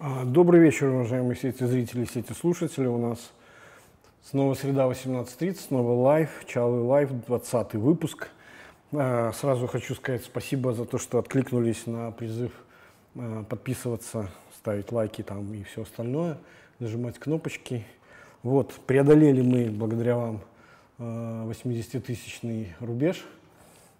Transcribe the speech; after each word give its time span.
А, 0.00 0.24
добрый 0.24 0.60
вечер, 0.60 0.88
уважаемые 0.88 1.36
сетезрители, 1.36 2.04
сетеслушатели. 2.04 2.86
У 2.86 2.98
нас 2.98 3.32
снова 4.22 4.54
среда 4.54 4.84
18.30, 4.84 5.54
снова 5.56 5.92
live, 5.92 6.30
Чалый 6.46 6.80
LIVE, 6.82 7.10
20 7.26 7.74
выпуск. 7.74 8.28
А, 8.92 9.32
сразу 9.32 9.66
хочу 9.66 9.94
сказать 9.94 10.24
спасибо 10.24 10.72
за 10.72 10.84
то, 10.84 10.98
что 10.98 11.18
откликнулись 11.18 11.86
на 11.86 12.10
призыв 12.12 12.52
подписываться, 13.48 14.30
ставить 14.56 14.92
лайки 14.92 15.22
там 15.22 15.52
и 15.52 15.62
все 15.64 15.82
остальное, 15.82 16.38
нажимать 16.78 17.18
кнопочки. 17.18 17.84
Вот, 18.42 18.72
преодолели 18.86 19.42
мы, 19.42 19.70
благодаря 19.70 20.16
вам, 20.16 20.40
80-тысячный 20.98 22.74
рубеж. 22.80 23.24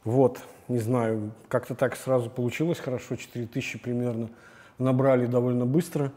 Вот, 0.05 0.41
не 0.69 0.79
знаю, 0.79 1.33
как-то 1.49 1.75
так 1.75 1.97
сразу 1.97 2.31
получилось 2.31 2.79
хорошо, 2.79 3.17
4 3.17 3.47
тысячи 3.47 3.79
примерно 3.79 4.31
набрали 4.79 5.27
довольно 5.27 5.67
быстро. 5.67 6.13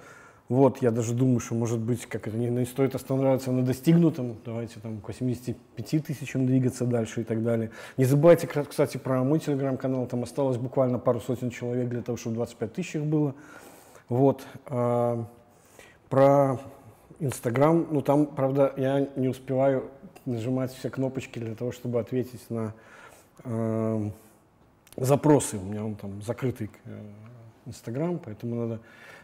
Вот, 0.52 0.82
я 0.82 0.92
даже 0.92 1.14
думаю, 1.14 1.40
что, 1.40 1.56
может 1.56 1.80
быть, 1.80 2.06
как 2.08 2.28
это 2.28 2.36
не, 2.36 2.50
не 2.50 2.66
стоит 2.66 2.94
останавливаться 2.94 3.54
на 3.54 3.64
достигнутом, 3.64 4.36
давайте 4.44 4.82
там 4.82 5.00
к 5.00 5.08
85 5.08 6.04
тысячам 6.06 6.46
двигаться 6.46 6.86
дальше 6.86 7.22
и 7.22 7.24
так 7.24 7.42
далее. 7.42 7.72
Не 7.96 8.04
забывайте, 8.04 8.48
кстати, 8.48 8.98
про 8.98 9.24
мой 9.24 9.40
телеграм-канал, 9.40 10.08
там 10.08 10.24
осталось 10.24 10.58
буквально 10.58 11.00
пару 11.00 11.22
сотен 11.22 11.52
человек 11.52 11.88
для 11.88 12.02
того, 12.02 12.18
чтобы 12.18 12.36
25 12.36 12.74
тысяч 12.74 12.96
их 12.98 13.06
было. 13.06 13.34
Вот. 14.10 14.46
А, 14.66 15.26
про 16.10 16.60
Инстаграм, 17.22 17.88
ну 17.90 18.02
там, 18.02 18.26
правда, 18.26 18.74
я 18.76 19.08
не 19.16 19.30
успеваю 19.30 19.90
нажимать 20.26 20.74
все 20.74 20.90
кнопочки 20.90 21.40
для 21.40 21.56
того, 21.56 21.72
чтобы 21.72 22.02
ответить 22.02 22.50
на 22.50 22.74
э, 23.46 24.10
запросы. 24.98 25.56
У 25.56 25.64
меня 25.64 25.86
он 25.86 25.96
там 25.96 26.22
закрытый 26.22 26.70
э, 26.84 27.02
Инстаграм, 27.68 28.20
поэтому 28.20 28.56
надо 28.56 28.82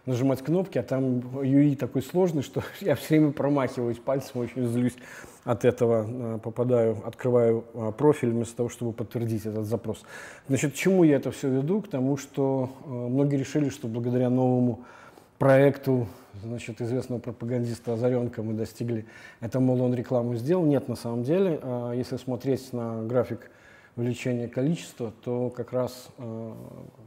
нажимать 0.08 0.42
кнопки, 0.42 0.78
а 0.78 0.84
там 0.84 1.20
UI 1.20 1.76
такой 1.76 2.02
сложный, 2.02 2.42
что 2.42 2.64
я 2.82 2.96
все 2.96 3.10
время 3.10 3.32
промахиваюсь 3.32 3.98
пальцем, 3.98 4.42
очень 4.42 4.66
злюсь 4.66 4.96
от 5.44 5.66
этого, 5.66 6.06
а, 6.08 6.38
попадаю, 6.40 6.98
открываю 7.06 7.66
а, 7.74 7.92
профиль 7.92 8.32
вместо 8.32 8.56
того, 8.56 8.70
чтобы 8.70 8.94
подтвердить 8.94 9.46
этот 9.46 9.66
запрос. 9.66 10.04
Значит, 10.48 10.74
к 10.74 10.76
чему 10.76 11.04
я 11.04 11.18
это 11.18 11.32
все 11.32 11.50
веду? 11.50 11.82
К 11.82 11.90
тому, 11.90 12.18
что 12.18 12.72
а, 12.86 12.90
многие 12.90 13.36
решили, 13.36 13.70
что 13.70 13.88
благодаря 13.88 14.30
новому 14.30 14.86
проекту 15.38 16.08
значит, 16.42 16.82
известного 16.82 17.20
пропагандиста 17.20 17.94
Озаренко 17.94 18.42
мы 18.42 18.54
достигли, 18.54 19.06
это, 19.42 19.60
мол, 19.60 19.82
он 19.82 19.94
рекламу 19.94 20.36
сделал. 20.36 20.66
Нет, 20.66 20.88
на 20.88 20.96
самом 20.96 21.24
деле, 21.24 21.60
если 21.96 22.18
смотреть 22.18 22.74
на 22.74 23.04
график 23.04 23.52
увеличения 23.98 24.48
количества, 24.48 25.12
то 25.24 25.50
как 25.50 25.74
раз 25.74 26.10
э, 26.20 26.54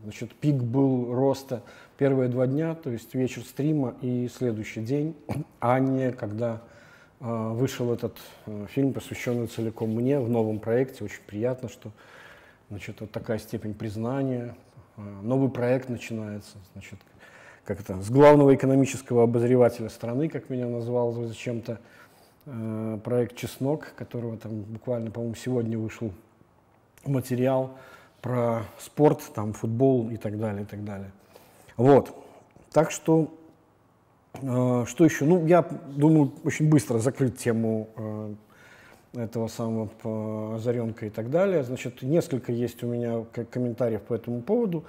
значит, 0.03 0.35
пик 0.35 0.57
был 0.57 1.15
роста 1.15 1.63
первые 1.97 2.29
два 2.29 2.49
дня, 2.49 2.75
то 2.75 2.91
есть 2.91 3.15
вечер 3.15 3.43
стрима 3.43 3.95
и 4.03 4.29
следующий 4.29 4.81
день, 4.83 5.15
а 5.61 5.79
не 5.79 6.11
когда 6.11 6.61
э, 7.21 7.51
вышел 7.53 7.93
этот 7.93 8.19
э, 8.47 8.67
фильм, 8.71 8.93
посвященный 8.93 9.47
целиком 9.47 9.91
мне 9.91 10.19
в 10.19 10.29
новом 10.29 10.59
проекте. 10.59 11.05
Очень 11.05 11.23
приятно, 11.27 11.69
что 11.69 11.93
значит, 12.71 13.01
вот 13.01 13.13
такая 13.13 13.39
степень 13.39 13.73
признания. 13.73 14.55
Новый 15.23 15.49
проект 15.49 15.89
начинается, 15.89 16.59
значит, 16.75 16.99
как 17.65 17.81
это, 17.81 18.03
с 18.03 18.11
главного 18.11 18.55
экономического 18.55 19.23
обозревателя 19.23 19.89
страны, 19.89 20.29
как 20.29 20.51
меня 20.51 20.67
назвал 20.67 21.13
зачем-то, 21.13 21.81
проект 23.03 23.37
«Чеснок», 23.37 23.95
которого 23.97 24.37
там 24.37 24.61
буквально, 24.61 25.11
по-моему, 25.11 25.37
сегодня 25.37 25.79
вышел 25.79 26.13
материал 27.05 27.73
про 28.21 28.65
спорт, 28.79 29.23
там, 29.35 29.53
футбол 29.53 30.11
и 30.11 30.17
так 30.17 30.39
далее, 30.39 30.63
и 30.63 30.67
так 30.67 30.85
далее. 30.85 31.11
Вот. 31.77 32.15
Так 32.73 32.91
что, 32.91 33.33
э, 34.35 34.85
что 34.87 35.05
еще? 35.05 35.25
Ну, 35.25 35.47
я 35.47 35.63
думаю, 35.63 36.33
очень 36.45 36.69
быстро 36.69 36.99
закрыть 36.99 37.39
тему 37.39 37.89
э, 37.97 38.35
этого 39.15 39.49
самого 39.49 39.89
э, 40.05 40.55
Озаренка 40.57 41.07
и 41.07 41.11
так 41.11 41.31
далее. 41.31 41.65
Значит, 41.65 42.03
несколько 42.03 42.53
есть 42.53 42.83
у 42.83 42.87
меня 42.87 43.25
комментариев 43.51 44.03
по 44.03 44.15
этому 44.15 44.43
поводу. 44.43 44.85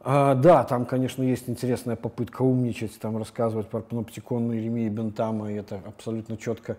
А, 0.00 0.34
да, 0.34 0.64
там, 0.64 0.86
конечно, 0.86 1.22
есть 1.22 1.48
интересная 1.48 1.96
попытка 1.96 2.42
умничать, 2.42 2.98
там 3.00 3.18
рассказывать 3.18 3.68
про 3.68 3.80
паноптикон 3.80 4.52
Иеремии 4.52 4.88
Бентама, 4.88 5.52
и 5.52 5.56
это 5.56 5.80
абсолютно 5.84 6.36
четко, 6.36 6.76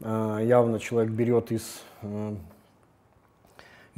э, 0.00 0.40
явно 0.42 0.80
человек 0.80 1.12
берет 1.12 1.52
из 1.52 1.80
э, 2.02 2.34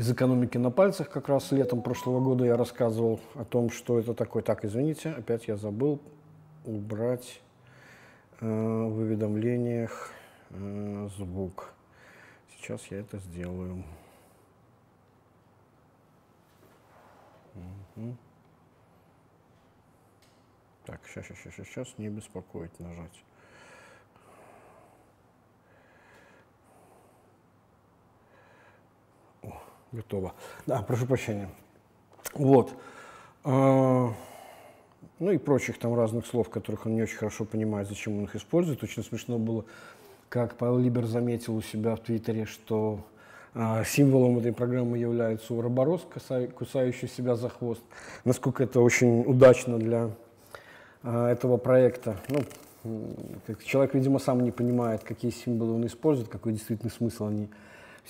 из 0.01 0.11
экономики 0.11 0.57
на 0.57 0.71
пальцах. 0.71 1.11
Как 1.11 1.29
раз 1.29 1.53
летом 1.53 1.83
прошлого 1.83 2.21
года 2.21 2.47
я 2.47 2.57
рассказывал 2.57 3.21
о 3.35 3.45
том, 3.45 3.69
что 3.69 3.99
это 3.99 4.15
такое. 4.15 4.43
Так, 4.43 4.65
извините, 4.65 5.11
опять 5.11 5.47
я 5.47 5.59
забыл 5.59 6.01
убрать 6.65 7.43
э, 8.41 8.47
в 8.47 8.97
уведомлениях 8.97 10.11
э, 10.49 11.09
звук. 11.19 11.75
Сейчас 12.57 12.81
я 12.87 13.01
это 13.01 13.19
сделаю. 13.19 13.85
Угу. 17.97 18.17
Так, 20.87 21.01
сейчас, 21.09 21.27
сейчас, 21.27 21.53
сейчас, 21.55 21.67
сейчас, 21.67 21.99
не 21.99 22.09
беспокоить 22.09 22.81
нажать. 22.81 23.23
Готово. 29.93 30.35
Да, 30.67 30.83
прошу 30.83 31.07
прощения. 31.07 31.49
Вот. 32.35 32.73
А, 33.43 34.13
ну 35.19 35.31
и 35.33 35.39
прочих 35.39 35.79
там 35.79 35.95
разных 35.95 36.27
слов, 36.27 36.49
которых 36.49 36.87
он 36.87 36.95
не 36.95 37.03
очень 37.03 37.17
хорошо 37.17 37.45
понимает, 37.45 37.89
зачем 37.89 38.19
он 38.19 38.25
их 38.25 38.37
использует. 38.37 38.83
Очень 38.83 39.03
смешно 39.03 39.39
было, 39.39 39.65
как 40.29 40.57
Павел 40.57 40.79
Либер 40.79 41.07
заметил 41.07 41.57
у 41.57 41.63
себя 41.63 41.97
в 41.97 42.01
Твиттере, 42.01 42.47
что 42.47 43.01
а, 43.53 43.83
символом 43.85 44.39
этой 44.39 44.53
программы 44.53 44.99
является 44.99 45.55
уроборос, 45.55 46.07
кусающий 46.57 47.09
себя 47.09 47.35
за 47.35 47.49
хвост. 47.49 47.83
Насколько 48.25 48.63
это 48.63 48.81
очень 48.81 49.23
удачно 49.27 49.79
для 49.79 50.11
а, 51.03 51.31
этого 51.31 51.57
проекта. 51.57 52.17
Ну, 52.29 52.45
человек, 53.65 53.95
видимо, 53.95 54.21
сам 54.21 54.41
не 54.43 54.53
понимает, 54.53 55.03
какие 55.03 55.33
символы 55.33 55.75
он 55.75 55.87
использует, 55.87 56.29
какой 56.29 56.53
действительный 56.53 56.93
смысл 56.93 57.27
они 57.27 57.49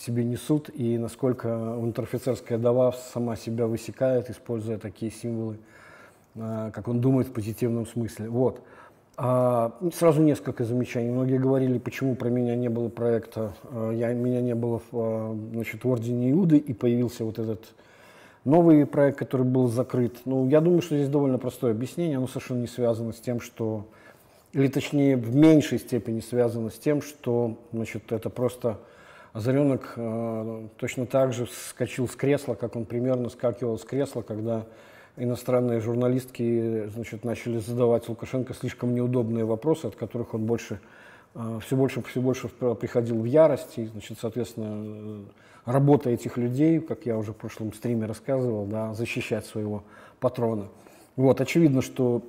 себе 0.00 0.24
несут, 0.24 0.70
и 0.72 0.96
насколько 0.98 1.76
унтер-офицерская 1.76 2.58
дава 2.58 2.92
сама 3.12 3.36
себя 3.36 3.66
высекает, 3.66 4.30
используя 4.30 4.78
такие 4.78 5.12
символы, 5.12 5.58
а, 6.36 6.70
как 6.70 6.88
он 6.88 7.00
думает 7.00 7.28
в 7.28 7.32
позитивном 7.32 7.86
смысле. 7.86 8.28
Вот. 8.30 8.62
А, 9.16 9.76
сразу 9.94 10.22
несколько 10.22 10.64
замечаний. 10.64 11.10
Многие 11.10 11.38
говорили, 11.38 11.78
почему 11.78 12.14
про 12.14 12.30
меня 12.30 12.56
не 12.56 12.68
было 12.68 12.88
проекта, 12.88 13.52
а, 13.64 13.90
я, 13.90 14.12
меня 14.14 14.40
не 14.40 14.54
было 14.54 14.80
в, 14.90 15.36
значит, 15.52 15.84
в 15.84 15.88
Ордене 15.88 16.30
Иуды, 16.30 16.56
и 16.56 16.72
появился 16.72 17.24
вот 17.24 17.38
этот 17.38 17.74
новый 18.44 18.86
проект, 18.86 19.18
который 19.18 19.44
был 19.44 19.68
закрыт. 19.68 20.20
Ну, 20.24 20.48
я 20.48 20.62
думаю, 20.62 20.80
что 20.80 20.96
здесь 20.96 21.10
довольно 21.10 21.36
простое 21.36 21.72
объяснение, 21.72 22.16
оно 22.16 22.26
совершенно 22.26 22.60
не 22.60 22.66
связано 22.66 23.12
с 23.12 23.20
тем, 23.20 23.40
что, 23.40 23.86
или 24.52 24.68
точнее 24.68 25.18
в 25.18 25.34
меньшей 25.36 25.78
степени 25.78 26.20
связано 26.20 26.70
с 26.70 26.78
тем, 26.78 27.02
что 27.02 27.58
значит, 27.72 28.12
это 28.12 28.30
просто 28.30 28.78
Озаренок 29.32 29.92
э, 29.96 30.68
точно 30.76 31.06
так 31.06 31.32
же 31.32 31.46
вскочил 31.46 32.08
с 32.08 32.16
кресла, 32.16 32.54
как 32.54 32.74
он 32.74 32.84
примерно 32.84 33.28
скакивал 33.28 33.78
с 33.78 33.84
кресла, 33.84 34.22
когда 34.22 34.66
иностранные 35.16 35.80
журналистки 35.80 36.88
значит, 36.88 37.24
начали 37.24 37.58
задавать 37.58 38.08
Лукашенко 38.08 38.54
слишком 38.54 38.94
неудобные 38.94 39.44
вопросы, 39.44 39.86
от 39.86 39.94
которых 39.94 40.34
он 40.34 40.46
больше, 40.46 40.80
э, 41.34 41.60
все 41.64 41.76
больше 41.76 42.02
все 42.02 42.20
больше 42.20 42.48
приходил 42.48 43.20
в 43.20 43.24
ярость. 43.24 43.78
И, 43.78 43.86
значит, 43.86 44.18
соответственно, 44.20 45.24
работа 45.64 46.10
этих 46.10 46.36
людей, 46.36 46.80
как 46.80 47.06
я 47.06 47.16
уже 47.16 47.32
в 47.32 47.36
прошлом 47.36 47.72
стриме 47.72 48.06
рассказывал, 48.06 48.66
да, 48.66 48.94
защищать 48.94 49.46
своего 49.46 49.84
патрона. 50.18 50.68
Вот, 51.14 51.40
очевидно, 51.40 51.82
что 51.82 52.22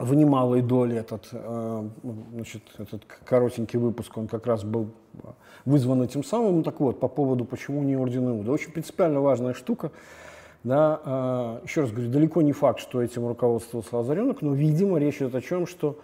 в 0.00 0.14
немалой 0.14 0.62
доли 0.62 0.96
этот, 0.96 1.28
э, 1.30 1.88
значит, 2.32 2.62
этот 2.78 3.04
коротенький 3.04 3.78
выпуск, 3.78 4.16
он 4.16 4.28
как 4.28 4.46
раз 4.46 4.64
был 4.64 4.88
вызван 5.66 6.02
этим 6.02 6.24
самым. 6.24 6.56
Ну, 6.56 6.62
так 6.62 6.80
вот, 6.80 6.98
по 6.98 7.08
поводу, 7.08 7.44
почему 7.44 7.82
не 7.82 7.96
Орден 7.96 8.30
Иуда. 8.30 8.50
Очень 8.50 8.72
принципиально 8.72 9.20
важная 9.20 9.52
штука. 9.52 9.92
Да, 10.64 11.00
э, 11.04 11.60
еще 11.64 11.82
раз 11.82 11.92
говорю, 11.92 12.10
далеко 12.10 12.40
не 12.40 12.52
факт, 12.52 12.80
что 12.80 13.02
этим 13.02 13.26
руководствовался 13.28 13.94
Лазаренок, 13.96 14.40
но, 14.40 14.54
видимо, 14.54 14.98
речь 14.98 15.16
идет 15.16 15.34
о 15.34 15.42
чем, 15.42 15.66
что 15.66 15.98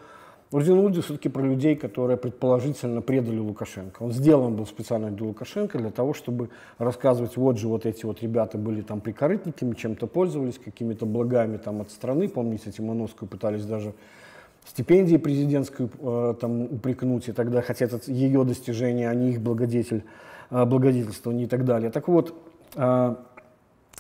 Орден 0.53 0.79
Уди 0.79 1.01
все-таки 1.01 1.29
про 1.29 1.43
людей, 1.43 1.75
которые 1.75 2.17
предположительно 2.17 3.03
предали 3.03 3.39
Лукашенко. 3.39 4.03
Он 4.03 4.13
сделан 4.13 4.55
был 4.55 4.65
специально 4.67 5.11
для 5.11 5.27
Лукашенко, 5.27 5.79
для 5.79 5.91
того, 5.91 6.15
чтобы 6.15 6.51
рассказывать, 6.79 7.37
вот 7.37 7.59
же 7.59 7.67
вот 7.67 7.85
эти 7.85 8.07
вот 8.07 8.23
ребята 8.23 8.57
были 8.57 8.83
там 8.83 9.01
прикорытниками, 9.01 9.75
чем-то 9.75 10.07
пользовались, 10.07 10.59
какими-то 10.59 11.05
благами 11.05 11.57
там 11.57 11.81
от 11.81 11.91
страны. 11.91 12.29
Помните, 12.29 12.71
Тимановскую 12.71 13.29
пытались 13.29 13.65
даже 13.65 13.93
стипендии 14.69 15.17
президентскую 15.17 15.91
э, 16.01 16.35
там 16.41 16.63
упрекнуть 16.63 17.29
и 17.29 17.33
тогда, 17.33 17.61
хотя 17.63 17.87
это 17.87 18.01
ее 18.07 18.45
достижение, 18.45 19.09
а 19.11 19.15
не 19.15 19.31
их 19.31 19.41
благодетель, 19.41 20.05
э, 20.51 20.65
благодетельствование 20.65 21.47
и 21.47 21.49
так 21.49 21.65
далее. 21.65 21.91
Так 21.91 22.07
вот, 22.07 22.35
э, 22.77 23.15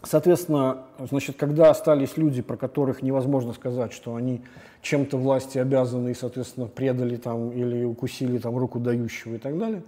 Соответственно, 0.02 0.84
значит, 0.98 1.36
когда 1.36 1.70
остались 1.70 2.16
люди, 2.16 2.42
про 2.42 2.56
которых 2.56 3.02
невозможно 3.02 3.52
сказать, 3.54 3.92
что 3.92 4.14
они 4.14 4.42
чем-то 4.82 5.16
власти 5.16 5.58
обязаны 5.58 6.10
и, 6.10 6.14
соответственно, 6.14 6.66
предали 6.66 7.16
там 7.16 7.50
или 7.50 7.82
укусили 7.82 8.38
там 8.38 8.56
руку 8.56 8.78
дающего 8.78 9.34
и 9.34 9.38
так 9.38 9.58
далее, 9.58 9.82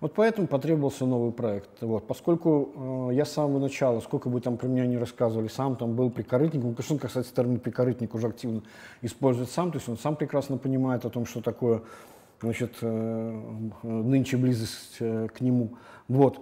вот 0.00 0.14
поэтому 0.14 0.46
потребовался 0.46 1.04
новый 1.04 1.30
проект. 1.30 1.68
Вот. 1.82 2.06
Поскольку 2.06 3.10
э, 3.10 3.14
я 3.14 3.26
с 3.26 3.32
самого 3.32 3.58
начала, 3.58 4.00
сколько 4.00 4.30
бы 4.30 4.40
там 4.40 4.56
про 4.56 4.66
меня 4.66 4.86
не 4.86 4.96
рассказывали, 4.96 5.48
сам 5.48 5.76
там 5.76 5.94
был 5.94 6.10
прикорытником, 6.10 6.70
Лукашенко, 6.70 7.08
кстати, 7.08 7.28
термин 7.28 7.60
прикорытник 7.60 8.14
уже 8.14 8.28
активно 8.28 8.62
использует 9.02 9.50
сам, 9.50 9.70
то 9.70 9.76
есть 9.76 9.90
он 9.90 9.98
сам 9.98 10.16
прекрасно 10.16 10.56
понимает 10.56 11.04
о 11.04 11.10
том, 11.10 11.26
что 11.26 11.42
такое 11.42 11.82
значит, 12.40 12.76
э, 12.80 13.40
нынче 13.82 14.38
близость 14.38 14.96
э, 15.00 15.28
к 15.28 15.42
нему. 15.42 15.76
Вот. 16.08 16.40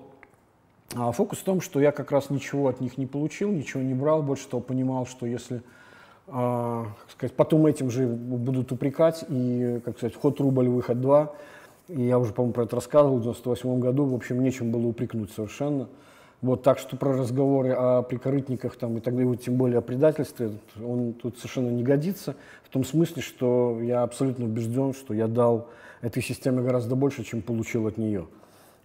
А 0.94 1.12
фокус 1.12 1.38
в 1.38 1.44
том, 1.44 1.60
что 1.60 1.80
я 1.80 1.92
как 1.92 2.10
раз 2.12 2.30
ничего 2.30 2.68
от 2.68 2.80
них 2.80 2.96
не 2.96 3.06
получил, 3.06 3.50
ничего 3.50 3.82
не 3.82 3.94
брал, 3.94 4.22
больше 4.22 4.48
того 4.48 4.62
понимал, 4.62 5.06
что 5.06 5.26
если 5.26 5.62
а, 6.30 6.86
сказать, 7.10 7.34
потом 7.34 7.66
этим 7.66 7.90
же 7.90 8.06
будут 8.06 8.70
упрекать, 8.72 9.24
и, 9.28 9.80
как 9.84 9.96
сказать, 9.96 10.14
вход 10.14 10.40
рубль, 10.40 10.68
выход 10.68 11.00
два, 11.00 11.34
и 11.88 12.02
я 12.02 12.18
уже, 12.18 12.32
по-моему, 12.34 12.52
про 12.52 12.64
это 12.64 12.76
рассказывал 12.76 13.16
в 13.16 13.22
98 13.22 13.80
году, 13.80 14.04
в 14.04 14.14
общем, 14.14 14.42
нечем 14.42 14.70
было 14.70 14.86
упрекнуть 14.86 15.30
совершенно. 15.32 15.88
Вот, 16.40 16.62
так 16.62 16.78
что 16.78 16.96
про 16.96 17.16
разговоры 17.16 17.72
о 17.72 18.02
прикорытниках 18.02 18.76
там, 18.76 18.96
и 18.98 19.00
так 19.00 19.16
далее, 19.16 19.36
тем 19.36 19.56
более 19.56 19.78
о 19.78 19.80
предательстве, 19.80 20.52
он 20.82 21.14
тут 21.14 21.36
совершенно 21.38 21.70
не 21.70 21.82
годится, 21.82 22.36
в 22.62 22.68
том 22.68 22.84
смысле, 22.84 23.22
что 23.22 23.80
я 23.80 24.02
абсолютно 24.02 24.44
убежден, 24.44 24.92
что 24.92 25.14
я 25.14 25.26
дал 25.26 25.68
этой 26.00 26.22
системе 26.22 26.62
гораздо 26.62 26.94
больше, 26.94 27.24
чем 27.24 27.42
получил 27.42 27.86
от 27.86 27.96
нее. 27.96 28.26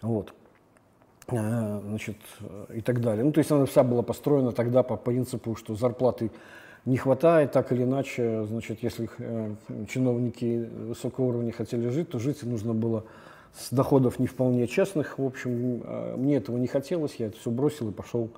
Вот. 0.02 0.34
Э, 1.28 1.80
значит, 1.84 2.18
и 2.74 2.82
так 2.82 3.02
далее. 3.02 3.24
Ну, 3.24 3.32
то 3.32 3.40
есть 3.40 3.52
она 3.52 3.66
вся 3.66 3.84
была 3.84 4.02
построена 4.02 4.52
тогда 4.52 4.84
по 4.84 4.98
принципу, 4.98 5.56
что 5.56 5.76
зарплаты 5.76 6.32
не 6.86 6.98
хватает, 6.98 7.54
так 7.54 7.72
или 7.72 7.84
иначе, 7.84 8.44
значит, 8.46 8.84
если 8.84 9.10
э, 9.18 9.56
чиновники 9.90 10.70
высокого 10.88 11.26
уровня 11.26 11.54
хотели 11.54 11.88
жить, 11.90 12.10
то 12.10 12.20
жить 12.20 12.44
нужно 12.44 12.74
было 12.74 13.06
с 13.58 13.74
доходов 13.74 14.20
не 14.20 14.28
вполне 14.28 14.68
честных. 14.68 15.18
В 15.18 15.26
общем, 15.26 15.82
э, 15.84 16.16
мне 16.18 16.36
этого 16.38 16.58
не 16.58 16.68
хотелось, 16.68 17.16
я 17.16 17.28
это 17.28 17.38
все 17.38 17.52
бросил 17.52 17.90
и 17.90 17.94
пошел 17.94 18.30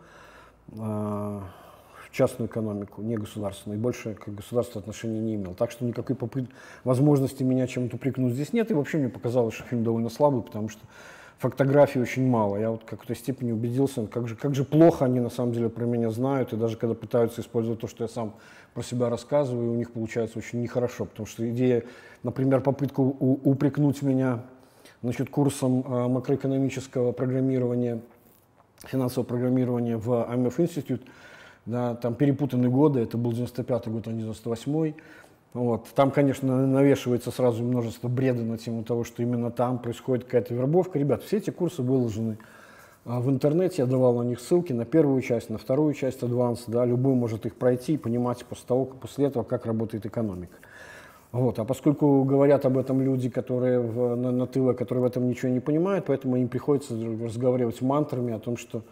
в 0.68 2.12
частную 2.12 2.50
экономику, 2.50 3.04
не 3.04 3.18
государственную, 3.18 3.78
и 3.78 3.82
больше 3.82 4.16
к 4.16 4.30
государству 4.30 4.80
отношения 4.80 5.20
не 5.20 5.36
имел. 5.36 5.54
Так 5.54 5.70
что 5.70 5.86
никакой 5.86 6.16
попыт... 6.16 6.50
возможности 6.84 7.44
меня 7.44 7.68
чем-то 7.68 7.98
упрекнуть 7.98 8.34
здесь 8.34 8.52
нет, 8.52 8.72
и 8.72 8.74
вообще 8.74 8.98
мне 8.98 9.10
показалось, 9.10 9.54
что 9.54 9.64
фильм 9.66 9.84
довольно 9.84 10.10
слабый, 10.10 10.42
потому 10.42 10.70
что 10.70 10.82
фотографий 11.38 12.00
очень 12.00 12.28
мало. 12.28 12.58
Я 12.58 12.72
вот 12.72 12.84
в 12.84 12.86
какой-то 12.86 13.16
степени 13.16 13.52
убедился, 13.52 14.08
как 14.08 14.28
же, 14.28 14.36
как 14.36 14.56
же 14.56 14.64
плохо 14.64 15.06
они 15.06 15.20
на 15.20 15.30
самом 15.30 15.54
деле 15.54 15.70
про 15.70 15.86
меня 15.86 16.10
знают, 16.10 16.54
и 16.54 16.56
даже 16.58 16.78
когда 16.78 16.96
пытаются 16.96 17.42
использовать 17.42 17.80
то, 17.80 17.88
что 17.88 18.04
я 18.04 18.08
сам 18.08 18.36
про 18.74 18.84
себя 18.84 19.10
рассказываю, 19.10 19.72
у 19.72 19.76
них 19.76 19.92
получается 19.92 20.38
очень 20.38 20.62
нехорошо, 20.62 21.06
потому 21.06 21.26
что 21.26 21.50
идея, 21.50 21.84
например, 22.24 22.62
попытка 22.62 23.00
упрекнуть 23.00 24.02
меня 24.02 24.44
значит, 25.02 25.30
курсом 25.30 25.82
э, 25.86 26.08
макроэкономического 26.08 27.12
программирования, 27.12 28.02
финансового 28.86 29.28
программирования 29.28 29.98
в 29.98 30.10
IMF 30.10 30.58
Institute, 30.58 31.02
да, 31.66 31.96
там 31.96 32.16
перепутаны 32.16 32.70
годы, 32.70 33.00
это 33.00 33.18
был 33.18 33.32
95 33.32 33.88
год, 33.88 34.08
а 34.08 34.12
не 34.12 34.22
98 34.22 34.94
вот. 35.56 35.88
Там, 35.96 36.12
конечно, 36.12 36.68
навешивается 36.68 37.32
сразу 37.32 37.64
множество 37.64 38.10
бреда 38.10 38.44
на 38.44 38.58
тему 38.58 38.84
того, 38.84 39.06
что 39.06 39.24
именно 39.24 39.52
там 39.52 39.80
происходит 39.80 40.26
какая-то 40.26 40.54
вербовка. 40.54 41.00
Ребят, 41.00 41.24
все 41.24 41.38
эти 41.38 41.50
курсы 41.50 41.82
выложены 41.82 42.38
а, 43.06 43.22
в 43.22 43.30
интернете, 43.30 43.76
я 43.78 43.86
давал 43.86 44.16
на 44.16 44.24
них 44.24 44.42
ссылки 44.42 44.74
на 44.74 44.84
первую 44.84 45.22
часть, 45.22 45.50
на 45.50 45.58
вторую 45.58 45.94
часть 45.94 46.24
Advanced, 46.24 46.66
да, 46.68 46.84
любой 46.84 47.14
может 47.14 47.46
их 47.46 47.56
пройти 47.56 47.94
и 47.94 47.98
понимать 47.98 48.44
после, 48.44 48.66
того, 48.68 48.84
после 48.84 49.28
этого, 49.28 49.44
как 49.44 49.66
работает 49.66 50.06
экономика. 50.06 50.58
Вот. 51.32 51.58
А 51.58 51.64
поскольку 51.64 52.26
говорят 52.26 52.66
об 52.66 52.78
этом 52.78 53.02
люди, 53.02 53.30
которые 53.30 53.80
в, 53.80 54.14
на, 54.18 54.32
на 54.32 54.48
тыле, 54.48 54.74
которые 54.74 55.04
в 55.04 55.08
этом 55.08 55.26
ничего 55.26 55.54
не 55.54 55.62
понимают, 55.62 56.08
поэтому 56.08 56.36
им 56.36 56.50
приходится 56.50 56.96
разговаривать 57.24 57.82
мантрами 57.82 58.34
о 58.34 58.40
том, 58.40 58.58
что 58.58 58.84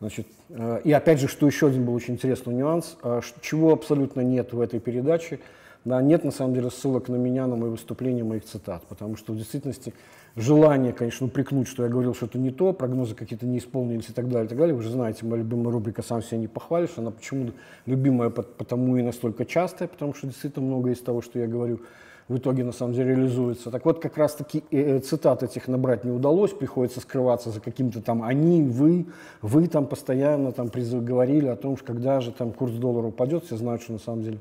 Значит, 0.00 0.26
э, 0.48 0.80
и 0.82 0.92
опять 0.92 1.20
же, 1.20 1.28
что 1.28 1.46
еще 1.46 1.66
один 1.66 1.84
был 1.84 1.94
очень 1.94 2.14
интересный 2.14 2.54
нюанс, 2.54 2.96
э, 3.02 3.20
чего 3.42 3.74
абсолютно 3.74 4.22
нет 4.22 4.52
в 4.52 4.60
этой 4.60 4.80
передаче– 4.80 5.38
да, 5.84 6.02
нет 6.02 6.24
на 6.24 6.30
самом 6.30 6.54
деле 6.54 6.70
ссылок 6.70 7.08
на 7.08 7.16
меня, 7.16 7.46
на 7.46 7.56
мои 7.56 7.70
выступления, 7.70 8.22
моих 8.22 8.44
цитат, 8.44 8.84
потому 8.88 9.16
что 9.16 9.32
в 9.32 9.36
действительности 9.36 9.94
желание, 10.36 10.92
конечно, 10.92 11.26
упрекнуть, 11.26 11.68
что 11.68 11.84
я 11.84 11.88
говорил 11.88 12.14
что-то 12.14 12.38
не 12.38 12.50
то, 12.50 12.72
прогнозы 12.72 13.14
какие-то 13.14 13.46
не 13.46 13.58
исполнились 13.58 14.10
и 14.10 14.12
так 14.12 14.28
далее, 14.28 14.46
и 14.46 14.48
так 14.48 14.58
далее. 14.58 14.74
Вы 14.74 14.82
же 14.82 14.90
знаете, 14.90 15.24
моя 15.24 15.42
любимая 15.42 15.72
рубрика 15.72 16.02
«Сам 16.02 16.22
себя 16.22 16.38
не 16.38 16.48
похвалишь», 16.48 16.90
она 16.96 17.10
почему 17.10 17.52
любимая 17.86 18.30
потому 18.30 18.96
и 18.96 19.02
настолько 19.02 19.44
частая, 19.44 19.88
потому 19.88 20.14
что 20.14 20.26
действительно 20.26 20.66
много 20.66 20.90
из 20.90 21.00
того, 21.00 21.22
что 21.22 21.38
я 21.38 21.46
говорю, 21.46 21.80
в 22.28 22.38
итоге 22.38 22.62
на 22.62 22.70
самом 22.70 22.94
деле 22.94 23.16
реализуется. 23.16 23.72
Так 23.72 23.84
вот, 23.84 24.00
как 24.00 24.16
раз 24.16 24.36
таки 24.36 24.62
э, 24.70 24.98
э, 24.98 24.98
цитат 25.00 25.42
этих 25.42 25.66
набрать 25.66 26.04
не 26.04 26.12
удалось, 26.12 26.52
приходится 26.52 27.00
скрываться 27.00 27.50
за 27.50 27.60
каким-то 27.60 28.00
там 28.00 28.22
«они», 28.22 28.62
«вы», 28.62 29.06
«вы» 29.42 29.66
там 29.66 29.86
постоянно 29.86 30.52
там 30.52 30.68
говорили 30.68 31.48
о 31.48 31.56
том, 31.56 31.76
что 31.76 31.86
когда 31.86 32.20
же 32.20 32.30
там 32.30 32.52
курс 32.52 32.72
доллара 32.74 33.08
упадет, 33.08 33.46
все 33.46 33.56
знают, 33.56 33.82
что 33.82 33.94
на 33.94 33.98
самом 33.98 34.22
деле 34.22 34.38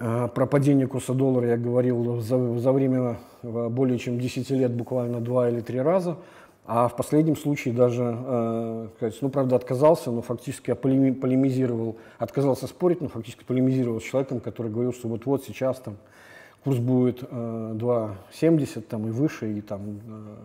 про 0.00 0.46
падение 0.46 0.86
курса 0.86 1.12
доллара 1.12 1.48
я 1.48 1.56
говорил 1.58 2.20
за, 2.20 2.58
за 2.58 2.72
время 2.72 3.18
э, 3.42 3.68
более 3.68 3.98
чем 3.98 4.18
10 4.18 4.48
лет 4.50 4.72
буквально 4.72 5.20
два 5.20 5.50
или 5.50 5.60
три 5.60 5.80
раза. 5.80 6.16
А 6.72 6.88
в 6.88 6.96
последнем 6.96 7.36
случае 7.36 7.74
даже, 7.74 8.16
э, 8.18 9.10
ну, 9.20 9.28
правда, 9.28 9.56
отказался, 9.56 10.10
но 10.10 10.22
фактически 10.22 10.70
я 10.70 10.76
полемизировал, 10.76 11.96
отказался 12.18 12.66
спорить, 12.66 13.00
но 13.00 13.08
фактически 13.08 13.44
полемизировал 13.44 14.00
с 14.00 14.04
человеком, 14.04 14.40
который 14.40 14.70
говорил, 14.70 14.92
что 14.92 15.08
вот-вот 15.08 15.44
сейчас 15.44 15.78
там 15.80 15.96
курс 16.62 16.78
будет 16.78 17.24
э, 17.28 17.72
2,70 17.74 18.82
там, 18.82 19.08
и 19.08 19.10
выше, 19.10 19.52
и 19.52 19.60
там 19.60 19.80
э, 20.06 20.36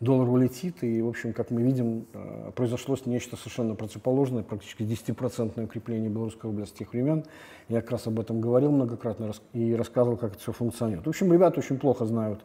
доллар 0.00 0.28
улетит, 0.28 0.82
и, 0.82 1.00
в 1.00 1.08
общем, 1.08 1.32
как 1.32 1.50
мы 1.50 1.62
видим, 1.62 2.06
э, 2.12 2.50
произошло 2.54 2.96
нечто 3.06 3.36
совершенно 3.36 3.74
противоположное, 3.74 4.42
практически 4.42 4.82
10% 4.82 5.64
укрепление 5.64 6.10
белорусского 6.10 6.52
рубля 6.52 6.66
с 6.66 6.72
тех 6.72 6.92
времен. 6.92 7.24
Я 7.68 7.80
как 7.80 7.92
раз 7.92 8.06
об 8.06 8.20
этом 8.20 8.40
говорил 8.40 8.70
многократно 8.72 9.32
и 9.52 9.74
рассказывал, 9.74 10.16
как 10.16 10.32
это 10.32 10.40
все 10.40 10.52
функционирует. 10.52 11.06
В 11.06 11.10
общем, 11.10 11.32
ребята 11.32 11.60
очень 11.60 11.78
плохо 11.78 12.04
знают 12.04 12.44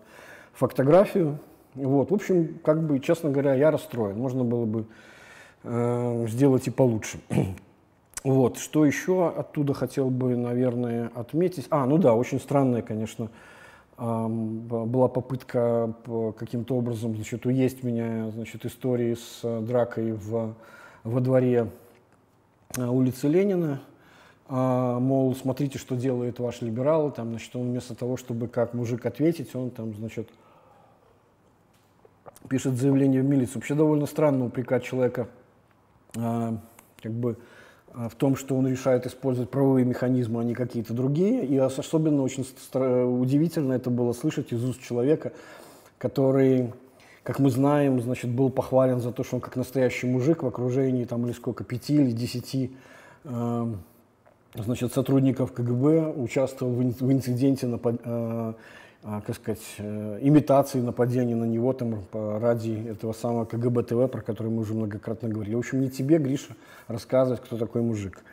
фотографию. 0.54 1.40
Вот. 1.76 2.12
В 2.12 2.14
общем, 2.14 2.60
как 2.64 2.86
бы, 2.86 3.00
честно 3.00 3.30
говоря, 3.30 3.54
я 3.56 3.72
расстроен. 3.72 4.18
Можно 4.18 4.44
было 4.44 4.66
бы 4.66 4.86
э, 5.64 6.26
сделать 6.30 6.68
и 6.68 6.72
получше. 6.72 7.20
вот. 8.24 8.58
Что 8.58 8.86
еще 8.86 9.30
оттуда 9.30 9.74
хотел 9.74 10.10
бы, 10.10 10.36
наверное, 10.36 11.12
отметить? 11.16 11.68
А, 11.70 11.86
ну 11.86 11.98
да, 11.98 12.14
очень 12.14 12.40
странная, 12.40 12.82
конечно, 12.82 13.30
была 13.98 15.08
попытка 15.08 15.94
каким-то 16.38 16.76
образом 16.76 17.16
значит, 17.16 17.46
уесть 17.46 17.84
меня 17.84 18.32
значит, 18.32 18.66
истории 18.66 19.14
с 19.14 19.42
э, 19.44 19.62
дракой 19.62 20.14
в, 20.14 20.56
во 21.04 21.20
дворе 21.20 21.70
э, 22.78 22.86
улицы 22.88 23.28
Ленина. 23.28 23.82
А, 24.48 25.00
мол, 25.00 25.36
смотрите, 25.36 25.78
что 25.78 25.96
делает 25.96 26.40
ваш 26.40 26.62
либерал. 26.62 27.12
Там, 27.12 27.30
значит, 27.30 27.56
он 27.56 27.70
вместо 27.70 27.96
того, 27.96 28.18
чтобы 28.18 28.48
как 28.48 28.74
мужик 28.74 29.06
ответить, 29.06 29.56
он 29.56 29.70
там, 29.70 29.94
значит, 29.94 30.30
пишет 32.50 32.74
заявление 32.74 33.22
в 33.22 33.26
милицию. 33.26 33.58
Вообще 33.58 33.76
довольно 33.76 34.08
странно 34.08 34.46
упрекать 34.46 34.84
человека 34.84 35.28
а, 36.18 36.58
как 37.02 37.12
бы 37.12 37.38
в 37.94 38.16
том, 38.16 38.36
что 38.36 38.56
он 38.56 38.68
решает 38.68 39.06
использовать 39.06 39.50
правовые 39.50 39.86
механизмы, 39.86 40.42
а 40.42 40.44
не 40.44 40.54
какие-то 40.54 40.94
другие. 40.94 41.46
И 41.46 41.58
особенно 41.58 42.22
очень 42.22 42.46
удивительно 42.74 43.74
это 43.74 43.90
было 43.90 44.14
слышать 44.14 44.54
из 44.54 44.64
уст 44.64 44.82
человека, 44.82 45.34
который, 45.98 46.74
как 47.24 47.40
мы 47.40 47.50
знаем, 47.50 48.02
значит, 48.02 48.32
был 48.32 48.50
похвален 48.50 49.02
за 49.02 49.12
то, 49.12 49.24
что 49.24 49.36
он 49.36 49.42
как 49.42 49.56
настоящий 49.56 50.08
мужик 50.08 50.44
в 50.44 50.48
окружении 50.48 51.06
там 51.06 51.26
или 51.26 51.34
сколько, 51.34 51.64
пяти 51.64 51.96
или 51.96 52.12
десяти 52.12 52.72
э, 53.24 53.74
значит, 54.56 54.94
сотрудников 54.94 55.52
КГБ 55.52 56.14
участвовал 56.16 56.74
в 56.74 57.12
инциденте 57.12 57.68
напад, 57.68 57.96
э, 58.04 58.54
как 59.04 59.36
сказать, 59.36 59.64
э, 59.80 60.20
имитации 60.22 60.80
нападения 60.80 61.36
на 61.36 61.46
него 61.46 61.74
там, 61.74 62.04
ради 62.14 62.88
этого 62.88 63.14
самого 63.14 63.46
КГБ 63.46 63.84
ТВ, 63.84 64.12
про 64.12 64.22
который 64.22 64.52
мы 64.52 64.62
уже 64.62 64.76
многократно 64.76 65.28
говорили. 65.28 65.56
В 65.56 65.60
общем, 65.60 65.82
не 65.82 65.90
тебе, 65.90 66.20
Гриша, 66.20 66.56
рассказывать, 66.88 67.42
кто 67.42 67.58
такой 67.58 67.82
мужик. 67.82 68.24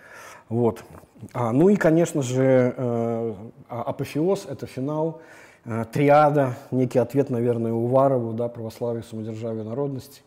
Вот. 0.50 0.84
А, 1.32 1.52
ну 1.52 1.70
и, 1.70 1.76
конечно 1.76 2.22
же, 2.22 2.74
э, 2.76 3.34
а, 3.68 3.82
апофеоз– 3.82 4.46
это 4.48 4.66
финал. 4.66 5.22
э, 5.64 5.84
триада, 5.90 6.54
некий 6.70 6.98
ответ, 6.98 7.30
наверное, 7.30 7.72
Уварову, 7.72 8.32
да, 8.32 8.48
православие, 8.48 9.02
самодержавие, 9.02 9.64
народности, 9.64 10.22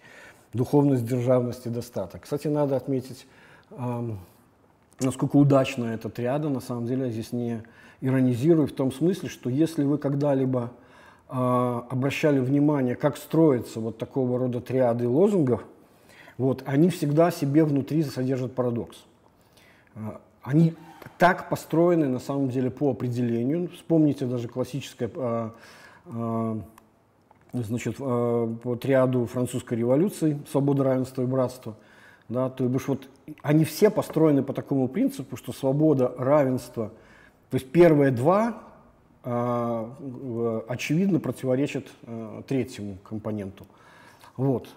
духовность, 0.53 1.05
державность 1.05 1.65
и 1.65 1.69
достаток. 1.69 2.23
Кстати, 2.23 2.47
надо 2.47 2.75
отметить, 2.75 3.25
насколько 4.99 5.37
удачна 5.37 5.85
эта 5.85 6.09
триада, 6.09 6.49
на 6.49 6.59
самом 6.59 6.85
деле, 6.85 7.09
здесь 7.09 7.31
не 7.31 7.63
иронизирую 8.01 8.67
в 8.67 8.71
том 8.71 8.91
смысле, 8.91 9.29
что 9.29 9.49
если 9.49 9.83
вы 9.83 9.97
когда-либо 9.97 10.71
э, 11.29 11.33
обращали 11.33 12.39
внимание, 12.39 12.95
как 12.95 13.17
строятся 13.17 13.79
вот 13.79 13.97
такого 13.97 14.37
рода 14.37 14.59
триады 14.59 15.07
лозунгов, 15.07 15.63
вот, 16.37 16.63
они 16.65 16.89
всегда 16.89 17.31
себе 17.31 17.63
внутри 17.63 18.03
содержат 18.03 18.53
парадокс. 18.53 18.97
Э, 19.95 20.17
они 20.41 20.73
так 21.17 21.49
построены 21.49 22.07
на 22.07 22.19
самом 22.19 22.49
деле 22.49 22.71
по 22.71 22.91
определению. 22.91 23.69
Вспомните 23.69 24.25
даже 24.25 24.47
классическое 24.47 25.09
э, 25.13 25.49
э, 26.05 26.55
значит, 27.53 27.95
э, 27.99 28.55
по 28.63 28.75
триаду 28.75 29.25
французской 29.25 29.77
революции 29.77 30.39
«Свобода, 30.51 30.83
равенство 30.83 31.21
и 31.21 31.25
братство». 31.25 31.75
Да, 32.29 32.49
то 32.49 32.65
есть 32.65 32.87
вот 32.87 33.09
они 33.41 33.65
все 33.65 33.89
построены 33.89 34.41
по 34.41 34.53
такому 34.53 34.87
принципу, 34.87 35.35
что 35.35 35.51
свобода, 35.51 36.13
равенство, 36.17 36.91
то 37.51 37.55
есть 37.55 37.69
первые 37.71 38.11
два 38.11 38.63
э, 39.25 40.61
очевидно 40.69 41.19
противоречат 41.19 41.85
э, 42.03 42.41
третьему 42.47 42.97
компоненту. 43.03 43.67
Вот. 44.37 44.69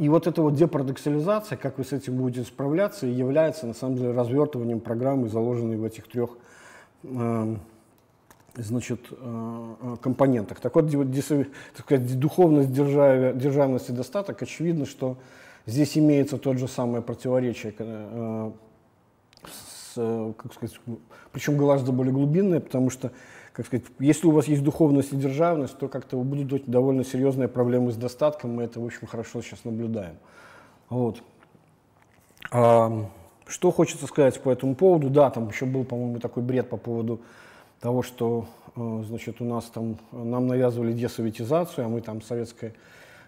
И 0.00 0.08
вот 0.08 0.26
эта 0.26 0.42
вот 0.42 0.56
депарадоксализация, 0.56 1.56
как 1.56 1.78
вы 1.78 1.84
с 1.84 1.92
этим 1.92 2.16
будете 2.16 2.44
справляться, 2.44 3.06
является 3.06 3.66
на 3.66 3.72
самом 3.72 3.96
деле 3.96 4.10
развертыванием 4.10 4.80
программы, 4.80 5.28
заложенной 5.28 5.76
в 5.76 5.84
этих 5.84 6.08
трех 6.08 6.30
значит, 8.56 9.08
компонентах. 10.02 10.58
Так 10.60 10.74
вот, 10.74 10.90
так 10.90 11.84
сказать, 11.84 12.18
духовность, 12.18 12.72
державность 12.72 13.88
и 13.88 13.92
достаток, 13.92 14.42
очевидно, 14.42 14.86
что 14.86 15.16
здесь 15.64 15.96
имеется 15.96 16.36
тот 16.36 16.58
же 16.58 16.66
самое 16.66 17.02
противоречие, 17.02 17.72
как 19.96 20.54
сказать, 20.54 20.78
причем 21.32 21.56
гораздо 21.56 21.92
более 21.92 22.12
глубинное, 22.12 22.60
потому 22.60 22.90
что 22.90 23.12
как 23.56 23.64
сказать, 23.64 23.86
если 23.98 24.26
у 24.26 24.32
вас 24.32 24.48
есть 24.48 24.62
духовность 24.62 25.14
и 25.14 25.16
державность, 25.16 25.78
то 25.78 25.88
как-то 25.88 26.18
будут 26.18 26.66
довольно 26.66 27.04
серьезные 27.04 27.48
проблемы 27.48 27.90
с 27.90 27.96
достатком, 27.96 28.54
мы 28.54 28.64
это, 28.64 28.80
в 28.80 28.84
общем, 28.84 29.06
хорошо 29.06 29.40
сейчас 29.40 29.64
наблюдаем. 29.64 30.16
Вот. 30.90 31.22
А, 32.52 33.06
что 33.46 33.70
хочется 33.70 34.06
сказать 34.06 34.38
по 34.42 34.50
этому 34.50 34.74
поводу? 34.74 35.08
Да, 35.08 35.30
там 35.30 35.48
еще 35.48 35.64
был, 35.64 35.84
по-моему, 35.84 36.20
такой 36.20 36.42
бред 36.42 36.68
по 36.68 36.76
поводу 36.76 37.22
того, 37.80 38.02
что, 38.02 38.46
э, 38.76 39.02
значит, 39.06 39.40
у 39.40 39.46
нас 39.46 39.64
там, 39.64 39.96
нам 40.12 40.48
навязывали 40.48 40.92
десоветизацию, 40.92 41.86
а 41.86 41.88
мы 41.88 42.02
там 42.02 42.20
советское 42.20 42.74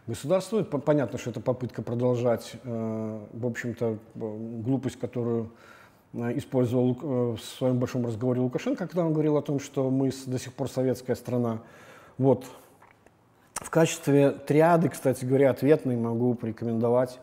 государство. 0.06 0.62
Понятно, 0.62 1.18
что 1.18 1.30
это 1.30 1.40
попытка 1.40 1.80
продолжать, 1.80 2.52
э, 2.64 3.18
в 3.32 3.46
общем-то, 3.46 3.96
глупость, 4.14 4.98
которую 4.98 5.44
Э, 5.44 5.54
использовал 6.14 6.96
э, 7.00 7.36
в 7.36 7.40
своем 7.40 7.78
большом 7.78 8.06
разговоре 8.06 8.40
Лукашенко, 8.40 8.86
когда 8.86 9.04
он 9.04 9.12
говорил 9.12 9.36
о 9.36 9.42
том, 9.42 9.60
что 9.60 9.90
мы 9.90 10.10
до 10.26 10.38
сих 10.38 10.52
пор 10.54 10.70
советская 10.70 11.16
страна. 11.16 11.60
Вот. 12.16 12.46
В 13.54 13.70
качестве 13.70 14.30
триады, 14.30 14.88
кстати 14.88 15.24
говоря, 15.24 15.50
ответной 15.50 15.96
могу 15.96 16.34
порекомендовать 16.34 17.18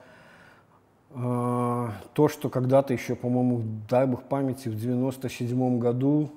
э, 1.11 1.87
то, 2.13 2.27
что 2.27 2.49
когда-то 2.49 2.93
еще, 2.93 3.15
по-моему, 3.15 3.63
дай 3.89 4.05
бог 4.05 4.23
памяти, 4.23 4.69
в 4.69 4.75
97 4.75 5.79
году 5.79 6.29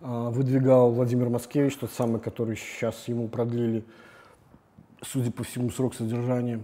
э, 0.00 0.28
выдвигал 0.30 0.90
Владимир 0.90 1.28
Маскевич, 1.28 1.76
тот 1.76 1.92
самый, 1.92 2.20
который 2.20 2.56
сейчас 2.56 3.06
ему 3.06 3.28
продлили, 3.28 3.84
судя 5.02 5.30
по 5.30 5.44
всему, 5.44 5.70
срок 5.70 5.94
содержания 5.94 6.60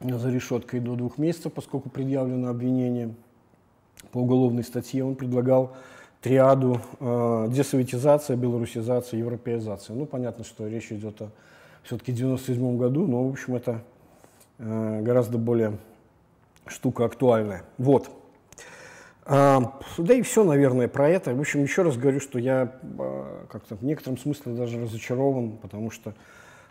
за 0.00 0.30
решеткой 0.30 0.80
до 0.80 0.96
двух 0.96 1.18
месяцев, 1.18 1.52
поскольку 1.52 1.90
предъявлено 1.90 2.48
обвинение– 2.48 3.14
по 4.12 4.18
уголовной 4.18 4.64
статье, 4.64 5.04
он 5.04 5.14
предлагал 5.14 5.76
триаду 6.20 6.80
э, 7.00 7.46
десоветизация, 7.50 8.36
белорусизация, 8.36 9.18
европеизация. 9.18 9.94
Ну, 9.94 10.06
понятно, 10.06 10.44
что 10.44 10.66
речь 10.66 10.90
идет 10.90 11.20
о 11.22 11.30
все-таки 11.82 12.12
97 12.12 12.76
году, 12.76 13.06
но, 13.06 13.26
в 13.26 13.30
общем, 13.30 13.54
это 13.54 13.82
э, 14.58 15.00
гораздо 15.02 15.38
более 15.38 15.78
штука 16.66 17.04
актуальная. 17.04 17.64
Вот. 17.78 18.10
А, 19.24 19.78
да 19.98 20.14
и 20.14 20.22
все, 20.22 20.42
наверное, 20.42 20.88
про 20.88 21.08
это. 21.08 21.34
В 21.34 21.40
общем, 21.40 21.62
еще 21.62 21.82
раз 21.82 21.96
говорю, 21.96 22.18
что 22.18 22.38
я 22.38 22.72
а, 22.98 23.46
как-то 23.50 23.76
в 23.76 23.82
некотором 23.82 24.16
смысле 24.16 24.54
даже 24.54 24.80
разочарован, 24.80 25.58
потому 25.58 25.90
что 25.90 26.14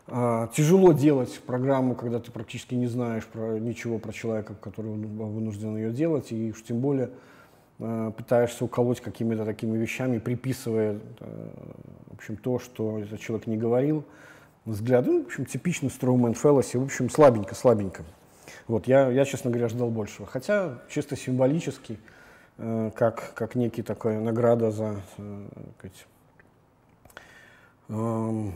тяжело 0.07 0.93
делать 0.93 1.39
программу, 1.45 1.93
когда 1.93 2.19
ты 2.19 2.31
практически 2.31 2.75
не 2.75 2.87
знаешь 2.87 3.25
про, 3.25 3.59
ничего 3.59 3.99
про 3.99 4.13
человека, 4.13 4.55
который 4.55 4.93
вынужден 4.93 5.75
ее 5.75 5.91
делать, 5.91 6.31
и 6.31 6.51
уж 6.51 6.63
тем 6.63 6.79
более 6.79 7.09
а, 7.79 8.11
пытаешься 8.11 8.65
уколоть 8.65 9.01
какими-то 9.01 9.45
такими 9.45 9.77
вещами, 9.77 10.17
приписывая 10.17 10.99
а, 11.19 11.51
в 12.09 12.13
общем, 12.15 12.37
то, 12.37 12.57
что 12.57 12.99
этот 12.99 13.19
человек 13.19 13.45
не 13.45 13.57
говорил, 13.57 14.03
взгляды, 14.65 15.11
ну, 15.11 15.23
в 15.23 15.27
общем, 15.27 15.45
типичный 15.45 15.91
Строумен 15.91 16.33
Феллоси, 16.33 16.77
в 16.77 16.83
общем, 16.83 17.09
слабенько, 17.09 17.53
слабенько. 17.53 18.03
Вот, 18.67 18.87
я, 18.87 19.09
я, 19.09 19.23
честно 19.23 19.51
говоря, 19.51 19.69
ждал 19.69 19.91
большего. 19.91 20.25
Хотя, 20.25 20.79
чисто 20.89 21.15
символически, 21.15 21.99
э, 22.57 22.91
как, 22.95 23.33
как 23.35 23.55
некий 23.55 23.83
такая 23.83 24.19
награда 24.19 24.71
за, 24.71 25.01
э, 25.17 25.47
сказать, 25.77 26.07
э, 27.89 28.49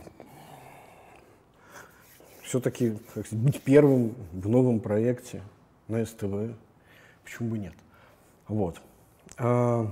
все-таки 2.51 2.97
быть 3.31 3.61
первым 3.61 4.13
в 4.33 4.49
новом 4.49 4.81
проекте 4.81 5.41
на 5.87 6.05
СТВ, 6.05 6.53
почему 7.23 7.51
бы 7.51 7.57
нет. 7.57 7.71
Вот. 8.49 8.81
А, 9.37 9.89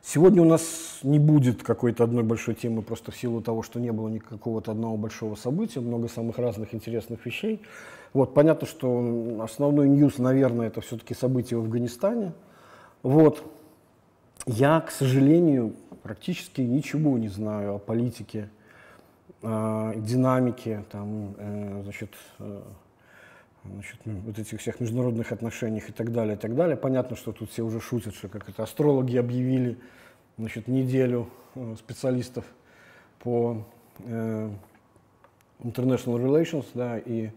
сегодня 0.00 0.42
у 0.42 0.44
нас 0.44 1.00
не 1.02 1.18
будет 1.18 1.64
какой-то 1.64 2.04
одной 2.04 2.22
большой 2.22 2.54
темы, 2.54 2.82
просто 2.82 3.10
в 3.10 3.16
силу 3.16 3.42
того, 3.42 3.64
что 3.64 3.80
не 3.80 3.90
было 3.90 4.08
никакого-то 4.10 4.70
одного 4.70 4.96
большого 4.96 5.34
события, 5.34 5.80
много 5.80 6.06
самых 6.06 6.38
разных 6.38 6.72
интересных 6.72 7.26
вещей. 7.26 7.60
Вот, 8.12 8.32
понятно, 8.32 8.68
что 8.68 9.40
основной 9.42 9.88
ньюс, 9.88 10.18
наверное, 10.18 10.68
это 10.68 10.82
все-таки 10.82 11.14
события 11.14 11.56
в 11.56 11.62
Афганистане. 11.62 12.32
Вот. 13.02 13.42
Я, 14.46 14.80
к 14.80 14.92
сожалению, 14.92 15.74
практически 16.04 16.60
ничего 16.60 17.18
не 17.18 17.28
знаю 17.28 17.74
о 17.74 17.78
политике 17.80 18.50
э, 19.42 19.92
динамики, 19.96 20.84
там, 20.90 21.34
э, 21.36 21.80
значит, 21.82 22.14
э, 22.38 22.62
значит, 23.64 24.00
ну, 24.04 24.18
вот 24.26 24.38
этих 24.38 24.60
всех 24.60 24.80
международных 24.80 25.32
отношениях 25.32 25.88
и 25.88 25.92
так 25.92 26.12
далее, 26.12 26.36
и 26.36 26.38
так 26.38 26.54
далее. 26.54 26.76
Понятно, 26.76 27.16
что 27.16 27.32
тут 27.32 27.50
все 27.50 27.62
уже 27.62 27.80
шутят, 27.80 28.14
что 28.14 28.28
как 28.28 28.48
это 28.48 28.62
астрологи 28.62 29.16
объявили 29.16 29.78
значит, 30.38 30.68
неделю 30.68 31.28
э, 31.54 31.74
специалистов 31.78 32.44
по 33.18 33.64
э, 33.98 34.50
international 35.60 36.18
relations, 36.18 36.66
да, 36.74 36.98
и, 36.98 37.30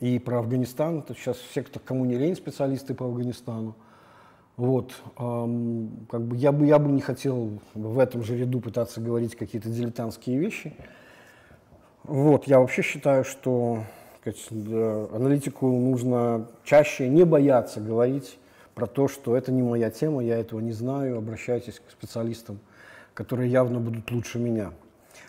и 0.00 0.18
про 0.18 0.38
Афганистан. 0.38 1.02
То 1.02 1.14
сейчас 1.14 1.38
все, 1.38 1.62
кто, 1.62 1.80
кому 1.80 2.04
не 2.04 2.16
лень, 2.16 2.36
специалисты 2.36 2.94
по 2.94 3.06
Афганистану. 3.06 3.74
Вот, 4.56 4.94
эм, 5.18 6.06
как 6.10 6.22
бы 6.22 6.36
я 6.36 6.50
бы 6.50 6.66
я 6.66 6.78
бы 6.78 6.90
не 6.90 7.02
хотел 7.02 7.60
в 7.74 7.98
этом 7.98 8.22
же 8.22 8.38
ряду 8.38 8.60
пытаться 8.60 9.00
говорить 9.00 9.36
какие-то 9.36 9.68
дилетантские 9.68 10.38
вещи. 10.38 10.74
Вот, 12.04 12.46
я 12.46 12.60
вообще 12.60 12.82
считаю, 12.82 13.24
что 13.24 13.80
сказать, 14.20 14.48
аналитику 15.12 15.68
нужно 15.68 16.48
чаще 16.64 17.08
не 17.08 17.24
бояться 17.24 17.80
говорить 17.80 18.38
про 18.74 18.86
то, 18.86 19.08
что 19.08 19.36
это 19.36 19.52
не 19.52 19.62
моя 19.62 19.90
тема, 19.90 20.22
я 20.22 20.38
этого 20.38 20.60
не 20.60 20.72
знаю, 20.72 21.18
обращайтесь 21.18 21.80
к 21.80 21.90
специалистам, 21.90 22.58
которые 23.14 23.50
явно 23.50 23.80
будут 23.80 24.10
лучше 24.10 24.38
меня. 24.38 24.72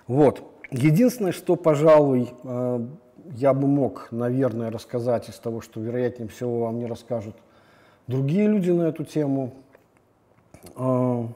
Вот. 0.08 0.44
Единственное, 0.72 1.32
что, 1.32 1.56
пожалуй, 1.56 2.30
э, 2.44 2.88
я 3.36 3.54
бы 3.54 3.68
мог, 3.68 4.10
наверное, 4.12 4.70
рассказать 4.70 5.30
из 5.30 5.36
того, 5.36 5.62
что, 5.62 5.80
вероятнее 5.80 6.28
всего, 6.28 6.62
вам 6.62 6.80
не 6.80 6.86
расскажут 6.88 7.36
другие 8.08 8.48
люди 8.48 8.72
на 8.72 8.84
эту 8.84 9.04
тему. 9.04 9.54
А, 10.76 11.28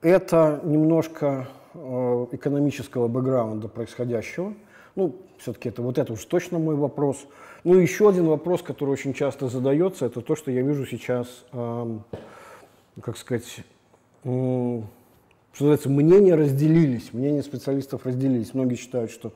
это 0.00 0.60
немножко 0.64 1.48
а, 1.74 2.28
экономического 2.32 3.08
бэкграунда 3.08 3.68
происходящего. 3.68 4.54
Ну, 4.94 5.14
все-таки 5.38 5.68
это 5.68 5.82
вот 5.82 5.98
это 5.98 6.14
уж 6.14 6.24
точно 6.24 6.58
мой 6.58 6.76
вопрос. 6.76 7.26
Ну, 7.64 7.74
еще 7.74 8.08
один 8.08 8.26
вопрос, 8.26 8.62
который 8.62 8.90
очень 8.90 9.12
часто 9.12 9.48
задается, 9.48 10.06
это 10.06 10.22
то, 10.22 10.36
что 10.36 10.50
я 10.50 10.62
вижу 10.62 10.86
сейчас, 10.86 11.44
как 11.50 13.18
сказать, 13.18 13.64
что 14.22 14.84
называется, 15.52 15.90
мнения 15.90 16.34
разделились, 16.34 17.12
мнения 17.12 17.42
специалистов 17.42 18.06
разделились. 18.06 18.54
Многие 18.54 18.76
считают, 18.76 19.10
что 19.10 19.32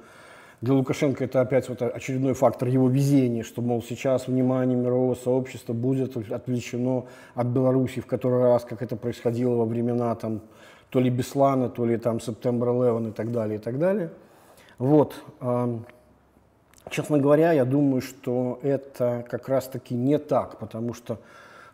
для 0.61 0.75
Лукашенко 0.75 1.25
это 1.25 1.41
опять 1.41 1.69
вот 1.71 1.81
очередной 1.81 2.35
фактор 2.35 2.69
его 2.69 2.89
везения, 2.89 3.43
что, 3.43 3.63
мол, 3.63 3.83
сейчас 3.83 4.29
внимание 4.29 4.77
мирового 4.77 5.15
сообщества 5.15 5.73
будет 5.73 6.17
отвлечено 6.31 7.07
от 7.35 7.47
Беларуси 7.47 8.01
в 8.01 8.07
который 8.07 8.43
раз, 8.43 8.65
как 8.65 8.83
это 8.83 8.97
происходило 8.97 9.55
во 9.55 9.65
времена 9.65 10.15
там, 10.17 10.43
то 10.91 11.01
ли 11.01 11.09
Беслана, 11.09 11.71
то 11.71 11.87
ли 11.87 11.97
там 11.97 12.19
September 12.19 12.71
11 12.71 13.13
и 13.13 13.17
так 13.17 13.33
далее, 13.33 13.59
и 13.59 13.61
так 13.61 13.79
далее. 13.79 14.11
Вот. 14.79 15.15
Честно 16.91 17.19
говоря, 17.19 17.53
я 17.53 17.65
думаю, 17.65 18.03
что 18.03 18.59
это 18.63 19.25
как 19.31 19.49
раз-таки 19.49 19.95
не 19.95 20.19
так, 20.19 20.59
потому 20.59 20.93
что 20.93 21.21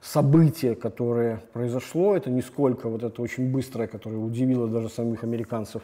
событие, 0.00 0.76
которое 0.76 1.42
произошло, 1.52 2.16
это 2.16 2.30
не 2.30 2.42
сколько 2.42 2.88
вот 2.88 3.02
это 3.02 3.20
очень 3.22 3.50
быстрое, 3.50 3.88
которое 3.88 4.18
удивило 4.18 4.68
даже 4.68 4.88
самих 4.90 5.24
американцев, 5.24 5.82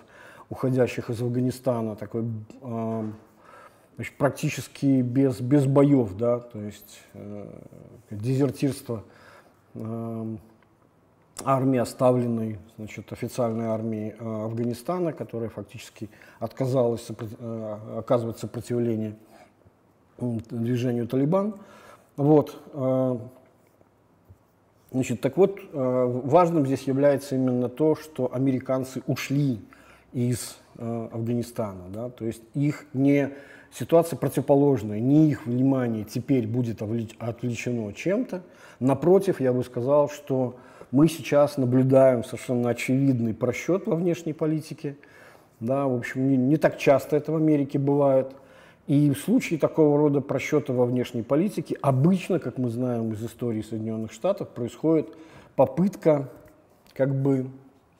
уходящих 0.52 1.08
из 1.08 1.22
Афганистана, 1.22 1.96
такой 1.96 2.26
э, 2.60 3.10
значит, 3.96 4.18
практически 4.18 5.00
без, 5.00 5.40
без 5.40 5.64
боев, 5.64 6.14
да, 6.18 6.40
то 6.40 6.60
есть 6.60 7.00
э, 7.14 7.46
дезертирство 8.10 9.02
э, 9.72 10.36
армии, 11.42 11.78
оставленной 11.78 12.58
значит, 12.76 13.10
официальной 13.14 13.68
армией 13.68 14.14
э, 14.18 14.44
Афганистана, 14.44 15.14
которая 15.14 15.48
фактически 15.48 16.10
отказалась 16.38 17.08
сопро- 17.08 17.34
э, 17.38 17.98
оказывать 18.00 18.38
сопротивление 18.38 19.16
движению 20.18 21.08
Талибан. 21.08 21.54
Вот. 22.18 22.60
Э, 22.74 23.16
значит, 24.90 25.22
так 25.22 25.38
вот, 25.38 25.60
э, 25.72 26.20
важным 26.24 26.66
здесь 26.66 26.82
является 26.82 27.36
именно 27.36 27.70
то, 27.70 27.96
что 27.96 28.30
американцы 28.34 29.02
ушли 29.06 29.58
из 30.12 30.56
э, 30.76 31.08
Афганистана, 31.12 31.88
да, 31.88 32.10
то 32.10 32.24
есть 32.24 32.42
их 32.54 32.86
не 32.92 33.30
ситуация 33.72 34.16
противоположная, 34.16 35.00
не 35.00 35.30
их 35.30 35.46
внимание 35.46 36.04
теперь 36.04 36.46
будет 36.46 36.82
отвлечено 36.82 37.92
чем-то. 37.92 38.42
Напротив, 38.80 39.40
я 39.40 39.52
бы 39.52 39.64
сказал, 39.64 40.10
что 40.10 40.56
мы 40.90 41.08
сейчас 41.08 41.56
наблюдаем 41.56 42.22
совершенно 42.24 42.70
очевидный 42.70 43.34
просчет 43.34 43.86
во 43.86 43.96
внешней 43.96 44.34
политике. 44.34 44.96
Да, 45.60 45.86
в 45.86 45.96
общем, 45.96 46.28
не, 46.28 46.36
не 46.36 46.56
так 46.56 46.76
часто 46.76 47.16
это 47.16 47.32
в 47.32 47.36
Америке 47.36 47.78
бывает. 47.78 48.32
И 48.88 49.10
в 49.10 49.18
случае 49.18 49.58
такого 49.58 49.96
рода 49.96 50.20
просчета 50.20 50.72
во 50.72 50.84
внешней 50.84 51.22
политике 51.22 51.76
обычно, 51.80 52.40
как 52.40 52.58
мы 52.58 52.68
знаем 52.68 53.12
из 53.12 53.24
истории 53.24 53.62
Соединенных 53.62 54.12
Штатов, 54.12 54.48
происходит 54.48 55.08
попытка 55.54 56.28
как 56.94 57.14
бы 57.14 57.46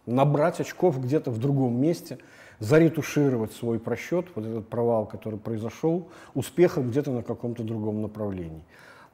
набрать 0.06 0.61
очков 0.61 1.00
где-то 1.00 1.30
в 1.30 1.38
другом 1.38 1.80
месте, 1.80 2.18
заретушировать 2.59 3.52
свой 3.52 3.78
просчет, 3.78 4.26
вот 4.35 4.44
этот 4.44 4.68
провал, 4.68 5.06
который 5.06 5.38
произошел, 5.38 6.09
успехом 6.35 6.90
где-то 6.90 7.11
на 7.11 7.23
каком-то 7.23 7.64
другом 7.64 8.02
направлении. 8.02 8.64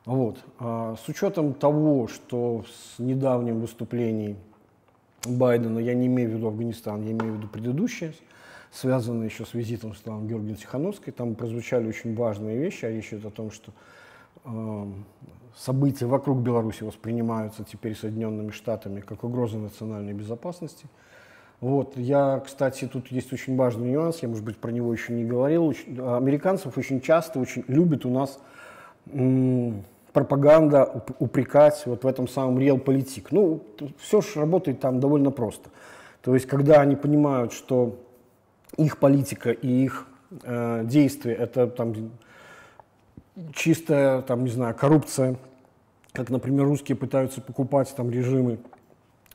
Вот. 0.05 0.39
А 0.59 0.97
с 0.97 1.09
учетом 1.09 1.55
того, 1.55 2.09
что 2.09 2.65
с 2.71 2.99
недавним 2.99 3.61
выступлением 3.61 4.37
Байдена, 5.27 5.79
я 5.79 5.95
не 5.95 6.07
имею 6.07 6.31
в 6.31 6.35
виду 6.35 6.49
Афганистан, 6.49 7.03
я 7.03 7.13
имею 7.13 7.35
в 7.35 7.37
виду 7.39 7.49
предыдущее, 7.49 8.15
связанное 8.71 9.27
еще 9.27 9.45
с 9.45 9.55
визитом 9.55 9.95
Светланы 9.95 10.29
Георгиевны 10.29 10.57
Тихановской, 10.57 11.13
там 11.13 11.35
прозвучали 11.35 11.89
очень 11.89 12.15
важные 12.15 12.59
вещи, 12.59 12.85
а 12.85 12.91
речь 12.91 13.13
идет 13.13 13.27
о 13.27 13.31
том, 13.31 13.51
что 13.51 13.73
события 15.57 16.07
вокруг 16.07 16.39
Беларуси 16.39 16.85
воспринимаются 16.85 17.65
теперь 17.65 17.97
Соединенными 17.97 18.51
Штатами 18.51 19.01
как 19.01 19.25
угроза 19.25 19.59
национальной 19.59 20.13
безопасности. 20.13 20.87
Вот. 21.61 21.97
Я, 21.97 22.41
кстати, 22.45 22.87
тут 22.87 23.09
есть 23.09 23.33
очень 23.33 23.57
важный 23.57 23.91
нюанс, 23.91 24.21
я, 24.23 24.29
может 24.29 24.45
быть, 24.45 24.59
про 24.59 24.71
него 24.71 24.93
еще 24.93 25.13
не 25.13 25.25
говорил. 25.25 25.75
Американцев 25.99 26.79
очень 26.79 27.01
часто 27.01 27.41
очень 27.41 27.65
любят 27.67 28.07
у 28.07 28.11
нас 28.11 28.39
пропаганда 30.13 31.05
упрекать 31.19 31.83
вот 31.87 32.05
в 32.05 32.07
этом 32.07 32.29
самом 32.29 32.59
реал-политик. 32.59 33.33
Ну, 33.33 33.63
все 33.99 34.21
же 34.21 34.41
работает 34.41 34.81
там 34.81 35.01
довольно 35.01 35.31
просто. 35.31 35.71
То 36.23 36.35
есть, 36.35 36.47
когда 36.47 36.81
они 36.81 36.97
понимают, 36.97 37.53
что 37.53 37.97
их 38.77 38.99
политика 38.99 39.51
и 39.51 39.85
их 39.85 40.07
э, 40.43 40.85
действия 40.85 41.35
это 41.35 41.67
там 41.67 41.95
чистая, 43.55 44.23
там, 44.23 44.45
не 44.45 44.51
знаю, 44.51 44.75
коррупция, 44.75 45.37
как, 46.13 46.31
например, 46.31 46.65
русские 46.65 46.97
пытаются 46.97 47.41
покупать 47.41 47.93
там 47.95 48.11
режимы 48.11 48.59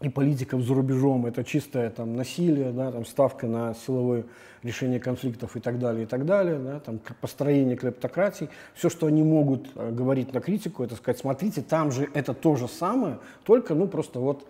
и 0.02 0.10
политиков 0.10 0.62
за 0.62 0.74
рубежом, 0.74 1.26
это 1.26 1.44
чистое 1.44 1.90
там 1.90 2.16
насилие, 2.16 2.72
да, 2.72 2.92
там 2.92 3.06
ставка 3.06 3.48
на 3.48 3.74
силовое 3.74 4.26
решение 4.62 5.00
конфликтов 5.00 5.56
и 5.56 5.60
так 5.60 5.80
далее, 5.80 6.04
и 6.04 6.06
так 6.06 6.26
далее, 6.26 6.60
да, 6.60 6.80
там 6.80 7.00
построение 7.22 7.78
клептократии, 7.78 8.50
все, 8.74 8.90
что 8.90 9.08
они 9.08 9.24
могут 9.24 9.70
э, 9.76 9.92
говорить 9.92 10.34
на 10.34 10.42
критику, 10.42 10.84
это 10.84 10.96
сказать, 10.96 11.20
смотрите, 11.20 11.62
там 11.62 11.92
же 11.92 12.10
это 12.14 12.34
то 12.34 12.56
же 12.56 12.68
самое, 12.68 13.20
только, 13.44 13.76
ну, 13.76 13.88
просто 13.88 14.20
вот 14.20 14.46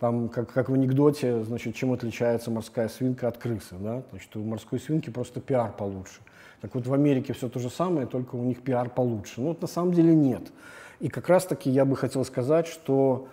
там, 0.00 0.28
как, 0.28 0.52
как 0.52 0.68
в 0.68 0.74
анекдоте, 0.74 1.44
значит, 1.44 1.74
чем 1.74 1.92
отличается 1.92 2.50
морская 2.50 2.88
свинка 2.88 3.28
от 3.28 3.38
крысы, 3.38 3.76
да, 3.78 4.02
значит, 4.10 4.34
у 4.36 4.42
морской 4.42 4.80
свинки 4.80 5.10
просто 5.10 5.40
пиар 5.40 5.72
получше. 5.72 6.20
Так 6.60 6.74
вот 6.74 6.86
в 6.86 6.92
Америке 6.92 7.32
все 7.32 7.48
то 7.48 7.60
же 7.60 7.70
самое, 7.70 8.06
только 8.06 8.34
у 8.34 8.42
них 8.42 8.62
пиар 8.62 8.90
получше. 8.90 9.40
Ну, 9.40 9.48
вот 9.48 9.62
на 9.62 9.68
самом 9.68 9.92
деле 9.92 10.14
нет. 10.14 10.42
И 11.00 11.08
как 11.08 11.28
раз-таки 11.28 11.70
я 11.70 11.84
бы 11.84 11.96
хотел 11.96 12.24
сказать, 12.24 12.66
что 12.66 13.28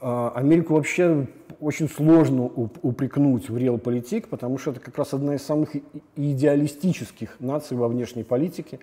э, 0.00 0.30
Америку 0.34 0.74
вообще 0.74 1.26
очень 1.60 1.88
сложно 1.88 2.44
упрекнуть 2.82 3.48
в 3.48 3.56
реал-политик, 3.56 4.28
потому 4.28 4.58
что 4.58 4.72
это 4.72 4.80
как 4.80 4.98
раз 4.98 5.14
одна 5.14 5.36
из 5.36 5.42
самых 5.42 5.70
идеалистических 6.16 7.40
наций 7.40 7.76
во 7.78 7.88
внешней 7.88 8.24
политике. 8.24 8.78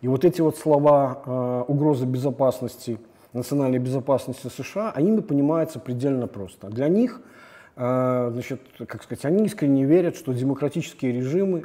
И 0.00 0.08
вот 0.08 0.24
эти 0.24 0.40
вот 0.40 0.56
слова 0.56 1.22
э, 1.24 1.64
угрозы 1.68 2.06
безопасности, 2.06 2.98
национальной 3.32 3.78
безопасности 3.78 4.48
США, 4.48 4.90
они 4.90 5.20
понимаются 5.20 5.78
предельно 5.78 6.26
просто. 6.26 6.68
Для 6.68 6.88
них, 6.88 7.20
э, 7.76 8.30
значит, 8.32 8.60
как 8.88 9.04
сказать, 9.04 9.24
они 9.24 9.44
искренне 9.44 9.84
верят, 9.84 10.16
что 10.16 10.32
демократические 10.32 11.12
режимы 11.12 11.64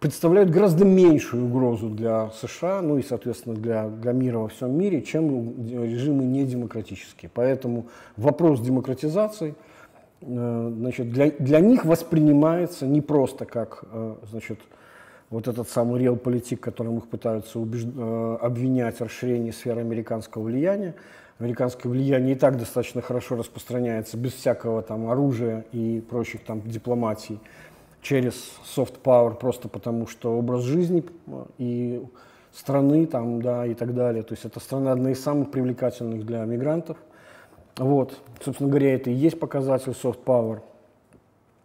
представляют 0.00 0.50
гораздо 0.50 0.84
меньшую 0.84 1.46
угрозу 1.46 1.88
для 1.88 2.30
США, 2.30 2.82
ну 2.82 2.98
и, 2.98 3.02
соответственно, 3.02 3.54
для, 3.54 3.88
для 3.88 4.12
мира 4.12 4.38
во 4.38 4.48
всем 4.48 4.76
мире, 4.76 5.02
чем 5.02 5.54
режимы 5.68 6.24
недемократические. 6.24 7.30
Поэтому 7.32 7.86
вопрос 8.16 8.60
демократизации 8.60 9.54
э, 10.20 10.72
значит, 10.76 11.10
для, 11.10 11.30
для 11.30 11.60
них 11.60 11.84
воспринимается 11.84 12.86
не 12.86 13.00
просто 13.00 13.44
как 13.44 13.84
э, 13.90 14.16
значит, 14.30 14.60
вот 15.30 15.48
этот 15.48 15.68
самый 15.68 16.00
реал-политик, 16.00 16.60
которым 16.60 16.98
их 16.98 17.08
пытаются 17.08 17.58
убежд... 17.58 17.88
Э, 17.96 18.38
обвинять 18.40 18.98
в 18.98 19.02
расширении 19.02 19.50
сферы 19.50 19.80
американского 19.80 20.42
влияния. 20.42 20.94
Американское 21.38 21.92
влияние 21.92 22.34
и 22.34 22.38
так 22.38 22.56
достаточно 22.56 23.02
хорошо 23.02 23.36
распространяется 23.36 24.16
без 24.16 24.32
всякого 24.32 24.80
там 24.80 25.10
оружия 25.10 25.66
и 25.70 26.02
прочих 26.08 26.42
там 26.44 26.62
дипломатий 26.62 27.38
через 28.06 28.34
soft 28.64 29.02
power 29.02 29.34
просто 29.34 29.68
потому, 29.68 30.06
что 30.06 30.38
образ 30.38 30.62
жизни 30.62 31.04
и 31.58 32.00
страны 32.52 33.06
там, 33.06 33.42
да, 33.42 33.66
и 33.66 33.74
так 33.74 33.94
далее. 33.94 34.22
То 34.22 34.34
есть 34.34 34.44
это 34.44 34.60
страна 34.60 34.92
одна 34.92 35.10
из 35.10 35.20
самых 35.20 35.50
привлекательных 35.50 36.24
для 36.24 36.44
мигрантов. 36.44 36.96
Вот, 37.76 38.16
собственно 38.44 38.70
говоря, 38.70 38.94
это 38.94 39.10
и 39.10 39.12
есть 39.12 39.40
показатель 39.40 39.90
soft 39.90 40.20
power. 40.24 40.60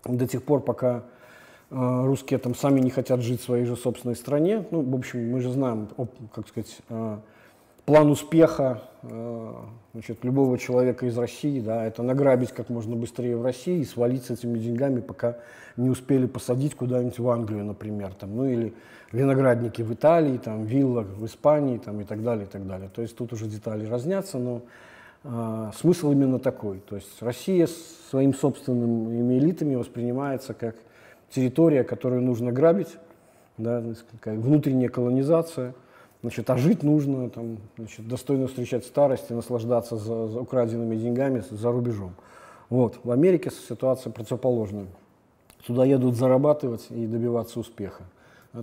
До 0.04 0.28
тех 0.28 0.44
пор, 0.44 0.62
пока 0.62 1.04
э, 1.70 2.06
русские 2.06 2.40
там 2.40 2.56
сами 2.56 2.80
не 2.80 2.90
хотят 2.90 3.22
жить 3.22 3.42
в 3.42 3.44
своей 3.44 3.66
же 3.66 3.76
собственной 3.76 4.16
стране. 4.16 4.66
Ну, 4.72 4.82
в 4.82 4.96
общем, 4.96 5.32
мы 5.32 5.42
же 5.42 5.52
знаем, 5.52 5.90
как 6.34 6.48
сказать, 6.48 6.80
э, 6.90 7.18
план 7.86 8.10
успеха 8.10 8.82
значит, 9.04 10.24
любого 10.24 10.58
человека 10.58 11.08
из 11.08 11.18
России, 11.18 11.60
да, 11.60 11.86
это 11.86 12.04
награбить 12.04 12.52
как 12.52 12.70
можно 12.70 12.96
быстрее 12.96 13.36
в 13.36 13.44
России 13.44 13.80
и 13.80 13.86
свалить 13.86 14.26
с 14.26 14.30
этими 14.30 14.60
деньгами, 14.60 15.00
пока 15.00 15.38
не 15.76 15.90
успели 15.90 16.28
посадить 16.28 16.76
куда-нибудь 16.76 17.18
в 17.18 17.30
Англию, 17.30 17.66
например, 17.66 18.14
там, 18.14 18.36
ну 18.36 18.46
или 18.46 18.74
виноградники 19.12 19.82
в 19.82 19.94
Италии, 19.94 20.38
там, 20.38 20.64
вилла 20.64 21.02
в 21.02 21.26
Испании 21.26 21.78
там, 21.78 22.02
и 22.02 22.04
так 22.04 22.24
далее, 22.24 22.46
и 22.46 22.50
так 22.50 22.68
далее. 22.68 22.90
То 22.94 23.02
есть 23.02 23.16
тут 23.16 23.34
уже 23.34 23.48
детали 23.48 23.86
разнятся, 23.86 24.38
но 24.38 24.62
э, 25.24 25.72
смысл 25.76 26.12
именно 26.12 26.40
такой. 26.40 26.80
То 26.80 26.96
есть 26.96 27.22
Россия 27.22 27.68
своим 28.10 28.36
собственными 28.36 29.40
элитами 29.40 29.76
воспринимается 29.76 30.54
как 30.54 30.76
территория, 31.32 31.84
которую 31.84 32.22
нужно 32.22 32.52
грабить, 32.52 32.98
да, 33.58 33.84
внутренняя 34.26 34.90
колонизация– 34.90 35.74
Значит, 36.22 36.50
а 36.52 36.58
жить 36.58 36.84
нужно, 36.84 37.30
там, 37.30 37.58
значит, 37.78 38.08
достойно 38.08 38.48
встречать 38.48 38.86
старость 38.86 39.32
и 39.32 39.34
наслаждаться 39.34 39.98
за, 39.98 40.28
за 40.28 40.40
украденными 40.40 40.96
деньгами 40.96 41.44
за 41.50 41.72
рубежом. 41.72 42.14
Вот. 42.70 43.00
В 43.04 43.12
Америке 43.12 43.50
ситуация 43.68 44.12
противоположная. 44.12 44.86
Туда 45.66 45.84
едут 45.84 46.16
зарабатывать 46.16 46.86
и 46.92 47.08
добиваться 47.08 47.60
успеха. 47.60 48.04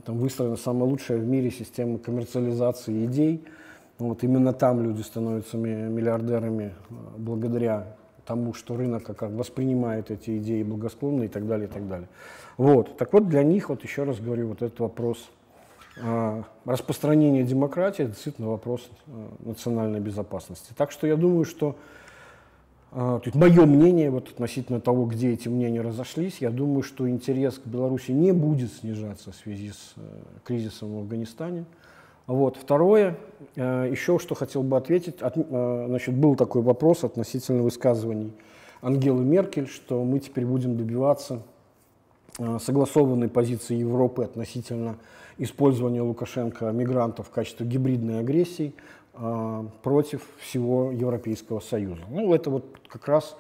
Там 0.05 0.19
выстроена 0.19 0.57
самая 0.57 0.89
лучшая 0.89 1.19
в 1.19 1.27
мире 1.27 1.51
система 1.51 1.99
коммерциализации 1.99 3.07
идей. 3.07 3.45
Вот 3.99 4.23
именно 4.23 4.53
там 4.53 4.81
люди 4.81 5.03
становятся 5.03 5.57
миллиардерами 5.57 6.75
э, 6.91 6.95
благодаря 7.17 7.97
тому, 8.25 8.55
что 8.55 8.77
рынок 8.77 9.05
как 9.05 9.23
воспринимает 9.23 10.13
эти 10.13 10.39
идеи 10.39 10.63
благосклонно 10.63 11.25
и 11.25 11.29
так 11.29 11.49
далее, 11.49 11.67
и 11.67 11.71
так 11.71 11.89
далее. 11.89 12.09
Вот. 12.57 12.97
Так 12.99 13.13
вот, 13.13 13.29
для 13.29 13.43
них, 13.43 13.71
вот 13.71 13.83
еще 13.83 14.05
раз 14.05 14.21
говорю, 14.21 14.49
вот 14.49 14.63
этот 14.63 14.79
вопрос– 14.79 15.19
распространение 16.65 17.45
демократии– 17.45 18.03
это 18.05 18.13
действительно 18.13 18.49
вопрос 18.49 18.89
а, 19.07 19.31
национальной 19.41 20.01
безопасности. 20.01 20.73
Так 20.77 20.91
что 20.93 21.07
я 21.07 21.17
думаю, 21.17 21.45
что 21.45 21.77
А, 22.91 23.19
то 23.19 23.27
есть 23.27 23.37
мое 23.37 23.67
мнение 23.67 24.11
вот 24.11 24.29
относительно 24.31 24.81
того, 24.81 25.05
где 25.05 25.33
эти 25.33 25.49
мнения 25.49 25.83
разошлись, 25.83 26.39
я 26.41 26.51
думаю, 26.51 26.83
что 26.83 27.09
интерес 27.09 27.59
к 27.59 27.67
Беларуси 27.67 28.13
не 28.13 28.33
будет 28.33 28.73
снижаться 28.73 29.31
в 29.31 29.37
связи 29.37 29.73
с 29.73 29.93
э, 29.97 30.01
кризисом 30.45 30.95
в 30.95 30.99
Афганистане. 31.01 31.67
Вот. 32.27 32.57
Второе, 32.57 33.19
э, 33.57 33.89
еще 33.91 34.19
что 34.19 34.35
хотел 34.35 34.63
бы 34.63 34.79
ответить, 34.79 35.21
от, 35.21 35.35
э, 35.37 35.85
значит, 35.87 36.15
был 36.15 36.35
такой 36.35 36.63
вопрос 36.63 37.05
относительно 37.05 37.63
высказываний 37.63 38.33
Ангелы 38.81 39.23
Меркель, 39.23 39.69
что 39.69 40.03
мы 40.03 40.19
теперь 40.21 40.47
будем 40.47 40.77
добиваться 40.77 41.43
согласованной 42.61 43.29
позиции 43.29 43.75
Европы 43.75 44.23
относительно 44.23 44.97
использования 45.39 46.03
Лукашенко 46.03 46.67
мигрантов 46.73 47.29
в 47.29 47.31
качестве 47.31 47.67
гибридной 47.67 48.21
агрессии– 48.21 48.75
а, 49.21 49.67
против 49.83 50.23
всего 50.39 50.93
Европейского 50.93 51.59
Союза. 51.59 52.03
Ну, 52.09 52.33
это 52.33 52.51
вот 52.51 52.65
как 52.87 53.09
раз, 53.09 53.37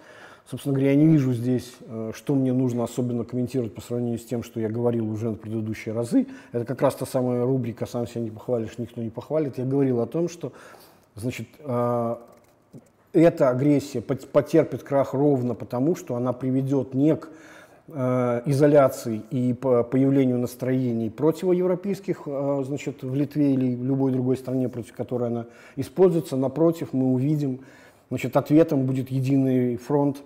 собственно 0.50 0.74
говоря, 0.74 0.90
я 0.90 0.96
не 0.96 1.06
вижу 1.06 1.32
здесь, 1.32 1.72
э, 1.82 2.10
что 2.16 2.34
мне 2.34 2.52
нужно 2.52 2.82
особенно 2.82 3.22
комментировать 3.22 3.76
по 3.76 3.80
сравнению 3.80 4.18
с 4.18 4.24
тем, 4.24 4.42
что 4.42 4.58
я 4.58 4.68
говорил 4.68 5.08
уже 5.08 5.30
на 5.30 5.36
предыдущие 5.36 5.94
разы. 5.94 6.26
Это 6.50 6.64
как 6.64 6.82
раз 6.82 6.96
та 6.96 7.06
самая 7.06 7.44
рубрика 7.44 7.86
«Сам 7.86 8.08
себя 8.08 8.22
не 8.22 8.30
похвалишь, 8.30 8.76
никто 8.78 9.00
не 9.00 9.10
похвалит». 9.10 9.56
Я 9.58 9.66
говорил 9.66 10.00
о 10.00 10.06
том, 10.06 10.28
что, 10.28 10.52
значит, 11.14 11.46
э, 11.60 12.16
эта 13.12 13.48
агрессия 13.48 14.00
потерпит 14.00 14.82
крах 14.82 15.14
ровно 15.14 15.54
потому, 15.54 15.94
что 15.94 16.16
она 16.16 16.32
приведет 16.32 16.92
не 16.92 17.14
к 17.14 17.28
изоляции 17.90 19.22
и 19.30 19.54
по 19.54 19.82
появлению 19.82 20.38
настроений 20.38 21.08
противоевропейских 21.08 22.22
э, 22.26 22.62
значит, 22.66 23.02
в 23.02 23.14
Литве 23.14 23.54
или 23.54 23.74
в 23.74 23.82
любой 23.82 24.12
другой 24.12 24.36
стране, 24.36 24.68
против 24.68 24.92
которой 24.92 25.28
она 25.28 25.46
используется. 25.74 26.36
Напротив, 26.36 26.88
мы 26.92 27.06
увидим, 27.06 27.60
значит, 28.10 28.36
ответом 28.36 28.84
будет 28.84 29.10
единый 29.10 29.78
фронт 29.78 30.18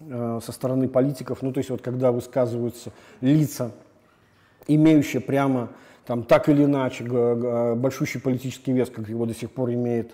э, 0.00 0.40
со 0.44 0.52
стороны 0.52 0.88
политиков. 0.88 1.40
Ну, 1.40 1.52
то 1.52 1.58
есть 1.58 1.70
вот 1.70 1.80
когда 1.80 2.12
высказываются 2.12 2.92
лица, 3.22 3.70
имеющие 4.68 5.22
прямо 5.22 5.70
там, 6.06 6.22
так 6.22 6.50
или 6.50 6.64
иначе 6.64 7.04
большущий 7.76 8.20
политический 8.20 8.72
вес, 8.72 8.90
как 8.90 9.08
его 9.08 9.24
до 9.24 9.34
сих 9.34 9.50
пор 9.50 9.70
имеет 9.70 10.12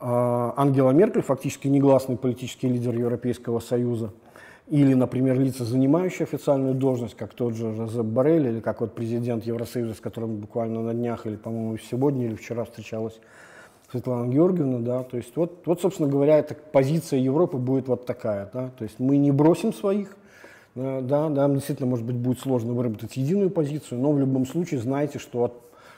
Ангела 0.00 0.90
Меркель, 0.92 1.22
фактически 1.22 1.68
негласный 1.68 2.16
политический 2.16 2.68
лидер 2.68 2.94
Европейского 2.94 3.60
Союза– 3.60 4.12
или, 4.72 4.94
например, 4.94 5.38
лица, 5.38 5.66
занимающие 5.66 6.24
официальную 6.24 6.72
должность, 6.72 7.14
как 7.14 7.34
тот 7.34 7.54
же 7.54 7.74
Жозеп 7.74 8.06
Барель, 8.06 8.46
или 8.46 8.60
как 8.60 8.80
вот 8.80 8.94
президент 8.94 9.44
Евросоюза, 9.44 9.92
с 9.92 10.00
которым 10.00 10.36
буквально 10.36 10.80
на 10.80 10.94
днях, 10.94 11.26
или, 11.26 11.36
по-моему, 11.36 11.76
сегодня 11.76 12.24
или 12.24 12.34
вчера 12.36 12.64
встречалась 12.64 13.20
Светлана 13.90 14.32
Георгиевна, 14.32 14.78
да, 14.78 15.02
то 15.02 15.18
есть 15.18 15.36
вот, 15.36 15.66
вот, 15.66 15.82
собственно 15.82 16.08
говоря, 16.08 16.38
эта 16.38 16.54
позиция 16.54 17.18
Европы 17.18 17.58
будет 17.58 17.86
вот 17.86 18.06
такая, 18.06 18.48
да, 18.50 18.70
то 18.78 18.84
есть 18.84 18.98
мы 18.98 19.18
не 19.18 19.30
бросим 19.30 19.74
своих, 19.74 20.16
да, 20.74 21.02
да, 21.02 21.28
нам 21.28 21.52
действительно, 21.52 21.90
может 21.90 22.06
быть, 22.06 22.16
будет 22.16 22.40
сложно 22.40 22.72
выработать 22.72 23.14
единую 23.18 23.50
позицию, 23.50 24.00
но 24.00 24.10
в 24.10 24.18
любом 24.18 24.46
случае 24.46 24.80
знайте, 24.80 25.18
что 25.18 25.44
от, 25.44 25.52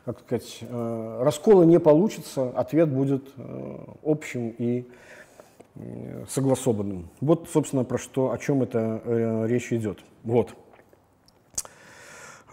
как 0.04 0.18
сказать, 0.18 0.58
э, 0.62 1.18
раскола 1.22 1.62
не 1.62 1.78
получится, 1.78 2.50
ответ 2.56 2.88
будет 2.88 3.22
э, 3.36 3.76
общим 4.02 4.52
и 4.58 4.88
согласованным. 6.28 7.08
Вот, 7.20 7.48
собственно, 7.52 7.84
про 7.84 7.98
что, 7.98 8.30
о 8.30 8.38
чем 8.38 8.62
это 8.62 9.02
э, 9.04 9.46
речь 9.48 9.72
идет. 9.72 9.98
Вот. 10.22 10.54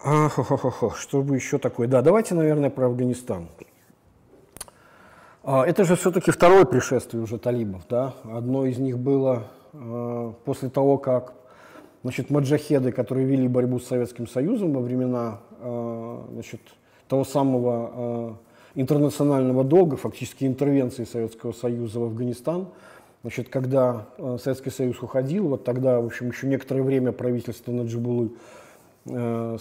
А, 0.04 0.30
хо 0.30 0.42
-хо 0.42 0.72
-хо 0.72 0.96
Что 0.96 1.22
бы 1.22 1.36
еще 1.36 1.60
такое? 1.60 1.88
Да, 1.88 2.02
давайте, 2.02 2.34
наверное, 2.34 2.72
про 2.72 2.88
Афганистан. 2.88 3.50
А, 5.44 5.66
это 5.66 5.84
же 5.84 5.96
все-таки 5.96 6.32
второе 6.32 6.66
пришествие 6.66 7.22
уже 7.22 7.38
талибов. 7.38 7.84
Да? 7.90 8.16
Одно 8.24 8.66
из 8.66 8.80
них 8.80 8.98
было 8.98 9.44
э, 9.74 10.34
после 10.44 10.70
того, 10.70 10.98
как 10.98 11.34
значит, 12.02 12.32
маджахеды, 12.32 12.92
которые 12.92 13.28
вели 13.28 13.48
борьбу 13.48 13.80
с 13.80 13.86
Советским 13.86 14.28
Союзом 14.28 14.74
во 14.74 14.82
времена 14.82 15.40
э, 15.60 16.24
значит, 16.32 16.62
того 17.08 17.24
самого 17.24 17.92
э, 17.94 18.82
интернационального 18.82 19.64
долга, 19.64 19.98
фактически 19.98 20.46
интервенции 20.46 21.04
Советского 21.04 21.52
Союза 21.52 22.00
в 22.00 22.04
Афганистан– 22.06 22.70
Значит, 23.22 23.50
когда 23.50 24.08
э, 24.18 24.38
Советский 24.42 24.72
Союз 24.72 25.02
уходил, 25.02 25.48
вот 25.48 25.64
тогда, 25.64 26.02
в 26.02 26.08
общем, 26.08 26.30
еще 26.30 26.48
некоторое 26.48 26.82
время 26.82 27.12
правительство 27.12 27.72
Наджибулы 27.72 28.32
э, 29.06 29.58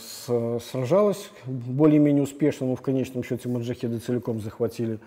сражалось 0.70 1.30
более-менее 1.44 2.22
успешно, 2.22 2.68
но 2.68 2.74
в 2.74 2.80
конечном 2.80 3.22
счете 3.22 3.50
маджахеды 3.50 3.98
целиком 3.98 4.40
захватили 4.40 4.98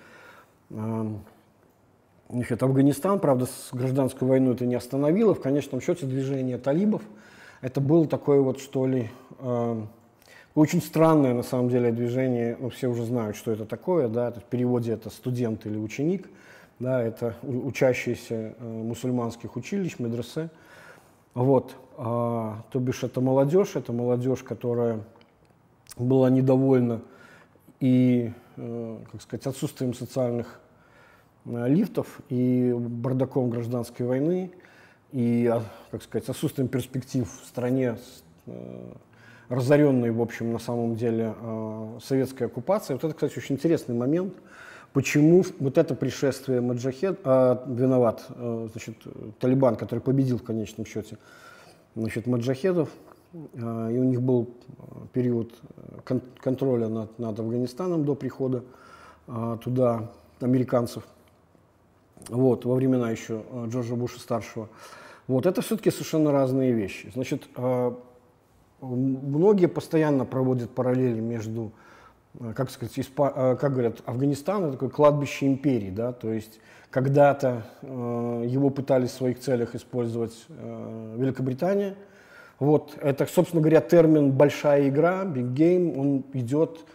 э, 0.70 1.06
значит, 2.30 2.62
Афганистан. 2.62 3.20
Правда, 3.20 3.48
с 3.48 3.70
гражданской 3.72 4.28
войной 4.28 4.54
это 4.54 4.68
не 4.68 4.76
остановило. 4.76 5.34
В 5.34 5.42
конечном 5.42 5.82
счете 5.82 6.06
движение 6.06 6.60
талибов 6.60 7.02
это 7.62 7.82
было 7.82 8.08
такое 8.08 8.40
вот, 8.42 8.60
что 8.60 8.86
ли, 8.86 9.10
э, 9.40 9.82
очень 10.54 10.84
странное 10.84 11.34
на 11.34 11.44
самом 11.44 11.70
деле 11.70 11.92
движение. 11.92 12.56
Ну, 12.60 12.70
все 12.70 12.88
уже 12.88 13.04
знают, 13.04 13.36
что 13.36 13.52
это 13.52 13.66
такое, 13.66 14.10
да, 14.10 14.30
в 14.30 14.44
переводе 14.44 14.92
это 14.92 15.10
студент 15.10 15.66
или 15.66 15.80
ученик– 15.80 16.30
да, 16.84 17.02
это 17.02 17.36
учащиеся 17.44 18.56
э, 18.60 18.68
мусульманских 18.68 19.56
училищ, 19.56 20.00
медресе. 20.00 20.50
Вот, 21.34 21.76
а, 21.98 22.62
то 22.72 22.80
бишь 22.80 23.04
это 23.04 23.22
молодежь, 23.22 23.76
это 23.76 23.94
молодежь, 23.94 24.44
которая 24.44 25.00
была 25.98 26.30
недовольна 26.30 27.02
и, 27.80 28.34
э, 28.58 28.98
как 29.12 29.22
сказать, 29.22 29.48
отсутствием 29.48 29.94
социальных 29.94 30.60
э, 31.46 31.70
лифтов 31.70 32.20
и 32.30 32.76
бардаком 32.78 33.50
гражданской 33.50 34.06
войны, 34.06 34.52
и, 35.14 35.50
а, 35.52 35.64
как 35.90 36.04
сказать, 36.04 36.28
отсутствием 36.28 36.68
перспектив 36.68 37.28
в 37.28 37.48
стране, 37.48 37.98
разоренной, 39.48 40.12
в 40.12 40.22
общем, 40.22 40.52
на 40.52 40.60
самом 40.60 40.96
деле, 40.96 41.34
советской 42.04 42.48
оккупацией. 42.48 42.96
Вот 42.96 43.06
это, 43.06 43.14
кстати, 43.14 43.38
очень 43.38 43.56
интересный 43.56 43.96
момент– 43.96 44.34
Почему 44.94 45.44
вот 45.60 45.80
это 45.80 45.96
пришествие 45.96 46.62
Маджахед, 46.62 47.22
а, 47.24 47.64
виноват, 47.68 48.26
а, 48.30 48.68
значит, 48.72 48.96
Талибан, 49.40 49.76
который 49.76 50.00
победил 50.00 50.38
в 50.38 50.44
конечном 50.44 50.86
счете, 50.86 51.18
значит, 51.96 52.28
Маджахедов, 52.28 52.90
а, 53.34 53.90
и 53.90 53.98
у 53.98 54.04
них 54.04 54.22
был 54.22 54.54
период 55.12 55.52
кон 56.06 56.22
контроля 56.40 56.90
над, 56.90 57.18
над 57.18 57.40
Афганистаном 57.40 58.06
до 58.06 58.14
прихода 58.14 58.64
а, 59.28 59.58
туда 59.58 60.12
американцев, 60.40 61.04
вот, 62.30 62.66
во 62.66 62.76
времена 62.76 63.10
еще 63.10 63.44
Джорджа 63.66 63.96
Буша 63.96 64.20
старшего. 64.20 64.70
Вот, 65.28 65.48
это 65.48 65.62
все-таки 65.64 65.90
совершенно 65.90 66.32
разные 66.32 66.72
вещи. 66.72 67.10
Значит, 67.16 67.48
а, 67.56 67.98
многие 68.80 69.68
постоянно 69.68 70.24
проводят 70.24 70.70
параллели 70.70 71.20
между 71.20 71.72
Э, 71.72 71.93
как 72.56 72.70
сказать, 72.72 72.98
испа, 72.98 73.32
э, 73.36 73.56
как 73.60 73.74
говорят, 73.74 74.02
Афганистан 74.06 74.64
это 74.64 74.74
такое 74.74 74.90
кладбище 74.90 75.48
империи, 75.48 75.90
да, 75.90 76.14
то 76.14 76.32
есть 76.32 76.60
когда-то 76.90 77.66
э, 77.82 78.46
его 78.48 78.70
пытались 78.70 79.12
в 79.12 79.16
своих 79.16 79.40
целях 79.40 79.76
использовать 79.76 80.34
э, 80.50 81.16
Великобритания. 81.18 81.96
Вот, 82.60 82.98
это, 83.02 83.26
собственно 83.26 83.62
говоря, 83.62 83.82
термин 83.82 84.32
«большая 84.32 84.90
игра», 84.90 85.24
«big 85.24 85.54
game», 85.54 86.00
он 86.00 86.24
идет 86.34 86.86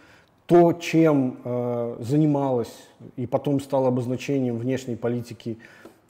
то, 0.45 0.73
чем 0.73 1.37
э, 1.43 1.97
занималась 1.99 2.73
и 3.17 3.27
потом 3.27 3.59
стало 3.59 3.89
обозначением 3.89 4.57
внешней 4.57 4.95
политики 4.95 5.59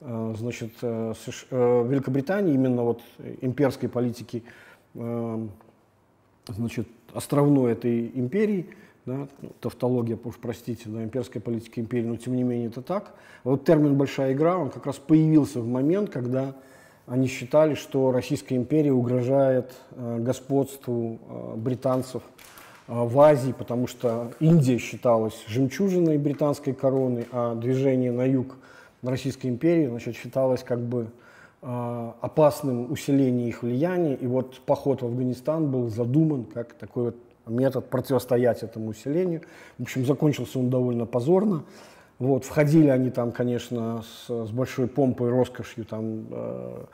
э, 0.00 0.34
значит, 0.38 0.72
э, 0.82 1.12
США, 1.24 1.46
э, 1.50 1.86
Великобритании, 1.88 2.54
именно 2.54 2.84
вот 2.84 3.02
имперской 3.42 3.88
политики, 3.88 4.44
э, 4.94 5.46
значит, 6.48 6.88
островной 7.12 7.72
этой 7.72 8.10
империи– 8.14 8.70
да, 9.06 9.28
тавтология, 9.60 10.18
уж 10.22 10.36
простите, 10.36 10.88
да, 10.88 11.02
имперской 11.02 11.40
политики 11.40 11.80
империи, 11.80 12.06
но 12.06 12.16
тем 12.16 12.36
не 12.36 12.42
менее 12.42 12.68
это 12.68 12.82
так. 12.82 13.14
Вот 13.44 13.64
термин 13.64 13.96
«большая 13.96 14.32
игра», 14.32 14.58
он 14.58 14.70
как 14.70 14.86
раз 14.86 14.96
появился 14.96 15.60
в 15.60 15.66
момент, 15.66 16.10
когда 16.10 16.54
они 17.06 17.26
считали, 17.26 17.74
что 17.74 18.12
Российская 18.12 18.56
империя 18.56 18.92
угрожает 18.92 19.72
э, 19.92 20.18
господству 20.20 21.18
э, 21.28 21.56
британцев 21.56 22.22
э, 22.86 22.92
в 22.94 23.18
Азии, 23.18 23.52
потому 23.56 23.86
что 23.86 24.32
Индия 24.38 24.78
считалась 24.78 25.42
жемчужиной 25.48 26.18
британской 26.18 26.72
короны, 26.72 27.26
а 27.32 27.54
движение 27.56 28.12
на 28.12 28.24
юг 28.24 28.58
Российской 29.02 29.46
империи 29.48 29.86
значит, 29.86 30.14
считалось 30.14 30.62
как 30.62 30.80
бы 30.80 31.08
э, 31.62 32.12
опасным 32.20 32.92
усилением 32.92 33.48
их 33.48 33.62
влияния. 33.62 34.14
И 34.14 34.26
вот 34.26 34.60
поход 34.60 35.02
в 35.02 35.06
Афганистан 35.06 35.70
был 35.70 35.88
задуман 35.88 36.44
как 36.44 36.74
такой 36.74 37.04
вот 37.06 37.16
метод 37.50 37.88
противостоять 37.88 38.62
этому 38.62 38.88
усилению. 38.88 39.42
В 39.78 39.82
общем, 39.82 40.06
закончился 40.06 40.58
он 40.58 40.70
довольно 40.70 41.06
позорно. 41.06 41.64
Вот, 42.18 42.44
входили 42.44 42.88
они 42.88 43.10
там, 43.10 43.32
конечно, 43.32 44.02
с, 44.02 44.46
с 44.46 44.50
большой 44.50 44.88
помпой 44.88 45.30
роскошью. 45.30 45.84
Там, 45.84 46.26
э, 46.30 46.84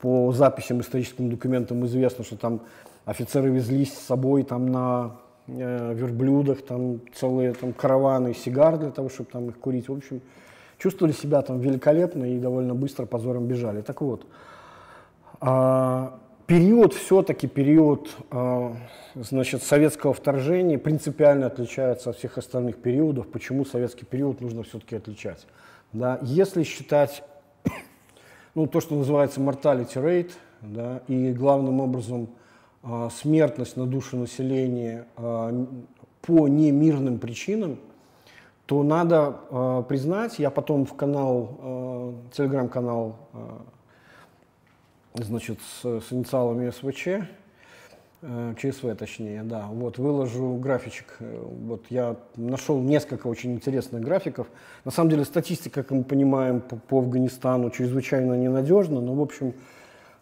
по 0.00 0.32
записям, 0.32 0.80
историческим 0.80 1.30
документам 1.30 1.84
известно, 1.86 2.24
что 2.24 2.36
там 2.36 2.60
офицеры 3.04 3.50
везли 3.50 3.86
с 3.86 3.94
собой 3.94 4.42
там, 4.42 4.66
на 4.66 5.16
э, 5.46 5.94
верблюдах 5.94 6.62
там, 6.62 7.00
целые 7.14 7.54
там, 7.54 7.72
караваны 7.72 8.34
сигар 8.34 8.78
для 8.78 8.90
того, 8.90 9.08
чтобы 9.08 9.30
там 9.30 9.48
их 9.48 9.58
курить. 9.58 9.88
В 9.88 9.92
общем, 9.94 10.20
чувствовали 10.78 11.12
себя 11.12 11.42
там 11.42 11.60
великолепно 11.60 12.24
и 12.24 12.38
довольно 12.38 12.74
быстро 12.74 13.06
позором 13.06 13.46
бежали. 13.46 13.80
Так 13.80 14.00
вот, 14.00 14.26
а, 15.40 16.18
период 16.48 16.94
все-таки, 16.94 17.46
период 17.46 18.08
а, 18.30 18.74
значит, 19.14 19.62
советского 19.62 20.14
вторжения 20.14 20.78
принципиально 20.78 21.46
отличается 21.46 22.10
от 22.10 22.16
всех 22.16 22.38
остальных 22.38 22.78
периодов. 22.78 23.28
Почему 23.28 23.66
советский 23.66 24.06
период 24.06 24.40
нужно 24.40 24.62
все-таки 24.62 24.96
отличать? 24.96 25.46
Да, 25.92 26.18
если 26.22 26.62
считать 26.62 27.22
ну, 28.54 28.66
то, 28.66 28.80
что 28.80 28.96
называется 28.96 29.40
mortality 29.40 29.94
rate, 29.94 30.32
да, 30.62 31.02
и 31.06 31.32
главным 31.32 31.80
образом 31.80 32.30
э, 32.82 33.08
смертность 33.14 33.76
на 33.76 33.86
душу 33.86 34.16
населения 34.16 35.06
э, 35.18 35.66
по 36.22 36.48
немирным 36.48 37.18
причинам, 37.18 37.78
то 38.64 38.82
надо 38.82 39.36
э, 39.50 39.82
признать, 39.86 40.38
я 40.38 40.50
потом 40.50 40.86
в 40.86 40.94
канал, 40.94 41.58
э, 41.60 42.12
телеграм-канал, 42.32 43.16
э, 43.34 43.38
значит, 45.24 45.58
с, 45.60 46.00
с 46.00 46.12
инициалами 46.12 46.70
СВЧ, 46.70 47.26
э, 48.22 48.54
ЧСВ 48.56 48.94
точнее, 48.96 49.42
да, 49.42 49.66
вот, 49.66 49.98
выложу 49.98 50.54
графичек, 50.54 51.18
вот, 51.20 51.84
я 51.90 52.16
нашел 52.36 52.80
несколько 52.80 53.26
очень 53.26 53.52
интересных 53.52 54.02
графиков, 54.02 54.46
на 54.84 54.90
самом 54.90 55.10
деле 55.10 55.24
статистика, 55.24 55.82
как 55.82 55.90
мы 55.90 56.04
понимаем, 56.04 56.60
по, 56.60 56.76
по 56.76 56.98
Афганистану 56.98 57.70
чрезвычайно 57.70 58.34
ненадежна, 58.34 59.00
но, 59.00 59.14
в 59.14 59.20
общем, 59.20 59.54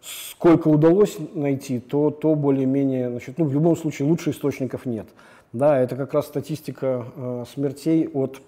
сколько 0.02 0.68
удалось 0.68 1.16
найти, 1.34 1.80
то, 1.80 2.10
то 2.10 2.34
более-менее, 2.34 3.10
значит, 3.10 3.38
ну, 3.38 3.44
в 3.44 3.52
любом 3.52 3.76
случае 3.76 4.08
лучше 4.08 4.30
источников 4.30 4.86
нет. 4.86 5.06
Да, 5.52 5.78
это 5.78 5.96
как 5.96 6.12
раз 6.12 6.26
статистика 6.26 7.06
э, 7.16 7.44
смертей 7.52 8.08
от 8.08 8.40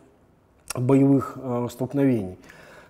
боевых 0.75 1.39
э, 1.41 1.69
столкновений. 1.71 2.37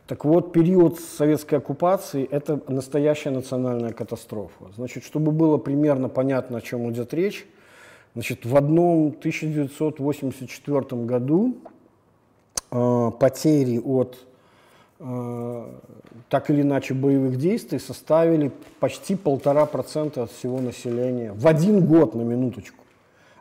Так 0.09 0.25
вот, 0.25 0.53
период 0.55 0.99
советской 0.99 1.57
оккупации– 1.57 2.27
это 2.31 2.59
настоящая 2.67 3.29
национальная 3.29 3.93
катастрофа. 3.93 4.73
Значит, 4.75 5.05
чтобы 5.05 5.33
было 5.33 5.59
примерно 5.59 6.09
понятно, 6.09 6.59
о 6.59 6.61
чем 6.63 6.91
идет 6.91 7.13
речь, 7.13 7.47
значит, 8.15 8.47
в 8.47 8.57
одном 8.57 9.09
1984 9.09 11.03
году 11.05 11.59
э, 12.71 13.11
потери 13.21 13.79
от 13.79 14.17
э, 14.99 15.67
так 16.31 16.49
или 16.49 16.63
иначе 16.63 16.95
боевых 16.95 17.37
действий 17.37 17.79
составили 17.79 18.51
почти 18.81 19.15
полтора 19.15 19.67
процента 19.67 20.23
от 20.23 20.33
всего 20.33 20.59
населения 20.63 21.35
в 21.35 21.47
один 21.47 21.85
год 21.85 22.15
на 22.15 22.23
минуточку 22.23 22.83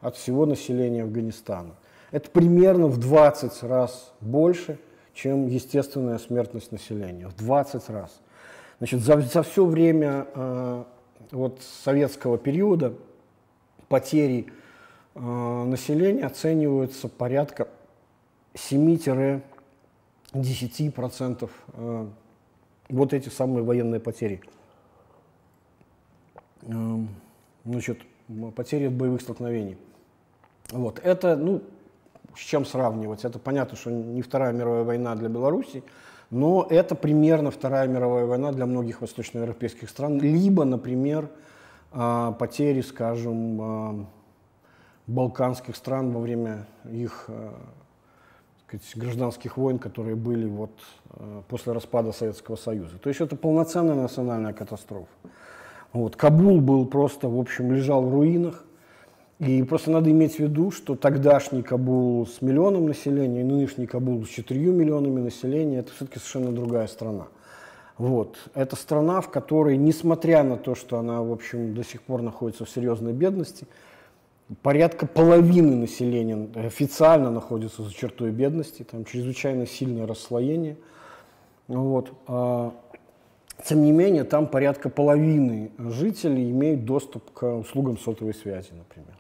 от 0.02 0.18
всего 0.18 0.46
населения 0.46 1.04
Афганистана. 1.04 1.76
Это 2.12 2.30
примерно 2.30 2.88
в 2.88 2.98
20 2.98 3.64
раз 3.64 4.12
больше, 4.20 4.80
чем 5.18 5.48
естественная 5.48 6.20
смертность 6.20 6.72
населения. 6.72 7.28
В 7.28 7.36
20 7.36 7.90
раз. 7.90 8.22
Значит, 8.78 9.02
за, 9.02 9.20
за 9.20 9.42
все 9.42 9.66
время 9.66 10.28
э, 10.32 10.84
вот, 11.32 11.60
советского 11.84 12.38
периода 12.38 12.94
потери 13.88 14.46
э, 15.16 15.20
населения 15.20 16.24
оцениваются 16.24 17.10
порядка 17.10 17.68
7-10% 18.54 19.42
э, 21.74 22.08
вот 22.90 23.14
эти 23.14 23.30
самые 23.30 23.64
военные 23.64 24.00
потери. 24.00 24.40
Э, 26.62 27.00
значит, 27.66 28.04
потери 28.56 28.86
от 28.86 28.94
боевых 28.94 29.22
столкновений. 29.22 29.78
Вот. 30.70 31.00
Это, 31.04 31.36
ну, 31.36 31.64
с 32.38 32.42
чем 32.42 32.66
сравнивать? 32.66 33.26
Это 33.26 33.40
понятно, 33.40 33.78
что 33.78 33.92
не 33.92 34.22
Вторая 34.22 34.54
мировая 34.54 34.84
война 34.84 35.16
для 35.16 35.30
Беларуси, 35.30 35.84
но 36.30 36.68
это 36.70 36.96
примерно 36.96 37.52
Вторая 37.52 37.88
мировая 37.88 38.26
война 38.26 38.52
для 38.52 38.66
многих 38.66 39.02
восточноевропейских 39.02 39.90
стран. 39.90 40.20
Либо, 40.20 40.66
например, 40.66 41.30
а, 41.92 42.34
потери, 42.34 42.82
скажем, 42.82 43.62
а, 43.62 44.06
балканских 45.08 45.76
стран 45.76 46.12
во 46.12 46.20
время 46.20 46.68
их 46.92 47.26
а, 47.30 47.54
сказать, 48.68 48.86
гражданских 48.96 49.58
войн, 49.58 49.80
которые 49.80 50.16
были 50.16 50.46
вот 50.46 50.72
после 51.48 51.72
распада 51.72 52.12
Советского 52.12 52.58
Союза. 52.58 52.98
То 52.98 53.10
есть 53.10 53.22
это 53.22 53.38
полноценная 53.38 53.96
национальная 53.96 54.54
катастрофа. 54.54 55.08
Вот. 55.94 56.18
Кабул 56.18 56.60
был 56.60 56.86
просто, 56.86 57.30
в 57.30 57.40
общем, 57.40 57.72
лежал 57.72 58.04
в 58.04 58.14
руинах. 58.14 58.66
И 59.40 59.62
просто 59.64 59.92
надо 59.92 60.10
иметь 60.10 60.36
в 60.36 60.40
виду, 60.40 60.72
что 60.72 60.96
тогдашний 60.96 61.62
Кабул 61.62 62.26
с 62.26 62.42
миллионом 62.42 62.88
населения 62.88 63.42
и 63.42 63.44
нынешний 63.44 63.86
Кабул 63.86 64.26
с 64.26 64.30
четырью 64.30 64.74
миллионами 64.74 65.20
населения– 65.20 65.80
это 65.80 65.92
все-таки 65.92 66.18
совершенно 66.18 66.52
другая 66.52 66.88
страна. 66.88 67.28
Вот. 68.00 68.38
Это 68.56 68.76
страна, 68.76 69.22
в 69.22 69.30
которой, 69.30 69.78
несмотря 69.78 70.44
на 70.44 70.58
то, 70.58 70.74
что 70.74 70.98
она, 70.98 71.22
в 71.22 71.32
общем, 71.32 71.76
до 71.76 71.84
сих 71.84 72.02
пор 72.02 72.24
находится 72.24 72.66
в 72.66 72.70
серьезной 72.70 73.14
бедности, 73.14 73.68
порядка 74.64 75.06
половины 75.06 75.76
населения 75.76 76.50
официально 76.56 77.30
находится 77.30 77.84
за 77.84 77.94
чертой 77.94 78.32
бедности, 78.32 78.84
там 78.84 79.06
чрезвычайно 79.06 79.68
сильное 79.68 80.08
расслоение. 80.08 80.78
Вот. 81.68 82.12
А, 82.28 82.74
тем 83.64 83.84
не 83.84 83.92
менее, 83.92 84.24
там 84.24 84.48
порядка 84.48 84.90
половины 84.90 85.72
жителей 85.78 86.50
имеют 86.50 86.86
доступ 86.86 87.32
к 87.32 87.58
услугам 87.58 87.98
сотовой 87.98 88.34
связи, 88.34 88.72
например. 88.72 89.17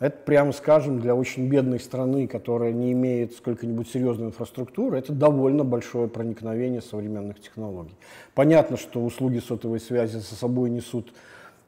Это, 0.00 0.16
прямо 0.24 0.52
скажем, 0.52 1.00
для 1.00 1.14
очень 1.14 1.48
бедной 1.48 1.78
страны, 1.78 2.26
которая 2.26 2.72
не 2.72 2.92
имеет 2.92 3.34
сколько-нибудь 3.34 3.88
серьезной 3.88 4.28
инфраструктуры, 4.28 4.98
это 4.98 5.12
довольно 5.12 5.62
большое 5.64 6.08
проникновение 6.08 6.82
современных 6.82 7.40
технологий. 7.40 7.94
Понятно, 8.34 8.76
что 8.76 9.04
услуги 9.04 9.38
сотовой 9.38 9.78
связи 9.78 10.16
за 10.16 10.34
собой 10.34 10.70
несут 10.70 11.12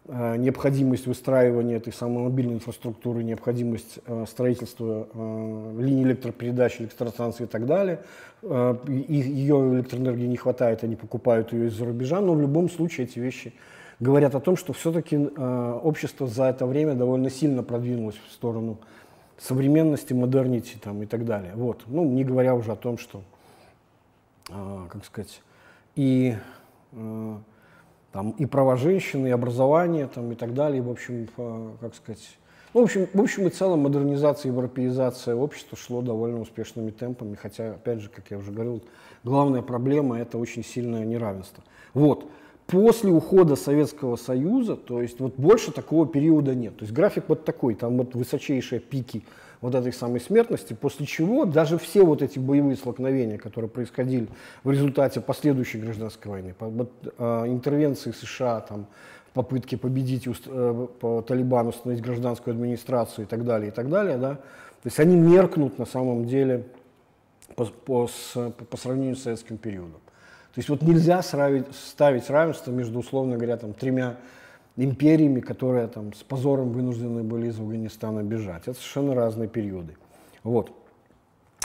э, 0.09 0.37
необходимость 0.39 1.07
выстраивания 1.07 1.77
этой 1.77 1.93
самой 1.93 2.25
мобильной 2.25 2.55
инфраструктуры, 2.55 3.23
необходимость 3.23 4.01
э, 4.07 4.25
строительства 4.29 5.07
э, 5.15 5.77
линий 5.79 6.03
электропередач, 6.03 6.81
электростанций 6.81 7.47
и 7.47 7.49
так 7.49 7.65
далее. 7.65 8.01
Э, 8.43 8.77
и 8.89 9.15
ее 9.15 9.73
электроэнергии 9.73 10.27
не 10.27 10.37
хватает, 10.37 10.83
они 10.83 10.97
покупают 10.97 11.53
ее 11.53 11.69
из-за 11.69 11.85
рубежа, 11.85 12.21
но 12.21 12.35
в 12.35 12.41
любом 12.41 12.69
случае 12.71 13.07
эти 13.07 13.21
вещи 13.21 13.55
говорят 14.01 14.35
о 14.35 14.41
том, 14.41 14.57
что 14.57 14.73
все-таки 14.73 15.17
э, 15.17 15.81
общество 15.83 16.27
за 16.27 16.45
это 16.45 16.67
время 16.67 16.95
довольно 16.95 17.31
сильно 17.31 17.63
продвинулось 17.63 18.17
в 18.29 18.33
сторону 18.33 18.79
современности, 19.39 20.13
модернити 20.13 20.77
там, 20.83 21.03
и 21.03 21.07
так 21.07 21.25
далее. 21.25 21.53
Вот. 21.55 21.83
Ну, 21.87 22.05
не 22.05 22.25
говоря 22.25 22.55
уже 22.55 22.73
о 22.73 22.77
том, 22.77 22.99
что, 22.99 23.23
э, 24.51 24.87
как 24.89 25.05
сказать, 25.05 25.43
и, 25.95 26.37
э, 26.93 27.35
там, 28.13 28.31
и 28.33 28.47
права 28.47 28.77
женщины, 28.77 29.29
и 29.29 29.31
образование 29.31 30.07
там, 30.07 30.33
и 30.33 30.35
так 30.35 30.55
далее, 30.55 30.83
в 30.83 30.91
общем, 30.91 31.29
э, 31.37 31.71
как 31.81 31.95
сказать, 31.95 32.39
ну, 32.75 32.83
в 32.83 32.85
общем, 32.85 33.09
в 33.15 33.21
общем 33.21 33.47
и 33.47 33.51
целом 33.51 33.81
модернизация, 33.81 34.51
европеизация 34.51 35.35
общества 35.35 35.79
шло 35.79 36.03
довольно 36.03 36.41
успешными 36.41 36.91
темпами, 36.91 37.35
хотя, 37.35 37.71
опять 37.71 38.01
же, 38.01 38.11
как 38.11 38.31
я 38.31 38.37
уже 38.37 38.53
говорил, 38.53 38.83
главная 39.25 39.63
проблема– 39.63 40.19
это 40.21 40.37
очень 40.37 40.63
сильное 40.63 41.07
неравенство. 41.07 41.65
Вот 41.95 42.29
после 42.67 43.11
ухода 43.11 43.57
Советского 43.57 44.17
Союза, 44.17 44.77
то 44.77 45.01
есть 45.01 45.21
вот 45.21 45.35
больше 45.37 45.73
такого 45.73 46.07
периода 46.07 46.55
нет. 46.55 46.77
То 46.77 46.83
есть 46.85 46.93
график 46.93 47.25
вот 47.29 47.45
такой, 47.45 47.75
там 47.75 47.97
вот 47.97 48.15
высочайшие 48.15 48.81
пики 48.81 49.25
вот 49.61 49.75
этой 49.75 49.93
самой 49.93 50.21
смертности, 50.21 50.75
после 50.75 51.07
чего 51.07 51.45
даже 51.45 51.79
все 51.79 52.05
вот 52.05 52.23
эти 52.23 52.39
боевые 52.39 52.77
столкновения, 52.77 53.39
которые 53.39 53.71
происходили 53.71 54.29
в 54.65 54.71
результате 54.71 55.21
последующей 55.21 55.79
гражданской 55.79 56.31
войны, 56.31 56.55
по, 56.59 56.67
вот, 56.67 56.93
э, 57.19 57.45
интервенции 57.47 58.11
США, 58.11 58.61
там, 58.61 58.87
попытки 59.33 59.77
победить 59.77 60.27
э, 60.27 60.87
по 61.01 61.23
Талибану, 61.23 61.71
установить 61.71 62.03
гражданскую 62.03 62.53
администрацию 62.55 63.25
и 63.27 63.29
так 63.29 63.45
далее, 63.45 63.69
и 63.69 63.73
так 63.73 63.89
далее, 63.89 64.19
да, 64.19 64.35
то 64.35 64.89
есть 64.89 65.01
они 65.01 65.17
меркнут 65.17 65.79
на 65.79 65.87
самом 65.87 66.27
деле 66.27 66.65
по, 67.55 67.65
по, 67.65 68.09
по 68.71 68.77
сравнению 68.77 69.17
с 69.17 69.23
советским 69.23 69.57
периодом. 69.57 70.01
То 70.57 70.61
есть 70.61 70.71
вот 70.71 70.81
нельзя 70.81 71.21
сравить, 71.21 71.67
ставить 71.75 72.31
равенство 72.31 72.71
между, 72.71 73.01
условно 73.01 73.37
говоря, 73.37 73.59
там, 73.59 73.75
тремя 73.75 74.17
империями, 74.79 75.41
которые 75.41 75.87
там, 75.87 76.15
с 76.15 76.23
позором 76.23 76.71
вынуждены 76.73 77.23
были 77.23 77.49
из 77.49 77.61
Афганистана 77.61 78.23
бежать. 78.23 78.63
Это 78.63 78.73
совершенно 78.73 79.15
разные 79.15 79.51
периоды. 79.51 79.99
Вот. 80.45 80.73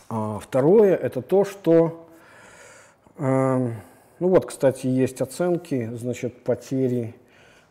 А 0.10 0.40
второе– 0.40 0.94
это 1.02 1.22
то, 1.22 1.46
что, 1.46 2.06
э, 3.18 3.72
ну 4.20 4.28
вот, 4.28 4.46
кстати, 4.48 4.88
есть 4.88 5.22
оценки, 5.22 5.90
значит, 5.94 6.44
потери 6.44 7.16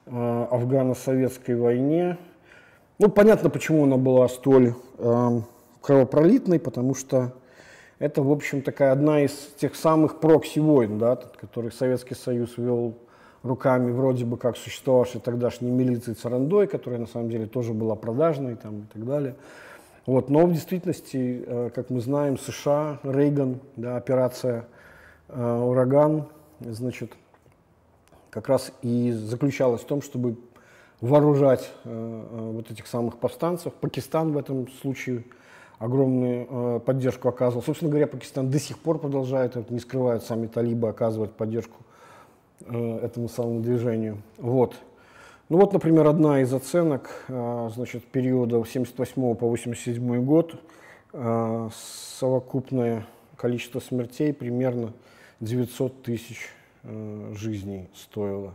э, 0.06 0.46
афгано-советской 0.50 1.54
войне. 1.54 2.16
Ну, 2.98 3.10
понятно, 3.10 3.50
почему 3.50 3.84
она 3.84 3.98
была 3.98 4.26
столь 4.30 4.72
э, 4.96 5.40
кровопролитной, 5.82 6.58
потому 6.58 6.94
что 6.94 7.34
это, 8.00 8.22
в 8.22 8.32
общем, 8.32 8.62
такая 8.62 8.92
одна 8.92 9.22
из 9.22 9.32
тех 9.58 9.76
самых 9.76 10.20
прокси-войн, 10.20 10.98
да, 10.98 11.16
которые 11.16 11.70
Советский 11.70 12.14
Союз 12.14 12.56
вел 12.56 12.94
руками 13.42 13.92
вроде 13.92 14.24
бы 14.24 14.38
как 14.38 14.56
существовавшей 14.56 15.20
тогдашней 15.20 15.70
милиции 15.70 16.14
Царандой, 16.14 16.66
которая 16.66 16.98
на 16.98 17.06
самом 17.06 17.28
деле 17.28 17.46
тоже 17.46 17.74
была 17.74 17.94
продажной 17.94 18.56
там, 18.56 18.80
и 18.80 18.84
так 18.92 19.04
далее. 19.04 19.34
Вот. 20.06 20.30
Но 20.30 20.46
в 20.46 20.52
действительности, 20.52 21.44
э, 21.46 21.70
как 21.74 21.90
мы 21.90 22.00
знаем, 22.00 22.38
США, 22.38 22.98
Рейган, 23.02 23.60
да, 23.76 23.96
операция 23.96 24.66
э, 25.28 25.60
«Ураган», 25.62 26.26
значит, 26.60 27.12
как 28.30 28.48
раз 28.48 28.72
и 28.80 29.12
заключалась 29.12 29.82
в 29.82 29.86
том, 29.86 30.00
чтобы 30.00 30.36
вооружать 31.02 31.70
э, 31.84 32.26
вот 32.54 32.70
этих 32.70 32.86
самых 32.86 33.18
повстанцев. 33.18 33.74
Пакистан 33.74 34.32
в 34.32 34.38
этом 34.38 34.68
случае 34.68 35.24
огромную 35.80 36.78
поддержку 36.80 37.28
оказывал. 37.28 37.64
Собственно 37.64 37.90
говоря, 37.90 38.06
Пакистан 38.06 38.48
до 38.48 38.60
сих 38.60 38.78
пор 38.78 38.98
продолжает, 38.98 39.56
это 39.56 39.72
не 39.74 39.80
скрывают 39.80 40.22
сами 40.22 40.46
талибы, 40.46 40.88
оказывать 40.88 41.32
поддержку 41.32 41.78
этому 42.60 43.28
самому 43.28 43.60
движению. 43.60 44.18
Вот. 44.38 44.76
Ну 45.50 45.58
вот, 45.58 45.72
например, 45.72 46.06
одна 46.06 46.42
из 46.42 46.54
оценок 46.54 47.10
а, 47.28 47.70
значит, 47.74 48.04
периода 48.04 48.62
с 48.62 48.68
78 48.68 49.34
по 49.34 49.48
87 49.48 50.24
год, 50.24 50.54
а, 51.12 51.70
совокупное 51.74 53.04
количество 53.34 53.80
смертей 53.80 54.32
примерно 54.32 54.92
900 55.40 56.04
тысяч 56.04 56.50
а, 56.84 57.32
жизней 57.34 57.88
стоило 57.96 58.54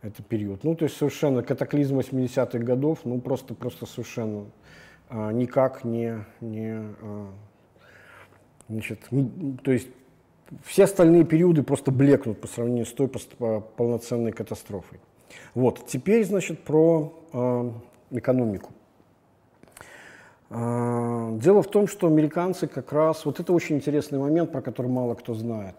этот 0.00 0.24
период. 0.24 0.64
Ну, 0.64 0.74
то 0.74 0.86
есть 0.86 0.96
совершенно 0.96 1.42
катаклизм 1.42 1.98
80-х 1.98 2.58
годов, 2.60 3.00
ну, 3.04 3.20
просто, 3.20 3.52
просто 3.52 3.84
совершенно 3.84 4.46
никак 5.12 5.84
не, 5.84 6.24
не 6.40 6.82
значит, 8.68 9.00
то 9.62 9.70
есть 9.70 9.88
все 10.64 10.84
остальные 10.84 11.24
периоды 11.24 11.62
просто 11.62 11.90
блекнут 11.90 12.40
по 12.40 12.46
сравнению 12.46 12.86
с 12.86 12.92
той 12.92 13.08
полноценной 13.08 14.32
катастрофой. 14.32 15.00
Вот, 15.54 15.86
теперь, 15.86 16.24
значит, 16.24 16.62
про 16.64 17.12
э, 17.32 17.70
экономику. 18.10 18.70
Дело 20.50 21.62
в 21.62 21.70
том, 21.70 21.86
что 21.88 22.08
американцы 22.08 22.66
как 22.66 22.92
раз, 22.92 23.24
вот 23.24 23.40
это 23.40 23.54
очень 23.54 23.76
интересный 23.76 24.18
момент, 24.18 24.52
про 24.52 24.60
который 24.60 24.88
мало 24.88 25.14
кто 25.14 25.32
знает. 25.32 25.76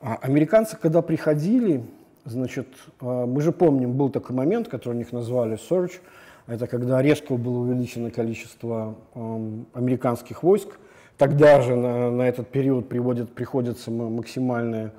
А 0.00 0.14
американцы, 0.22 0.78
когда 0.78 1.02
приходили, 1.02 1.84
значит, 2.24 2.68
мы 3.02 3.42
же 3.42 3.52
помним, 3.52 3.92
был 3.92 4.08
такой 4.08 4.34
момент, 4.34 4.68
который 4.68 4.94
у 4.94 4.96
них 4.96 5.12
назвали 5.12 5.58
surge, 5.58 6.00
это 6.46 6.66
когда 6.66 7.00
резко 7.00 7.36
было 7.36 7.60
увеличено 7.60 8.10
количество 8.10 8.96
э, 9.14 9.48
американских 9.72 10.42
войск, 10.42 10.78
тогда 11.16 11.62
же 11.62 11.74
на, 11.74 12.10
на 12.10 12.22
этот 12.22 12.48
период 12.48 12.88
приводит, 12.88 13.32
приходится 13.32 13.90
максимальное 13.90 14.92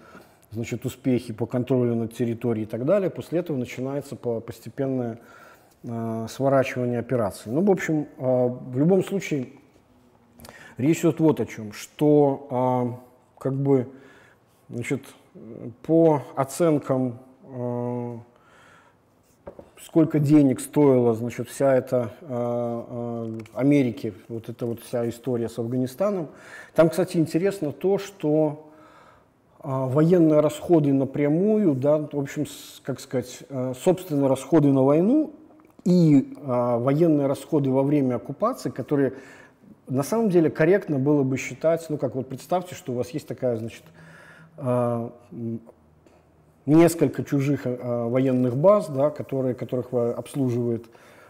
значит, 0.52 0.86
успехи 0.86 1.34
по 1.34 1.46
контролю 1.46 1.96
над 1.96 2.14
территорией 2.16 2.66
и 2.66 2.70
так 2.70 2.86
далее. 2.86 3.10
После 3.10 3.40
этого 3.40 3.58
начинается 3.58 4.16
постепенное 4.16 5.20
э, 5.84 6.28
сворачивание 6.30 7.00
операций. 7.00 7.52
Ну, 7.52 7.62
в 7.62 7.70
общем, 7.70 8.08
э, 8.18 8.48
в 8.48 8.78
любом 8.78 9.04
случае, 9.04 9.50
речь 10.78 11.02
идет 11.02 11.20
вот 11.20 11.40
о 11.40 11.46
чем, 11.46 11.74
что 11.74 12.98
э, 12.98 13.40
как 13.40 13.54
бы, 13.54 13.88
значит, 14.70 15.04
по 15.84 16.24
оценкам 16.36 17.20
э, 17.44 18.18
сколько 19.86 20.20
денег 20.20 20.60
стоила, 20.60 21.14
значит, 21.14 21.48
вся 21.48 21.76
эта 21.76 22.12
э, 22.22 22.28
э, 22.28 23.40
Америки, 23.54 24.14
вот 24.28 24.50
эта 24.50 24.66
вот 24.66 24.82
вся 24.82 25.08
история 25.08 25.48
с 25.48 25.60
Афганистаном. 25.60 26.30
Там, 26.74 26.90
кстати, 26.90 27.18
интересно 27.18 27.72
то, 27.72 27.98
что 27.98 28.66
а, 29.68 29.88
военные 29.88 30.42
расходы 30.42 30.94
напрямую, 30.94 31.74
да, 31.74 31.98
в 31.98 32.20
общем, 32.20 32.46
как 32.84 33.00
сказать, 33.00 33.40
э, 33.50 33.74
собственные 33.84 34.28
расходы 34.28 34.68
на 34.72 34.84
войну 34.84 35.34
и 35.84 36.36
а, 36.44 36.78
военные 36.78 37.26
расходы 37.26 37.72
во 37.72 37.82
время 37.82 38.16
оккупации, 38.16 38.70
которые 38.70 39.14
на 39.88 40.04
самом 40.04 40.30
деле 40.30 40.52
корректно 40.52 41.00
было 41.00 41.24
бы 41.24 41.38
считать, 41.38 41.84
ну 41.90 41.98
как 41.98 42.14
вот 42.14 42.30
представьте, 42.30 42.76
что 42.76 42.92
у 42.92 42.96
вас 42.96 43.10
есть 43.10 43.28
такая, 43.28 43.58
значит, 43.58 43.84
а, 44.58 45.12
несколько 46.66 47.24
чужих 47.24 47.66
военных 47.66 48.56
баз, 48.58 48.90
да, 48.90 49.10
которые, 49.10 49.54
которых 49.56 49.94
обслуживает 49.94 50.86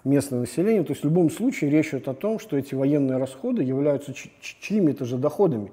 местное 0.06 0.40
население. 0.40 0.84
То 0.84 0.94
есть 0.94 1.02
в 1.02 1.06
любом 1.06 1.30
случае 1.30 1.72
речь 1.72 1.90
идет 1.90 2.08
о 2.08 2.14
том, 2.14 2.40
что 2.40 2.58
эти 2.58 2.76
военные 2.76 3.18
расходы 3.18 3.64
являются 3.64 4.14
чьими-то 4.40 5.04
же 5.04 5.18
доходами. 5.18 5.72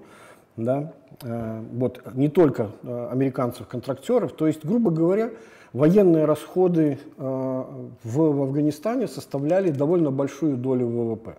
Да? 0.56 0.92
Э, 1.22 1.62
вот, 1.72 2.02
не 2.14 2.28
только 2.28 2.70
э, 2.82 3.08
американцев-контрактеров. 3.12 4.32
То 4.32 4.46
есть, 4.46 4.64
грубо 4.64 4.90
говоря, 4.90 5.30
военные 5.72 6.24
расходы 6.24 6.98
э, 7.16 7.64
в, 8.04 8.20
Афганистане 8.20 9.06
составляли 9.06 9.70
довольно 9.70 10.10
большую 10.10 10.56
долю 10.56 10.86
ВВП. 10.86 11.36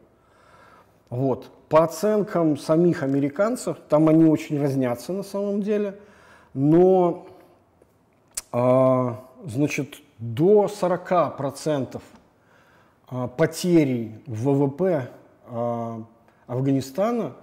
Вот. 1.09 1.49
По 1.69 1.83
оценкам 1.83 2.57
самих 2.57 3.03
американцев, 3.03 3.77
там 3.89 4.07
они 4.09 4.25
очень 4.25 4.59
разнятся 4.59 5.13
на 5.13 5.23
самом 5.23 5.61
деле, 5.61 5.95
но 6.53 7.25
значит, 8.53 9.95
до 10.19 10.65
40% 10.65 12.01
потери 13.35 14.21
в 14.27 14.49
ВВП 14.49 15.09
Афганистана 16.47 17.33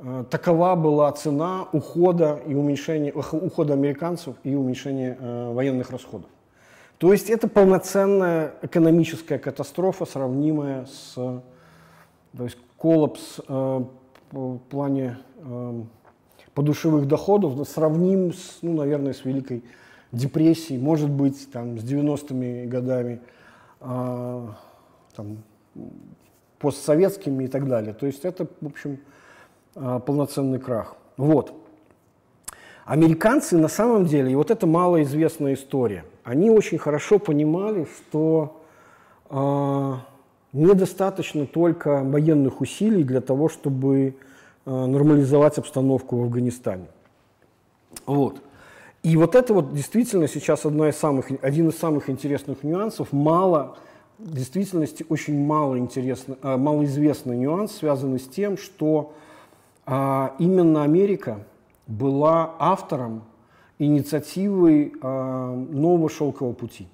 Э, 0.00 0.24
такова 0.30 0.76
была 0.76 1.10
цена 1.12 1.68
ухода 1.72 2.40
и 2.46 2.54
уменьшения 2.54 3.12
ухода 3.12 3.74
американцев 3.74 4.36
и 4.44 4.54
уменьшения 4.54 5.16
военных 5.52 5.90
расходов. 5.90 6.30
То 6.98 7.12
есть 7.12 7.30
это 7.30 7.48
полноценная 7.48 8.54
экономическая 8.62 9.38
катастрофа, 9.38 10.04
сравнимая 10.04 10.86
с 10.86 11.14
то 11.14 12.44
есть 12.44 12.58
коллапс 12.76 13.40
э, 13.48 13.84
в 14.30 14.58
плане 14.70 15.18
э, 15.38 15.82
подушевых 16.54 17.08
доходов, 17.08 17.66
сравним, 17.66 18.32
с, 18.32 18.58
ну, 18.62 18.74
наверное, 18.74 19.14
с 19.14 19.24
Великой 19.24 19.64
депрессией, 20.12 20.80
может 20.80 21.10
быть, 21.10 21.50
там, 21.52 21.78
с 21.78 21.82
90-ми 21.82 22.66
годами, 22.66 23.20
э, 23.80 24.46
там, 25.14 25.38
постсоветскими 26.58 27.44
и 27.44 27.48
так 27.48 27.68
далее. 27.68 27.94
То 27.94 28.06
есть 28.06 28.24
это, 28.24 28.46
в 28.60 28.66
общем, 28.66 28.98
а, 29.74 30.00
полноценный 30.00 30.58
крах. 30.58 30.96
Вот. 31.16 31.52
Американцы 32.84 33.56
на 33.56 33.68
самом 33.68 34.06
деле, 34.06 34.32
и 34.32 34.34
вот 34.34 34.50
это 34.50 34.66
малоизвестная 34.66 35.54
история, 35.54 36.04
они 36.24 36.50
очень 36.50 36.78
хорошо 36.78 37.18
понимали, 37.18 37.86
что 37.96 38.62
э, 39.28 39.94
недостаточно 40.54 41.46
только 41.46 42.02
военных 42.02 42.62
усилий 42.62 43.04
для 43.04 43.20
того, 43.20 43.50
чтобы 43.50 44.16
э, 44.64 44.70
нормализовать 44.70 45.58
обстановку 45.58 46.16
в 46.16 46.22
Афганистане. 46.22 46.86
Вот. 48.06 48.40
И 49.02 49.16
вот 49.16 49.34
это 49.34 49.54
вот 49.54 49.74
действительно 49.74 50.28
сейчас 50.28 50.66
одна 50.66 50.88
из 50.88 50.96
самых, 50.96 51.30
один 51.42 51.68
из 51.68 51.78
самых 51.78 52.10
интересных 52.10 52.62
нюансов. 52.62 53.12
Мало, 53.12 53.76
в 54.18 54.34
действительности 54.34 55.06
очень 55.08 55.38
мало, 55.44 55.78
интересно, 55.78 56.36
э, 56.42 56.56
малоизвестный 56.56 57.36
нюанс, 57.36 57.72
связанный 57.72 58.18
с 58.18 58.26
тем, 58.26 58.58
что 58.58 59.12
а 59.90 60.34
именно 60.38 60.82
Америка 60.82 61.46
была 61.86 62.54
автором 62.58 63.22
инициативы 63.78 64.92
а, 65.00 65.54
нового 65.54 66.10
шелкового 66.10 66.52
пути. 66.52 66.88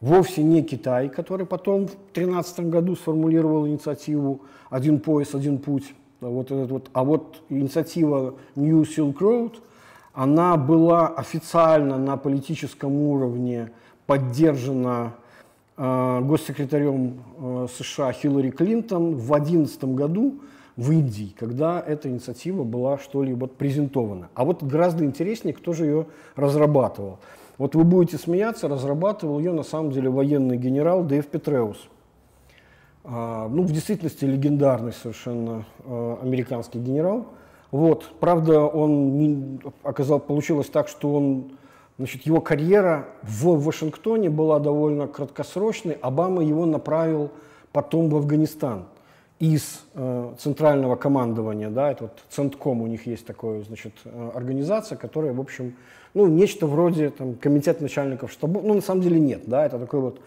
Вовсе 0.00 0.42
не 0.42 0.64
Китай, 0.64 1.08
который 1.08 1.46
потом 1.46 1.82
в 1.86 1.90
2013 1.90 2.68
году 2.68 2.96
сформулировал 2.96 3.68
инициативу 3.68 4.40
«Один 4.70 4.98
пояс, 4.98 5.36
один 5.36 5.58
путь», 5.58 5.94
вот 6.20 6.50
этот 6.50 6.70
вот, 6.70 6.90
а 6.94 7.04
вот 7.04 7.42
инициатива 7.48 8.34
New 8.56 8.82
Silk 8.82 9.18
Road, 9.18 9.58
она 10.14 10.56
была 10.56 11.08
официально 11.08 11.98
на 11.98 12.16
политическом 12.16 12.94
уровне 12.94 13.70
поддержана 14.06 15.14
э, 15.76 16.20
госсекретарем 16.22 17.22
э, 17.36 17.66
США 17.76 18.12
Хиллари 18.12 18.50
Клинтон 18.50 19.16
в 19.16 19.26
2011 19.26 19.84
году, 19.84 20.40
в 20.76 20.90
Индии, 20.90 21.34
когда 21.38 21.80
эта 21.80 22.08
инициатива 22.08 22.64
была 22.64 22.98
что-либо 22.98 23.46
презентована. 23.46 24.28
А 24.34 24.44
вот 24.44 24.62
гораздо 24.62 25.04
интереснее, 25.04 25.54
кто 25.54 25.72
же 25.72 25.84
ее 25.84 26.06
разрабатывал. 26.34 27.18
Вот 27.58 27.76
вы 27.76 27.84
будете 27.84 28.18
смеяться, 28.18 28.66
разрабатывал 28.66 29.38
ее 29.38 29.52
на 29.52 29.62
самом 29.62 29.92
деле 29.92 30.10
военный 30.10 30.56
генерал 30.56 31.04
Дэйв 31.04 31.26
Петреус. 31.26 31.78
А, 33.04 33.48
ну, 33.48 33.62
в 33.62 33.70
действительности 33.70 34.24
легендарный 34.24 34.92
совершенно 34.92 35.64
а, 35.84 36.18
американский 36.22 36.80
генерал. 36.80 37.26
Вот. 37.74 38.08
Правда, 38.20 38.60
он 38.60 39.18
не, 39.18 39.58
оказал, 39.82 40.20
получилось 40.20 40.68
так, 40.68 40.86
что 40.86 41.12
он, 41.12 41.58
значит, 41.98 42.22
его 42.22 42.40
карьера 42.40 43.08
в 43.22 43.60
Вашингтоне 43.64 44.30
была 44.30 44.60
довольно 44.60 45.08
краткосрочной. 45.08 45.98
Обама 46.00 46.44
его 46.44 46.66
направил 46.66 47.32
потом 47.72 48.10
в 48.10 48.14
Афганистан 48.14 48.84
из 49.40 49.82
э, 49.94 50.34
центрального 50.38 50.94
командования, 50.94 51.68
да, 51.68 51.90
это 51.90 52.04
вот 52.04 52.12
Центком 52.30 52.80
у 52.80 52.86
них 52.86 53.08
есть 53.08 53.26
такая, 53.26 53.64
значит, 53.64 53.94
э, 54.04 54.30
организация, 54.36 54.96
которая, 54.96 55.32
в 55.32 55.40
общем, 55.40 55.74
ну, 56.14 56.28
нечто 56.28 56.68
вроде 56.68 57.10
там, 57.10 57.34
комитет 57.34 57.80
начальников 57.80 58.30
штабов, 58.30 58.62
ну, 58.62 58.74
на 58.74 58.82
самом 58.82 59.02
деле 59.02 59.18
нет, 59.18 59.42
да, 59.46 59.66
это 59.66 59.80
такой 59.80 59.98
вот 59.98 60.20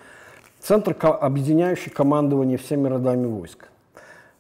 центр, 0.60 0.94
объединяющий 1.00 1.92
командование 1.92 2.58
всеми 2.58 2.90
родами 2.90 3.26
войск. 3.26 3.70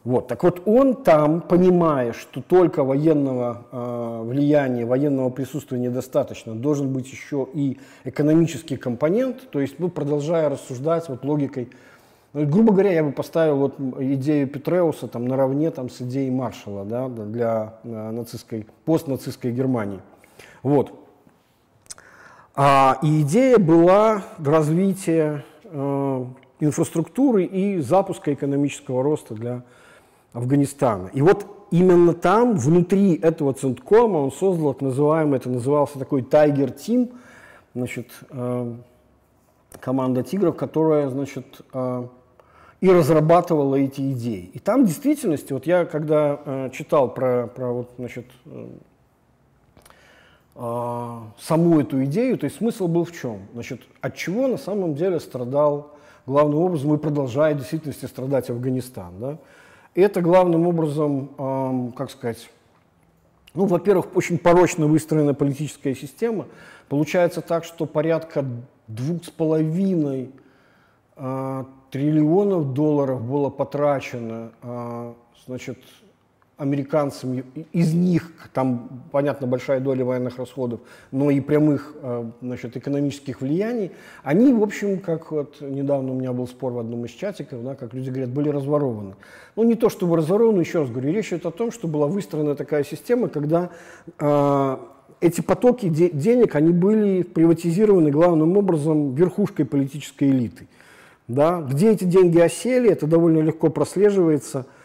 Вот. 0.07 0.29
Так 0.29 0.43
вот, 0.43 0.61
он 0.65 0.95
там, 0.95 1.41
понимая, 1.41 2.13
что 2.13 2.41
только 2.41 2.85
военного 2.85 3.65
э, 3.69 4.21
влияния, 4.23 4.85
военного 4.85 5.29
присутствия 5.29 5.77
недостаточно, 5.79 6.55
должен 6.55 6.93
быть 6.93 7.11
еще 7.11 7.45
и 7.53 7.77
экономический 8.05 8.77
компонент, 8.77 9.49
то 9.49 9.59
есть, 9.59 9.79
ну, 9.79 9.89
продолжая 9.89 10.47
рассуждать 10.47 11.09
вот 11.09 11.25
логикой, 11.25 11.67
ну, 12.31 12.45
грубо 12.45 12.71
говоря, 12.71 12.93
я 12.93 13.03
бы 13.03 13.11
поставил 13.11 13.57
вот 13.57 13.75
идею 13.99 14.47
Петреуса 14.47 15.09
там, 15.09 15.27
наравне 15.27 15.71
там, 15.71 15.89
с 15.89 16.01
идеей 16.01 16.31
Маршала 16.31 16.85
да, 16.85 17.09
для 17.09 17.73
э, 17.83 18.11
нацистской, 18.11 18.65
постнацистской 18.85 19.51
Германии. 19.51 19.99
Вот. 20.63 20.93
А, 22.55 22.97
и 23.03 23.23
идея 23.23 23.57
была 23.57 24.23
развития 24.37 25.43
э, 25.65 26.25
инфраструктуры 26.61 27.43
и 27.43 27.81
запуска 27.81 28.33
экономического 28.33 29.03
роста 29.03 29.33
для 29.33 29.63
Афганистана. 30.37 31.09
И 31.13 31.21
вот 31.21 31.45
именно 31.71 32.13
там, 32.13 32.55
внутри 32.55 33.15
этого 33.15 33.53
Центкома, 33.53 34.17
он 34.17 34.31
создал 34.31 34.73
так 34.73 34.81
называемый, 34.81 35.39
это 35.39 35.49
назывался 35.49 35.99
такой 35.99 36.21
Tiger 36.21 36.75
Team, 36.75 37.13
значит, 37.73 38.09
э, 38.29 38.73
команда 39.79 40.23
тигров, 40.23 40.55
которая, 40.55 41.09
значит, 41.09 41.61
э, 41.73 42.07
и 42.79 42.89
разрабатывала 42.89 43.75
эти 43.75 44.11
идеи. 44.11 44.51
И 44.53 44.59
там 44.59 44.83
в 44.83 44.87
действительности, 44.87 45.53
вот 45.53 45.65
я 45.65 45.85
когда 45.85 46.39
э, 46.45 46.69
читал 46.71 47.11
про, 47.11 47.47
про 47.47 47.71
вот, 47.73 47.89
значит, 47.97 48.27
э, 48.45 48.67
э, 50.55 51.17
саму 51.39 51.79
эту 51.79 52.03
идею, 52.05 52.37
то 52.37 52.45
есть 52.45 52.57
смысл 52.57 52.87
был 52.87 53.05
в 53.05 53.11
чем? 53.11 53.47
Значит, 53.53 53.81
от 54.01 54.15
чего 54.15 54.47
на 54.47 54.57
самом 54.57 54.93
деле 54.93 55.19
страдал 55.19 55.97
главным 56.27 56.59
образом 56.59 56.93
и 56.93 56.97
продолжает 56.97 57.57
в 57.57 57.59
действительности 57.61 58.05
страдать 58.05 58.51
Афганистан. 58.51 59.13
Да? 59.19 59.37
Это 60.01 60.21
главным 60.21 60.67
образом, 60.67 61.93
как 61.95 62.11
сказать, 62.11 62.49
ну, 63.57 63.65
во-первых, 63.65 64.15
очень 64.15 64.37
порочно 64.37 64.85
выстроенная 64.85 65.33
политическая 65.33 65.95
система. 65.95 66.45
Получается 66.89 67.41
так, 67.41 67.63
что 67.63 67.87
порядка 67.87 68.45
двух 68.87 69.25
с 69.25 69.29
половиной 69.31 70.29
э, 71.15 71.63
триллионов 71.89 72.73
долларов 72.73 73.23
было 73.23 73.49
потрачено 73.49 74.51
э, 74.61 75.13
значит, 75.47 75.79
американцам, 76.57 77.43
из 77.71 77.93
них, 77.93 78.31
там, 78.51 79.03
понятно, 79.11 79.45
большая 79.45 79.79
доля 79.79 80.03
военных 80.03 80.37
расходов, 80.39 80.79
но 81.11 81.29
и 81.29 81.39
прямых 81.39 81.95
э, 82.01 82.31
значит, 82.41 82.75
экономических 82.75 83.41
влияний, 83.41 83.91
они, 84.23 84.51
в 84.53 84.63
общем, 84.63 84.99
как 84.99 85.31
вот 85.31 85.61
недавно 85.61 86.13
у 86.13 86.15
меня 86.15 86.33
был 86.33 86.47
спор 86.47 86.73
в 86.73 86.79
одном 86.79 87.05
из 87.05 87.11
чатиков, 87.11 87.63
да, 87.63 87.75
как 87.75 87.93
люди 87.93 88.09
говорят, 88.09 88.31
были 88.31 88.49
разворованы. 88.49 89.15
Ну, 89.55 89.63
не 89.63 89.75
то 89.75 89.89
чтобы 89.89 90.17
разворованы, 90.17 90.61
еще 90.61 90.79
раз 90.79 90.89
говорю, 90.89 91.11
речь 91.13 91.27
идет 91.27 91.45
о 91.45 91.51
том, 91.51 91.71
что 91.71 91.87
была 91.87 92.07
выстроена 92.07 92.55
такая 92.55 92.83
система, 92.83 93.29
когда 93.29 93.69
э, 94.19 94.77
эти 95.21 95.41
потоки 95.41 95.89
де- 95.89 96.09
денег, 96.09 96.55
они 96.55 96.71
были 96.71 97.21
приватизированы 97.21 98.09
главным 98.09 98.57
образом 98.57 99.13
верхушкой 99.13 99.65
политической 99.65 100.31
элиты. 100.31 100.67
Да? 101.27 101.61
Где 101.61 101.91
эти 101.91 102.05
деньги 102.05 102.39
осели, 102.39 102.89
это 102.89 103.05
довольно 103.05 103.41
легко 103.41 103.69
прослеживается– 103.69 104.65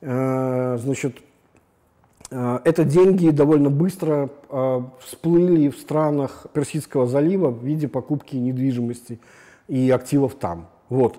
значит, 0.00 1.18
э, 2.30 2.58
это 2.64 2.84
деньги 2.84 3.30
довольно 3.30 3.70
быстро 3.70 4.30
э, 4.48 4.80
всплыли 5.00 5.68
в 5.68 5.78
странах 5.78 6.46
Персидского 6.52 7.06
залива 7.06 7.50
в 7.50 7.64
виде 7.64 7.88
покупки 7.88 8.36
недвижимости 8.36 9.20
и 9.68 9.90
активов 9.90 10.34
там. 10.34 10.68
Вот. 10.88 11.18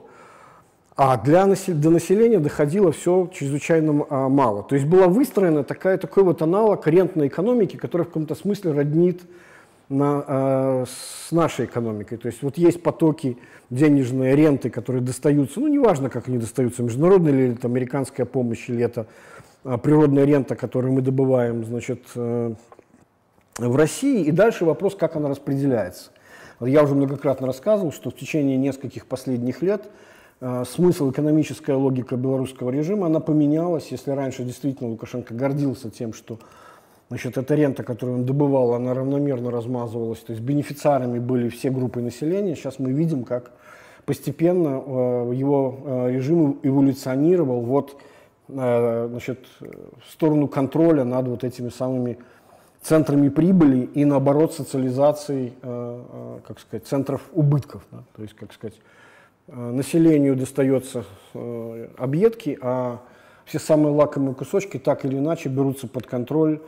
А 0.95 1.17
для, 1.17 1.45
для 1.45 1.91
населения 1.91 2.39
доходило 2.39 2.91
все 2.91 3.29
чрезвычайно 3.31 3.93
мало. 4.29 4.63
То 4.63 4.73
есть 4.73 4.87
была 4.87 5.07
выстроена 5.07 5.63
такая, 5.63 5.97
такой 5.97 6.23
вот 6.23 6.41
аналог 6.41 6.87
рентной 6.87 7.27
экономики, 7.27 7.75
который 7.75 8.03
в 8.03 8.07
каком-то 8.07 8.33
смысле 8.33 8.71
роднит 8.71 9.21
на, 9.89 10.23
э, 10.27 10.85
с 10.87 11.31
нашей 11.31 11.65
экономикой. 11.65 12.17
То 12.17 12.27
есть 12.27 12.43
вот 12.43 12.57
есть 12.57 12.83
потоки 12.83 13.37
денежные 13.69 14.35
ренты, 14.35 14.69
которые 14.69 15.01
достаются, 15.01 15.59
ну 15.59 15.67
неважно, 15.67 16.09
как 16.09 16.27
они 16.27 16.37
достаются, 16.37 16.83
международная 16.83 17.31
или 17.31 17.53
это 17.53 17.67
американская 17.67 18.25
помощь, 18.25 18.69
или 18.69 18.83
это 18.83 19.07
э, 19.63 19.77
природная 19.81 20.25
рента, 20.25 20.55
которую 20.55 20.93
мы 20.93 21.01
добываем 21.01 21.63
значит, 21.63 22.03
э, 22.15 22.53
в 23.57 23.75
России. 23.75 24.23
И 24.23 24.31
дальше 24.31 24.65
вопрос, 24.65 24.95
как 24.95 25.15
она 25.15 25.29
распределяется. 25.29 26.11
Я 26.59 26.83
уже 26.83 26.95
многократно 26.95 27.47
рассказывал, 27.47 27.91
что 27.91 28.09
в 28.09 28.15
течение 28.15 28.57
нескольких 28.57 29.05
последних 29.05 29.61
лет 29.61 29.89
э, 30.41 30.63
смысл, 30.67 31.11
экономическая 31.11 31.75
логика 31.75 32.15
белорусского 32.15 32.71
режима, 32.71 33.07
она 33.07 33.19
поменялась. 33.19 33.87
Если 33.91 34.11
раньше 34.11 34.43
действительно 34.43 34.89
Лукашенко 34.89 35.33
гордился 35.33 35.89
тем, 35.89 36.13
что 36.13 36.39
Значит, 37.09 37.37
эта 37.37 37.55
рента, 37.55 37.83
которую 37.83 38.19
он 38.19 38.25
добывал, 38.25 38.73
она 38.73 38.93
равномерно 38.93 39.49
размазывалась, 39.49 40.19
то 40.19 40.33
есть 40.33 40.43
бенефициарами 40.43 41.19
были 41.19 41.47
все 41.47 41.69
группы 41.69 42.01
населения. 42.01 42.55
Сейчас 42.55 42.79
мы 42.79 42.91
видим, 42.91 43.23
как 43.23 43.51
постепенно 44.05 44.83
э, 44.85 45.31
его 45.33 45.79
э, 45.85 46.11
режим 46.11 46.59
эволюционировал 46.63 47.61
вот, 47.61 47.97
э, 48.49 49.07
значит, 49.09 49.45
в 49.59 50.11
сторону 50.11 50.47
контроля 50.49 51.05
над 51.05 51.27
вот 51.27 51.45
этими 51.45 51.69
самыми 51.69 52.17
центрами 52.81 53.29
прибыли 53.29 53.89
и, 53.93 54.05
наоборот, 54.05 54.53
социализацией, 54.53 55.53
э, 55.61 56.01
э, 56.09 56.39
как 56.47 56.59
сказать, 56.59 56.85
центров 56.87 57.21
убытков. 57.33 57.85
Да? 57.91 58.03
То 58.15 58.21
есть, 58.21 58.33
как 58.33 58.53
сказать, 58.53 58.75
э, 59.47 59.71
населению 59.71 60.35
достается 60.35 61.03
объедки, 61.97 62.57
а 62.61 63.01
все 63.45 63.59
самые 63.59 63.93
лакомые 63.93 64.35
кусочки 64.35 64.77
так 64.77 65.05
или 65.05 65.17
иначе 65.17 65.49
берутся 65.49 65.87
под 65.87 66.07
контроль 66.07 66.61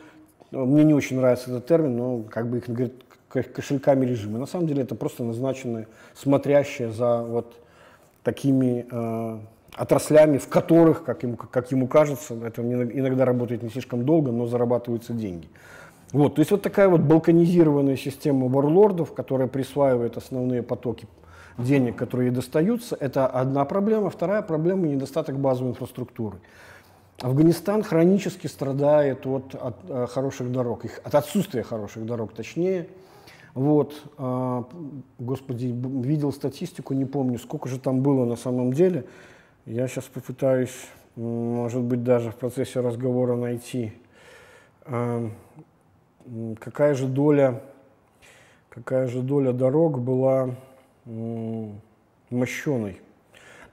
мне 0.52 0.84
не 0.84 0.94
очень 0.94 1.18
нравится 1.18 1.50
этот 1.50 1.68
термин, 1.68 1.98
но 1.98 2.24
как 2.24 2.50
бы 2.50 2.58
их 2.58 2.70
говорят 2.70 2.94
кошельками 3.30 4.06
режима. 4.06 4.40
На 4.40 4.48
самом 4.48 4.68
деле 4.68 4.84
это 4.84 4.96
просто 4.96 5.24
назначенные, 5.24 5.88
смотрящие 6.16 6.92
за 6.92 7.22
вот 7.22 7.54
такими 8.24 8.86
э, 8.90 9.40
отраслями, 9.76 10.38
в 10.38 10.48
которых, 10.48 11.04
как 11.04 11.24
ему, 11.24 11.38
как 11.38 11.72
ему 11.72 11.88
кажется, 11.88 12.36
это 12.44 12.62
иногда 12.62 13.26
работает 13.26 13.64
не 13.64 13.70
слишком 13.70 14.06
долго, 14.06 14.32
но 14.32 14.48
зарабатываются 14.48 15.14
деньги. 15.14 15.48
Вот, 16.12 16.36
то 16.36 16.40
есть 16.40 16.50
вот 16.50 16.64
такая 16.64 16.90
вот 16.90 17.02
балканизированная 17.02 17.96
система 17.96 18.48
варлордов, 18.48 19.14
которая 19.14 19.48
присваивает 19.48 20.18
основные 20.18 20.64
потоки 20.64 21.08
денег, 21.60 21.96
которые 21.96 22.30
ей 22.30 22.36
достаются, 22.36 22.98
это 23.00 23.28
одна 23.28 23.64
проблема. 23.66 24.10
Вторая 24.10 24.42
проблема– 24.42 24.88
недостаток 24.88 25.38
базовой 25.38 25.72
инфраструктуры. 25.72 26.38
Афганистан 27.22 27.84
хронически 27.84 28.48
страдает 28.48 29.26
от, 29.26 29.54
от, 29.56 29.76
э, 29.90 30.08
хороших 30.08 30.52
дорог, 30.52 30.86
их, 30.86 31.02
от 31.04 31.16
отсутствия 31.16 31.64
хороших 31.64 32.06
дорог, 32.06 32.34
точнее. 32.34 32.88
Вот, 33.54 34.02
э, 34.18 34.64
господи, 35.18 35.66
видел 35.68 36.32
статистику, 36.32 36.94
не 36.94 37.06
помню, 37.06 37.38
сколько 37.38 37.68
же 37.68 37.78
там 37.78 38.02
было 38.02 38.24
на 38.24 38.38
самом 38.38 38.72
деле. 38.72 39.06
Я 39.66 39.88
сейчас 39.88 40.06
попытаюсь, 40.06 40.76
может 41.18 41.82
быть, 41.82 42.04
даже 42.04 42.32
в 42.32 42.36
процессе 42.36 42.80
разговора 42.80 43.36
найти, 43.36 43.92
э, 44.86 45.30
какая 46.60 46.94
же 46.94 47.08
доля, 47.08 47.62
какая 48.70 49.08
же 49.08 49.22
доля 49.22 49.52
дорог 49.52 50.00
была 50.00 50.56
э, 51.06 51.70
мощеной. 52.30 53.02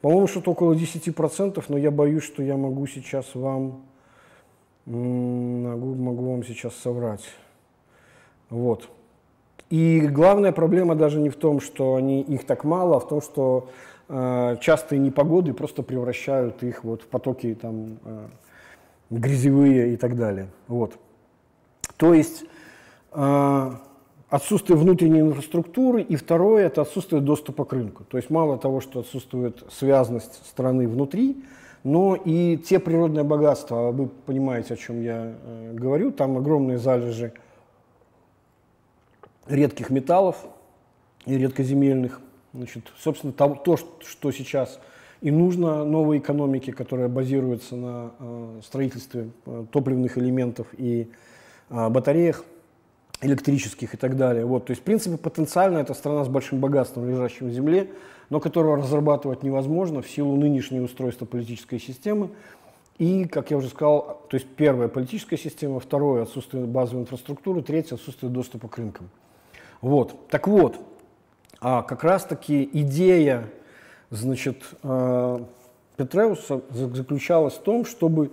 По-моему, 0.06 0.28
что-то 0.28 0.52
около 0.52 0.72
10%, 0.74 1.64
но 1.66 1.76
я 1.76 1.90
боюсь, 1.90 2.22
что 2.22 2.40
я 2.40 2.56
могу 2.56 2.86
сейчас 2.86 3.34
вам, 3.34 3.82
могу, 4.84 5.94
могу 5.96 6.30
вам 6.30 6.44
сейчас 6.44 6.76
соврать. 6.76 7.24
Вот. 8.48 8.88
И 9.68 9.98
главная 10.02 10.52
проблема 10.52 10.94
даже 10.94 11.18
не 11.18 11.28
в 11.28 11.34
том, 11.34 11.58
что 11.58 11.96
они, 11.96 12.22
их 12.22 12.46
так 12.46 12.62
мало, 12.62 12.98
а 12.98 13.00
в 13.00 13.08
том, 13.08 13.20
что 13.20 13.68
э, 14.08 14.56
частые 14.60 15.00
непогоды 15.00 15.52
просто 15.52 15.82
превращают 15.82 16.62
их 16.62 16.84
вот 16.84 17.02
в 17.02 17.08
потоки 17.08 17.58
там, 17.60 17.98
э, 18.04 18.28
грязевые 19.10 19.94
и 19.94 19.96
так 19.96 20.14
далее. 20.14 20.46
Вот. 20.68 20.96
То 21.96 22.14
есть 22.14 22.44
э, 23.10 23.70
отсутствие 24.28 24.76
внутренней 24.76 25.20
инфраструктуры, 25.20 26.02
и 26.02 26.16
второе– 26.16 26.66
это 26.66 26.82
отсутствие 26.82 27.20
доступа 27.20 27.64
к 27.64 27.72
рынку. 27.72 28.04
То 28.04 28.16
есть 28.16 28.30
мало 28.30 28.58
того, 28.58 28.80
что 28.80 29.00
отсутствует 29.00 29.62
связность 29.70 30.44
страны 30.46 30.88
внутри, 30.88 31.44
но 31.84 32.16
и 32.16 32.56
те 32.56 32.80
природные 32.80 33.22
богатства, 33.22 33.92
вы 33.92 34.08
понимаете, 34.08 34.74
о 34.74 34.76
чем 34.76 35.02
я 35.02 35.34
э, 35.40 35.72
говорю, 35.74 36.10
там 36.10 36.36
огромные 36.36 36.78
залежи 36.78 37.32
редких 39.46 39.90
металлов 39.90 40.36
и 41.26 41.38
редкоземельных. 41.38 42.20
Значит, 42.52 42.90
собственно, 42.98 43.32
то, 43.32 43.54
то, 43.54 43.76
что 43.76 44.32
сейчас 44.32 44.80
и 45.20 45.30
нужно 45.30 45.84
новой 45.84 46.18
экономике, 46.18 46.72
которая 46.72 47.08
базируется 47.08 47.76
на 47.76 48.10
э, 48.18 48.60
строительстве 48.64 49.30
э, 49.44 49.64
топливных 49.70 50.18
элементов 50.18 50.66
и 50.76 51.08
э, 51.70 51.88
батареях– 51.88 52.44
электрических 53.22 53.94
и 53.94 53.96
так 53.96 54.16
далее. 54.16 54.44
Вот, 54.44 54.66
то 54.66 54.72
есть, 54.72 54.82
в 54.82 54.84
принципе, 54.84 55.16
потенциально 55.16 55.78
это 55.78 55.94
страна 55.94 56.24
с 56.24 56.28
большим 56.28 56.60
богатством, 56.60 57.08
лежащим 57.08 57.48
в 57.48 57.52
земле, 57.52 57.90
но 58.28 58.40
которого 58.40 58.76
разрабатывать 58.76 59.42
невозможно 59.42 60.02
в 60.02 60.10
силу 60.10 60.36
нынешнего 60.36 60.84
устройства 60.84 61.24
политической 61.24 61.78
системы. 61.78 62.30
И, 62.98 63.26
как 63.26 63.50
я 63.50 63.58
уже 63.58 63.68
сказал, 63.68 64.22
то 64.28 64.36
есть 64.36 64.46
первая 64.56 64.88
политическая 64.88 65.36
система, 65.36 65.80
второе 65.80 66.22
отсутствие 66.22 66.64
базовой 66.64 67.02
инфраструктуры, 67.02 67.62
третье 67.62 67.96
отсутствие 67.96 68.30
доступа 68.30 68.68
к 68.68 68.78
рынкам. 68.78 69.10
Вот. 69.82 70.28
Так 70.28 70.48
вот, 70.48 70.76
а 71.60 71.82
как 71.82 72.04
раз-таки 72.04 72.68
идея 72.72 73.48
значит, 74.10 74.62
э, 74.82 75.38
Петреуса 75.96 76.62
заключалась 76.70 77.54
в 77.54 77.62
том, 77.62 77.84
чтобы 77.84 78.30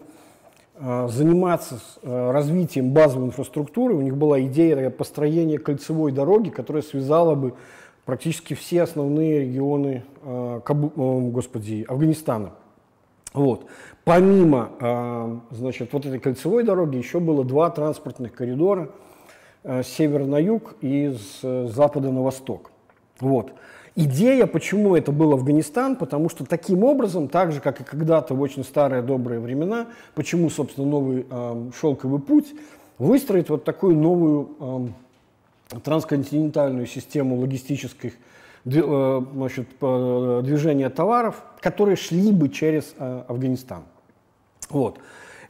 заниматься 0.80 1.80
э, 2.02 2.32
развитием 2.32 2.92
базовой 2.92 3.28
инфраструктуры. 3.28 3.94
У 3.96 4.02
них 4.02 4.18
была 4.18 4.42
идея 4.42 4.90
построения 4.90 5.60
кольцевой 5.60 6.12
дороги, 6.12 6.50
которая 6.50 6.82
связала 6.82 7.36
бы 7.36 7.54
практически 8.06 8.54
все 8.54 8.84
основные 8.84 9.42
регионы 9.42 10.04
господи, 10.24 11.86
Афганистана. 11.88 12.54
Вот. 13.34 13.66
Помимо 14.04 15.42
значит, 15.52 15.94
вот 15.94 16.06
этой 16.06 16.20
кольцевой 16.20 16.64
дороги 16.64 16.98
еще 16.98 17.20
было 17.22 17.46
два 17.46 17.70
транспортных 17.70 18.34
коридора 18.34 18.90
с 19.64 19.88
севера 19.88 20.26
на 20.26 20.38
юг 20.38 20.76
и 20.82 21.16
с 21.16 21.70
запада 21.70 22.12
на 22.12 22.22
восток. 22.22 22.72
Вот. 23.22 23.54
Идея, 23.96 24.48
почему 24.48 24.96
это 24.96 25.12
был 25.12 25.34
Афганистан, 25.34 25.96
потому 25.96 26.28
что 26.28 26.46
таким 26.46 26.84
образом, 26.84 27.28
так 27.28 27.52
же, 27.52 27.62
как 27.62 27.80
и 27.80 27.84
когда-то 27.84 28.34
в 28.34 28.42
очень 28.42 28.64
старые 28.64 29.04
добрые 29.04 29.40
времена, 29.40 29.86
почему, 30.16 30.50
собственно, 30.50 30.88
новый 30.88 31.28
э, 31.30 31.70
шелковый 31.80 32.20
путь, 32.20 32.56
выстроить 32.98 33.50
вот 33.50 33.66
такую 33.66 33.96
новую 33.96 34.90
э, 35.74 35.80
трансконтинентальную 35.84 36.88
систему 36.88 37.40
логистических 37.40 38.14
э, 38.66 39.22
значит, 39.32 39.68
движения 39.80 40.90
товаров, 40.90 41.44
которые 41.60 41.96
шли 41.96 42.32
бы 42.32 42.50
через 42.50 42.96
э, 42.98 43.24
Афганистан. 43.28 43.84
Вот. 44.72 44.98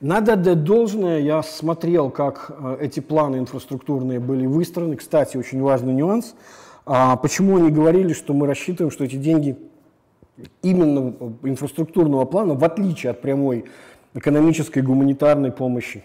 Надо 0.02 0.34
отдать 0.34 0.66
должное, 0.66 1.20
я 1.20 1.44
смотрел, 1.44 2.10
как 2.10 2.52
э, 2.60 2.78
эти 2.82 3.00
планы 3.00 3.38
инфраструктурные 3.38 4.20
были 4.20 4.46
выстроены. 4.48 4.98
Кстати, 4.98 5.38
очень 5.38 5.62
важный 5.62 5.94
нюанс– 5.94 6.36
а 6.86 7.16
почему 7.16 7.58
они 7.58 7.72
говорили, 7.72 8.14
что 8.14 8.34
мы 8.34 8.48
рассчитываем, 8.48 8.92
что 8.92 9.04
эти 9.06 9.16
деньги 9.16 9.58
именно 10.62 11.14
инфраструктурного 11.44 12.26
плана, 12.26 12.56
в 12.56 12.64
отличие 12.64 13.12
от 13.12 13.22
прямой 13.22 13.66
экономической 14.14 14.82
гуманитарной 14.82 15.52
помощи, 15.52 16.04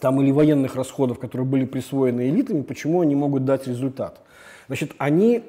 там 0.00 0.20
или 0.20 0.32
военных 0.32 0.74
расходов, 0.74 1.18
которые 1.18 1.46
были 1.46 1.64
присвоены 1.64 2.28
элитами, 2.28 2.62
почему 2.62 3.00
они 3.00 3.14
могут 3.14 3.44
дать 3.44 3.68
результат? 3.68 4.20
Значит, 4.66 4.92
они 4.98 5.36
э, 5.36 5.42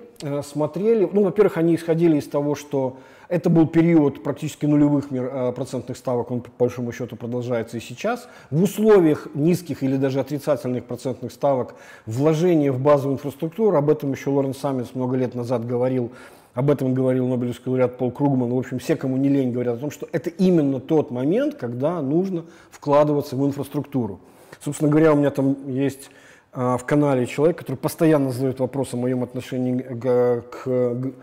смотрели, 0.44 1.08
ну, 1.12 1.24
во-первых, 1.24 1.58
они 1.58 1.76
исходили 1.76 2.18
из 2.18 2.28
того, 2.28 2.56
что 2.56 2.98
это 3.30 3.50
был 3.50 3.68
период 3.68 4.22
практически 4.22 4.66
нулевых 4.66 5.12
э, 5.12 5.54
процентных 5.56 5.98
ставок, 5.98 6.30
он 6.32 6.42
по 6.42 6.50
большому 6.60 6.92
счету 6.92 7.16
продолжается 7.16 7.78
и 7.78 7.80
сейчас. 7.80 8.28
В 8.52 8.62
условиях 8.62 9.28
низких 9.34 9.82
или 9.82 9.98
даже 9.98 10.20
отрицательных 10.20 10.86
процентных 10.86 11.32
ставок 11.32 11.76
вложение 12.06 12.72
в 12.72 12.80
базовую 12.80 13.16
инфраструктуру, 13.16 13.76
об 13.76 13.90
этом 13.90 14.12
еще 14.12 14.30
Лорен 14.30 14.54
Саммитс 14.54 14.94
много 14.94 15.18
лет 15.18 15.36
назад 15.36 15.66
говорил, 15.66 16.12
об 16.54 16.70
этом 16.70 16.94
говорил 16.94 17.28
Нобелевский 17.28 17.72
лауреат 17.72 17.98
Пол 17.98 18.12
Кругман. 18.12 18.52
В 18.52 18.58
общем, 18.58 18.78
все, 18.78 18.96
кому 18.96 19.18
не 19.18 19.30
лень, 19.30 19.52
говорят 19.52 19.78
о 19.78 19.80
том, 19.80 19.92
что 19.92 20.08
это 20.12 20.30
именно 20.30 20.80
тот 20.80 21.10
момент, 21.10 21.56
когда 21.56 22.02
нужно 22.02 22.46
вкладываться 22.70 23.36
в 23.36 23.46
инфраструктуру. 23.46 24.20
Собственно 24.64 24.92
говоря, 24.92 25.14
у 25.14 25.16
меня 25.16 25.32
там 25.32 25.58
есть 25.68 26.12
в 26.54 26.82
канале 26.86 27.26
человек, 27.26 27.58
который 27.58 27.78
постоянно 27.78 28.32
задает 28.32 28.60
вопрос 28.60 28.94
о 28.94 28.98
моем 28.98 29.24
отношении 29.24 29.80
к, 29.80 30.44
к 30.52 31.14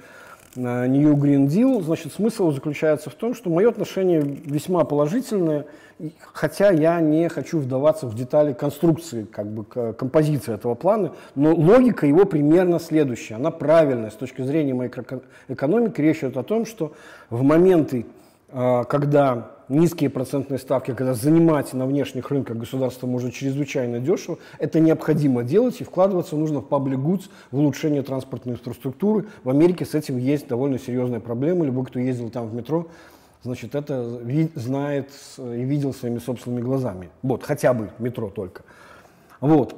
New 0.57 1.15
Green 1.17 1.47
Deal, 1.47 1.81
значит, 1.81 2.13
смысл 2.13 2.51
заключается 2.51 3.09
в 3.09 3.15
том, 3.15 3.35
что 3.35 3.51
мое 3.51 3.69
отношение 3.69 4.21
весьма 4.21 4.85
положительное, 4.85 5.67
хотя 6.33 6.71
я 6.73 7.01
не 7.01 7.29
хочу 7.29 7.61
вдаваться 7.61 8.07
в 8.07 8.17
детали 8.17 8.53
конструкции, 8.53 9.25
как 9.25 9.47
бы 9.47 9.65
композиции 9.95 10.55
этого 10.55 10.75
плана, 10.75 11.13
но 11.37 11.55
логика 11.55 12.05
его 12.05 12.25
примерно 12.25 12.81
следующая, 12.81 13.37
она 13.37 13.53
правильная 13.53 14.11
с 14.11 14.15
точки 14.15 14.43
зрения 14.43 14.75
макроэкономики. 14.75 16.01
Речь 16.01 16.19
идет 16.19 16.37
о 16.37 16.43
том, 16.43 16.67
что 16.67 16.95
в 17.29 17.45
моменты, 17.45 18.07
а, 18.49 18.83
когда 18.85 19.53
низкие 19.71 20.11
процентные 20.11 20.59
ставки, 20.59 20.93
когда 20.93 21.15
занимать 21.15 21.73
на 21.73 21.87
внешних 21.87 22.31
рынках 22.31 22.57
государство 22.57 23.07
может 23.07 23.33
чрезвычайно 23.33 24.01
дешево, 24.01 24.39
это 24.59 24.81
необходимо 24.81 25.45
делать 25.45 25.81
и 25.81 25.85
вкладываться 25.85 26.37
нужно 26.37 26.61
в 26.61 26.67
public 26.67 26.97
goods, 26.97 27.31
в 27.51 27.59
улучшение 27.59 28.03
транспортной 28.03 28.57
инфраструктуры. 28.57 29.27
В 29.45 29.51
Америке 29.51 29.87
с 29.87 29.95
этим 29.95 30.19
есть 30.19 30.49
довольно 30.49 30.79
серьезная 30.79 31.21
проблема. 31.21 31.65
Любой, 31.65 31.87
кто 31.87 32.01
ездил 32.01 32.31
там 32.31 32.49
в 32.49 32.55
метро, 32.55 32.89
значит, 33.43 33.75
это 33.75 34.21
знает 34.57 35.11
и 35.39 35.63
видел 35.63 35.95
своими 35.95 36.19
собственными 36.19 36.61
глазами. 36.61 37.11
Вот, 37.23 37.45
хотя 37.45 37.73
бы 37.73 37.91
метро 37.99 38.29
только. 38.29 38.65
Вот. 39.41 39.77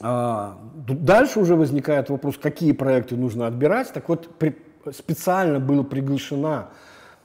А, 0.00 0.58
дальше 0.86 1.40
уже 1.40 1.56
возникает 1.56 2.10
вопрос, 2.10 2.36
какие 2.36 2.72
проекты 2.72 3.16
нужно 3.16 3.46
отбирать. 3.46 3.92
Так 3.92 4.08
вот, 4.08 4.28
специально 4.92 5.60
была 5.60 5.82
приглашена 5.82 6.68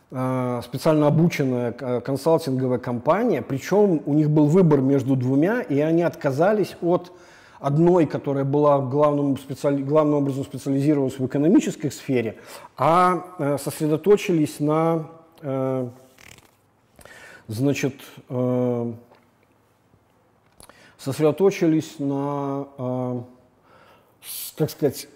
специально 0.09 1.07
обученная 1.07 1.75
э, 1.77 1.99
консалтинговая 1.99 2.79
компания, 2.79 3.41
причем 3.41 4.01
у 4.05 4.13
них 4.13 4.29
был 4.29 4.45
выбор 4.45 4.79
между 4.79 5.17
двумя, 5.17 5.61
и 5.61 5.81
они 5.81 6.01
отказались 6.01 6.77
от 6.81 7.11
одной, 7.59 8.05
которая 8.05 8.45
была 8.45 8.79
главным, 8.79 9.37
специали... 9.37 9.83
главным 9.83 10.15
образом 10.15 10.45
специализировалась 10.45 11.19
в 11.19 11.25
экономической 11.25 11.91
сфере, 11.91 12.37
а 12.77 13.35
э, 13.37 13.57
сосредоточились 13.61 14.61
на, 14.61 15.09
значит, 17.47 17.95
сосредоточились 20.97 21.99
на, 21.99 23.25
как 24.57 24.69
сказать, 24.69 25.07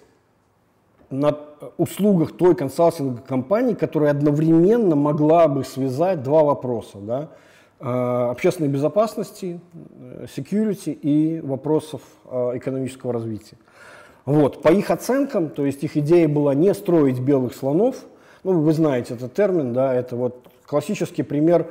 на 1.11 1.37
услугах 1.77 2.37
той 2.37 2.55
консалтинговой 2.55 3.21
компании, 3.21 3.73
которая 3.73 4.11
одновременно 4.11 4.95
могла 4.95 5.47
бы 5.47 5.63
связать 5.63 6.23
два 6.23 6.43
вопроса. 6.43 6.97
Да? 6.99 7.29
Э, 7.79 8.29
общественной 8.31 8.69
безопасности, 8.69 9.59
э, 9.73 10.25
security 10.35 10.93
и 10.93 11.41
вопросов 11.41 12.01
э, 12.25 12.51
экономического 12.55 13.13
развития. 13.13 13.57
Вот. 14.25 14.61
По 14.61 14.69
их 14.69 14.91
оценкам, 14.91 15.49
то 15.49 15.65
есть 15.65 15.83
их 15.83 15.97
идея 15.97 16.27
была 16.27 16.53
не 16.53 16.73
строить 16.73 17.19
белых 17.19 17.55
слонов, 17.55 17.95
ну, 18.43 18.59
вы 18.59 18.73
знаете 18.73 19.13
этот 19.13 19.33
термин, 19.33 19.73
да, 19.73 19.93
это 19.93 20.15
вот 20.15 20.47
классический 20.65 21.23
пример 21.23 21.67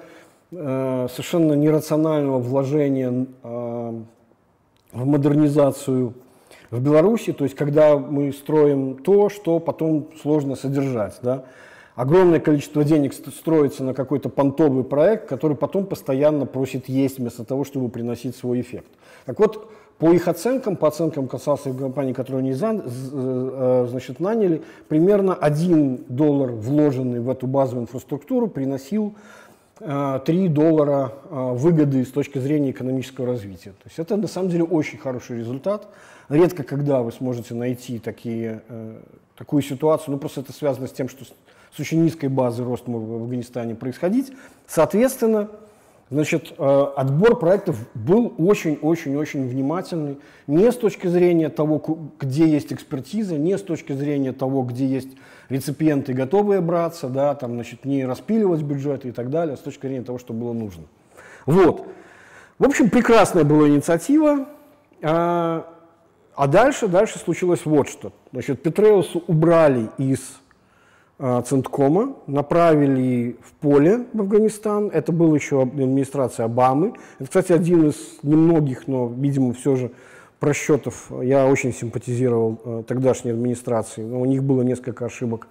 э, 0.53 1.09
совершенно 1.11 1.55
нерационального 1.55 2.38
вложения 2.38 3.26
э, 3.43 4.01
в 4.93 5.07
модернизацию 5.07 6.14
в 6.71 6.81
Беларуси, 6.81 7.33
то 7.33 7.45
есть 7.45 7.57
когда 7.57 7.99
мы 7.99 8.33
строим 8.33 8.97
то, 8.97 9.29
что 9.29 9.59
потом 9.59 10.11
сложно 10.21 10.55
содержать. 10.55 11.18
Да? 11.23 11.45
Огромное 11.95 12.41
количество 12.41 12.85
денег 12.85 13.12
строится 13.12 13.85
на 13.85 13.93
какой-то 13.93 14.29
понтовый 14.29 14.85
проект, 14.85 15.29
который 15.29 15.57
потом 15.57 15.87
постоянно 15.87 16.47
просит 16.47 16.89
есть 16.89 17.18
вместо 17.18 17.45
того, 17.45 17.64
чтобы 17.64 17.89
приносить 17.89 18.37
свой 18.37 18.61
эффект. 18.61 18.89
Так 19.27 19.39
вот, 19.39 19.71
по 19.99 20.11
их 20.12 20.29
оценкам, 20.29 20.77
по 20.77 20.89
оценкам 20.89 21.29
консалтинговой 21.29 21.89
компании, 21.89 22.14
которую 22.14 22.41
они 22.41 22.53
э, 22.53 23.87
значит, 23.91 24.18
наняли, 24.18 24.62
примерно 24.89 25.35
1 25.35 26.07
доллар, 26.09 26.53
вложенный 26.53 27.21
в 27.21 27.29
эту 27.29 27.47
базовую 27.47 27.83
инфраструктуру, 27.83 28.47
приносил 28.47 29.14
3 29.79 29.87
э, 29.87 30.49
доллара 30.49 31.12
э, 31.29 31.53
выгоды 31.53 32.05
с 32.05 32.11
точки 32.12 32.39
зрения 32.39 32.71
экономического 32.71 33.27
развития. 33.27 33.71
То 33.71 33.87
есть 33.87 33.99
это 33.99 34.16
на 34.16 34.27
самом 34.27 34.49
деле 34.49 34.64
очень 34.64 34.97
хороший 34.99 35.37
результат. 35.37 35.89
Редко 36.31 36.62
когда 36.62 37.03
вы 37.03 37.11
сможете 37.11 37.55
найти 37.55 37.99
такие, 37.99 38.62
э, 38.68 39.01
такую 39.37 39.62
ситуацию, 39.62 40.12
ну 40.12 40.18
просто 40.18 40.43
это 40.43 40.53
связано 40.53 40.87
с 40.87 40.93
тем, 40.93 41.09
что 41.09 41.24
с 41.24 41.81
очень 41.81 42.05
низкой 42.05 42.28
базы 42.28 42.62
рост 42.62 42.87
может 42.87 43.09
в 43.09 43.14
Афганистане 43.14 43.74
происходить. 43.74 44.33
Соответственно, 44.68 45.49
значит, 46.09 46.55
э, 46.57 46.87
отбор 46.97 47.37
проектов 47.37 47.85
был 47.95 48.33
очень-очень-очень 48.39 49.49
внимательный. 49.49 50.18
Не 50.47 50.70
с 50.70 50.76
точки 50.76 51.09
зрения 51.09 51.49
того, 51.49 51.83
где 52.20 52.47
есть 52.47 52.72
экспертиза, 52.72 53.37
не 53.37 53.59
с 53.59 53.62
точки 53.62 53.93
зрения 53.93 54.33
того, 54.33 54.62
где 54.62 54.87
есть 54.87 55.09
реципиенты, 55.49 56.12
готовые 56.12 56.61
браться, 56.61 57.09
да, 57.09 57.35
там, 57.35 57.55
значит, 57.55 57.85
не 57.85 58.07
распиливать 58.07 58.62
бюджеты 58.62 59.09
и 59.09 59.12
так 59.12 59.31
далее, 59.31 59.55
а 59.55 59.57
с 59.57 59.61
точки 59.61 59.85
зрения 59.85 60.05
того, 60.05 60.18
что 60.18 60.33
было 60.33 60.53
нужно. 60.53 60.85
Вот. 61.45 61.89
В 62.61 62.64
общем, 62.66 62.89
прекрасная 62.89 63.43
была 63.43 63.68
инициатива. 63.68 64.47
А, 66.41 66.47
дальше, 66.47 66.88
дальше 66.88 67.18
случилось 67.18 67.66
вот 67.66 67.86
что. 67.86 68.12
Значит, 68.32 68.62
Петреусу 68.62 69.22
убрали 69.26 69.91
из 69.99 70.20
э, 71.18 71.43
Центкома, 71.47 72.16
направили 72.26 73.36
в 73.43 73.53
поле 73.61 74.07
в 74.14 74.22
Афганистан. 74.22 74.88
Это 74.88 75.12
была 75.12 75.34
еще 75.34 75.61
администрация 75.61 76.47
Обамы. 76.47 76.95
Это, 77.18 77.28
кстати, 77.28 77.53
один 77.53 77.91
из 77.91 77.97
немногих, 78.22 78.88
но, 78.88 79.12
видимо, 79.14 79.53
все 79.53 79.76
же 79.76 79.91
просчетов. 80.38 81.12
Я 81.20 81.47
очень 81.47 81.74
симпатизировал 81.74 82.59
э, 82.64 82.84
тогдашней 82.88 83.32
администрации, 83.32 84.01
но 84.01 84.18
у 84.18 84.24
них 84.24 84.43
было 84.43 84.62
несколько 84.62 85.05
ошибок. 85.05 85.47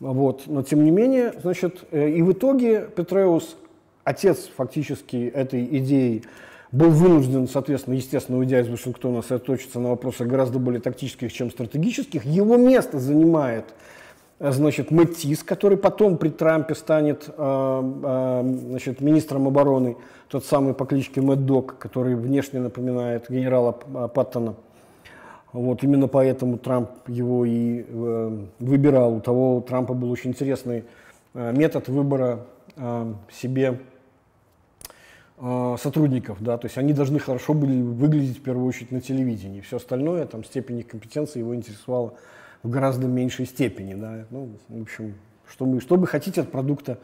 Вот. 0.00 0.44
Но, 0.46 0.62
тем 0.62 0.82
не 0.82 0.92
менее, 0.92 1.34
значит, 1.42 1.84
э, 1.90 2.08
и 2.08 2.22
в 2.22 2.32
итоге 2.32 2.88
Петреус 2.96 3.58
отец 4.02 4.48
фактически 4.56 5.26
этой 5.28 5.62
идеи 5.76 6.22
был 6.72 6.90
вынужден, 6.90 7.48
соответственно, 7.48 7.94
естественно, 7.94 8.38
уйдя 8.38 8.60
из 8.60 8.68
Вашингтона, 8.68 9.22
сосредоточиться 9.22 9.80
на 9.80 9.90
вопросах 9.90 10.26
гораздо 10.26 10.58
более 10.58 10.80
тактических, 10.80 11.32
чем 11.32 11.50
стратегических. 11.50 12.24
Его 12.24 12.56
место 12.56 12.98
занимает 12.98 13.64
Э, 14.38 14.52
значит, 14.52 14.90
Мэтис, 14.90 15.42
который 15.42 15.78
потом 15.78 16.18
при 16.18 16.28
Трампе 16.28 16.74
станет 16.74 17.28
э, 17.28 17.32
э, 17.36 18.56
значит, 18.68 19.00
министром 19.00 19.48
обороны, 19.48 19.96
тот 20.28 20.44
самый 20.44 20.74
по 20.74 20.84
кличке 20.84 21.20
Мэддок, 21.20 21.78
который 21.78 22.14
внешне 22.14 22.60
напоминает 22.60 23.30
генерала 23.30 23.72
Паттона. 23.72 24.54
Вот, 25.52 25.82
именно 25.82 26.06
поэтому 26.06 26.58
Трамп 26.58 26.90
его 27.06 27.46
и 27.46 27.86
э, 27.88 28.38
выбирал. 28.58 29.14
У 29.14 29.20
того 29.20 29.56
у 29.56 29.60
Трампа 29.62 29.94
был 29.94 30.10
очень 30.10 30.30
интересный 30.30 30.84
э, 31.32 31.52
метод 31.52 31.88
выбора 31.88 32.40
э, 32.76 33.12
себе 33.32 33.80
сотрудников. 35.38 36.38
Да? 36.40 36.56
То 36.56 36.66
есть 36.66 36.78
они 36.78 36.92
должны 36.92 37.18
хорошо 37.18 37.54
были 37.54 37.82
выглядеть 37.82 38.38
в 38.38 38.42
первую 38.42 38.66
очередь 38.66 38.90
на 38.90 39.00
телевидении. 39.00 39.60
Все 39.60 39.76
остальное, 39.76 40.24
там, 40.26 40.44
степень 40.44 40.78
их 40.78 40.88
компетенции 40.88 41.40
его 41.40 41.54
интересовала 41.54 42.14
в 42.62 42.70
гораздо 42.70 43.06
меньшей 43.06 43.46
степени. 43.46 43.94
Да? 43.94 44.26
Ну, 44.30 44.50
в 44.68 44.82
общем, 44.82 45.14
что, 45.48 45.66
мы, 45.66 45.80
что 45.80 45.96
вы 45.96 46.06
хотите 46.06 46.40
от 46.40 46.50
продукта, 46.50 46.98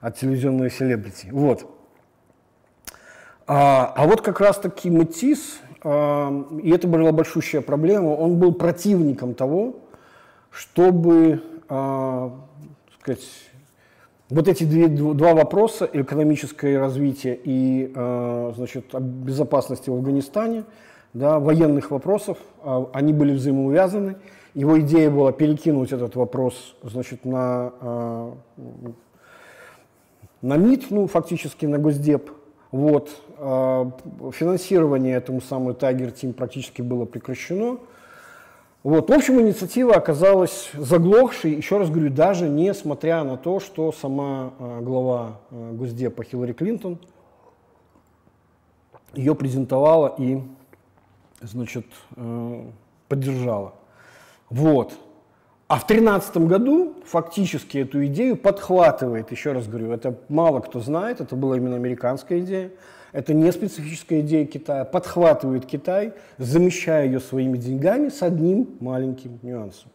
от 0.00 0.18
телевизионной 0.18 0.70
селебрити. 0.70 1.28
Вот. 1.30 1.70
А, 3.46 3.92
а 3.94 4.06
вот 4.06 4.22
как 4.22 4.40
раз-таки 4.40 4.90
Матис, 4.90 5.60
а, 5.84 6.44
и 6.62 6.70
это 6.70 6.88
была 6.88 7.12
большущая 7.12 7.60
проблема, 7.60 8.08
он 8.08 8.38
был 8.38 8.52
противником 8.52 9.34
того, 9.34 9.76
чтобы 10.50 11.42
а, 11.68 12.32
сказать, 13.00 13.22
вот 14.28 14.48
эти 14.48 14.64
две, 14.64 14.88
два 14.88 15.34
вопроса, 15.34 15.88
экономическое 15.92 16.78
развитие 16.78 17.38
и 17.42 17.92
а, 17.94 18.52
значит, 18.56 18.86
безопасности 18.92 19.90
в 19.90 19.94
Афганистане, 19.94 20.64
да, 21.14 21.38
военных 21.38 21.90
вопросов, 21.90 22.38
а, 22.62 22.88
они 22.92 23.12
были 23.12 23.32
взаимоувязаны, 23.32 24.16
его 24.56 24.80
идея 24.80 25.10
была 25.10 25.32
перекинуть 25.32 25.92
этот 25.92 26.16
вопрос 26.16 26.76
значит, 26.82 27.26
на, 27.26 27.72
э, 27.78 28.32
на 30.40 30.56
МИД, 30.56 30.86
ну, 30.88 31.06
фактически 31.06 31.66
на 31.66 31.76
Госдеп. 31.76 32.30
Вот. 32.72 33.10
Э, 33.36 33.90
финансирование 34.32 35.16
этому 35.16 35.42
самому 35.42 35.72
Team 35.72 36.32
практически 36.32 36.80
было 36.80 37.04
прекращено. 37.04 37.76
Вот. 38.86 39.10
В 39.10 39.12
общем, 39.12 39.40
инициатива 39.40 39.96
оказалась 39.96 40.70
заглохшей, 40.74 41.54
еще 41.54 41.78
раз 41.78 41.90
говорю, 41.90 42.08
даже 42.08 42.48
несмотря 42.48 43.24
на 43.24 43.36
то, 43.36 43.58
что 43.58 43.90
сама 43.90 44.52
э, 44.60 44.80
глава 44.80 45.40
э, 45.50 45.72
Госдепа 45.72 46.22
Хиллари 46.22 46.52
Клинтон 46.52 47.00
ее 49.12 49.34
презентовала 49.34 50.14
и 50.16 50.40
значит, 51.40 51.86
э, 52.14 52.64
поддержала. 53.08 53.74
Вот. 54.50 54.92
А 55.66 55.80
в 55.80 55.86
2013 55.88 56.36
году 56.36 56.94
фактически 57.06 57.78
эту 57.78 58.06
идею 58.06 58.36
подхватывает, 58.36 59.32
еще 59.32 59.50
раз 59.50 59.66
говорю, 59.66 59.90
это 59.90 60.16
мало 60.28 60.60
кто 60.60 60.78
знает, 60.78 61.20
это 61.20 61.34
была 61.34 61.56
именно 61.56 61.74
американская 61.74 62.38
идея, 62.38 62.70
это 63.12 63.34
не 63.34 63.50
специфическая 63.52 64.20
идея 64.20 64.46
Китая, 64.46 64.84
подхватывает 64.84 65.66
Китай, 65.66 66.12
замещая 66.38 67.06
ее 67.06 67.20
своими 67.20 67.56
деньгами 67.56 68.08
с 68.08 68.22
одним 68.22 68.76
маленьким 68.80 69.38
нюансом. 69.42 69.90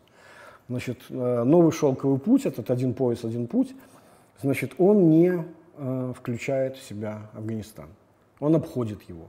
Значит, 0.69 0.99
э, 1.09 1.43
новый 1.43 1.71
шелковый 1.71 2.19
путь, 2.19 2.45
этот 2.45 2.71
один 2.71 2.93
пояс, 2.93 3.25
один 3.25 3.47
путь, 3.47 3.75
значит, 4.41 4.73
он 4.77 5.09
не 5.09 5.43
э, 5.77 6.13
включает 6.17 6.77
в 6.77 6.83
себя 6.83 7.29
Афганистан, 7.33 7.89
он 8.39 8.55
обходит 8.55 9.01
его. 9.03 9.25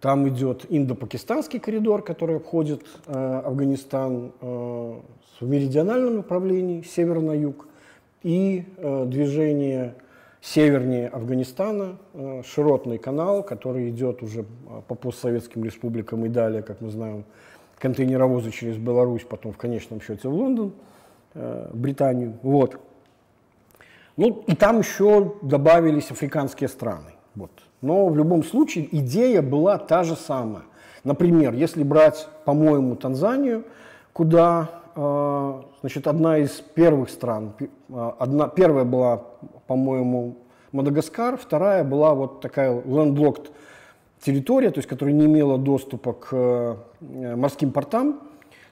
Там 0.00 0.28
идет 0.28 0.66
индо-пакистанский 0.68 1.58
коридор, 1.58 2.02
который 2.02 2.36
обходит 2.36 2.82
э, 3.06 3.42
Афганистан 3.44 4.32
э, 4.40 5.00
в 5.40 5.48
меридиональном 5.48 6.16
направлении, 6.16 6.82
с 6.82 6.90
севера 6.90 7.20
на 7.20 7.32
юг, 7.32 7.66
и 8.22 8.64
э, 8.76 9.04
движение 9.06 9.94
севернее 10.44 11.08
Афганистана, 11.08 11.96
э, 12.12 12.42
широтный 12.44 12.98
канал, 12.98 13.42
который 13.42 13.88
идет 13.88 14.22
уже 14.22 14.42
э, 14.42 14.44
по 14.86 14.94
постсоветским 14.94 15.64
республикам 15.64 16.26
и 16.26 16.28
далее, 16.28 16.62
как 16.62 16.82
мы 16.82 16.90
знаем, 16.90 17.24
контейнеровозы 17.78 18.50
через 18.50 18.76
Беларусь, 18.76 19.22
потом 19.22 19.52
в 19.52 19.56
конечном 19.56 20.02
счете 20.02 20.28
в 20.28 20.34
Лондон, 20.34 20.72
э, 21.32 21.70
Британию. 21.72 22.34
Вот. 22.42 22.78
Ну 24.18 24.44
и 24.46 24.54
там 24.54 24.80
еще 24.80 25.32
добавились 25.40 26.10
африканские 26.10 26.68
страны. 26.68 27.12
Вот. 27.34 27.50
Но 27.80 28.06
в 28.08 28.16
любом 28.16 28.44
случае 28.44 28.86
идея 28.98 29.40
была 29.40 29.78
та 29.78 30.04
же 30.04 30.14
самая. 30.14 30.64
Например, 31.04 31.54
если 31.54 31.82
брать, 31.82 32.28
по-моему, 32.44 32.96
Танзанию, 32.96 33.64
куда 34.12 34.70
значит, 35.84 36.06
одна 36.06 36.38
из 36.38 36.62
первых 36.74 37.10
стран, 37.10 37.52
э, 37.60 38.12
одна, 38.18 38.48
первая 38.48 38.86
была, 38.86 39.18
по-моему, 39.66 40.38
Мадагаскар, 40.72 41.36
вторая 41.36 41.84
была 41.84 42.14
вот 42.14 42.40
такая 42.40 42.72
landlocked 42.72 43.48
территория, 44.18 44.70
то 44.70 44.78
есть 44.78 44.88
которая 44.88 45.14
не 45.14 45.26
имела 45.26 45.58
доступа 45.58 46.14
к 46.14 46.28
э, 46.32 47.36
морским 47.36 47.70
портам, 47.70 48.22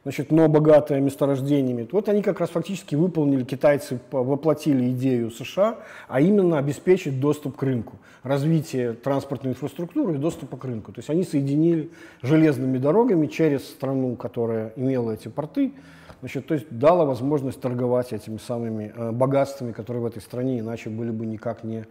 значит, 0.04 0.32
но 0.32 0.48
богатая 0.48 1.00
месторождениями. 1.00 1.86
Вот 1.92 2.08
они 2.08 2.22
как 2.22 2.40
раз 2.40 2.48
фактически 2.48 2.94
выполнили, 2.94 3.44
китайцы 3.44 4.00
воплотили 4.10 4.88
идею 4.92 5.30
США, 5.30 5.80
а 6.08 6.18
именно 6.18 6.56
обеспечить 6.56 7.20
доступ 7.20 7.58
к 7.58 7.62
рынку, 7.62 7.98
развитие 8.22 8.94
транспортной 8.94 9.52
инфраструктуры 9.52 10.14
и 10.14 10.16
доступа 10.16 10.56
к 10.56 10.64
рынку. 10.64 10.92
То 10.92 11.00
есть 11.00 11.10
они 11.10 11.24
соединили 11.24 11.90
железными 12.22 12.78
дорогами 12.78 13.26
через 13.26 13.68
страну, 13.68 14.16
которая 14.16 14.72
имела 14.76 15.10
эти 15.10 15.28
порты, 15.28 15.74
значит, 16.22 16.46
то 16.46 16.54
есть 16.54 16.66
дала 16.70 17.04
возможность 17.04 17.60
торговать 17.60 18.12
этими 18.12 18.38
самыми 18.38 18.94
э, 18.94 19.10
богатствами, 19.10 19.72
которые 19.72 20.02
в 20.02 20.06
этой 20.06 20.22
стране 20.22 20.60
иначе 20.60 20.88
были 20.88 21.10
бы 21.10 21.26
никак 21.26 21.64
не 21.64 21.84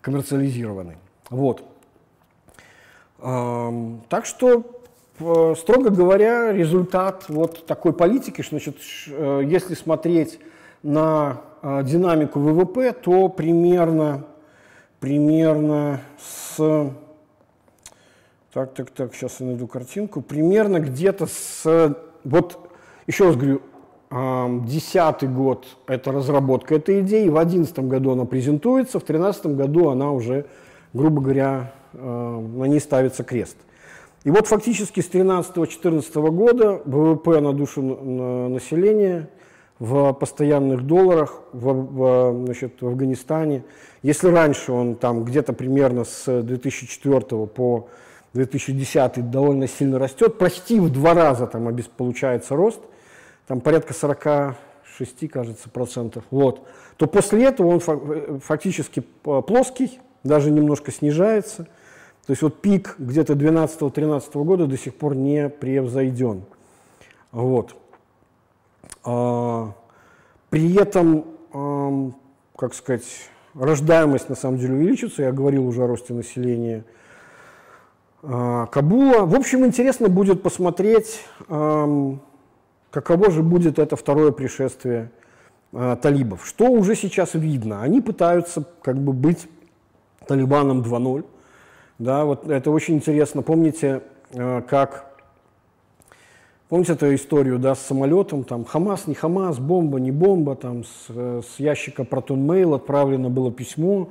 коммерциализированы. 0.00 0.96
Вот. 1.30 1.64
Эм, 3.18 4.02
так 4.08 4.24
что 4.24 4.64
строго 5.56 5.90
говоря, 5.90 6.52
результат 6.52 7.24
вот 7.28 7.66
такой 7.66 7.92
политики, 7.92 8.42
что, 8.42 8.50
значит, 8.50 8.76
э, 9.08 9.42
если 9.44 9.74
смотреть 9.74 10.38
на 10.84 11.40
э, 11.62 11.82
динамику 11.84 12.38
ВВП, 12.38 12.92
то 12.92 13.28
примерно, 13.28 14.26
примерно 15.00 16.00
с... 16.18 16.92
Так, 18.52 18.74
так, 18.74 18.90
так, 18.90 19.14
сейчас 19.14 19.40
я 19.40 19.46
найду 19.46 19.66
картинку. 19.66 20.20
Примерно 20.20 20.78
где-то 20.78 21.26
с... 21.26 21.96
Вот, 22.22 22.70
еще 23.06 23.24
раз 23.26 23.36
говорю, 23.36 23.62
десятый 24.12 25.28
год– 25.28 25.66
это 25.86 26.12
разработка 26.12 26.74
этой 26.74 27.00
идеи, 27.00 27.28
в 27.28 27.38
одиннадцатом 27.38 27.88
году 27.88 28.12
она 28.12 28.26
презентуется, 28.26 29.00
в 29.00 29.04
тринадцатом 29.04 29.56
году 29.56 29.88
она 29.88 30.12
уже, 30.12 30.46
грубо 30.92 31.22
говоря, 31.22 31.72
на 31.92 32.64
ней 32.64 32.80
ставится 32.80 33.24
крест– 33.24 33.56
и 34.24 34.30
вот 34.30 34.46
фактически 34.46 35.00
с 35.00 35.10
2013-2014 35.10 36.30
года 36.30 36.80
ВВП 36.84 37.40
на 37.40 37.52
душу 37.52 37.82
населения 37.82 39.28
в 39.80 40.12
постоянных 40.12 40.86
долларах 40.86 41.40
в, 41.52 41.72
в, 41.72 42.44
значит, 42.44 42.80
в 42.80 42.86
Афганистане, 42.86 43.64
если 44.02 44.28
раньше 44.28 44.70
он 44.70 44.94
там 44.94 45.24
где-то 45.24 45.52
примерно 45.52 46.04
с 46.04 46.42
2004 46.42 47.46
по 47.46 47.88
2010 48.34 49.28
довольно 49.30 49.66
сильно 49.66 49.98
растет, 49.98 50.38
почти 50.38 50.78
в 50.78 50.88
два 50.90 51.14
раза 51.14 51.48
там 51.48 51.76
получается 51.96 52.54
рост, 52.54 52.80
там 53.46 53.60
порядка 53.60 53.94
46, 53.94 55.28
кажется, 55.30 55.68
процентов, 55.68 56.24
вот, 56.30 56.66
то 56.96 57.06
после 57.06 57.44
этого 57.44 57.68
он 57.68 58.40
фактически 58.40 59.00
плоский, 59.00 60.00
даже 60.22 60.50
немножко 60.50 60.92
снижается– 60.92 61.66
то 62.26 62.30
есть 62.30 62.42
вот 62.42 62.60
пик 62.60 62.94
где-то 62.98 63.32
12-13 63.32 64.44
года 64.44 64.66
до 64.66 64.78
сих 64.78 64.94
пор 64.94 65.16
не 65.16 65.48
превзойден. 65.48 66.44
Вот. 67.32 67.74
А, 69.04 69.72
при 70.48 70.74
этом, 70.74 71.24
как 72.56 72.74
сказать, 72.74 73.04
рождаемость 73.54 74.28
на 74.28 74.36
самом 74.36 74.58
деле 74.58 74.74
увеличится. 74.74 75.22
Я 75.22 75.32
говорил 75.32 75.66
уже 75.66 75.82
о 75.82 75.88
росте 75.88 76.14
населения 76.14 76.84
а, 78.22 78.66
Кабула. 78.66 79.26
В 79.26 79.34
общем, 79.34 79.66
интересно 79.66 80.08
будет 80.08 80.44
посмотреть, 80.44 81.24
каково 82.92 83.32
же 83.32 83.42
будет 83.42 83.80
это 83.80 83.96
второе 83.96 84.30
пришествие 84.30 85.10
а, 85.72 85.96
талибов. 85.96 86.46
Что 86.46 86.70
уже 86.70 86.94
сейчас 86.94 87.34
видно? 87.34 87.82
Они 87.82 88.00
пытаются 88.00 88.64
как 88.82 88.98
бы 88.98 89.12
быть 89.12 89.48
Талибаном 90.28 90.82
2.0. 90.82 91.24
Да, 91.98 92.24
вот 92.24 92.48
это 92.48 92.70
очень 92.70 92.94
интересно. 92.94 93.42
Помните, 93.42 94.02
э, 94.32 94.62
как 94.68 95.12
Помните 96.72 96.94
эту 96.94 97.14
историю 97.14 97.58
да, 97.58 97.74
с 97.74 97.80
самолетом, 97.80 98.44
там 98.44 98.64
Хамас, 98.64 99.06
не 99.06 99.14
Хамас, 99.14 99.58
бомба, 99.58 100.00
не 100.00 100.10
бомба, 100.10 100.56
там 100.56 100.84
с, 100.84 101.06
с 101.10 101.58
ящика 101.58 102.02
Mail 102.02 102.74
отправлено 102.74 103.28
было 103.28 103.52
письмо, 103.52 104.08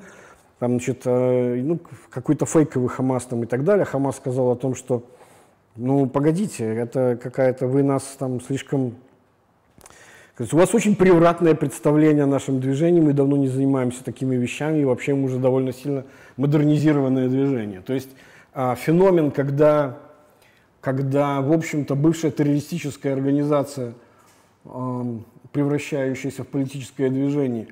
там, 0.60 0.74
значит, 0.74 1.02
э, 1.06 1.56
ну, 1.56 1.80
какой-то 2.12 2.46
фейковый 2.46 2.90
Хамас 2.90 3.26
там 3.26 3.42
и 3.42 3.48
так 3.48 3.64
далее. 3.64 3.84
Хамас 3.84 4.18
сказал 4.18 4.52
о 4.52 4.56
том, 4.56 4.76
что, 4.76 5.02
ну, 5.76 6.08
погодите, 6.08 6.66
это 6.66 7.18
какая-то, 7.22 7.68
вы 7.68 7.84
нас 7.84 8.04
там 8.18 8.42
слишком 8.42 8.96
у 10.40 10.56
вас 10.56 10.74
очень 10.74 10.96
превратное 10.96 11.54
представление 11.54 12.24
о 12.24 12.28
нашем 12.28 12.60
движении, 12.60 13.00
мы 13.00 13.14
давно 13.14 13.38
не 13.38 13.48
занимаемся 13.48 14.04
такими 14.04 14.36
вещами, 14.36 14.80
и 14.80 14.86
вообще 14.86 15.14
мы 15.14 15.26
уже 15.26 15.38
довольно 15.38 15.72
сильно 15.72 16.04
модернизированное 16.38 17.30
движение. 17.30 17.82
То 17.82 17.94
есть 17.94 18.10
а, 18.54 18.74
феномен, 18.74 19.30
когда, 19.30 20.00
когда, 20.80 21.42
в 21.42 21.52
общем-то, 21.52 21.96
бывшая 21.96 22.32
террористическая 22.32 23.14
организация, 23.14 23.94
превращающаяся 25.52 26.44
в 26.44 26.48
политическое 26.48 27.10
движение, 27.10 27.68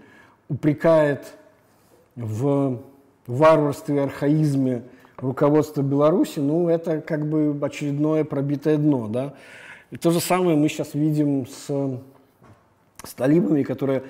упрекает 0.47 1.33
в 2.15 2.81
варварстве 3.25 4.01
архаизме 4.01 4.83
руководства 5.21 5.81
Беларуси, 5.81 6.39
ну, 6.39 6.69
это 6.69 7.01
как 7.01 7.27
бы 7.29 7.57
очередное 7.61 8.23
пробитое 8.23 8.77
дно, 8.77 9.07
да. 9.07 9.33
И 9.91 9.97
то 9.97 10.11
же 10.11 10.19
самое 10.19 10.55
мы 10.57 10.69
сейчас 10.69 10.93
видим 10.93 11.47
с 11.47 11.99
с 13.03 13.13
талибами, 13.13 13.63
которые, 13.63 14.03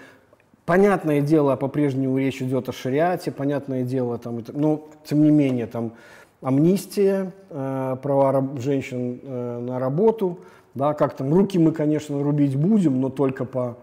понятное 0.65 1.21
дело, 1.21 1.55
по-прежнему 1.55 2.17
речь 2.17 2.41
идет 2.41 2.69
о 2.69 2.73
шариате, 2.73 3.31
понятное 3.31 3.83
дело, 3.83 4.17
там, 4.17 4.43
но 4.53 4.87
тем 5.05 5.23
не 5.23 5.31
менее, 5.31 5.67
там, 5.67 5.93
амнистия, 6.41 7.31
э, 7.49 7.97
права 8.01 8.47
женщин 8.57 9.19
э, 9.21 9.59
на 9.59 9.79
работу, 9.79 10.39
да, 10.73 10.93
как 10.93 11.15
там, 11.15 11.33
руки 11.33 11.59
мы, 11.59 11.71
конечно, 11.71 12.21
рубить 12.21 12.55
будем, 12.55 12.99
но 13.01 13.09
только 13.09 13.45
по 13.45 13.77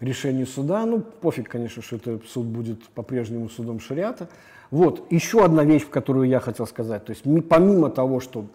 решению 0.00 0.46
суда, 0.46 0.86
ну, 0.86 1.00
пофиг, 1.00 1.48
конечно, 1.48 1.82
что 1.82 1.96
это 1.96 2.20
суд 2.26 2.46
будет 2.46 2.88
по-прежнему 2.90 3.48
судом 3.48 3.80
шариата. 3.80 4.28
Вот, 4.70 5.10
еще 5.10 5.44
одна 5.44 5.64
вещь, 5.64 5.88
которую 5.88 6.28
я 6.28 6.40
хотел 6.40 6.66
сказать, 6.66 7.04
то 7.04 7.10
есть 7.10 7.24
помимо 7.48 7.90
того, 7.90 8.20
что, 8.20 8.46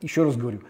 еще 0.00 0.24
раз 0.24 0.36
говорю, 0.36 0.60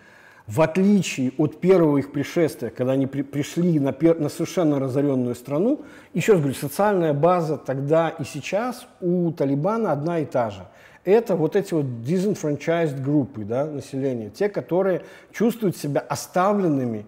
в 0.46 0.60
отличие 0.60 1.32
от 1.38 1.60
первого 1.60 1.98
их 1.98 2.12
пришествия, 2.12 2.70
когда 2.70 2.92
они 2.92 3.06
при, 3.06 3.22
пришли 3.22 3.78
на, 3.78 3.92
пер, 3.92 4.18
на 4.18 4.28
совершенно 4.28 4.78
разоренную 4.78 5.34
страну, 5.34 5.80
еще 6.14 6.32
раз 6.32 6.40
говорю, 6.40 6.56
социальная 6.56 7.14
база 7.14 7.56
тогда 7.56 8.08
и 8.10 8.24
сейчас 8.24 8.86
у 9.00 9.30
Талибана 9.32 9.92
одна 9.92 10.18
и 10.18 10.24
та 10.24 10.50
же. 10.50 10.66
Это 11.04 11.36
вот 11.36 11.56
эти 11.56 11.74
вот 11.74 11.84
disenfranchised 11.84 13.02
группы 13.02 13.44
да, 13.44 13.66
населения, 13.66 14.30
те, 14.30 14.48
которые 14.48 15.02
чувствуют 15.32 15.76
себя 15.76 16.00
оставленными 16.00 17.06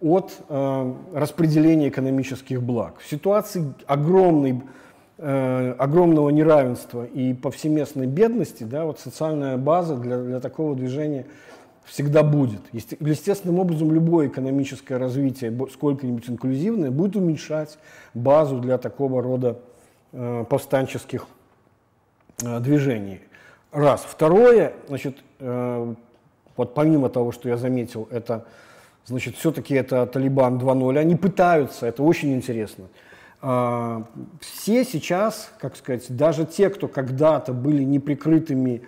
от 0.00 0.32
э, 0.48 0.94
распределения 1.14 1.88
экономических 1.88 2.62
благ. 2.62 2.98
В 2.98 3.08
ситуации 3.08 3.72
огромной, 3.86 4.62
э, 5.18 5.74
огромного 5.78 6.30
неравенства 6.30 7.04
и 7.04 7.34
повсеместной 7.34 8.06
бедности, 8.06 8.64
да, 8.64 8.84
вот 8.84 9.00
социальная 9.00 9.56
база 9.56 9.96
для, 9.96 10.18
для 10.18 10.40
такого 10.40 10.74
движения– 10.74 11.26
всегда 11.84 12.22
будет. 12.22 12.60
Естественным 12.72 13.58
образом 13.60 13.92
любое 13.92 14.28
экономическое 14.28 14.96
развитие, 14.96 15.56
сколько-нибудь 15.72 16.28
инклюзивное, 16.28 16.90
будет 16.90 17.16
уменьшать 17.16 17.78
базу 18.14 18.58
для 18.58 18.78
такого 18.78 19.22
рода 19.22 19.58
э, 20.12 20.44
повстанческих 20.48 21.26
э, 22.42 22.60
движений. 22.60 23.20
Раз. 23.70 24.06
Второе, 24.08 24.72
значит, 24.88 25.18
э, 25.40 25.94
вот 26.56 26.74
помимо 26.74 27.08
того, 27.08 27.32
что 27.32 27.48
я 27.48 27.56
заметил, 27.56 28.08
это, 28.10 28.46
значит, 29.04 29.36
все-таки 29.36 29.74
это 29.74 30.06
Талибан 30.06 30.58
2.0, 30.58 30.98
они 30.98 31.16
пытаются, 31.16 31.86
это 31.86 32.02
очень 32.02 32.34
интересно. 32.34 32.86
Э, 33.44 34.02
все 34.40 34.84
сейчас, 34.84 35.52
как 35.58 35.76
сказать, 35.76 36.06
даже 36.08 36.46
те, 36.46 36.70
кто 36.70 36.88
когда-то 36.88 37.52
были 37.52 37.84
неприкрытыми 37.84 38.82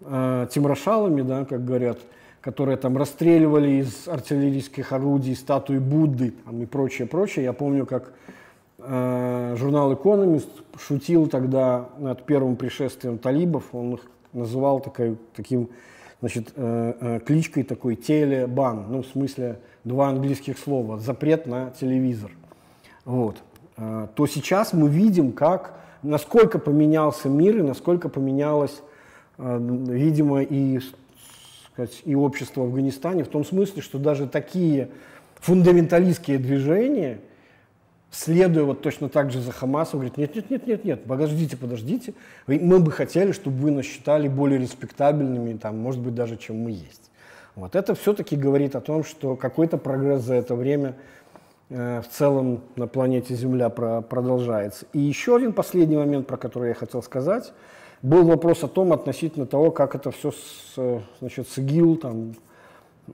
э, 0.00 0.46
тимрошалами, 0.50 1.22
да, 1.22 1.44
как 1.44 1.64
говорят, 1.64 1.98
которые 2.40 2.76
там 2.76 2.96
расстреливали 2.96 3.80
из 3.80 4.06
артиллерийских 4.06 4.92
орудий 4.92 5.34
статуи 5.34 5.78
Будды 5.78 6.34
там, 6.44 6.62
и 6.62 6.66
прочее, 6.66 7.08
прочее. 7.08 7.44
Я 7.46 7.52
помню, 7.52 7.84
как 7.84 8.12
э, 8.78 9.56
журнал 9.58 9.92
«Экономист» 9.94 10.50
шутил 10.78 11.26
тогда 11.26 11.88
над 11.98 12.24
первым 12.24 12.54
пришествием 12.54 13.18
талибов. 13.18 13.64
Он 13.72 13.94
их 13.94 14.02
называл 14.32 14.78
такой, 14.78 15.18
таким 15.34 15.70
значит, 16.20 16.52
э, 16.54 16.94
э, 17.00 17.20
кличкой 17.26 17.64
такой 17.64 17.96
телебан, 17.96 18.86
ну, 18.88 19.02
в 19.02 19.06
смысле 19.06 19.58
два 19.82 20.10
английских 20.10 20.58
слова, 20.60 20.98
запрет 20.98 21.48
на 21.48 21.70
телевизор. 21.70 22.30
Вот. 23.04 23.38
Э, 23.76 24.08
то 24.14 24.26
сейчас 24.26 24.72
мы 24.72 24.88
видим, 24.88 25.32
как, 25.32 25.74
насколько 26.02 26.58
поменялся 26.58 27.28
мир 27.28 27.58
и 27.58 27.62
насколько 27.62 28.08
поменялось, 28.08 28.82
э, 29.38 29.58
видимо, 29.60 30.42
и 30.42 30.80
сказать, 31.72 32.02
и 32.04 32.14
общество 32.14 32.62
в 32.62 32.64
Афганистане 32.64 33.24
в 33.24 33.28
том 33.28 33.44
смысле, 33.44 33.82
что 33.82 33.98
даже 33.98 34.26
такие 34.26 34.88
фундаменталистские 35.40 36.38
движения, 36.38 37.20
следуя 38.10 38.64
вот 38.64 38.80
точно 38.80 39.08
так 39.08 39.30
же 39.30 39.40
за 39.40 39.52
Хамасом, 39.52 40.00
говорят, 40.00 40.16
нет, 40.16 40.34
нет, 40.34 40.50
нет, 40.50 40.66
нет, 40.66 40.84
нет, 40.84 41.04
подождите, 41.04 41.56
подождите, 41.56 42.14
мы 42.46 42.80
бы 42.80 42.90
хотели, 42.90 43.32
чтобы 43.32 43.58
вы 43.58 43.70
нас 43.70 43.84
считали 43.84 44.28
более 44.28 44.58
респектабельными, 44.58 45.58
там, 45.58 45.78
может 45.78 46.00
быть, 46.00 46.14
даже, 46.14 46.36
чем 46.36 46.60
мы 46.60 46.70
есть. 46.70 47.10
Вот 47.54 47.74
это 47.74 47.94
все-таки 47.94 48.36
говорит 48.36 48.76
о 48.76 48.80
том, 48.80 49.04
что 49.04 49.34
какой-то 49.36 49.78
прогресс 49.78 50.22
за 50.22 50.34
это 50.34 50.54
время 50.54 50.94
в 51.68 52.04
целом 52.10 52.60
на 52.76 52.86
планете 52.86 53.34
Земля 53.34 53.70
про 53.70 54.00
продолжается. 54.00 54.86
И 54.92 55.00
еще 55.00 55.36
один 55.36 55.52
последний 55.52 55.96
момент, 55.96 56.26
про 56.26 56.36
который 56.36 56.68
я 56.68 56.74
хотел 56.74 57.02
сказать– 57.02 57.52
был 58.02 58.24
вопрос 58.24 58.62
о 58.62 58.68
том 58.68 58.92
относительно 58.92 59.46
того, 59.46 59.70
как 59.70 59.94
это 59.94 60.10
все 60.10 60.30
с, 60.30 61.02
значит, 61.20 61.48
с 61.48 61.58
ИГИЛ, 61.58 61.96
там, 61.96 62.34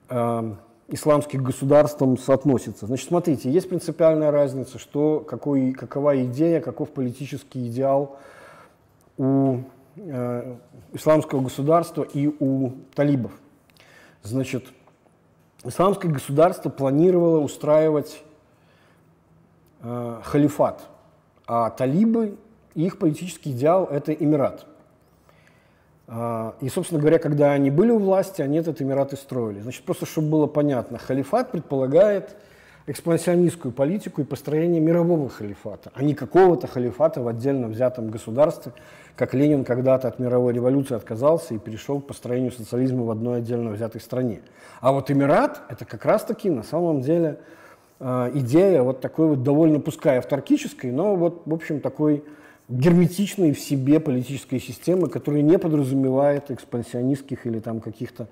э, 0.09 0.53
исламским 0.89 1.43
государством 1.43 2.17
соотносится. 2.17 2.85
Значит, 2.85 3.07
смотрите, 3.07 3.49
есть 3.49 3.69
принципиальная 3.69 4.31
разница, 4.31 4.77
что, 4.77 5.19
какой, 5.19 5.71
какова 5.71 6.23
идея, 6.25 6.61
каков 6.61 6.91
политический 6.91 7.67
идеал 7.67 8.17
у 9.17 9.59
э, 9.95 10.55
исламского 10.91 11.41
государства 11.41 12.03
и 12.03 12.27
у 12.27 12.71
талибов. 12.93 13.31
Значит, 14.21 14.65
исламское 15.63 16.11
государство 16.11 16.69
планировало 16.69 17.39
устраивать 17.39 18.23
э, 19.83 20.19
халифат, 20.23 20.81
а 21.45 21.69
талибы, 21.69 22.37
их 22.73 22.97
политический 22.97 23.51
идеал– 23.51 23.85
это 23.91 24.13
эмират– 24.13 24.65
а, 26.07 26.55
и, 26.59 26.69
собственно 26.69 26.99
говоря, 26.99 27.17
когда 27.17 27.51
они 27.53 27.69
были 27.69 27.91
у 27.91 27.97
власти, 27.97 28.41
они 28.41 28.57
этот 28.57 28.81
Эмират 28.81 29.13
и 29.13 29.15
строили. 29.15 29.61
Значит, 29.61 29.83
просто 29.83 30.05
чтобы 30.05 30.29
было 30.29 30.47
понятно, 30.47 30.97
халифат 30.97 31.51
предполагает 31.51 32.35
экспансионистскую 32.85 33.71
политику 33.71 34.21
и 34.21 34.25
построение 34.25 34.81
мирового 34.81 35.29
халифата, 35.29 35.91
а 35.95 36.03
не 36.03 36.13
какого-то 36.13 36.67
халифата 36.67 37.21
в 37.21 37.29
отдельно 37.29 37.67
взятом 37.67 38.09
государстве, 38.09 38.73
как 39.15 39.33
Ленин 39.33 39.63
когда-то 39.63 40.09
от 40.09 40.19
мировой 40.19 40.53
революции 40.53 40.95
отказался 40.95 41.53
и 41.53 41.59
перешел 41.59 42.01
к 42.01 42.07
построению 42.07 42.51
социализма 42.51 43.05
в 43.05 43.11
одной 43.11 43.37
отдельно 43.37 43.71
взятой 43.71 44.01
стране. 44.01 44.41
А 44.81 44.91
вот 44.91 45.09
Эмират– 45.09 45.61
это 45.69 45.85
как 45.85 46.03
раз-таки 46.03 46.49
на 46.49 46.63
самом 46.63 46.99
деле 46.99 47.39
идея 47.99 48.81
вот 48.83 49.01
такой 49.01 49.27
вот 49.27 49.43
довольно, 49.43 49.79
пускай 49.79 50.17
автаркической, 50.17 50.91
но 50.91 51.15
вот, 51.15 51.43
в 51.45 51.53
общем, 51.53 51.79
такой 51.79 52.23
герметичной 52.69 53.51
в 53.53 53.59
себе 53.59 53.99
политической 53.99 54.59
системы, 54.59 55.09
которая 55.09 55.41
не 55.41 55.57
подразумевает 55.57 56.51
экспансионистских 56.51 57.45
или 57.45 57.59
там 57.59 57.81
каких-то, 57.81 58.27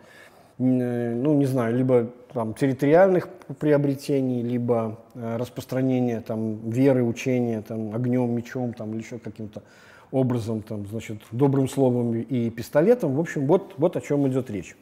ну 0.58 1.34
не 1.36 1.46
знаю, 1.46 1.76
либо 1.76 2.10
там 2.34 2.54
территориальных 2.54 3.28
приобретений, 3.60 4.42
либо 4.42 5.00
э, 5.16 5.38
распространения 5.38 6.22
там 6.22 6.70
веры, 6.70 7.04
учения 7.04 7.62
там 7.62 7.94
огнем, 7.94 8.32
мечом 8.32 8.74
там 8.74 8.94
или 8.94 9.02
еще 9.02 9.20
каким-то 9.20 9.64
образом 10.12 10.62
там, 10.62 10.86
значит, 10.88 11.22
добрым 11.32 11.68
словом 11.68 12.14
и 12.14 12.50
пистолетом. 12.50 13.16
В 13.16 13.20
общем, 13.20 13.48
вот, 13.48 13.74
вот 13.78 13.96
о 13.96 14.02
чем 14.02 14.28
идет 14.28 14.50
речь. 14.50 14.76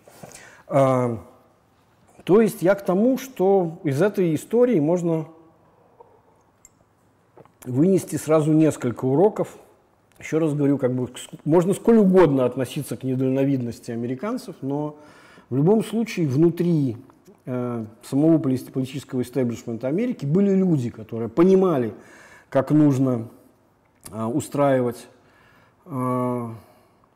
А, 0.68 1.20
то 2.24 2.42
есть 2.42 2.62
я 2.62 2.76
к 2.76 2.86
тому, 2.86 3.18
что 3.18 3.80
из 3.84 4.02
этой 4.02 4.36
истории 4.36 4.80
можно 4.80 5.28
вынести 7.64 8.16
сразу 8.16 8.54
несколько 8.54 9.06
уроков. 9.06 9.58
Еще 10.20 10.38
раз 10.38 10.54
говорю, 10.54 10.78
как 10.78 10.94
бы 10.94 11.10
можно 11.46 11.74
сколь 11.74 11.98
угодно 11.98 12.46
относиться 12.46 12.98
к 12.98 13.04
недальновидности 13.04 13.92
американцев, 13.92 14.56
но 14.62 14.98
в 15.50 15.56
любом 15.56 15.84
случае 15.84 16.28
внутри 16.28 16.98
э, 17.46 17.86
самого 18.04 18.38
политического 18.38 19.22
истеблишмента 19.22 19.88
Америки 19.88 20.26
были 20.26 20.54
люди, 20.54 20.90
которые 20.90 21.30
понимали, 21.30 21.94
как 22.50 22.72
нужно 22.72 23.30
э, 24.12 24.26
устраивать 24.26 25.08
э, 25.86 26.50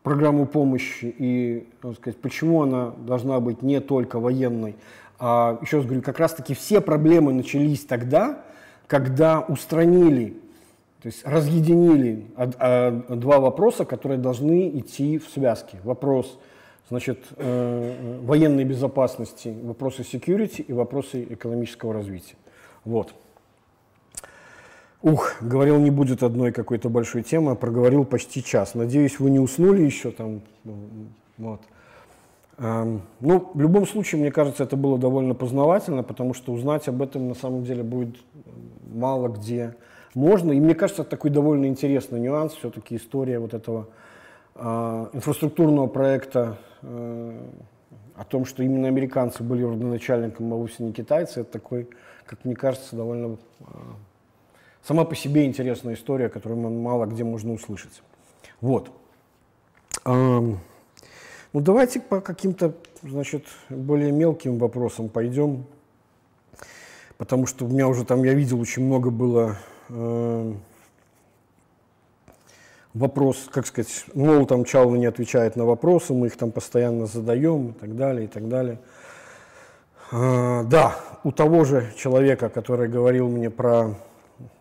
программу 0.03 0.45
помощи 0.45 1.13
и, 1.17 1.67
так 1.81 1.95
сказать, 1.95 2.17
почему 2.17 2.63
она 2.63 2.91
должна 2.97 3.39
быть 3.39 3.61
не 3.61 3.79
только 3.79 4.19
военной. 4.19 4.75
А, 5.17 5.57
еще 5.61 5.77
раз 5.77 5.85
говорю, 5.85 6.01
как 6.01 6.19
раз-таки 6.19 6.53
все 6.53 6.81
проблемы 6.81 7.33
начались 7.33 7.85
тогда, 7.85 8.43
когда 8.87 9.39
устранили 9.39 10.37
То 11.01 11.07
есть 11.07 11.25
разъединили 11.25 12.25
два 12.37 13.39
вопроса, 13.39 13.85
которые 13.85 14.19
должны 14.19 14.69
идти 14.77 15.17
в 15.17 15.27
связке. 15.29 15.79
Вопрос 15.83 16.37
значит, 16.89 17.19
э, 17.37 18.19
военной 18.23 18.65
безопасности, 18.65 19.53
вопросы 19.63 20.03
security 20.03 20.61
и 20.61 20.73
вопросы 20.73 21.23
экономического 21.23 21.93
развития. 21.93 22.35
Вот. 22.85 23.13
Ух, 25.03 25.35
говорил, 25.41 25.79
не 25.79 25.91
будет 25.91 26.23
одной 26.23 26.53
какой-то 26.53 26.87
большой 26.87 27.23
темы, 27.23 27.51
а 27.51 27.55
проговорил 27.55 28.05
почти 28.05 28.41
час. 28.41 28.73
Надеюсь, 28.73 29.19
вы 29.19 29.31
не 29.31 29.39
уснули 29.39 29.81
еще 29.81 30.11
там. 30.11 30.39
Вот. 31.37 31.59
Эм, 32.57 33.01
ну, 33.19 33.51
в 33.53 33.59
любом 33.59 33.85
случае, 33.85 34.21
мне 34.21 34.31
кажется, 34.31 34.63
это 34.63 34.77
было 34.77 34.97
довольно 34.97 35.35
познавательно, 35.35 36.03
потому 36.03 36.33
что 36.33 36.53
узнать 36.53 36.87
об 36.87 37.01
этом 37.01 37.27
на 37.27 37.35
самом 37.35 37.65
деле 37.65 37.83
будет 37.83 38.15
мало 38.93 39.27
где 39.27 39.75
можно. 40.13 40.53
И 40.53 40.59
мне 40.61 40.73
кажется, 40.73 41.01
это 41.01 41.11
такой 41.11 41.31
довольно 41.31 41.65
интересный 41.65 42.21
нюанс, 42.21 42.53
все-таки 42.53 42.95
история 42.95 43.39
вот 43.39 43.53
этого 43.53 43.89
э, 44.55 45.07
инфраструктурного 45.11 45.87
проекта 45.87 46.59
э, 46.81 47.41
о 48.15 48.23
том, 48.23 48.45
что 48.45 48.63
именно 48.63 48.87
американцы 48.87 49.43
были 49.43 49.63
родоначальником, 49.63 50.53
а 50.53 50.55
вовсе 50.55 50.81
не 50.81 50.93
китайцы, 50.93 51.41
это 51.41 51.51
такой, 51.51 51.89
как 52.25 52.45
мне 52.45 52.55
кажется, 52.55 52.95
довольно 52.95 53.35
э, 53.59 53.63
сама 54.84 55.05
по 55.05 55.15
себе 55.15 55.45
интересная 55.45 55.95
история, 55.95 56.29
которую 56.29 56.59
мало 56.69 57.05
где 57.05 57.23
можно 57.23 57.53
услышать. 57.53 58.01
Вот. 58.61 58.91
Ну, 60.05 60.59
давайте 61.53 61.99
по 61.99 62.19
каким-то, 62.19 62.73
значит, 63.03 63.45
более 63.69 64.11
мелким 64.11 64.57
вопросам 64.57 65.07
пойдем, 65.07 65.65
потому 67.17 67.45
что 67.45 67.65
у 67.65 67.67
меня 67.67 67.88
уже 67.88 68.05
там, 68.05 68.23
я 68.23 68.34
видел, 68.34 68.59
очень 68.59 68.84
много 68.84 69.11
было 69.11 69.57
э, 69.89 70.53
вопрос, 72.95 73.47
как 73.51 73.67
сказать, 73.67 74.05
мол, 74.15 74.47
там 74.47 74.65
Чалва 74.65 74.95
не 74.95 75.05
отвечает 75.05 75.55
на 75.55 75.65
вопросы, 75.65 76.13
мы 76.13 76.27
их 76.27 76.38
там 76.38 76.51
постоянно 76.51 77.05
задаем 77.05 77.69
и 77.69 77.73
так 77.73 77.95
далее, 77.95 78.25
и 78.25 78.27
так 78.27 78.49
далее. 78.49 78.79
Э, 80.11 80.63
да, 80.65 80.95
у 81.23 81.31
того 81.31 81.65
же 81.65 81.93
человека, 81.95 82.49
который 82.49 82.89
говорил 82.89 83.29
мне 83.29 83.51
про 83.51 83.95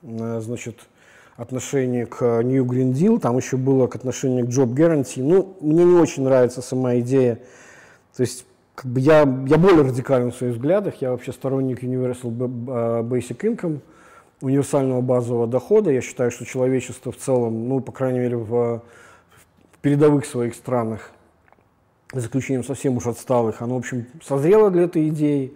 значит, 0.03 0.81
отношение 1.37 2.07
к 2.07 2.43
New 2.43 2.65
Green 2.65 2.93
Deal, 2.93 3.19
там 3.19 3.37
еще 3.37 3.57
было 3.57 3.87
к 3.87 3.97
отношению 3.97 4.47
к 4.47 4.51
Job 4.51 4.75
Guarantee. 4.75 5.23
Ну, 5.23 5.57
мне 5.61 5.85
не 5.85 5.95
очень 5.95 6.25
нравится 6.25 6.63
сама 6.63 6.99
идея. 6.99 7.39
То 8.17 8.23
есть, 8.23 8.47
как 8.75 8.87
бы 8.91 9.01
я, 9.01 9.21
я 9.21 9.59
более 9.59 9.83
радикален 9.83 10.31
в 10.31 10.37
своих 10.37 10.55
взглядах, 10.55 10.95
я 11.01 11.11
вообще 11.11 11.33
сторонник 11.33 11.83
Universal 11.83 12.31
э, 12.31 13.03
Basic 13.03 13.39
Income, 13.39 13.81
универсального 14.41 15.01
базового 15.01 15.47
дохода. 15.47 15.91
Я 15.91 16.01
считаю, 16.01 16.31
что 16.31 16.45
человечество 16.45 17.13
в 17.13 17.17
целом, 17.17 17.69
ну, 17.69 17.81
по 17.81 17.93
крайней 17.93 18.19
мере, 18.19 18.37
в, 18.37 18.49
в 18.49 19.79
передовых 19.81 20.27
своих 20.27 20.55
странах, 20.55 21.11
за 22.13 22.21
исключением 22.21 22.65
совсем 22.65 22.97
уж 22.97 23.07
отсталых, 23.07 23.63
оно, 23.63 23.77
в 23.77 23.79
общем, 23.79 24.07
созрело 24.23 24.71
для 24.71 24.83
этой 24.83 25.09
идеи. 25.09 25.55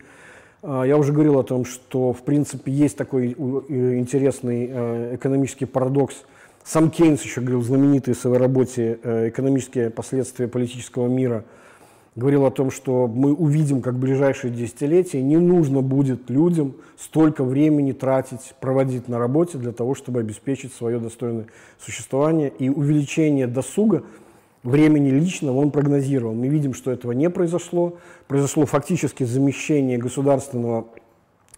А, 0.68 0.82
я 0.82 0.96
уже 0.98 1.12
говорил 1.12 1.38
о 1.38 1.44
том, 1.44 1.64
что, 1.64 2.12
в 2.12 2.22
принципе, 2.22 2.72
есть 2.72 2.96
такой 2.96 3.28
интересный 3.28 4.68
э, 4.68 5.14
экономический 5.14 5.64
парадокс. 5.64 6.24
Сам 6.64 6.90
Кейнс 6.90 7.22
еще 7.22 7.40
говорил, 7.40 7.62
знаменитый 7.62 8.14
в 8.14 8.18
своей 8.18 8.38
работе 8.38 8.98
э, 9.00 9.28
«Экономические 9.28 9.90
последствия 9.90 10.48
политического 10.48 11.06
мира», 11.06 11.44
говорил 12.16 12.46
о 12.46 12.50
том, 12.50 12.72
что 12.72 13.06
мы 13.06 13.32
увидим, 13.32 13.80
как 13.80 13.94
в 13.94 14.00
ближайшие 14.00 14.52
десятилетия 14.52 15.22
не 15.22 15.36
нужно 15.36 15.82
будет 15.82 16.28
людям 16.30 16.74
столько 16.98 17.44
времени 17.44 17.92
тратить, 17.92 18.56
проводить 18.60 19.06
на 19.06 19.20
работе 19.20 19.58
для 19.58 19.70
того, 19.70 19.94
чтобы 19.94 20.18
обеспечить 20.18 20.72
свое 20.72 20.98
достойное 20.98 21.46
существование. 21.78 22.52
И 22.58 22.68
увеличение 22.68 23.46
досуга– 23.46 24.02
времени 24.66 25.10
личного 25.10 25.58
он 25.58 25.70
прогнозировал. 25.70 26.34
Мы 26.34 26.48
видим, 26.48 26.74
что 26.74 26.90
этого 26.90 27.12
не 27.12 27.30
произошло. 27.30 27.98
Произошло 28.26 28.66
фактически 28.66 29.24
замещение 29.24 29.98
государственного 29.98 30.86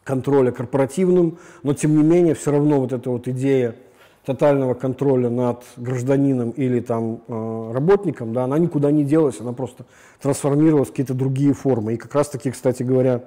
контроля 0.05 0.53
корпоративным, 0.53 1.39
но 1.63 1.75
тем 1.75 1.97
не 1.97 2.03
менее 2.03 2.35
все 2.35 2.51
равно 2.51 2.81
вот 2.81 2.93
эта 2.93 3.11
вот 3.11 3.29
идея 3.29 3.77
тотального 4.25 4.75
контроля 4.75 5.31
над 5.31 5.65
гражданином 5.77 6.51
или 6.51 6.81
там 6.81 7.23
э, 7.29 7.71
работником, 7.73 8.35
да, 8.35 8.45
она 8.45 8.59
никуда 8.59 8.91
не 8.91 9.05
делась, 9.05 9.41
она 9.41 9.53
просто 9.53 9.87
трансформировалась 10.21 10.89
в 10.89 10.91
какие-то 10.91 11.15
другие 11.15 11.55
формы. 11.55 11.95
И 11.95 11.97
как 11.97 12.15
раз 12.15 12.29
таки, 12.29 12.51
кстати 12.51 12.83
говоря, 12.83 13.23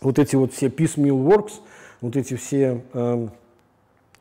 вот 0.00 0.18
эти 0.18 0.34
вот 0.34 0.52
все 0.52 0.66
piecemeal 0.66 1.24
works, 1.24 1.52
вот 2.00 2.16
эти 2.16 2.34
все 2.34 2.82
э, 2.92 3.28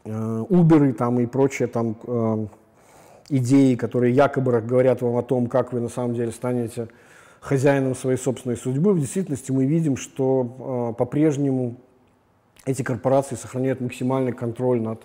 э, 0.05 0.45
Uber 0.49 0.93
там 0.93 1.19
и 1.19 1.25
прочее 1.25 1.67
там 1.67 1.95
э, 2.05 2.45
идеи, 3.29 3.75
которые 3.75 4.13
якобы 4.13 4.61
говорят 4.61 5.01
вам 5.01 5.17
о 5.17 5.23
том, 5.23 5.47
как 5.47 5.73
вы 5.73 5.79
на 5.79 5.89
самом 5.89 6.13
деле 6.13 6.31
станете 6.31 6.87
хозяином 7.39 7.95
своей 7.95 8.17
собственной 8.17 8.57
судьбы, 8.57 8.93
в 8.93 8.99
действительности 8.99 9.51
мы 9.51 9.65
видим, 9.65 9.97
что 9.97 10.93
э, 10.93 10.97
по-прежнему 10.97 11.75
эти 12.65 12.81
корпорации 12.81 13.35
сохраняют 13.35 13.81
максимальный 13.81 14.31
контроль 14.31 14.81
над 14.81 15.01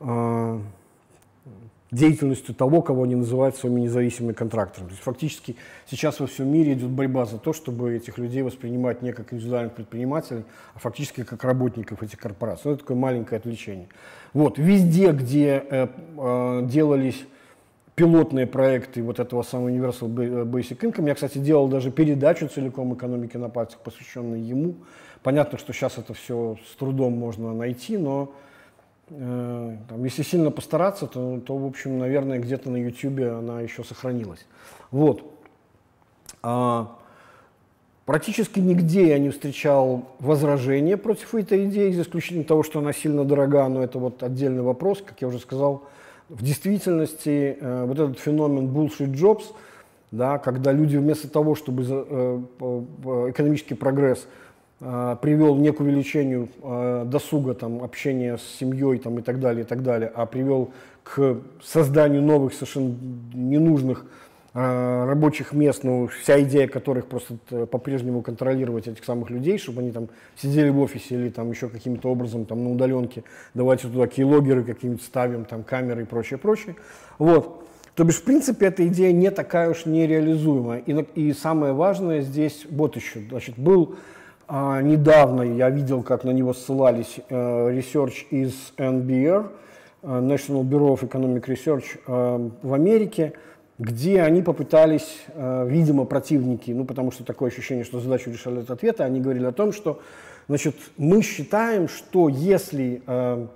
э, 0.00 0.60
деятельностью 1.90 2.54
того, 2.54 2.82
кого 2.82 3.04
они 3.04 3.14
называют 3.14 3.56
своими 3.56 3.80
независимыми 3.80 4.32
контракторами. 4.32 4.88
То 4.88 4.92
есть 4.92 5.02
фактически 5.02 5.56
сейчас 5.86 6.20
во 6.20 6.26
всем 6.26 6.48
мире 6.48 6.74
идет 6.74 6.90
борьба 6.90 7.24
за 7.24 7.38
то, 7.38 7.52
чтобы 7.52 7.94
этих 7.94 8.18
людей 8.18 8.42
воспринимать 8.42 9.02
не 9.02 9.12
как 9.12 9.32
индивидуальных 9.32 9.72
предпринимателей, 9.72 10.44
а 10.74 10.78
фактически 10.78 11.24
как 11.24 11.44
работников 11.44 12.02
этих 12.02 12.18
корпораций. 12.18 12.62
Ну, 12.66 12.72
это 12.72 12.82
такое 12.82 12.96
маленькое 12.96 13.38
отвлечение. 13.38 13.88
Вот, 14.34 14.58
везде, 14.58 15.12
где 15.12 15.64
э, 15.70 15.88
э, 16.18 16.66
делались 16.66 17.24
пилотные 17.94 18.46
проекты 18.46 19.02
вот 19.02 19.18
этого 19.18 19.42
самого 19.42 19.70
Universal 19.70 20.44
Basic 20.44 20.78
Income. 20.78 21.08
Я, 21.08 21.14
кстати, 21.14 21.38
делал 21.38 21.68
даже 21.68 21.90
передачу 21.90 22.46
целиком 22.48 22.94
экономики 22.94 23.36
на 23.36 23.48
пальцах, 23.48 23.80
посвященную 23.80 24.44
ему. 24.44 24.76
Понятно, 25.22 25.58
что 25.58 25.72
сейчас 25.72 25.98
это 25.98 26.14
все 26.14 26.56
с 26.70 26.76
трудом 26.76 27.14
можно 27.14 27.52
найти, 27.52 27.96
но 27.96 28.30
э, 28.32 28.47
там, 29.10 30.04
если 30.04 30.22
сильно 30.22 30.50
постараться, 30.50 31.06
то, 31.06 31.40
то, 31.40 31.56
в 31.56 31.66
общем, 31.66 31.98
наверное, 31.98 32.38
где-то 32.38 32.70
на 32.70 32.76
YouTube 32.76 33.20
она 33.20 33.60
еще 33.60 33.84
сохранилась. 33.84 34.46
Вот. 34.90 35.22
А, 36.42 36.96
практически 38.04 38.60
нигде 38.60 39.08
я 39.08 39.18
не 39.18 39.30
встречал 39.30 40.08
возражения 40.18 40.96
против 40.96 41.34
этой 41.34 41.66
идеи, 41.66 41.92
за 41.92 42.02
исключением 42.02 42.44
того, 42.44 42.62
что 42.62 42.78
она 42.78 42.92
сильно 42.92 43.24
дорога, 43.24 43.68
но 43.68 43.82
это 43.82 43.98
вот 43.98 44.22
отдельный 44.22 44.62
вопрос, 44.62 45.02
как 45.04 45.20
я 45.20 45.28
уже 45.28 45.38
сказал, 45.38 45.84
в 46.28 46.42
действительности 46.42 47.56
э, 47.58 47.84
вот 47.86 47.98
этот 47.98 48.18
феномен 48.18 48.68
bullshit 48.68 49.12
jobs, 49.12 49.44
да, 50.10 50.38
когда 50.38 50.72
люди 50.72 50.96
вместо 50.96 51.28
того, 51.28 51.54
чтобы 51.54 51.84
э, 51.88 52.40
экономический 53.30 53.74
прогресс 53.74 54.20
э, 54.20 54.47
привел 54.78 55.56
не 55.56 55.72
к 55.72 55.80
увеличению 55.80 56.48
э, 56.62 57.04
досуга, 57.06 57.54
там, 57.54 57.82
общения 57.82 58.36
с 58.36 58.42
семьей 58.42 58.98
там, 58.98 59.18
и 59.18 59.22
так 59.22 59.40
далее, 59.40 59.64
и 59.64 59.66
так 59.66 59.82
далее, 59.82 60.10
а 60.14 60.26
привел 60.26 60.70
к 61.02 61.38
созданию 61.62 62.22
новых 62.22 62.52
совершенно 62.52 62.94
ненужных 63.34 64.04
Э, 64.60 65.04
рабочих 65.06 65.52
мест, 65.52 65.84
ну, 65.84 66.08
вся 66.08 66.40
идея 66.42 66.66
которых 66.66 67.06
просто 67.06 67.36
э, 67.50 67.66
по-прежнему 67.66 68.22
контролировать 68.22 68.88
этих 68.88 69.04
самых 69.04 69.30
людей, 69.30 69.56
чтобы 69.56 69.82
они 69.82 69.92
там 69.92 70.08
сидели 70.36 70.70
в 70.70 70.80
офисе 70.80 71.14
или 71.14 71.28
там 71.28 71.50
еще 71.50 71.68
каким-то 71.68 72.08
образом 72.08 72.44
там 72.44 72.64
на 72.64 72.72
удаленке, 72.72 73.22
давайте 73.54 73.86
туда 73.88 74.08
кейлогеры 74.08 74.64
какие-нибудь 74.64 75.04
ставим, 75.04 75.44
там 75.44 75.62
камеры 75.62 76.02
и 76.02 76.04
прочее, 76.06 76.38
прочее. 76.38 76.74
Вот. 77.18 77.68
То 77.94 78.02
бишь, 78.02 78.16
в 78.16 78.24
принципе, 78.24 78.66
эта 78.66 78.84
идея 78.88 79.12
не 79.12 79.30
такая 79.30 79.70
уж 79.70 79.86
нереализуемая. 79.86 80.80
И, 80.80 80.92
и 81.14 81.32
самое 81.34 81.72
важное 81.72 82.22
здесь, 82.22 82.66
вот 82.68 82.96
еще, 82.96 83.20
значит, 83.28 83.56
был 83.58 83.96
а, 84.48 84.82
недавно, 84.82 85.42
я 85.42 85.70
видел, 85.70 86.02
как 86.02 86.24
на 86.24 86.30
него 86.30 86.52
ссылались 86.52 87.20
а, 87.30 87.70
research 87.70 88.26
из 88.30 88.72
NBR, 88.76 89.50
National 90.02 90.62
Bureau 90.62 90.94
of 90.94 91.00
Economic 91.00 91.44
Research 91.46 92.00
а, 92.06 92.50
в 92.62 92.72
Америке, 92.72 93.34
где 93.78 94.22
они 94.22 94.42
попытались, 94.42 95.22
э, 95.28 95.66
видимо, 95.68 96.04
противники, 96.04 96.72
ну, 96.72 96.84
потому 96.84 97.12
что 97.12 97.24
такое 97.24 97.50
ощущение, 97.50 97.84
что 97.84 98.00
задачу 98.00 98.30
решали 98.30 98.60
от 98.60 98.70
ответа, 98.70 99.04
они 99.04 99.20
говорили 99.20 99.46
о 99.46 99.52
том, 99.52 99.72
что, 99.72 100.00
значит, 100.48 100.74
мы 100.96 101.22
считаем, 101.22 101.88
что 101.88 102.28
если 102.28 103.02
э, 103.06 103.46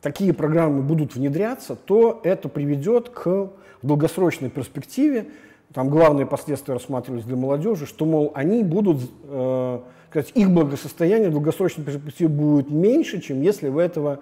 такие 0.00 0.32
программы 0.32 0.82
будут 0.82 1.16
внедряться, 1.16 1.74
то 1.74 2.20
это 2.22 2.48
приведет 2.48 3.08
к 3.08 3.50
долгосрочной 3.82 4.50
перспективе, 4.50 5.26
там 5.74 5.88
главные 5.88 6.26
последствия 6.26 6.74
рассматривались 6.74 7.24
для 7.24 7.36
молодежи, 7.36 7.86
что, 7.86 8.04
мол, 8.04 8.30
они 8.34 8.62
будут, 8.62 9.10
э, 9.24 9.80
сказать, 10.12 10.32
их 10.34 10.50
благосостояние 10.50 11.30
в 11.30 11.32
долгосрочной 11.32 11.84
перспективе 11.84 12.28
будет 12.28 12.70
меньше, 12.70 13.20
чем 13.20 13.40
если 13.40 13.70
бы 13.70 13.80
этого 13.80 14.20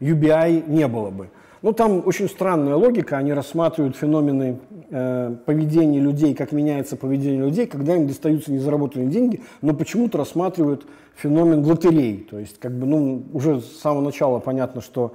UBI 0.00 0.68
не 0.68 0.86
было 0.86 1.10
бы. 1.10 1.30
Ну, 1.62 1.72
там 1.72 2.02
очень 2.06 2.28
странная 2.28 2.74
логика, 2.74 3.18
они 3.18 3.32
рассматривают 3.32 3.96
феномены 3.96 4.58
э, 4.90 5.36
поведения 5.44 6.00
людей, 6.00 6.34
как 6.34 6.52
меняется 6.52 6.96
поведение 6.96 7.44
людей, 7.44 7.66
когда 7.66 7.96
им 7.96 8.06
достаются 8.06 8.50
незаработанные 8.50 9.08
деньги, 9.08 9.42
но 9.60 9.74
почему-то 9.74 10.18
рассматривают 10.18 10.86
феномен 11.16 11.64
лотерей. 11.64 12.26
То 12.30 12.38
есть, 12.38 12.58
как 12.60 12.72
бы, 12.72 12.86
ну, 12.86 13.22
уже 13.32 13.60
с 13.60 13.80
самого 13.80 14.02
начала 14.02 14.38
понятно, 14.38 14.80
что 14.80 15.14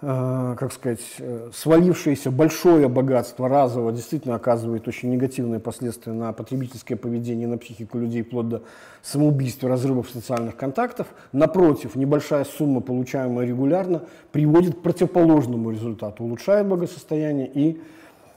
как 0.00 0.72
сказать, 0.72 1.00
э, 1.18 1.50
свалившееся 1.52 2.30
большое 2.30 2.88
богатство 2.88 3.48
разово 3.48 3.90
действительно 3.90 4.36
оказывает 4.36 4.86
очень 4.86 5.10
негативные 5.10 5.58
последствия 5.58 6.12
на 6.12 6.32
потребительское 6.32 6.96
поведение, 6.96 7.48
на 7.48 7.58
психику 7.58 7.98
людей, 7.98 8.22
вплоть 8.22 8.48
до 8.48 8.62
самоубийств, 9.02 9.64
разрывов 9.64 10.08
социальных 10.08 10.56
контактов. 10.56 11.08
Напротив, 11.32 11.96
небольшая 11.96 12.44
сумма, 12.44 12.80
получаемая 12.80 13.44
регулярно, 13.44 14.02
приводит 14.30 14.76
к 14.76 14.82
противоположному 14.82 15.72
результату, 15.72 16.22
улучшает 16.22 16.68
благосостояние 16.68 17.50
и 17.52 17.80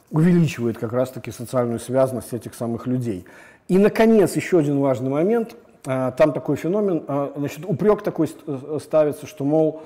увеличивает 0.09 0.80
как 0.80 0.93
раз-таки 0.93 1.30
социальную 1.30 1.80
связанность 1.80 2.34
этих 2.34 2.55
самых 2.55 2.88
людей. 2.88 3.26
И, 3.68 3.78
наконец, 3.78 4.36
еще 4.36 4.57
один 4.57 4.80
важный 4.80 5.12
момент. 5.12 5.55
А, 5.86 6.12
там 6.12 6.34
такой 6.34 6.57
феномен, 6.57 7.03
значит, 7.38 7.66
упрек 7.66 8.03
такой 8.03 8.30
э, 8.47 8.80
ставится, 8.82 9.26
что, 9.26 9.45
мол, 9.45 9.82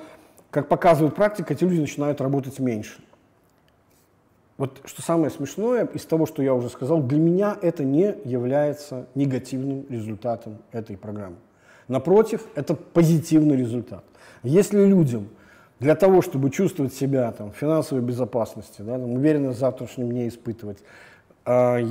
как 0.52 0.68
показывает 0.68 1.16
практика, 1.16 1.54
эти 1.54 1.64
люди 1.64 1.82
начинают 1.82 2.22
работать 2.22 2.60
меньше. 2.60 3.02
Вот 4.58 4.82
что 4.86 5.02
самое 5.02 5.30
смешное 5.30 5.86
из 5.86 6.06
того, 6.06 6.26
что 6.26 6.42
я 6.42 6.54
уже 6.54 6.70
сказал, 6.70 7.02
для 7.02 7.20
меня 7.20 7.58
это 7.62 7.84
не 7.84 8.16
является 8.24 9.08
негативным 9.14 9.86
результатом 9.90 10.60
этой 10.72 10.96
программы. 10.96 11.36
Напротив, 11.90 12.48
это 12.56 12.74
позитивный 12.74 13.58
результат. 13.58 14.04
Если 14.44 14.84
людям 14.84 15.28
для 15.80 15.96
того, 15.96 16.22
чтобы 16.22 16.52
чувствовать 16.52 16.94
себя 16.94 17.32
там, 17.34 17.52
в 17.52 17.56
финансовой 17.58 18.04
безопасности, 18.04 18.82
да, 18.82 18.94
там, 18.94 19.12
уверенность 19.12 19.58
в 19.58 19.60
завтрашнем 19.60 20.10
дне 20.10 20.30
испытывать, 20.30 20.80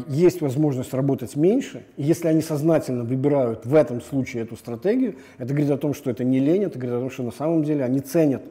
есть 0.09 0.41
возможность 0.41 0.93
работать 0.95 1.37
меньше, 1.37 1.87
и 1.97 2.03
если 2.03 2.27
они 2.27 2.43
сознательно 2.43 3.05
выбирают 3.05 3.65
в 3.65 3.75
этом 3.75 4.01
случае 4.01 4.43
эту 4.43 4.57
стратегию, 4.57 5.15
это 5.39 5.55
говорит 5.55 5.71
о 5.71 5.79
том, 5.79 5.95
что 5.95 6.11
это 6.11 6.25
не 6.25 6.41
лень, 6.41 6.65
это 6.65 6.77
говорит 6.77 6.99
о 6.99 7.01
том, 7.03 7.11
что 7.11 7.23
на 7.23 7.31
самом 7.31 7.63
деле 7.63 7.85
они 7.85 8.01
ценят. 8.01 8.43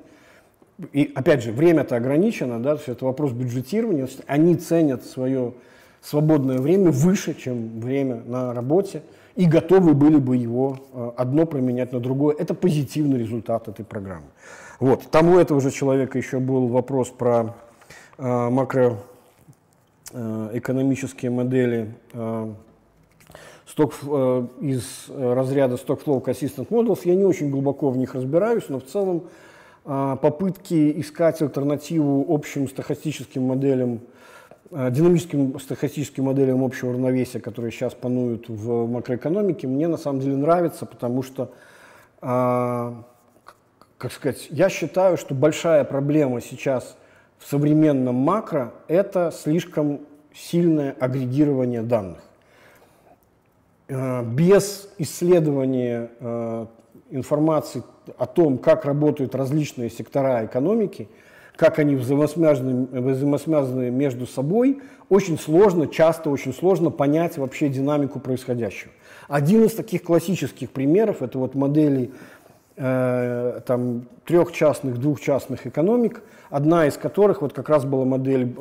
И 0.94 1.12
опять 1.14 1.44
же, 1.44 1.52
время-то 1.52 1.98
ограничено, 1.98 2.62
да, 2.62 2.72
то 2.72 2.78
есть 2.78 2.90
это 2.90 3.06
вопрос 3.06 3.32
бюджетирования, 3.32 4.08
они 4.28 4.56
ценят 4.56 5.04
свое 5.04 5.54
свободное 6.02 6.60
время 6.60 6.92
выше, 6.92 7.34
чем 7.34 7.80
время 7.80 8.22
на 8.26 8.54
работе, 8.54 9.04
и 9.36 9.46
готовы 9.46 9.94
были 9.94 10.18
бы 10.18 10.36
его 10.38 10.80
э, 10.94 11.12
одно 11.18 11.46
променять 11.46 11.92
на 11.92 12.00
другое. 12.00 12.36
Это 12.38 12.54
позитивный 12.54 13.18
результат 13.18 13.68
этой 13.68 13.84
программы. 13.84 14.28
Вот. 14.80 15.10
Там 15.10 15.30
у 15.30 15.40
этого 15.40 15.60
же 15.62 15.72
человека 15.72 16.18
еще 16.18 16.40
был 16.40 16.68
вопрос 16.68 17.10
про 17.10 17.56
э, 18.18 18.50
макроэкономические 18.50 19.13
э, 20.14 21.30
модели 21.30 21.94
э, 22.14 22.54
сток, 23.66 23.94
э, 24.04 24.48
из 24.62 25.10
разряда 25.10 25.76
Stock 25.76 26.04
Flow 26.04 26.24
Consistent 26.24 26.70
Models. 26.70 27.02
Я 27.06 27.16
не 27.16 27.26
очень 27.26 27.50
глубоко 27.50 27.90
в 27.90 27.98
них 27.98 28.16
разбираюсь, 28.16 28.70
но 28.70 28.80
в 28.80 28.86
целом 28.86 29.24
попытки 29.84 31.02
искать 31.02 31.42
альтернативу 31.42 32.26
общим 32.34 32.70
стохастическим 32.70 33.44
моделям 33.44 34.00
динамическим 34.72 35.60
стохастическим 35.60 36.24
моделям 36.24 36.64
общего 36.64 36.94
равновесия, 36.94 37.42
которые 37.42 37.74
сейчас 37.74 37.94
пануют 37.94 38.48
в 38.48 38.88
макроэкономике, 38.88 39.68
мне 39.68 39.90
на 39.90 39.98
самом 39.98 40.22
деле 40.22 40.38
нравится, 40.38 40.86
потому 40.86 41.22
что 41.22 41.52
как 44.04 44.12
сказать, 44.12 44.48
я 44.50 44.70
считаю, 44.70 45.18
что 45.18 45.36
большая 45.36 45.84
проблема 45.84 46.40
сейчас 46.40 46.98
в 47.44 47.50
современном 47.50 48.16
макро– 48.16 48.74
это 48.88 49.34
слишком 49.36 50.02
сильное 50.34 50.96
агрегирование 50.98 51.82
данных. 51.82 52.24
Э, 53.90 54.24
без 54.24 54.90
исследования 54.98 56.10
э, 56.20 56.66
информации 57.12 57.84
о 58.18 58.26
том, 58.28 58.58
как 58.58 58.86
работают 58.86 59.36
различные 59.36 59.90
сектора 59.90 60.46
экономики, 60.46 61.10
как 61.58 61.80
они 61.80 61.96
взаимосвязаны, 61.96 62.88
взаимосвязаны 63.02 63.92
между 63.92 64.26
собой, 64.26 64.82
очень 65.10 65.38
сложно, 65.38 65.88
часто 65.88 66.30
очень 66.30 66.54
сложно 66.54 66.92
понять 66.92 67.38
вообще 67.38 67.68
динамику 67.68 68.20
происходящего. 68.20 68.92
Один 69.28 69.66
из 69.66 69.74
таких 69.74 70.04
классических 70.04 70.72
примеров– 70.72 71.22
это 71.22 71.38
вот 71.38 71.56
модели 71.56 72.12
Э, 72.76 73.62
там, 73.68 74.06
трех 74.26 74.52
частных, 74.52 74.98
двух 74.98 75.22
частных 75.22 75.68
экономик, 75.68 76.24
одна 76.50 76.88
из 76.88 76.98
которых 76.98 77.44
вот 77.44 77.54
как 77.54 77.70
раз 77.70 77.86
была 77.86 78.04
модель 78.04 78.52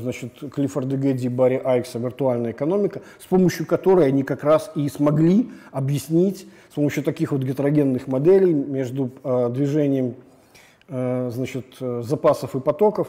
значит, 0.00 0.32
Клиффорда 0.54 0.96
Гэдди 0.96 1.26
и 1.26 1.28
Барри 1.28 1.60
Айкса 1.62 1.98
«Виртуальная 1.98 2.52
экономика», 2.52 3.02
с 3.20 3.26
помощью 3.26 3.66
которой 3.66 4.06
они 4.06 4.22
как 4.22 4.42
раз 4.42 4.70
и 4.74 4.88
смогли 4.88 5.50
объяснить 5.70 6.48
с 6.70 6.76
помощью 6.76 7.02
таких 7.02 7.30
вот 7.30 7.42
гетерогенных 7.42 8.06
моделей 8.06 8.54
между 8.54 9.10
э, 9.22 9.50
движением 9.50 10.14
э, 10.88 11.30
значит, 11.30 11.76
запасов 11.78 12.56
и 12.56 12.60
потоков 12.60 13.08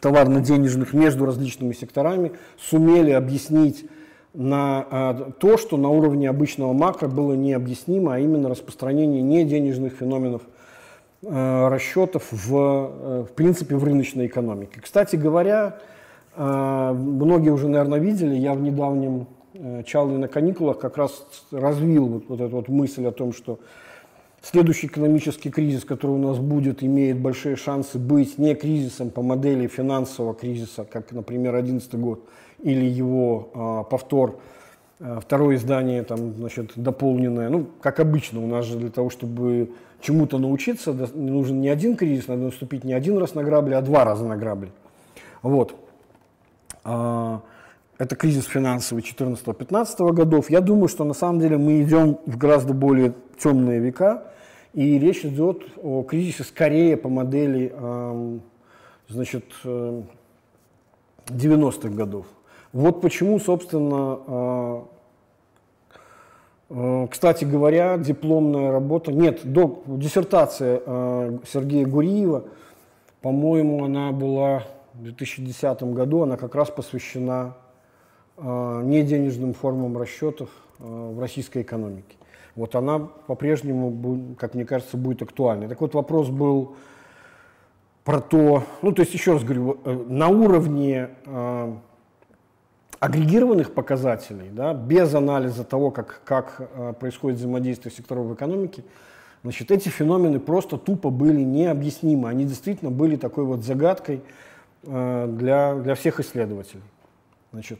товарно-денежных 0.00 0.94
между 0.94 1.26
различными 1.26 1.74
секторами, 1.74 2.32
сумели 2.58 3.10
объяснить 3.10 3.84
на 4.34 4.86
а, 4.90 5.32
то, 5.38 5.56
что 5.56 5.76
на 5.76 5.88
уровне 5.88 6.28
обычного 6.28 6.72
макро 6.72 7.08
было 7.08 7.32
необъяснимо, 7.32 8.14
а 8.14 8.18
именно 8.18 8.48
распространение 8.48 9.22
неденежных 9.22 9.94
феноменов 9.94 10.42
а, 11.24 11.68
расчетов 11.68 12.28
в, 12.30 12.54
э, 12.54 13.24
в 13.28 13.32
принципе 13.34 13.76
в 13.76 13.84
рыночной 13.84 14.26
экономике. 14.26 14.80
Кстати 14.80 15.16
говоря, 15.16 15.78
а, 16.36 16.92
многие 16.92 17.50
уже, 17.50 17.68
наверное, 17.68 17.98
видели, 17.98 18.34
я 18.36 18.54
в 18.54 18.60
недавнем 18.60 19.26
э, 19.54 19.82
Чалне 19.84 20.18
на 20.18 20.28
каникулах 20.28 20.78
как 20.78 20.96
раз 20.96 21.24
развил 21.50 22.06
вот, 22.06 22.24
вот 22.28 22.40
эту 22.40 22.56
вот 22.56 22.68
мысль 22.68 23.06
о 23.06 23.12
том, 23.12 23.32
что 23.32 23.58
Следующий 24.40 24.86
экономический 24.86 25.50
кризис, 25.50 25.84
который 25.84 26.12
у 26.12 26.18
нас 26.18 26.38
будет, 26.38 26.82
имеет 26.82 27.18
большие 27.18 27.56
шансы 27.56 27.98
быть 27.98 28.38
не 28.38 28.54
кризисом 28.54 29.10
по 29.10 29.20
модели 29.20 29.66
финансового 29.66 30.32
кризиса, 30.32 30.84
как, 30.84 31.10
например, 31.10 31.52
2011 31.54 31.94
год, 31.96 32.24
или 32.62 32.84
его 32.84 33.50
а, 33.54 33.82
повтор, 33.84 34.38
а, 35.00 35.20
второе 35.20 35.56
издание, 35.56 36.02
там, 36.02 36.34
значит, 36.34 36.72
дополненное. 36.76 37.48
Ну, 37.48 37.66
как 37.80 38.00
обычно, 38.00 38.42
у 38.42 38.46
нас 38.46 38.64
же 38.64 38.78
для 38.78 38.90
того, 38.90 39.10
чтобы 39.10 39.70
чему-то 40.00 40.38
научиться, 40.38 40.92
нужен 41.14 41.60
не 41.60 41.68
один 41.68 41.96
кризис, 41.96 42.28
надо 42.28 42.42
наступить 42.42 42.84
не 42.84 42.92
один 42.92 43.18
раз 43.18 43.34
на 43.34 43.42
грабли, 43.42 43.74
а 43.74 43.82
два 43.82 44.04
раза 44.04 44.24
на 44.24 44.36
грабли. 44.36 44.70
Вот. 45.42 45.74
А, 46.84 47.40
это 47.98 48.14
кризис 48.14 48.46
финансовый 48.46 49.02
14-15 49.02 50.12
годов. 50.12 50.50
Я 50.50 50.60
думаю, 50.60 50.88
что 50.88 51.04
на 51.04 51.14
самом 51.14 51.40
деле 51.40 51.58
мы 51.58 51.82
идем 51.82 52.18
в 52.26 52.36
гораздо 52.36 52.72
более 52.72 53.14
темные 53.38 53.80
века, 53.80 54.24
и 54.72 54.98
речь 54.98 55.24
идет 55.24 55.62
о 55.82 56.02
кризисе 56.02 56.44
скорее 56.44 56.96
по 56.96 57.08
модели 57.08 57.74
значит, 59.08 59.44
90-х 59.64 61.88
э, 61.88 61.90
годов. 61.90 62.26
Вот 62.72 63.00
почему, 63.00 63.38
собственно, 63.38 64.18
э, 64.26 64.82
э, 66.70 67.06
кстати 67.10 67.44
говоря, 67.44 67.96
дипломная 67.98 68.70
работа, 68.70 69.12
нет, 69.12 69.40
док, 69.44 69.82
диссертация 69.86 70.80
Сергея 71.50 71.86
Гуриева, 71.86 72.44
по-моему, 73.22 73.84
она 73.84 74.12
была 74.12 74.64
в 74.94 75.02
2010 75.02 75.82
году, 75.94 76.22
она 76.22 76.36
как 76.36 76.54
раз 76.54 76.70
посвящена 76.70 77.54
неденежным 78.36 79.52
формам 79.52 79.98
расчетов 79.98 80.48
в 80.78 81.18
российской 81.18 81.62
экономике 81.62 82.18
вот 82.58 82.74
она 82.74 82.98
по-прежнему, 82.98 84.34
как 84.36 84.54
мне 84.54 84.64
кажется, 84.64 84.96
будет 84.96 85.22
актуальной. 85.22 85.68
Так 85.68 85.80
вот, 85.80 85.94
вопрос 85.94 86.28
был 86.28 86.74
про 88.02 88.20
то, 88.20 88.64
ну, 88.82 88.90
то 88.92 89.02
есть, 89.02 89.14
еще 89.14 89.34
раз 89.34 89.44
говорю, 89.44 89.78
э, 89.84 90.04
на 90.08 90.28
уровне 90.28 91.10
агрегированных 93.00 93.72
показателей, 93.72 94.50
да, 94.50 94.74
без 94.74 95.14
анализа 95.14 95.64
того, 95.64 95.90
как, 95.90 96.20
как 96.24 96.56
э, 96.58 96.92
происходит 96.98 97.38
взаимодействие 97.38 97.92
секторов 97.92 98.26
в 98.26 98.34
экономике, 98.34 98.82
значит, 99.42 99.70
эти 99.70 99.88
феномены 99.88 100.40
просто 100.40 100.78
тупо 100.78 101.10
были 101.10 101.42
необъяснимы. 101.42 102.28
Они 102.28 102.44
действительно 102.44 102.90
были 102.90 103.16
такой 103.16 103.44
вот 103.44 103.62
загадкой 103.62 104.22
э, 104.82 105.26
для, 105.38 105.74
для 105.76 105.94
всех 105.94 106.18
исследователей. 106.18 106.82
Значит, 107.52 107.78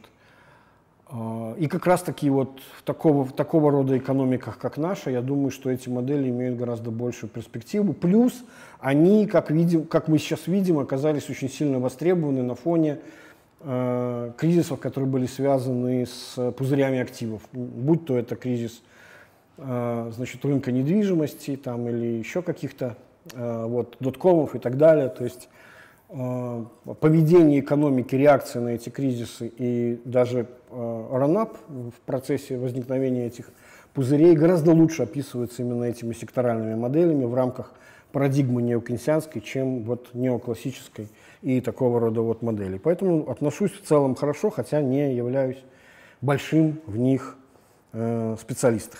а, 1.11 1.53
и 1.57 1.67
как 1.67 1.85
раз 1.85 2.01
таки 2.01 2.29
вот 2.29 2.61
в 2.77 2.83
такого, 2.83 3.25
в 3.25 3.33
такого 3.33 3.71
рода 3.71 3.97
экономиках, 3.97 4.57
как 4.57 4.77
наша, 4.77 5.11
я 5.11 5.21
думаю, 5.21 5.51
что 5.51 5.69
эти 5.69 5.89
модели 5.89 6.29
имеют 6.29 6.57
гораздо 6.57 6.91
большую 6.91 7.29
перспективу. 7.29 7.93
Плюс 7.93 8.33
они, 8.79 9.27
как, 9.27 9.51
видим, 9.51 9.85
как 9.85 10.07
мы 10.07 10.17
сейчас 10.17 10.47
видим, 10.47 10.79
оказались 10.79 11.29
очень 11.29 11.49
сильно 11.49 11.79
востребованы 11.79 12.41
на 12.41 12.55
фоне 12.55 12.93
э, 12.93 12.99
кризисов, 13.61 14.79
которые 14.79 15.09
были 15.09 15.25
связаны 15.25 16.05
с 16.05 16.51
пузырями 16.53 16.99
активов. 16.99 17.41
Будь 17.51 18.05
то 18.05 18.17
это 18.17 18.35
кризис 18.35 18.81
э, 19.57 20.11
значит, 20.15 20.43
рынка 20.45 20.71
недвижимости 20.71 21.57
там, 21.57 21.89
или 21.89 22.05
еще 22.05 22.41
каких-то 22.41 22.95
э, 23.33 23.65
вот, 23.65 23.97
доткомов 23.99 24.55
и 24.55 24.59
так 24.59 24.77
далее. 24.77 25.09
То 25.09 25.25
есть 25.25 25.49
э, 26.09 26.63
поведение 27.01 27.59
экономики, 27.59 28.15
реакция 28.15 28.61
на 28.61 28.69
эти 28.69 28.89
кризисы 28.89 29.51
и 29.57 30.01
даже 30.05 30.47
ранап 30.71 31.57
в 31.67 31.99
процессе 32.05 32.57
возникновения 32.57 33.25
этих 33.25 33.49
пузырей 33.93 34.35
гораздо 34.35 34.71
лучше 34.71 35.03
описывается 35.03 35.63
именно 35.63 35.85
этими 35.85 36.13
секторальными 36.13 36.75
моделями 36.75 37.25
в 37.25 37.33
рамках 37.33 37.73
парадигмы 38.11 38.61
неокенсианской, 38.61 39.41
чем 39.41 39.83
вот 39.83 40.09
неоклассической 40.13 41.07
и 41.41 41.61
такого 41.61 41.99
рода 41.99 42.21
вот 42.21 42.41
моделей. 42.41 42.79
Поэтому 42.79 43.29
отношусь 43.29 43.71
в 43.71 43.83
целом 43.83 44.15
хорошо, 44.15 44.49
хотя 44.49 44.81
не 44.81 45.15
являюсь 45.15 45.57
большим 46.21 46.81
в 46.85 46.97
них 46.97 47.37
э, 47.93 48.35
специалистом. 48.39 48.99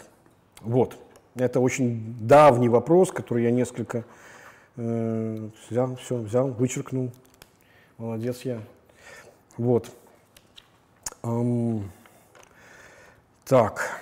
Вот. 0.61 0.95
Это 1.35 1.59
очень 1.59 2.15
давний 2.19 2.69
вопрос, 2.69 3.11
который 3.11 3.43
я 3.43 3.51
несколько 3.51 4.03
э, 4.77 5.49
взял, 5.69 5.95
все, 5.95 6.15
взял, 6.15 6.49
вычеркнул. 6.49 7.11
Молодец 7.97 8.41
я. 8.41 8.61
Вот. 9.57 9.91
Эм, 11.23 11.91
так, 13.45 13.99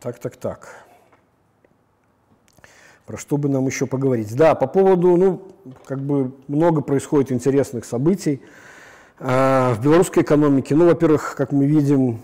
так, 0.00 0.18
так, 0.18 0.36
так. 0.36 0.87
Про 3.08 3.16
что 3.16 3.38
бы 3.38 3.48
нам 3.48 3.66
еще 3.66 3.86
поговорить? 3.86 4.36
Да, 4.36 4.54
по 4.54 4.66
поводу, 4.66 5.16
ну, 5.16 5.40
как 5.86 5.98
бы 5.98 6.32
много 6.46 6.82
происходит 6.82 7.32
интересных 7.32 7.86
событий 7.86 8.42
э, 9.18 9.72
в 9.72 9.82
белорусской 9.82 10.22
экономике. 10.22 10.74
Ну, 10.74 10.84
во-первых, 10.84 11.34
как 11.34 11.50
мы 11.50 11.64
видим, 11.64 12.20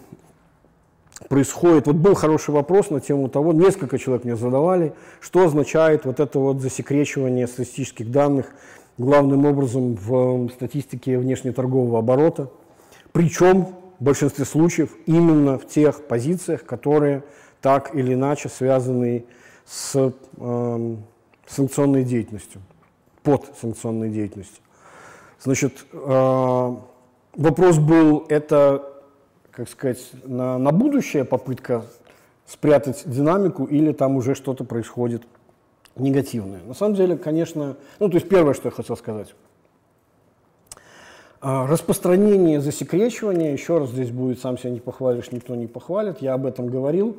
происходит. 1.30 1.86
Вот 1.86 1.96
был 1.96 2.14
хороший 2.14 2.50
вопрос 2.50 2.90
на 2.90 3.00
тему 3.00 3.30
того, 3.30 3.54
несколько 3.54 3.98
человек 3.98 4.24
мне 4.24 4.36
задавали, 4.36 4.92
что 5.20 5.44
означает 5.44 6.04
вот 6.04 6.20
это 6.20 6.38
вот 6.38 6.60
засекречивание 6.60 7.46
статистических 7.46 8.10
данных 8.10 8.48
главным 8.98 9.46
образом 9.46 9.94
в 9.94 10.50
статистике 10.50 11.16
внешнеторгового 11.16 12.00
оборота. 12.00 12.50
Причем 13.12 13.68
в 13.98 14.04
большинстве 14.04 14.44
случаев 14.44 14.90
именно 15.06 15.58
в 15.58 15.66
тех 15.66 16.02
позициях, 16.02 16.62
которые 16.66 17.24
так 17.62 17.94
или 17.94 18.12
иначе 18.12 18.50
связаны 18.50 19.24
с 19.24 19.34
э, 19.94 20.96
санкционной 21.46 22.04
деятельностью, 22.04 22.60
под 23.22 23.46
санкционной 23.60 24.10
деятельностью. 24.10 24.62
Значит, 25.40 25.84
э, 25.92 26.76
вопрос 27.36 27.78
был, 27.78 28.26
это, 28.28 28.82
как 29.50 29.68
сказать, 29.68 30.10
на, 30.24 30.58
на 30.58 30.72
будущее 30.72 31.24
попытка 31.24 31.84
спрятать 32.46 33.02
динамику 33.06 33.64
или 33.64 33.92
там 33.92 34.16
уже 34.16 34.34
что-то 34.34 34.64
происходит 34.64 35.22
негативное. 35.96 36.60
На 36.66 36.74
самом 36.74 36.94
деле, 36.94 37.16
конечно, 37.16 37.76
ну 38.00 38.08
то 38.08 38.16
есть 38.16 38.28
первое, 38.28 38.54
что 38.54 38.68
я 38.68 38.72
хотел 38.72 38.96
сказать. 38.96 39.34
А, 41.40 41.66
распространение 41.66 42.60
засекречивания, 42.60 43.52
еще 43.52 43.78
раз 43.78 43.90
здесь 43.90 44.10
будет, 44.10 44.40
сам 44.40 44.56
себя 44.56 44.70
не 44.70 44.80
похвалишь, 44.80 45.30
никто 45.30 45.54
не 45.54 45.66
похвалит, 45.66 46.22
я 46.22 46.34
об 46.34 46.46
этом 46.46 46.68
говорил. 46.68 47.18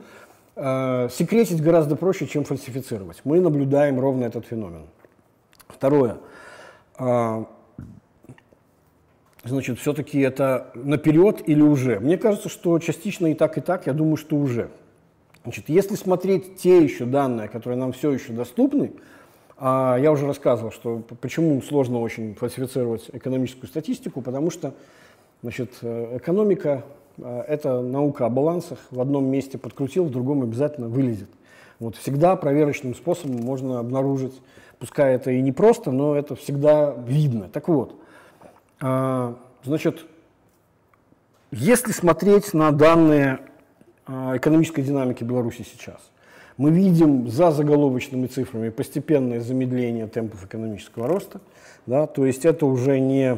Э, 0.55 1.09
секретить 1.11 1.61
гораздо 1.61 1.97
проще, 1.97 2.27
чем 2.27 2.45
фальсифицировать. 2.45 3.21
Мы 3.25 3.41
наблюдаем 3.41 3.99
ровно 3.99 4.23
этот 4.23 4.45
феномен. 4.45 4.85
Второе. 5.67 6.17
Э, 6.97 7.43
значит, 9.43 9.79
все-таки 9.79 10.19
это 10.21 10.71
наперед 10.73 11.43
или 11.45 11.61
уже? 11.61 11.99
Мне 11.99 12.17
кажется, 12.17 12.47
что 12.47 12.79
частично 12.79 13.27
и 13.27 13.33
так, 13.33 13.57
и 13.57 13.61
так, 13.61 13.85
я 13.85 13.91
думаю, 13.91 14.15
что 14.15 14.37
уже. 14.37 14.69
Значит, 15.43 15.67
если 15.67 15.95
смотреть 15.95 16.55
те 16.55 16.81
еще 16.81 17.05
данные, 17.05 17.49
которые 17.49 17.77
нам 17.77 17.91
все 17.91 18.11
еще 18.11 18.31
доступны, 18.31 18.93
а 19.57 19.97
я 19.99 20.11
уже 20.11 20.25
рассказывал, 20.25 20.71
что 20.71 21.03
почему 21.19 21.61
сложно 21.61 21.99
очень 21.99 22.33
фальсифицировать 22.33 23.09
экономическую 23.11 23.67
статистику, 23.67 24.21
потому 24.21 24.51
что 24.51 24.73
значит, 25.41 25.73
э, 25.81 26.17
экономика 26.17 26.85
это 27.17 27.81
наука 27.81 28.25
о 28.25 28.29
балансах. 28.29 28.79
В 28.91 28.99
одном 28.99 29.25
месте 29.25 29.57
подкрутил, 29.57 30.05
в 30.05 30.11
другом 30.11 30.43
обязательно 30.43 30.87
вылезет. 30.87 31.29
Вот 31.79 31.95
всегда 31.97 32.35
проверочным 32.35 32.95
способом 32.95 33.41
можно 33.41 33.79
обнаружить, 33.79 34.33
пускай 34.79 35.15
это 35.15 35.31
и 35.31 35.41
не 35.41 35.51
просто, 35.51 35.91
но 35.91 36.15
это 36.15 36.35
всегда 36.35 36.93
видно. 37.05 37.49
Так 37.49 37.67
вот, 37.67 37.99
а, 38.79 39.35
значит, 39.63 40.05
если 41.51 41.91
смотреть 41.91 42.53
на 42.53 42.71
данные 42.71 43.39
а, 44.05 44.37
экономической 44.37 44.81
динамики 44.83 45.23
Беларуси 45.23 45.65
сейчас, 45.69 45.99
мы 46.57 46.71
видим 46.71 47.29
за 47.29 47.51
заголовочными 47.51 48.27
цифрами 48.27 48.69
постепенное 48.69 49.41
замедление 49.41 50.07
темпов 50.07 50.45
экономического 50.45 51.07
роста. 51.07 51.41
Да, 51.85 52.07
то 52.07 52.25
есть 52.25 52.45
это 52.45 52.65
уже 52.65 52.99
не 52.99 53.37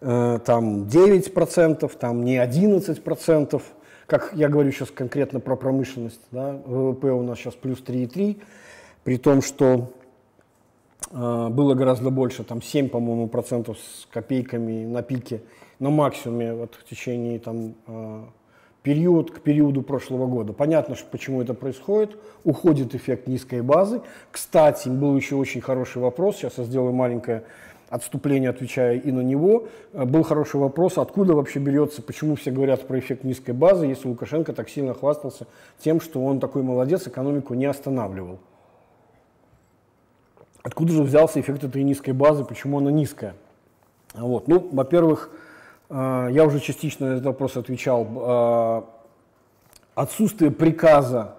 там 0.00 0.84
9%, 0.84 1.98
там 1.98 2.24
не 2.24 2.36
11%, 2.36 3.62
как 4.08 4.30
я 4.32 4.48
говорю 4.48 4.72
сейчас 4.72 4.90
конкретно 4.90 5.38
про 5.38 5.54
промышленность, 5.54 6.22
да, 6.30 6.58
ВВП 6.64 7.12
у 7.12 7.22
нас 7.22 7.38
сейчас 7.38 7.54
плюс 7.54 7.82
3,3, 7.82 8.40
при 9.04 9.18
том, 9.18 9.42
что 9.42 9.92
э, 11.10 11.48
было 11.50 11.74
гораздо 11.74 12.08
больше, 12.08 12.42
там 12.42 12.62
7, 12.62 12.88
по-моему, 12.88 13.28
процентов 13.28 13.76
с 13.78 14.06
копейками 14.10 14.86
на 14.86 15.02
пике, 15.02 15.42
на 15.78 15.90
максимуме 15.90 16.54
вот, 16.54 16.74
в 16.74 16.88
течение 16.88 17.38
там, 17.38 17.74
э, 17.86 18.22
период 18.82 19.30
к 19.30 19.40
периоду 19.40 19.82
прошлого 19.82 20.26
года. 20.26 20.54
Понятно, 20.54 20.96
что 20.96 21.06
почему 21.10 21.42
это 21.42 21.52
происходит. 21.52 22.16
Уходит 22.44 22.94
эффект 22.94 23.26
низкой 23.26 23.60
базы. 23.60 24.00
Кстати, 24.32 24.88
был 24.88 25.14
еще 25.16 25.36
очень 25.36 25.60
хороший 25.60 26.00
вопрос, 26.00 26.36
сейчас 26.36 26.56
я 26.56 26.64
сделаю 26.64 26.94
маленькое 26.94 27.44
отступление, 27.88 28.50
отвечая 28.50 28.98
и 28.98 29.10
на 29.10 29.20
него, 29.20 29.68
э, 29.92 30.04
был 30.04 30.22
хороший 30.22 30.60
вопрос, 30.60 30.98
откуда 30.98 31.34
вообще 31.34 31.58
берется, 31.58 32.02
почему 32.02 32.36
все 32.36 32.50
говорят 32.50 32.86
про 32.86 32.98
эффект 32.98 33.24
низкой 33.24 33.52
базы, 33.52 33.86
если 33.86 34.08
Лукашенко 34.08 34.52
так 34.52 34.68
сильно 34.68 34.94
хвастался 34.94 35.46
тем, 35.78 36.00
что 36.00 36.24
он 36.24 36.40
такой 36.40 36.62
молодец, 36.62 37.06
экономику 37.06 37.54
не 37.54 37.66
останавливал. 37.66 38.38
Откуда 40.62 40.92
же 40.92 41.02
взялся 41.02 41.40
эффект 41.40 41.64
этой 41.64 41.82
низкой 41.82 42.12
базы, 42.12 42.44
почему 42.44 42.78
она 42.78 42.90
низкая? 42.90 43.34
Вот. 44.14 44.48
Ну, 44.48 44.68
во-первых, 44.72 45.30
э, 45.88 46.28
я 46.30 46.44
уже 46.44 46.60
частично 46.60 47.06
на 47.06 47.12
этот 47.12 47.24
вопрос 47.24 47.56
отвечал. 47.56 48.06
Э, 48.06 48.82
отсутствие 49.94 50.50
приказа 50.50 51.37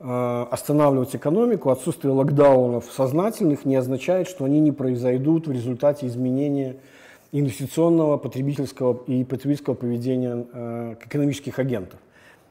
останавливать 0.00 1.14
экономику, 1.16 1.70
отсутствие 1.70 2.12
локдаунов 2.12 2.90
сознательных 2.92 3.64
не 3.64 3.76
означает, 3.76 4.28
что 4.28 4.44
они 4.44 4.60
не 4.60 4.72
произойдут 4.72 5.46
в 5.46 5.52
результате 5.52 6.06
изменения 6.08 6.76
инвестиционного, 7.34 8.16
потребительского 8.16 9.02
и 9.08 9.24
потребительского 9.24 9.74
поведения 9.74 10.46
э, 10.52 10.94
экономических 11.04 11.58
агентов. 11.58 11.98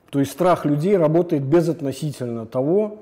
То 0.09 0.19
есть 0.19 0.33
страх 0.33 0.65
людей 0.65 0.97
работает 0.97 1.43
безотносительно 1.43 2.45
того, 2.45 2.97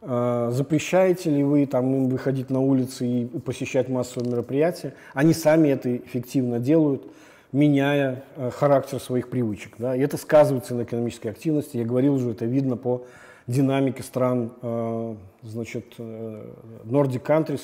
э, 0.00 0.50
запрещаете 0.52 1.30
ли 1.30 1.44
вы 1.44 1.66
там, 1.66 1.94
им 1.94 2.08
выходить 2.08 2.50
на 2.50 2.58
улицы 2.58 3.06
и 3.06 3.24
посещать 3.38 3.88
массовые 3.88 4.32
мероприятия. 4.32 4.94
Они 5.14 5.32
сами 5.32 5.68
это 5.68 5.96
эффективно 5.96 6.58
делают, 6.58 7.04
меняя 7.52 8.24
э, 8.34 8.50
характер 8.50 8.98
своих 8.98 9.30
привычек. 9.30 9.74
Да? 9.78 9.94
И 9.94 10.00
это 10.00 10.16
сказывается 10.16 10.74
на 10.74 10.82
экономической 10.82 11.28
активности. 11.28 11.76
Я 11.76 11.84
говорил 11.84 12.14
уже, 12.14 12.32
это 12.32 12.46
видно 12.46 12.76
по 12.76 13.04
динамики 13.46 14.02
стран, 14.02 14.52
э, 14.62 15.14
значит, 15.42 15.94
э, 15.98 16.44
Nordic 16.84 17.22
countries, 17.22 17.62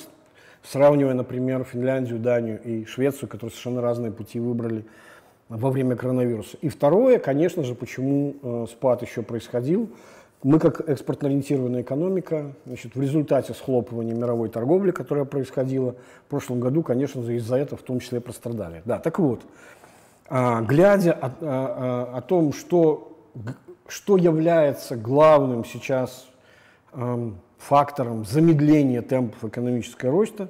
сравнивая, 0.63 1.13
например, 1.13 1.63
Финляндию, 1.63 2.19
Данию 2.19 2.61
и 2.61 2.85
Швецию, 2.85 3.29
которые 3.29 3.51
совершенно 3.51 3.81
разные 3.81 4.11
пути 4.11 4.39
выбрали 4.39 4.85
во 5.47 5.71
время 5.71 5.95
коронавируса. 5.95 6.57
И 6.61 6.69
второе, 6.69 7.17
конечно 7.17 7.63
же, 7.63 7.75
почему 7.75 8.35
э, 8.41 8.65
спад 8.69 9.01
еще 9.01 9.23
происходил. 9.23 9.89
Мы, 10.41 10.59
как 10.59 10.87
экспортно-ориентированная 10.87 11.81
экономика, 11.81 12.53
значит, 12.65 12.95
в 12.95 13.01
результате 13.01 13.53
схлопывания 13.53 14.15
мировой 14.15 14.47
торговли, 14.49 14.91
которая 14.91 15.25
происходила 15.25 15.95
в 16.27 16.29
прошлом 16.29 16.61
году, 16.61 16.81
конечно 16.81 17.21
же, 17.23 17.35
из-за 17.35 17.57
этого 17.57 17.77
в 17.77 17.83
том 17.83 17.99
числе 17.99 18.21
пострадали. 18.21 18.81
Да, 18.85 18.99
так 18.99 19.19
вот, 19.19 19.41
а, 20.29 20.61
глядя 20.61 21.11
о, 21.11 21.27
о, 21.41 22.17
о 22.17 22.21
том, 22.21 22.53
что 22.53 23.17
что 23.89 24.17
является 24.17 24.95
главным 24.95 25.65
сейчас 25.65 26.27
эм, 26.93 27.39
фактором 27.57 28.23
замедления 28.23 29.01
темпов 29.01 29.43
экономического 29.43 30.11
роста, 30.11 30.49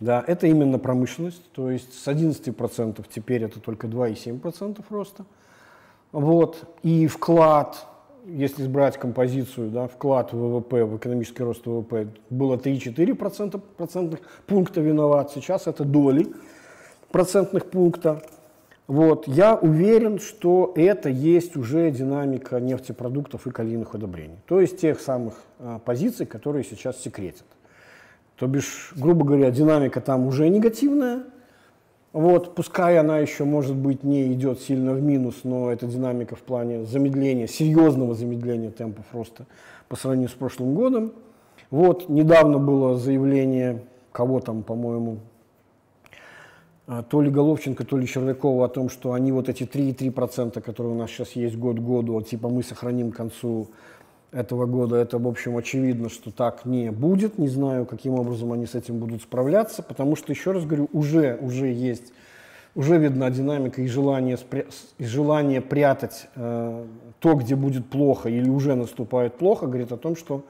да, 0.00 0.24
это 0.26 0.46
именно 0.46 0.78
промышленность, 0.78 1.52
то 1.52 1.70
есть 1.70 1.92
с 1.92 2.08
11% 2.08 3.04
теперь 3.14 3.44
это 3.44 3.60
только 3.60 3.86
2,7% 3.86 4.82
роста. 4.88 5.26
Вот. 6.10 6.64
И 6.82 7.06
вклад, 7.06 7.86
если 8.26 8.66
брать 8.66 8.96
композицию, 8.96 9.70
да, 9.70 9.86
вклад 9.86 10.32
в 10.32 10.38
ВВП, 10.38 10.84
в 10.86 10.96
экономический 10.96 11.42
рост 11.42 11.66
ВВП 11.66 12.08
было 12.30 12.56
3-4% 12.56 13.60
процентных 13.76 14.20
пункта 14.46 14.80
виноват, 14.80 15.30
сейчас 15.32 15.66
это 15.66 15.84
доли 15.84 16.32
процентных 17.10 17.66
пункта. 17.66 18.22
Вот. 18.90 19.28
Я 19.28 19.54
уверен, 19.54 20.18
что 20.18 20.72
это 20.74 21.08
есть 21.10 21.56
уже 21.56 21.92
динамика 21.92 22.58
нефтепродуктов 22.58 23.46
и 23.46 23.52
калийных 23.52 23.94
удобрений. 23.94 24.38
То 24.48 24.60
есть 24.60 24.80
тех 24.80 24.98
самых 24.98 25.34
а, 25.60 25.78
позиций, 25.78 26.26
которые 26.26 26.64
сейчас 26.64 27.00
секретят. 27.00 27.46
То 28.34 28.48
бишь, 28.48 28.92
грубо 28.96 29.24
говоря, 29.24 29.52
динамика 29.52 30.00
там 30.00 30.26
уже 30.26 30.48
негативная. 30.48 31.22
Вот, 32.12 32.56
пускай 32.56 32.98
она 32.98 33.20
еще, 33.20 33.44
может 33.44 33.76
быть, 33.76 34.02
не 34.02 34.32
идет 34.32 34.60
сильно 34.60 34.92
в 34.92 35.00
минус, 35.00 35.42
но 35.44 35.70
эта 35.70 35.86
динамика 35.86 36.34
в 36.34 36.40
плане 36.40 36.84
замедления, 36.84 37.46
серьезного 37.46 38.16
замедления 38.16 38.72
темпов 38.72 39.04
роста 39.12 39.46
по 39.88 39.94
сравнению 39.94 40.30
с 40.30 40.32
прошлым 40.32 40.74
годом. 40.74 41.12
Вот, 41.70 42.08
недавно 42.08 42.58
было 42.58 42.96
заявление 42.96 43.84
кого 44.10 44.40
там, 44.40 44.64
по-моему, 44.64 45.18
то 47.08 47.22
ли 47.22 47.30
Головченко, 47.30 47.84
то 47.84 47.96
ли 47.96 48.06
Червякова 48.06 48.64
о 48.64 48.68
том, 48.68 48.88
что 48.88 49.12
они 49.12 49.30
вот 49.30 49.48
эти 49.48 49.62
3,3%, 49.62 50.60
которые 50.60 50.94
у 50.94 50.96
нас 50.96 51.10
сейчас 51.10 51.32
есть 51.32 51.56
год 51.56 51.76
к 51.76 51.80
году, 51.80 52.20
типа 52.20 52.48
мы 52.48 52.62
сохраним 52.62 53.12
к 53.12 53.16
концу 53.16 53.68
этого 54.32 54.66
года, 54.66 54.96
это, 54.96 55.18
в 55.18 55.26
общем, 55.26 55.56
очевидно, 55.56 56.08
что 56.08 56.30
так 56.30 56.64
не 56.64 56.90
будет. 56.90 57.38
Не 57.38 57.48
знаю, 57.48 57.86
каким 57.86 58.14
образом 58.14 58.52
они 58.52 58.66
с 58.66 58.74
этим 58.74 58.98
будут 58.98 59.22
справляться, 59.22 59.82
потому 59.82 60.16
что, 60.16 60.32
еще 60.32 60.52
раз 60.52 60.64
говорю, 60.64 60.88
уже, 60.92 61.38
уже 61.40 61.66
есть, 61.66 62.12
уже 62.74 62.98
видна 62.98 63.30
динамика 63.30 63.82
и 63.82 63.86
желание, 63.86 64.38
и 64.98 65.04
желание 65.04 65.60
прятать 65.60 66.28
э, 66.36 66.84
то, 67.18 67.34
где 67.34 67.56
будет 67.56 67.86
плохо 67.86 68.28
или 68.28 68.48
уже 68.48 68.74
наступает 68.74 69.34
плохо, 69.34 69.66
говорит 69.66 69.90
о 69.92 69.96
том, 69.96 70.14
что, 70.14 70.44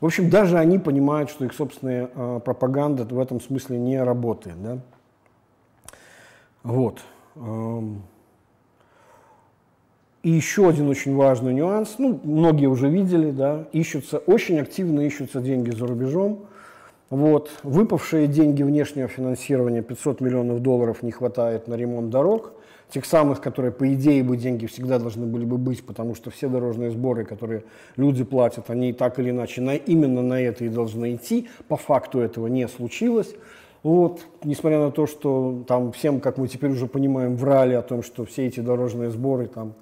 в 0.00 0.06
общем, 0.06 0.30
даже 0.30 0.58
они 0.58 0.78
понимают, 0.78 1.30
что 1.30 1.44
их 1.44 1.52
собственная 1.52 2.10
э, 2.14 2.40
пропаганда 2.44 3.04
в 3.04 3.18
этом 3.18 3.40
смысле 3.40 3.78
не 3.78 4.02
работает. 4.02 4.62
Да? 4.62 4.78
Вот. 6.62 7.00
Эм, 7.36 8.02
и 10.22 10.30
еще 10.30 10.68
один 10.68 10.88
очень 10.88 11.16
важный 11.16 11.54
нюанс, 11.54 11.94
ну, 11.98 12.20
многие 12.24 12.66
уже 12.66 12.90
видели, 12.90 13.30
да, 13.30 13.66
ищутся, 13.72 14.18
очень 14.18 14.60
активно 14.60 15.00
ищутся 15.00 15.40
деньги 15.40 15.70
за 15.70 15.86
рубежом. 15.86 16.46
Вот, 17.08 17.50
выпавшие 17.64 18.28
деньги 18.28 18.62
внешнего 18.62 19.08
финансирования, 19.08 19.82
500 19.82 20.20
миллионов 20.20 20.60
долларов 20.60 21.02
не 21.02 21.10
хватает 21.10 21.66
на 21.66 21.74
ремонт 21.74 22.10
дорог, 22.10 22.52
тех 22.90 23.04
самых, 23.04 23.40
которые, 23.40 23.72
по 23.72 23.92
идее, 23.94 24.22
бы 24.22 24.36
деньги 24.36 24.66
всегда 24.66 24.98
должны 24.98 25.26
были 25.26 25.44
бы 25.44 25.56
быть, 25.56 25.84
потому 25.84 26.14
что 26.14 26.30
все 26.30 26.48
дорожные 26.48 26.90
сборы, 26.90 27.24
которые 27.24 27.64
люди 27.96 28.22
платят, 28.22 28.68
они 28.68 28.92
так 28.92 29.18
или 29.18 29.30
иначе 29.30 29.60
на, 29.60 29.74
именно 29.74 30.22
на 30.22 30.40
это 30.40 30.64
и 30.64 30.68
должны 30.68 31.14
идти. 31.14 31.48
По 31.68 31.76
факту 31.76 32.20
этого 32.20 32.46
не 32.46 32.68
случилось. 32.68 33.34
Вот, 33.82 34.20
несмотря 34.44 34.78
на 34.78 34.90
то, 34.90 35.06
что 35.06 35.64
там 35.66 35.92
всем, 35.92 36.20
как 36.20 36.36
мы 36.36 36.48
теперь 36.48 36.70
уже 36.70 36.86
понимаем, 36.86 37.36
врали 37.36 37.74
о 37.74 37.82
том, 37.82 38.02
что 38.02 38.24
все 38.24 38.46
эти 38.46 38.60
дорожные 38.60 39.10
сборы 39.10 39.46
там 39.46 39.74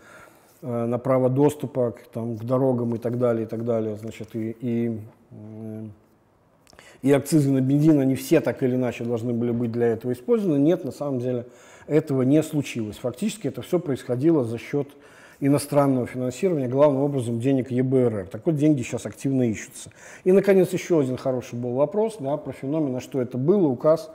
Э, 0.60 0.86
на 0.86 0.98
право 0.98 1.28
доступа 1.28 1.92
к, 1.92 2.08
там, 2.12 2.36
к 2.36 2.44
дорогам 2.44 2.94
и 2.94 2.98
так 2.98 3.18
далее, 3.18 3.44
и 3.44 3.48
так 3.48 3.64
далее. 3.64 3.96
Значит, 3.96 4.34
и, 4.34 4.56
и, 4.60 5.00
э, 5.30 5.84
и 7.02 7.12
акцизы 7.12 7.50
на 7.50 7.60
бензин, 7.60 8.00
они 8.00 8.16
все 8.16 8.40
так 8.40 8.62
или 8.64 8.74
иначе 8.74 9.04
должны 9.04 9.32
были 9.32 9.52
быть 9.52 9.70
для 9.70 9.86
этого 9.86 10.12
использованы. 10.12 10.58
Нет, 10.58 10.84
на 10.84 10.90
самом 10.90 11.20
деле 11.20 11.46
этого 11.86 12.22
не 12.22 12.42
случилось. 12.42 12.96
Фактически 12.96 13.46
это 13.46 13.62
все 13.62 13.78
происходило 13.78 14.44
за 14.44 14.58
счет 14.58 14.88
иностранного 15.40 16.06
финансирования, 16.06 16.68
главным 16.68 17.02
образом 17.02 17.38
денег 17.38 17.70
ЕБРР. 17.70 18.28
Так 18.28 18.46
вот, 18.46 18.56
деньги 18.56 18.82
сейчас 18.82 19.06
активно 19.06 19.42
ищутся. 19.42 19.90
И, 20.24 20.32
наконец, 20.32 20.72
еще 20.72 21.00
один 21.00 21.16
хороший 21.16 21.58
был 21.58 21.74
вопрос 21.74 22.16
да, 22.18 22.36
про 22.36 22.52
феномен, 22.52 22.96
а 22.96 23.00
что 23.00 23.20
это 23.20 23.38
было, 23.38 23.68
указ 23.68 24.10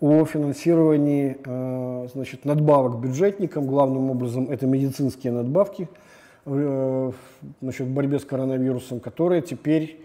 о 0.00 0.24
финансировании 0.24 1.38
э, 1.44 2.08
значит, 2.12 2.44
надбавок 2.44 3.00
бюджетникам. 3.00 3.66
Главным 3.66 4.10
образом 4.10 4.50
это 4.50 4.66
медицинские 4.66 5.32
надбавки 5.32 5.88
э, 6.44 7.12
значит, 7.62 7.86
в 7.86 7.90
борьбе 7.90 8.18
с 8.18 8.24
коронавирусом, 8.24 9.00
которые 9.00 9.42
теперь 9.42 10.00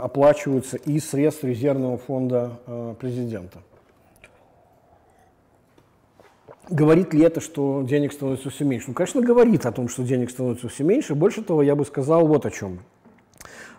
оплачиваются 0.00 0.76
из 0.76 1.10
средств 1.10 1.42
резервного 1.42 1.98
фонда 1.98 2.52
э, 2.66 2.94
президента. 3.00 3.58
Говорит 6.68 7.14
ли 7.14 7.22
это, 7.22 7.40
что 7.40 7.82
денег 7.82 8.12
становится 8.12 8.50
все 8.50 8.64
меньше? 8.64 8.86
Ну, 8.88 8.94
конечно, 8.94 9.20
говорит 9.20 9.66
о 9.66 9.72
том, 9.72 9.88
что 9.88 10.02
денег 10.02 10.30
становится 10.30 10.68
все 10.68 10.82
меньше. 10.82 11.14
Больше 11.14 11.42
того, 11.42 11.62
я 11.62 11.76
бы 11.76 11.84
сказал 11.84 12.26
вот 12.26 12.44
о 12.44 12.50
чем. 12.50 12.80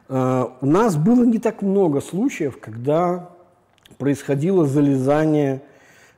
У 0.09 0.65
нас 0.65 0.95
было 0.95 1.25
не 1.25 1.37
так 1.37 1.61
много 1.61 1.99
случаев, 1.99 2.57
когда 2.59 3.29
происходило 3.97 4.65
залезание 4.65 5.61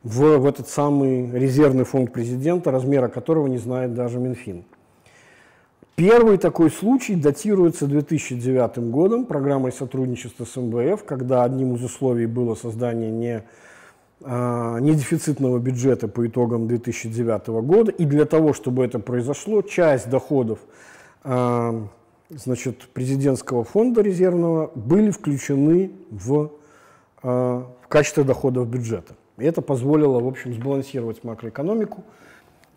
в, 0.04 0.38
в 0.38 0.46
этот 0.46 0.70
самый 0.70 1.32
резервный 1.32 1.86
фонд 1.86 2.14
президента, 2.14 2.70
размера 2.70 3.08
которого 3.08 3.48
не 3.48 3.58
знает 3.58 3.96
даже 3.96 4.20
Минфин. 4.20 4.64
Первый 5.96 6.38
такой 6.38 6.70
случай 6.70 7.16
датируется 7.16 7.88
2009 7.88 8.78
годом, 8.90 9.26
программой 9.26 9.72
сотрудничества 9.74 10.46
с 10.46 10.56
МВФ, 10.56 11.04
когда 11.04 11.44
одним 11.44 11.76
из 11.76 11.84
условий 11.84 12.26
было 12.26 12.56
создание 12.56 13.12
не, 13.12 13.44
а, 14.22 14.80
не 14.80 14.94
дефицитного 14.94 15.60
бюджета 15.60 16.08
по 16.08 16.28
итогам 16.28 16.68
2009 16.68 17.48
года. 17.64 17.92
И 17.92 18.06
для 18.06 18.26
того, 18.26 18.54
чтобы 18.54 18.86
это 18.86 19.00
произошло, 19.00 19.62
часть 19.62 20.10
доходов 20.10 20.60
а, 21.24 21.88
значит, 22.30 22.88
президентского 22.94 23.64
фонда 23.64 24.02
резервного 24.02 24.72
были 24.76 25.12
включены 25.12 25.92
в 26.12 26.52
Э, 27.22 27.64
в 27.82 27.88
качестве 27.88 28.24
доходов 28.24 28.68
бюджета. 28.68 29.16
И 29.38 29.44
это 29.44 29.62
позволило, 29.62 30.20
в 30.20 30.28
общем, 30.28 30.54
сбалансировать 30.54 31.24
макроэкономику. 31.24 32.04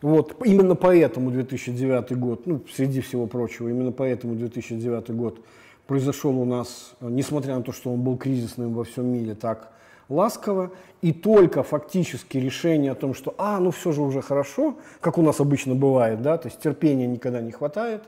Вот, 0.01 0.35
именно 0.44 0.74
поэтому 0.74 1.31
2009 1.31 2.16
год, 2.19 2.47
ну, 2.47 2.60
среди 2.73 3.01
всего 3.01 3.27
прочего, 3.27 3.69
именно 3.69 3.93
поэтому 3.93 4.35
2009 4.35 5.10
год 5.10 5.44
произошел 5.86 6.36
у 6.36 6.44
нас, 6.44 6.94
несмотря 7.01 7.56
на 7.56 7.62
то, 7.62 7.73
что 7.73 7.93
он 7.93 8.01
был 8.01 8.16
кризисным 8.16 8.73
во 8.73 8.85
всем 8.85 9.06
мире, 9.06 9.35
так 9.35 9.70
ласково, 10.12 10.70
и 11.01 11.12
только 11.12 11.62
фактически 11.62 12.39
решение 12.39 12.93
о 12.93 12.94
том, 12.94 13.14
что, 13.14 13.34
а, 13.39 13.59
ну 13.59 13.70
все 13.70 13.93
же 13.93 14.02
уже 14.02 14.22
хорошо, 14.22 14.76
как 15.01 15.18
у 15.18 15.22
нас 15.22 15.40
обычно 15.40 15.74
бывает, 15.74 16.22
да, 16.22 16.39
то 16.39 16.48
есть 16.48 16.60
терпения 16.60 17.06
никогда 17.06 17.40
не 17.40 17.51
хватает, 17.51 18.02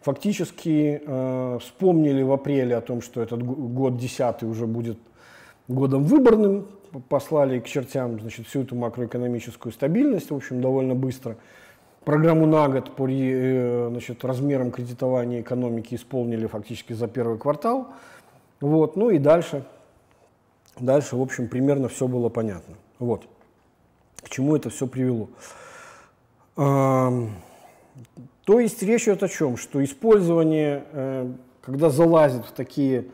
фактически 0.00 1.02
э, 1.04 1.58
вспомнили 1.60 2.22
в 2.22 2.32
апреле 2.32 2.76
о 2.76 2.80
том, 2.80 3.02
что 3.02 3.20
этот 3.20 3.42
год 3.42 3.96
десятый 3.96 4.48
уже 4.48 4.66
будет 4.66 4.98
годом 5.68 6.04
выборным, 6.04 6.66
послали 7.08 7.58
к 7.58 7.66
чертям 7.66 8.20
значит, 8.20 8.46
всю 8.46 8.62
эту 8.62 8.76
макроэкономическую 8.76 9.72
стабильность, 9.72 10.30
в 10.30 10.36
общем, 10.36 10.60
довольно 10.60 10.94
быстро. 10.94 11.36
Программу 12.04 12.46
на 12.46 12.68
год 12.68 12.90
по 12.96 13.06
э, 13.08 13.88
значит, 13.90 14.24
размерам 14.24 14.70
кредитования 14.70 15.40
экономики 15.40 15.94
исполнили 15.94 16.46
фактически 16.46 16.92
за 16.92 17.06
первый 17.06 17.38
квартал. 17.38 17.88
Вот. 18.60 18.96
Ну 18.96 19.10
и 19.10 19.18
дальше, 19.18 19.64
дальше, 20.78 21.16
в 21.16 21.22
общем, 21.22 21.48
примерно 21.48 21.88
все 21.88 22.06
было 22.08 22.28
понятно. 22.28 22.76
Вот. 22.98 23.26
К 24.22 24.28
чему 24.28 24.56
это 24.56 24.70
все 24.70 24.86
привело? 24.86 25.28
То 26.54 27.30
есть 28.60 28.82
речь 28.82 29.04
идет 29.04 29.22
о 29.22 29.28
чем? 29.28 29.56
Что 29.56 29.82
использование, 29.84 30.84
э, 30.92 31.32
когда 31.60 31.90
залазит 31.90 32.44
в 32.44 32.52
такие 32.52 33.06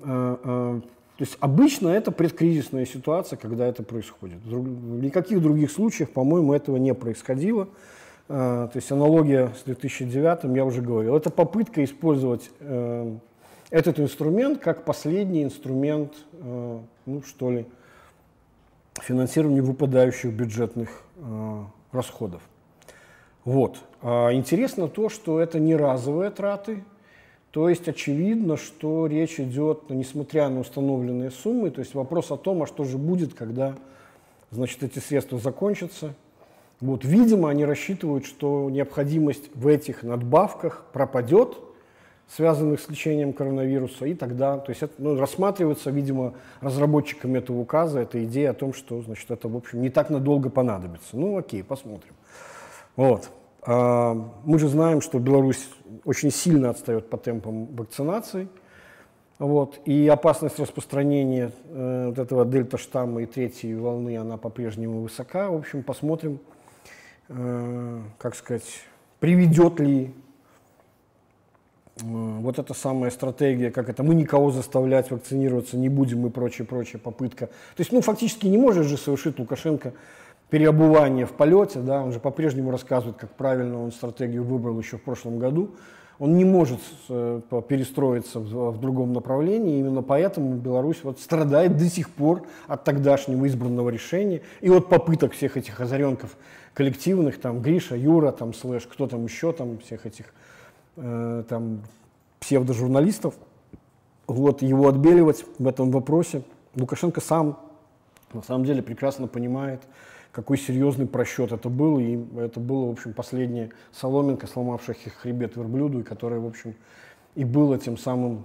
э, 0.00 0.80
то 1.22 1.24
есть 1.24 1.36
обычно 1.40 1.88
это 1.88 2.10
предкризисная 2.10 2.84
ситуация, 2.84 3.36
когда 3.36 3.66
это 3.66 3.82
происходит. 3.82 4.38
В 4.44 5.02
никаких 5.02 5.40
других 5.40 5.70
случаях, 5.70 6.10
по-моему, 6.10 6.52
этого 6.52 6.78
не 6.78 6.94
происходило. 6.94 7.68
То 8.26 8.72
есть 8.74 8.90
аналогия 8.90 9.52
с 9.56 9.62
2009, 9.64 10.56
я 10.56 10.64
уже 10.64 10.80
говорил, 10.80 11.14
это 11.16 11.30
попытка 11.30 11.84
использовать 11.84 12.50
э, 12.60 13.14
этот 13.72 13.98
инструмент 13.98 14.60
как 14.60 14.84
последний 14.84 15.42
инструмент, 15.42 16.12
э, 16.34 16.78
ну 17.06 17.22
что 17.22 17.50
ли, 17.50 17.66
финансирования 19.00 19.62
выпадающих 19.62 20.30
бюджетных 20.30 21.02
э, 21.16 21.64
расходов. 21.90 22.42
Вот. 23.44 23.78
А 24.02 24.30
интересно 24.32 24.88
то, 24.88 25.08
что 25.08 25.40
это 25.40 25.58
не 25.58 25.74
разовые 25.74 26.30
траты, 26.30 26.84
то 27.50 27.68
есть 27.70 27.88
очевидно, 27.88 28.58
что 28.58 29.06
речь 29.06 29.40
идет, 29.40 29.84
ну, 29.88 29.96
несмотря 29.96 30.50
на 30.50 30.60
установленные 30.60 31.30
суммы, 31.30 31.70
то 31.70 31.80
есть 31.80 31.94
вопрос 31.94 32.30
о 32.30 32.36
том, 32.36 32.62
а 32.62 32.66
что 32.66 32.84
же 32.84 32.98
будет, 32.98 33.32
когда 33.32 33.74
значит, 34.50 34.82
эти 34.82 34.98
средства 34.98 35.38
закончатся. 35.38 36.14
Вот, 36.80 37.06
видимо, 37.06 37.48
они 37.48 37.64
рассчитывают, 37.64 38.26
что 38.26 38.68
необходимость 38.68 39.50
в 39.54 39.66
этих 39.66 40.02
надбавках 40.02 40.84
пропадет, 40.92 41.56
связанных 42.34 42.80
с 42.80 42.88
лечением 42.88 43.32
коронавируса, 43.32 44.06
и 44.06 44.14
тогда, 44.14 44.58
то 44.58 44.70
есть 44.70 44.82
это 44.82 44.94
ну, 44.98 45.18
рассматривается, 45.18 45.90
видимо, 45.90 46.34
разработчиками 46.60 47.38
этого 47.38 47.58
указа, 47.58 48.00
эта 48.00 48.24
идея 48.24 48.50
о 48.50 48.54
том, 48.54 48.72
что, 48.72 49.02
значит, 49.02 49.30
это, 49.30 49.48
в 49.48 49.56
общем, 49.56 49.82
не 49.82 49.90
так 49.90 50.08
надолго 50.08 50.48
понадобится. 50.48 51.16
Ну, 51.16 51.36
окей, 51.36 51.62
посмотрим. 51.62 52.14
Вот. 52.96 53.30
А, 53.62 54.14
мы 54.44 54.58
же 54.58 54.68
знаем, 54.68 55.02
что 55.02 55.18
Беларусь 55.18 55.68
очень 56.04 56.30
сильно 56.30 56.70
отстает 56.70 57.10
по 57.10 57.18
темпам 57.18 57.66
вакцинации. 57.76 58.48
Вот, 59.38 59.80
и 59.86 60.06
опасность 60.06 60.60
распространения 60.60 61.50
э, 61.64 62.06
вот 62.08 62.18
этого 62.18 62.44
дельта-штамма 62.44 63.22
и 63.22 63.26
третьей 63.26 63.74
волны, 63.74 64.16
она 64.16 64.36
по-прежнему 64.36 65.00
высока. 65.00 65.50
В 65.50 65.56
общем, 65.56 65.82
посмотрим, 65.82 66.38
э, 67.28 68.00
как 68.18 68.36
сказать, 68.36 68.84
приведет 69.18 69.80
ли 69.80 70.14
вот 72.00 72.58
эта 72.58 72.74
самая 72.74 73.10
стратегия, 73.10 73.70
как 73.70 73.88
это, 73.88 74.02
мы 74.02 74.14
никого 74.14 74.50
заставлять 74.50 75.10
вакцинироваться 75.10 75.76
не 75.76 75.88
будем 75.88 76.26
и 76.26 76.30
прочее, 76.30 76.66
прочее 76.66 76.98
попытка. 76.98 77.46
То 77.46 77.80
есть, 77.80 77.92
ну, 77.92 78.00
фактически 78.00 78.46
не 78.46 78.58
может 78.58 78.86
же 78.86 78.96
совершить 78.96 79.38
Лукашенко 79.38 79.92
переобувание 80.48 81.26
в 81.26 81.32
полете, 81.32 81.80
да, 81.80 82.02
он 82.02 82.12
же 82.12 82.20
по-прежнему 82.20 82.70
рассказывает, 82.70 83.16
как 83.16 83.30
правильно 83.30 83.82
он 83.82 83.92
стратегию 83.92 84.44
выбрал 84.44 84.78
еще 84.78 84.96
в 84.96 85.02
прошлом 85.02 85.38
году. 85.38 85.70
он 86.18 86.36
не 86.36 86.44
может 86.44 86.78
э, 87.08 87.40
перестроиться 87.68 88.38
в, 88.38 88.70
в 88.70 88.80
другом 88.80 89.12
направлении. 89.12 89.80
Именно 89.80 90.02
поэтому 90.02 90.54
Беларусь 90.54 90.98
вот 91.02 91.18
страдает 91.18 91.76
до 91.76 91.86
сих 91.86 92.10
пор 92.10 92.42
от 92.68 92.84
тогдашнего 92.84 93.46
избранного 93.46 93.90
решения 93.90 94.42
и 94.60 94.70
от 94.70 94.88
попыток 94.88 95.32
всех 95.32 95.56
этих 95.56 95.80
озаренков 95.80 96.36
коллективных, 96.74 97.40
там 97.40 97.60
Гриша, 97.60 97.96
Юра, 97.96 98.30
там 98.30 98.54
слэш, 98.54 98.84
кто 98.84 99.06
там 99.06 99.24
еще, 99.24 99.52
там 99.52 99.78
всех 99.78 100.06
этих 100.06 100.26
э, 100.96 101.44
там 101.48 101.82
псевдожурналистов, 102.40 103.34
вот 104.26 104.62
его 104.62 104.88
отбеливать 104.88 105.44
в 105.58 105.66
этом 105.66 105.90
вопросе. 105.90 106.42
Лукашенко 106.74 107.20
сам 107.20 107.58
на 108.32 108.42
самом 108.42 108.64
деле 108.64 108.82
прекрасно 108.82 109.26
понимает, 109.26 109.82
какой 110.32 110.56
серьезный 110.56 111.06
просчет 111.06 111.52
это 111.52 111.68
был, 111.68 111.98
и 111.98 112.18
это 112.38 112.58
было, 112.58 112.86
в 112.86 112.92
общем, 112.92 113.12
последняя 113.12 113.70
соломинка, 113.92 114.46
сломавшая 114.46 114.96
хребет 115.20 115.56
верблюду, 115.56 116.00
и 116.00 116.02
которая, 116.02 116.40
в 116.40 116.46
общем, 116.46 116.74
и 117.34 117.44
было 117.44 117.78
тем 117.78 117.98
самым 117.98 118.44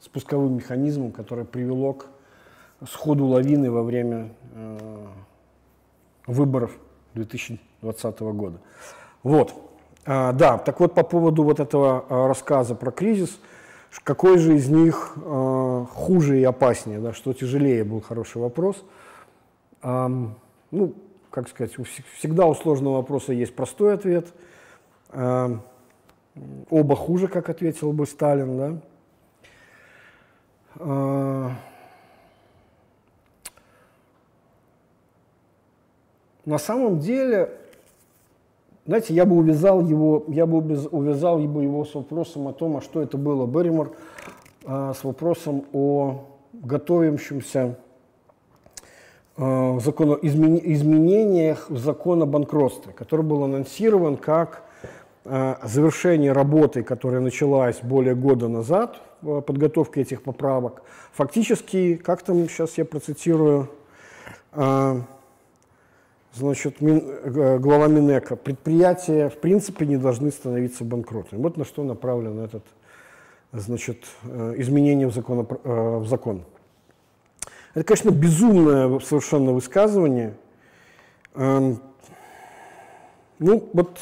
спусковым 0.00 0.56
механизмом, 0.56 1.12
которое 1.12 1.44
привело 1.44 1.92
к 1.94 2.06
сходу 2.88 3.26
лавины 3.26 3.70
во 3.70 3.82
время 3.82 4.32
э, 4.54 5.06
выборов 6.26 6.72
2020 7.14 8.20
года. 8.20 8.60
Вот. 9.22 9.54
А, 10.10 10.32
да, 10.32 10.56
так 10.56 10.80
вот 10.80 10.94
по 10.94 11.02
поводу 11.02 11.44
вот 11.44 11.60
этого 11.60 12.06
а, 12.08 12.28
рассказа 12.28 12.74
про 12.74 12.90
кризис, 12.90 13.38
какой 14.04 14.38
же 14.38 14.56
из 14.56 14.66
них 14.70 15.12
а, 15.16 15.84
хуже 15.84 16.40
и 16.40 16.44
опаснее, 16.44 16.98
да, 16.98 17.12
что 17.12 17.34
тяжелее, 17.34 17.84
был 17.84 18.00
хороший 18.00 18.40
вопрос. 18.40 18.82
Ну, 19.82 20.94
как 21.30 21.48
сказать, 21.48 21.72
всегда 22.16 22.46
у 22.46 22.54
сложного 22.54 22.96
вопроса 22.96 23.32
есть 23.32 23.54
простой 23.54 23.94
ответ. 23.94 24.26
Оба 25.12 26.96
хуже, 26.96 27.28
как 27.28 27.48
ответил 27.48 27.92
бы 27.92 28.04
Сталин, 28.04 28.80
да. 30.74 31.54
На 36.44 36.58
самом 36.58 36.98
деле, 36.98 37.57
знаете, 38.88 39.14
я 39.14 39.24
бы 39.24 39.36
увязал 39.36 39.80
его, 39.80 40.24
я 40.26 40.46
бы 40.46 40.58
увязал 40.58 41.38
его, 41.38 41.62
его 41.62 41.84
с 41.84 41.94
вопросом 41.94 42.48
о 42.48 42.52
том, 42.52 42.78
а 42.78 42.80
что 42.80 43.00
это 43.00 43.16
было 43.16 43.46
Берримор, 43.46 43.92
э, 44.64 44.92
с 44.98 45.04
вопросом 45.04 45.64
о 45.72 46.24
готовящемся 46.52 47.76
Э, 49.40 49.78
изменениях 49.78 51.70
в 51.70 51.78
закон 51.78 52.22
о 52.22 52.26
банкротстве, 52.26 52.92
который 52.92 53.24
был 53.24 53.44
анонсирован 53.44 54.16
как 54.16 54.64
э, 55.24 55.54
завершение 55.62 56.32
работы, 56.32 56.82
которая 56.82 57.20
началась 57.20 57.78
более 57.80 58.16
года 58.16 58.48
назад, 58.48 59.00
подготовки 59.22 60.00
этих 60.00 60.24
поправок. 60.24 60.82
Фактически, 61.12 61.94
как 61.94 62.22
там 62.22 62.48
сейчас 62.48 62.78
я 62.78 62.84
процитирую, 62.84 63.68
э, 64.54 65.02
значит, 66.38 66.76
глава 66.80 67.88
Минэка, 67.88 68.36
предприятия 68.36 69.28
в 69.28 69.38
принципе 69.38 69.86
не 69.86 69.96
должны 69.96 70.30
становиться 70.30 70.84
банкротами. 70.84 71.42
Вот 71.42 71.56
на 71.56 71.64
что 71.64 71.84
направлен 71.84 72.38
этот 72.40 72.64
значит, 73.52 74.04
изменение 74.56 75.08
в 75.08 75.14
закон. 75.14 75.46
В 75.64 76.06
закон. 76.06 76.44
Это, 77.74 77.84
конечно, 77.84 78.10
безумное 78.10 78.98
совершенно 79.00 79.52
высказывание. 79.52 80.34
Эм, 81.34 81.80
ну, 83.38 83.68
вот 83.72 83.98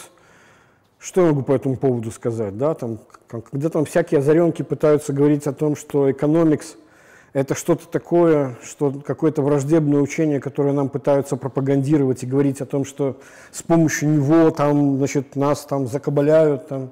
что 0.98 1.22
я 1.22 1.28
могу 1.28 1.42
по 1.42 1.52
этому 1.52 1.76
поводу 1.76 2.10
сказать? 2.10 2.56
Да? 2.56 2.74
Там, 2.74 2.98
когда 3.28 3.68
там 3.68 3.84
всякие 3.84 4.20
озаренки 4.20 4.62
пытаются 4.62 5.12
говорить 5.12 5.46
о 5.46 5.52
том, 5.52 5.74
что 5.74 6.10
экономикс– 6.10 6.76
это 7.32 7.54
что-то 7.54 7.86
такое, 7.86 8.56
что 8.62 8.92
какое-то 8.92 9.42
враждебное 9.42 10.00
учение, 10.00 10.40
которое 10.40 10.72
нам 10.72 10.88
пытаются 10.88 11.36
пропагандировать 11.36 12.22
и 12.22 12.26
говорить 12.26 12.60
о 12.60 12.66
том, 12.66 12.84
что 12.84 13.18
с 13.52 13.62
помощью 13.62 14.10
него 14.10 14.50
там, 14.50 14.96
значит, 14.98 15.36
нас 15.36 15.64
там 15.66 15.86
закабаляют, 15.86 16.68
там, 16.68 16.90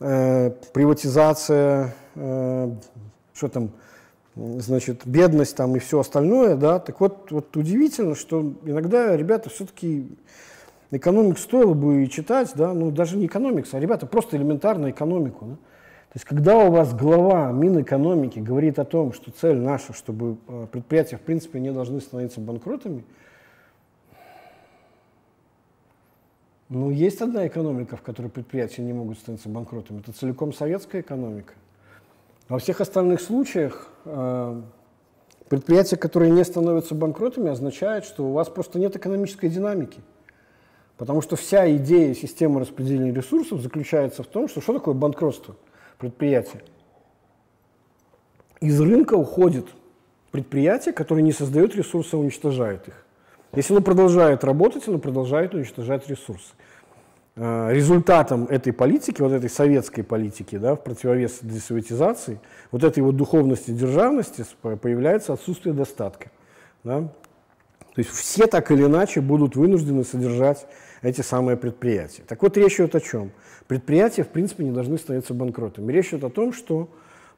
э, 0.00 0.50
приватизация, 0.72 1.94
э, 2.14 2.70
что 3.34 3.48
там, 3.48 3.70
значит, 4.36 5.02
бедность 5.04 5.56
там 5.56 5.74
и 5.76 5.78
все 5.78 6.00
остальное, 6.00 6.56
да, 6.56 6.78
так 6.78 7.00
вот, 7.00 7.30
вот 7.30 7.56
удивительно, 7.56 8.14
что 8.14 8.52
иногда 8.64 9.16
ребята 9.16 9.50
все-таки 9.50 10.16
экономик 10.90 11.38
стоило 11.38 11.74
бы 11.74 12.06
читать, 12.06 12.52
да, 12.54 12.72
ну 12.72 12.90
даже 12.90 13.16
не 13.16 13.26
экономикс, 13.26 13.74
а 13.74 13.80
ребята 13.80 14.06
просто 14.06 14.36
элементарно 14.36 14.90
экономику, 14.90 15.44
да. 15.46 15.56
То 16.12 16.18
есть 16.18 16.26
когда 16.26 16.58
у 16.58 16.70
вас 16.70 16.92
глава 16.92 17.50
Минэкономики 17.52 18.38
говорит 18.38 18.78
о 18.78 18.84
том, 18.84 19.14
что 19.14 19.30
цель 19.30 19.56
наша, 19.56 19.94
чтобы 19.94 20.36
э, 20.46 20.66
предприятия 20.70 21.16
в 21.16 21.22
принципе 21.22 21.58
не 21.58 21.72
должны 21.72 22.02
становиться 22.02 22.38
банкротами, 22.38 23.02
ну 26.68 26.90
есть 26.90 27.22
одна 27.22 27.46
экономика, 27.46 27.96
в 27.96 28.02
которой 28.02 28.26
предприятия 28.26 28.82
не 28.82 28.92
могут 28.92 29.20
становиться 29.20 29.48
банкротами, 29.48 30.00
это 30.00 30.12
целиком 30.12 30.52
советская 30.52 31.00
экономика. 31.00 31.54
Во 32.50 32.58
всех 32.58 32.82
остальных 32.82 33.22
случаях 33.22 33.88
э, 34.04 34.60
предприятия, 35.48 35.96
которые 35.96 36.30
не 36.30 36.44
становятся 36.44 36.94
банкротами, 36.94 37.48
означает, 37.48 38.04
что 38.04 38.26
у 38.26 38.32
вас 38.32 38.50
просто 38.50 38.78
нет 38.78 38.94
экономической 38.94 39.48
динамики. 39.48 40.02
Потому 40.98 41.22
что 41.22 41.36
вся 41.36 41.74
идея 41.74 42.12
системы 42.14 42.60
распределения 42.60 43.14
ресурсов 43.14 43.62
заключается 43.62 44.22
в 44.22 44.26
том, 44.26 44.46
что 44.46 44.60
что 44.60 44.74
такое 44.74 44.92
банкротство 44.92 45.56
предприятия? 46.02 46.60
Из 48.60 48.80
рынка 48.80 49.14
уходит 49.14 49.66
предприятие, 50.32 50.92
которое 50.92 51.22
не 51.22 51.32
создает 51.32 51.76
ресурсы, 51.76 52.14
а 52.14 52.18
уничтожает 52.18 52.88
их. 52.88 53.06
Если 53.54 53.72
оно 53.72 53.82
продолжает 53.82 54.42
работать, 54.42 54.88
оно 54.88 54.98
продолжает 54.98 55.54
уничтожать 55.54 56.08
ресурсы. 56.08 56.54
Э, 57.36 57.68
результатом 57.70 58.46
этой 58.46 58.72
политики, 58.72 59.22
вот 59.22 59.32
этой 59.32 59.48
советской 59.48 60.02
политики, 60.02 60.58
да, 60.58 60.74
в 60.74 60.82
противовес 60.82 61.38
десоветизации, 61.42 62.40
вот 62.72 62.82
этой 62.82 63.00
вот 63.00 63.16
духовности, 63.16 63.70
державности 63.70 64.44
появляется 64.60 65.32
отсутствие 65.34 65.72
достатка. 65.72 66.30
Да? 66.82 67.02
То 67.94 67.98
есть 67.98 68.10
все 68.10 68.46
так 68.48 68.72
или 68.72 68.84
иначе 68.84 69.20
будут 69.20 69.54
вынуждены 69.54 70.02
содержать 70.02 70.66
эти 71.02 71.20
самые 71.20 71.56
предприятия. 71.56 72.22
Так 72.26 72.42
вот, 72.42 72.56
речь 72.56 72.76
идет 72.76 72.94
о 72.94 73.00
чем? 73.00 73.32
Предприятия, 73.66 74.22
в 74.22 74.28
принципе, 74.28 74.64
не 74.64 74.70
должны 74.70 74.98
становиться 74.98 75.34
банкротами. 75.34 75.92
Речь 75.92 76.08
идет 76.08 76.24
о 76.24 76.30
том, 76.30 76.52
что 76.52 76.88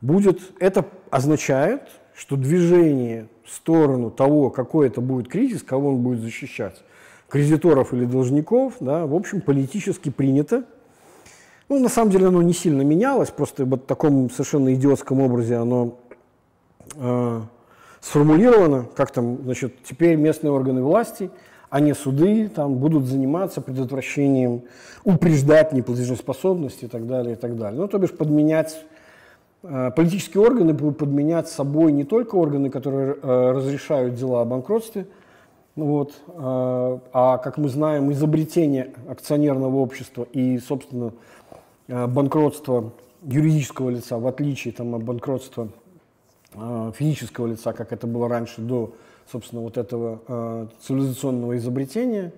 будет, 0.00 0.40
это 0.60 0.84
означает, 1.10 1.82
что 2.14 2.36
движение 2.36 3.28
в 3.44 3.50
сторону 3.50 4.10
того, 4.10 4.50
какой 4.50 4.86
это 4.86 5.00
будет 5.00 5.28
кризис, 5.28 5.62
кого 5.62 5.90
он 5.90 6.02
будет 6.02 6.20
защищать, 6.20 6.82
кредиторов 7.28 7.92
или 7.92 8.04
должников, 8.04 8.74
да, 8.80 9.06
в 9.06 9.14
общем, 9.14 9.40
политически 9.40 10.10
принято. 10.10 10.64
Ну, 11.68 11.80
на 11.80 11.88
самом 11.88 12.10
деле 12.10 12.26
оно 12.26 12.42
не 12.42 12.52
сильно 12.52 12.82
менялось, 12.82 13.30
просто 13.30 13.64
вот 13.64 13.84
в 13.84 13.86
таком 13.86 14.30
совершенно 14.30 14.74
идиотском 14.74 15.20
образе 15.20 15.56
оно 15.56 15.98
э, 16.94 17.40
сформулировано, 18.00 18.86
как 18.94 19.10
там, 19.10 19.42
значит, 19.42 19.82
теперь 19.82 20.16
местные 20.16 20.52
органы 20.52 20.82
власти, 20.82 21.30
а 21.74 21.80
не 21.80 21.92
суды, 21.92 22.48
там 22.48 22.76
будут 22.76 23.06
заниматься 23.06 23.60
предотвращением, 23.60 24.62
упреждать 25.02 25.72
неплатежеспособность 25.72 26.84
и 26.84 26.86
так 26.86 27.04
далее, 27.08 27.32
и 27.32 27.36
так 27.36 27.58
далее. 27.58 27.80
Ну, 27.80 27.88
то 27.88 27.98
бишь 27.98 28.12
подменять 28.12 28.80
э, 29.64 29.90
Политические 29.90 30.44
органы 30.44 30.72
будут 30.72 30.98
подменять 30.98 31.48
собой 31.48 31.90
не 31.90 32.04
только 32.04 32.36
органы, 32.36 32.70
которые 32.70 33.16
э, 33.20 33.50
разрешают 33.50 34.14
дела 34.14 34.42
о 34.42 34.44
банкротстве, 34.44 35.08
ну 35.74 35.86
вот. 35.86 36.12
А, 36.28 37.00
а, 37.12 37.38
как 37.38 37.58
мы 37.58 37.68
знаем, 37.68 38.12
изобретение 38.12 38.92
акционерного 39.08 39.78
общества 39.78 40.28
и, 40.32 40.60
собственно, 40.60 41.12
банкротство 41.88 42.92
юридического 43.24 43.90
лица, 43.90 44.20
в 44.20 44.28
отличие 44.28 44.72
там, 44.72 44.94
от 44.94 45.02
банкротства 45.02 45.66
физического 46.96 47.48
лица, 47.48 47.72
как 47.72 47.92
это 47.92 48.06
было 48.06 48.28
раньше 48.28 48.60
до, 48.60 48.92
собственно, 49.30 49.62
вот 49.62 49.76
этого 49.76 50.68
цивилизационного 50.82 51.56
изобретения, 51.56 52.32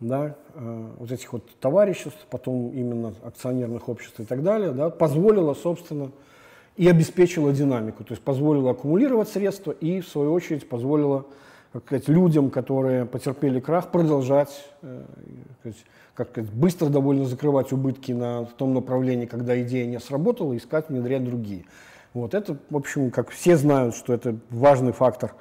да, 0.00 0.36
вот 0.54 1.10
этих 1.10 1.32
вот 1.32 1.44
товариществ, 1.60 2.26
потом 2.30 2.70
именно 2.70 3.14
акционерных 3.24 3.88
обществ 3.88 4.20
и 4.20 4.24
так 4.24 4.42
далее, 4.42 4.70
да, 4.70 4.90
позволило, 4.90 5.54
собственно, 5.54 6.10
и 6.76 6.88
обеспечило 6.88 7.52
динамику, 7.52 8.04
то 8.04 8.12
есть 8.12 8.22
позволило 8.22 8.70
аккумулировать 8.70 9.28
средства 9.28 9.72
и, 9.72 10.00
в 10.00 10.08
свою 10.08 10.32
очередь, 10.32 10.68
позволило 10.68 11.26
как 11.72 11.84
сказать, 11.84 12.08
людям, 12.08 12.50
которые 12.50 13.04
потерпели 13.04 13.60
крах, 13.60 13.90
продолжать 13.90 14.64
э, 14.82 15.02
как 16.14 16.30
сказать, 16.30 16.50
быстро 16.50 16.88
довольно 16.88 17.26
закрывать 17.26 17.72
убытки 17.72 18.12
на 18.12 18.44
том 18.44 18.74
направлении, 18.74 19.26
когда 19.26 19.60
идея 19.62 19.86
не 19.86 20.00
сработала, 20.00 20.56
искать, 20.56 20.88
внедрять 20.88 21.24
другие. 21.24 21.64
Вот 22.14 22.34
это, 22.34 22.56
в 22.70 22.76
общем, 22.76 23.10
как 23.10 23.30
все 23.30 23.56
знают, 23.56 23.94
что 23.94 24.14
это 24.14 24.36
важный 24.50 24.92
фактор 24.92 25.32
э, 25.32 25.34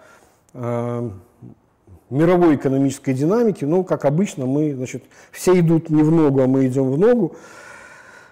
мировой 0.53 2.55
экономической 2.55 3.13
динамики. 3.13 3.65
Но, 3.65 3.83
как 3.83 4.05
обычно, 4.05 4.45
мы, 4.45 4.73
значит, 4.73 5.03
все 5.31 5.59
идут 5.59 5.89
не 5.89 6.03
в 6.03 6.11
ногу, 6.11 6.41
а 6.41 6.47
мы 6.47 6.67
идем 6.67 6.91
в 6.91 6.97
ногу. 6.97 7.35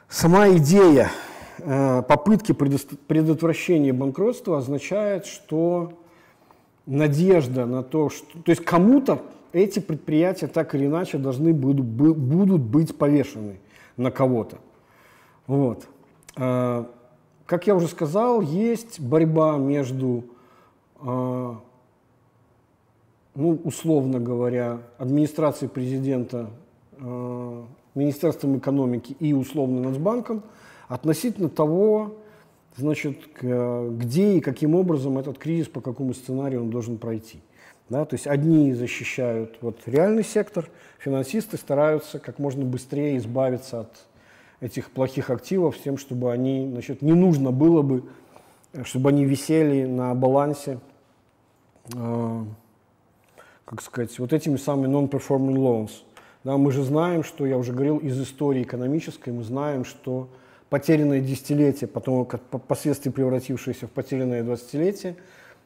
Сама 0.08 0.50
идея 0.50 1.10
э, 1.58 2.04
попытки 2.08 2.54
предотвращения 2.54 3.92
банкротства 3.92 4.60
означает, 4.60 5.26
что 5.26 5.94
надежда 6.86 7.66
на 7.66 7.84
то, 7.84 8.10
что... 8.10 8.26
То 8.44 8.52
есть 8.52 8.64
кому-то 8.64 9.22
эти 9.52 9.80
предприятия 9.80 10.48
так 10.48 10.76
или 10.76 10.86
иначе 10.86 11.18
должны 11.18 11.54
будут, 11.54 11.86
будут 11.86 12.62
быть 12.62 12.98
повешены 12.98 13.60
на 13.98 14.12
кого-то. 14.12 14.58
Вот. 15.48 15.88
Э, 16.38 16.86
как 17.46 17.68
я 17.68 17.76
уже 17.76 17.88
сказал, 17.88 18.42
есть 18.42 19.00
борьба 19.00 19.58
между, 19.58 20.26
э, 21.02 21.56
ну, 23.36 23.60
условно 23.64 24.20
говоря, 24.20 24.80
администрацией 24.98 25.70
президента, 25.70 26.50
Министерством 27.96 28.58
экономики 28.58 29.16
и 29.20 29.34
условно 29.34 29.82
Нацбанком 29.82 30.44
относительно 30.88 31.50
того, 31.50 32.16
значит, 32.78 33.20
где 33.42 34.38
и 34.38 34.42
каким 34.42 34.76
образом 34.76 35.18
этот 35.18 35.38
кризис, 35.38 35.68
по 35.68 35.82
какому 35.82 36.14
сценарию 36.14 36.62
он 36.62 36.70
должен 36.70 36.98
пройти. 36.98 37.40
Да, 37.88 38.04
то 38.04 38.16
есть 38.16 38.26
одни 38.26 38.74
защищают 38.74 39.58
вот, 39.62 39.82
реальный 39.86 40.24
сектор, 40.24 40.68
финансисты 40.98 41.58
стараются 41.58 42.18
как 42.18 42.40
можно 42.40 42.66
быстрее 42.66 43.18
избавиться 43.18 43.82
от 43.82 43.92
этих 44.60 44.90
плохих 44.90 45.30
активов 45.30 45.76
с 45.76 45.82
тем, 45.82 45.98
чтобы 45.98 46.32
они, 46.32 46.68
значит, 46.72 47.04
не 47.04 47.14
нужно 47.14 47.52
было 47.52 47.84
бы, 47.84 48.04
чтобы 48.84 49.10
они 49.10 49.24
висели 49.24 49.86
на 49.86 50.16
балансе, 50.16 50.80
э, 51.94 52.44
как 53.66 53.82
сказать, 53.82 54.18
вот 54.20 54.32
этими 54.32 54.58
самыми 54.58 54.92
non-performing 54.92 55.56
loans. 55.56 55.92
Да, 56.44 56.58
мы 56.58 56.72
же 56.72 56.84
знаем, 56.84 57.24
что, 57.24 57.46
я 57.46 57.58
уже 57.58 57.74
говорил, 57.74 57.98
из 57.98 58.22
истории 58.22 58.62
экономической, 58.62 59.32
мы 59.32 59.44
знаем, 59.44 59.84
что 59.84 60.30
потерянное 60.70 61.20
десятилетие, 61.20 61.88
потом 61.88 62.26
как 62.26 62.42
впоследствии 62.52 63.10
превратившееся 63.10 63.88
в 63.88 63.92
потерянное 63.92 64.44
двадцатилетие, 64.44 65.16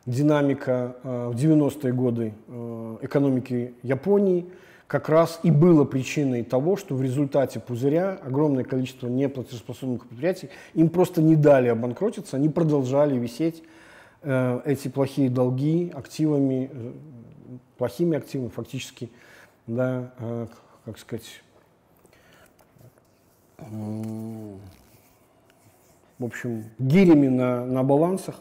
динамика 0.06 0.96
э, 1.04 1.32
в 1.34 1.36
90-е 1.36 1.94
годы 1.94 2.34
э, 2.48 2.98
экономики 3.02 3.74
Японии 3.84 4.50
как 4.88 5.08
раз 5.08 5.40
и 5.44 5.52
было 5.52 5.84
причиной 5.84 6.44
того, 6.44 6.76
что 6.76 6.96
в 6.96 7.04
результате 7.04 7.60
пузыря 7.60 8.18
огромное 8.24 8.64
количество 8.64 9.08
неплатежеспособных 9.08 10.08
предприятий 10.08 10.50
им 10.74 10.90
просто 10.90 11.22
не 11.22 11.36
дали 11.36 11.68
обанкротиться, 11.68 12.38
они 12.38 12.50
продолжали 12.50 13.18
висеть 13.18 13.64
э, 14.22 14.62
эти 14.66 14.88
плохие 14.88 15.30
долги 15.30 15.92
активами, 15.94 16.72
плохими 17.80 18.18
активами 18.18 18.50
фактически, 18.50 19.10
да, 19.66 20.12
как 20.86 21.00
сказать, 21.00 21.42
в 23.58 24.60
общем, 26.20 26.66
гирями 26.78 27.28
на, 27.30 27.66
на 27.66 27.84
балансах, 27.84 28.36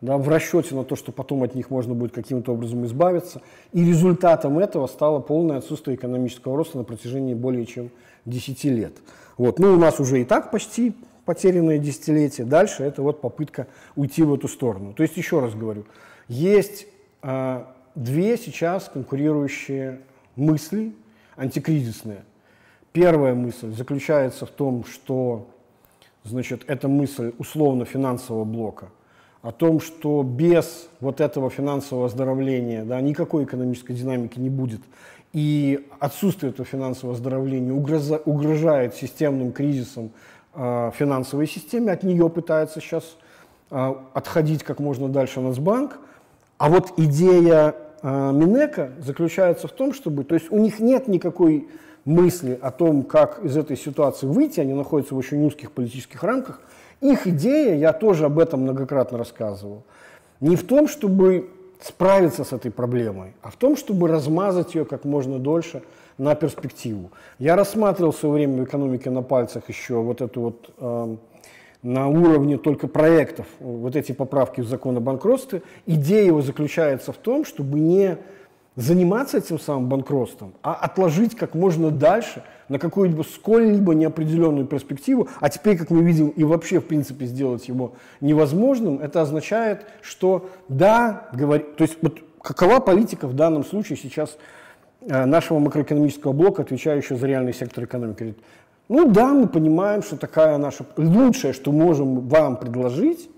да, 0.00 0.16
в 0.16 0.28
расчете 0.28 0.74
на 0.74 0.84
то, 0.84 0.96
что 0.96 1.12
потом 1.12 1.42
от 1.42 1.54
них 1.54 1.70
можно 1.70 1.94
будет 1.94 2.12
каким-то 2.12 2.52
образом 2.52 2.86
избавиться. 2.86 3.42
И 3.72 3.84
результатом 3.84 4.58
этого 4.58 4.86
стало 4.86 5.20
полное 5.20 5.58
отсутствие 5.58 5.96
экономического 5.96 6.56
роста 6.56 6.78
на 6.78 6.84
протяжении 6.84 7.34
более 7.34 7.66
чем 7.66 7.90
10 8.24 8.64
лет. 8.64 8.92
Вот. 9.36 9.58
Ну, 9.58 9.74
у 9.74 9.76
нас 9.76 10.00
уже 10.00 10.20
и 10.22 10.24
так 10.24 10.50
почти 10.50 10.94
потерянное 11.24 11.78
десятилетие. 11.78 12.46
Дальше 12.46 12.84
это 12.84 13.02
вот 13.02 13.20
попытка 13.20 13.66
уйти 13.96 14.22
в 14.22 14.32
эту 14.32 14.48
сторону. 14.48 14.94
То 14.94 15.02
есть, 15.02 15.16
еще 15.16 15.40
раз 15.40 15.54
говорю, 15.54 15.84
есть 16.28 16.86
э, 17.22 17.64
две 17.98 18.38
сейчас 18.38 18.88
конкурирующие 18.88 20.00
мысли 20.36 20.94
антикризисные. 21.36 22.24
Первая 22.92 23.34
мысль 23.34 23.72
заключается 23.72 24.46
в 24.46 24.50
том, 24.50 24.84
что 24.84 25.48
значит, 26.24 26.62
это 26.66 26.88
мысль 26.88 27.32
условно-финансового 27.38 28.44
блока, 28.44 28.88
о 29.42 29.52
том, 29.52 29.80
что 29.80 30.22
без 30.22 30.88
вот 31.00 31.20
этого 31.20 31.50
финансового 31.50 32.06
оздоровления 32.06 32.84
да, 32.84 33.00
никакой 33.00 33.44
экономической 33.44 33.94
динамики 33.94 34.38
не 34.38 34.50
будет. 34.50 34.80
И 35.32 35.86
отсутствие 36.00 36.50
этого 36.50 36.66
финансового 36.66 37.16
оздоровления 37.16 37.72
угрожает 37.72 38.94
системным 38.94 39.52
кризисом 39.52 40.10
э, 40.54 40.90
финансовой 40.94 41.46
системе. 41.46 41.92
От 41.92 42.02
нее 42.02 42.30
пытается 42.30 42.80
сейчас 42.80 43.16
э, 43.70 43.94
отходить 44.14 44.62
как 44.62 44.78
можно 44.78 45.08
дальше 45.08 45.40
Нацбанк. 45.40 45.98
А 46.56 46.68
вот 46.68 46.94
идея 46.96 47.74
э, 48.02 48.32
Минека 48.32 48.92
заключается 49.00 49.68
в 49.68 49.72
том, 49.72 49.92
чтобы... 49.92 50.24
То 50.24 50.34
есть 50.34 50.50
у 50.50 50.58
них 50.58 50.80
нет 50.80 51.08
никакой 51.08 51.68
мысли 52.04 52.58
о 52.60 52.70
том, 52.70 53.02
как 53.02 53.44
из 53.44 53.56
этой 53.56 53.76
ситуации 53.76 54.26
выйти, 54.26 54.60
они 54.60 54.72
находятся 54.72 55.14
в 55.14 55.18
очень 55.18 55.44
узких 55.44 55.72
политических 55.72 56.22
рамках. 56.22 56.60
Их 57.00 57.26
идея, 57.26 57.76
я 57.76 57.92
тоже 57.92 58.24
об 58.24 58.38
этом 58.38 58.62
многократно 58.62 59.18
рассказывал, 59.18 59.84
не 60.40 60.56
в 60.56 60.66
том, 60.66 60.88
чтобы 60.88 61.50
справиться 61.80 62.44
с 62.44 62.52
этой 62.52 62.70
проблемой, 62.70 63.34
а 63.42 63.50
в 63.50 63.56
том, 63.56 63.76
чтобы 63.76 64.08
размазать 64.08 64.74
ее 64.74 64.84
как 64.84 65.04
можно 65.04 65.38
дольше 65.38 65.82
на 66.16 66.34
перспективу. 66.34 67.10
Я 67.38 67.54
рассматривал 67.54 68.10
в 68.10 68.16
свое 68.16 68.34
время 68.34 68.62
в 68.62 68.64
экономике 68.64 69.10
на 69.10 69.22
пальцах 69.22 69.68
еще 69.68 69.94
вот 70.02 70.20
эту 70.20 70.40
вот 70.40 70.70
э, 70.78 71.16
на 71.88 72.06
уровне 72.08 72.58
только 72.58 72.86
проектов, 72.86 73.46
вот 73.60 73.96
эти 73.96 74.12
поправки 74.12 74.60
в 74.60 74.68
закон 74.68 74.98
о 74.98 75.00
банкротстве. 75.00 75.62
Идея 75.86 76.26
его 76.26 76.42
заключается 76.42 77.12
в 77.12 77.16
том, 77.16 77.46
чтобы 77.46 77.80
не 77.80 78.18
заниматься 78.76 79.38
этим 79.38 79.58
самым 79.58 79.88
банкротством, 79.88 80.52
а 80.62 80.74
отложить 80.74 81.34
как 81.34 81.54
можно 81.54 81.90
дальше 81.90 82.44
на 82.68 82.78
какую-либо 82.78 83.22
сколь-либо 83.22 83.94
неопределенную 83.94 84.66
перспективу, 84.66 85.28
а 85.40 85.48
теперь, 85.48 85.78
как 85.78 85.90
мы 85.90 86.04
видим, 86.04 86.28
и 86.28 86.44
вообще, 86.44 86.78
в 86.78 86.84
принципе, 86.84 87.24
сделать 87.24 87.66
его 87.68 87.94
невозможным, 88.20 89.00
это 89.00 89.22
означает, 89.22 89.86
что 90.02 90.50
да, 90.68 91.28
говори, 91.32 91.64
то 91.76 91.82
есть 91.82 91.96
вот 92.02 92.20
какова 92.42 92.80
политика 92.80 93.26
в 93.26 93.34
данном 93.34 93.64
случае 93.64 93.96
сейчас 93.96 94.36
э, 95.00 95.24
нашего 95.24 95.58
макроэкономического 95.58 96.32
блока, 96.32 96.62
отвечающего 96.62 97.18
за 97.18 97.26
реальный 97.26 97.54
сектор 97.54 97.84
экономики. 97.84 98.34
Ну 98.88 99.10
да, 99.10 99.34
мы 99.34 99.48
понимаем, 99.48 100.02
что 100.02 100.16
такая 100.16 100.56
наша 100.58 100.84
лучшее, 100.96 101.52
что 101.52 101.72
можем 101.72 102.28
вам 102.28 102.56
предложить, 102.56 103.28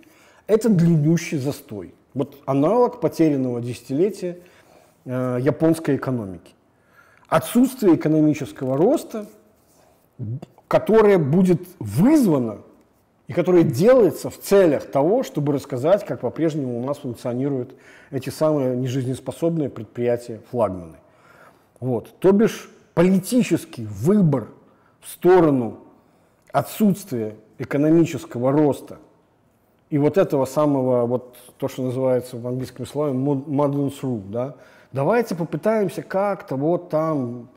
это 0.47 0.68
длиннющий 0.68 1.39
застой. 1.39 1.94
Вот 2.14 2.36
аналог 2.47 3.01
потерянного 3.01 3.60
десятилетия– 3.60 4.39
Э, 5.06 5.39
японской 5.40 5.97
экономики. 5.97 6.52
Отсутствие 7.27 7.97
экономического 7.97 8.77
роста, 8.77 9.27
которое 10.68 11.16
будет 11.16 11.62
вызвано 11.78 12.59
и 13.27 13.32
которое 13.32 13.62
делается 13.62 14.28
в 14.28 14.39
целях 14.39 14.90
того, 14.90 15.22
чтобы 15.22 15.55
рассказать, 15.55 16.05
как 16.05 16.20
по-прежнему 16.20 16.78
у 16.78 16.85
нас 16.85 16.98
функционируют 16.98 17.74
эти 18.10 18.28
самые 18.28 18.77
нежизнеспособные 18.77 19.70
предприятия 19.70 20.43
флагманы. 20.51 20.98
Вот. 21.81 22.14
То 22.18 22.32
бишь 22.32 22.70
политический 22.93 23.86
выбор 23.86 24.48
в 25.01 25.09
сторону 25.09 25.78
отсутствия 26.52 27.36
экономического 27.59 28.52
роста 28.52 28.98
и 29.89 29.98
вот 29.98 30.18
этого 30.18 30.44
самого, 30.44 31.06
вот 31.06 31.36
то, 31.59 31.68
что 31.68 31.82
называется 31.82 32.36
в 32.36 32.47
английском 32.47 32.86
слове 32.86 33.12
modern 33.12 33.93
through, 33.93 34.31
да, 34.31 34.56
Давайте 34.93 35.36
попытаемся 35.36 36.02
как-то 36.02 36.56
вот 36.56 36.89
там 36.89 37.48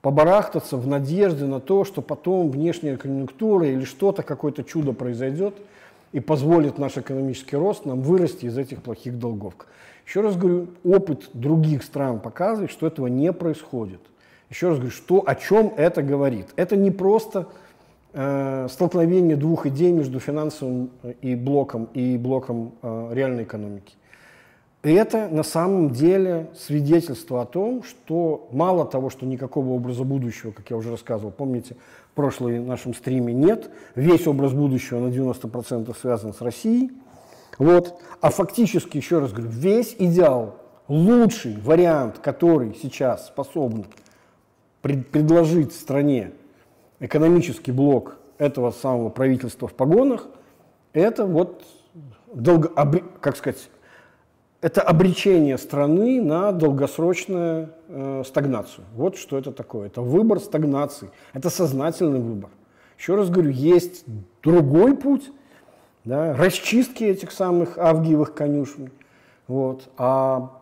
побарахтаться 0.00 0.76
в 0.76 0.88
надежде 0.88 1.44
на 1.44 1.60
то, 1.60 1.84
что 1.84 2.02
потом 2.02 2.50
внешняя 2.50 2.96
конъюнктура 2.96 3.68
или 3.68 3.84
что-то, 3.84 4.24
какое-то 4.24 4.64
чудо 4.64 4.92
произойдет 4.92 5.54
и 6.10 6.18
позволит 6.18 6.78
наш 6.78 6.98
экономический 6.98 7.54
рост 7.54 7.84
нам 7.84 8.02
вырасти 8.02 8.46
из 8.46 8.58
этих 8.58 8.82
плохих 8.82 9.16
долгов. 9.16 9.54
Еще 10.04 10.22
раз 10.22 10.36
говорю, 10.36 10.66
опыт 10.82 11.30
других 11.34 11.84
стран 11.84 12.18
показывает, 12.18 12.72
что 12.72 12.88
этого 12.88 13.06
не 13.06 13.32
происходит. 13.32 14.00
Еще 14.52 14.68
раз 14.68 14.76
говорю, 14.76 14.92
что, 14.92 15.24
о 15.26 15.34
чем 15.34 15.72
это 15.78 16.02
говорит. 16.02 16.48
Это 16.56 16.76
не 16.76 16.90
просто 16.90 17.46
э, 18.12 18.66
столкновение 18.70 19.34
двух 19.34 19.64
идей 19.64 19.92
между 19.92 20.20
финансовым 20.20 20.90
э, 21.02 21.14
и 21.22 21.34
блоком 21.34 21.88
и 21.94 22.18
блоком 22.18 22.74
э, 22.82 23.10
реальной 23.14 23.44
экономики. 23.44 23.94
Это 24.82 25.28
на 25.30 25.42
самом 25.42 25.92
деле 25.92 26.50
свидетельство 26.54 27.40
о 27.40 27.46
том, 27.46 27.82
что 27.82 28.46
мало 28.52 28.84
того, 28.84 29.08
что 29.08 29.24
никакого 29.24 29.70
образа 29.70 30.04
будущего, 30.04 30.50
как 30.50 30.68
я 30.68 30.76
уже 30.76 30.90
рассказывал, 30.90 31.30
помните, 31.30 31.76
в 32.10 32.14
прошлом 32.14 32.66
нашем 32.66 32.92
стриме 32.92 33.32
нет, 33.32 33.70
весь 33.94 34.26
образ 34.26 34.52
будущего 34.52 34.98
на 34.98 35.08
90% 35.08 35.96
связан 35.98 36.34
с 36.34 36.42
Россией, 36.42 36.90
вот. 37.56 37.98
а 38.20 38.28
фактически, 38.28 38.98
еще 38.98 39.20
раз 39.20 39.32
говорю, 39.32 39.50
весь 39.50 39.96
идеал, 39.98 40.56
лучший 40.88 41.56
вариант, 41.56 42.18
который 42.18 42.76
сейчас 42.82 43.28
способен 43.28 43.86
пред 44.82 45.08
предложить 45.08 45.72
стране 45.72 46.32
экономический 47.00 47.72
блок 47.72 48.16
этого 48.38 48.70
самого 48.70 49.08
правительства 49.08 49.68
в 49.68 49.74
погонах, 49.74 50.26
это 50.92 51.24
вот 51.24 51.64
долго, 52.34 52.68
как 53.20 53.36
сказать, 53.36 53.68
это 54.60 54.80
обречение 54.80 55.58
страны 55.58 56.22
на 56.22 56.52
долгосрочную 56.52 57.70
э, 57.88 58.22
стагнацию. 58.24 58.84
Вот 58.94 59.16
что 59.16 59.36
это 59.36 59.50
такое. 59.50 59.88
Это 59.88 60.02
выбор 60.02 60.38
стагнации. 60.38 61.10
Это 61.32 61.50
сознательный 61.50 62.20
выбор. 62.20 62.50
Еще 62.96 63.16
раз 63.16 63.28
говорю, 63.28 63.50
есть 63.50 64.04
другой 64.42 64.96
путь, 64.96 65.32
да, 66.04 66.36
расчистки 66.36 67.02
этих 67.02 67.32
самых 67.32 67.76
авгиевых 67.76 68.34
конюшен. 68.34 68.92
Вот. 69.48 69.88
А, 69.96 70.52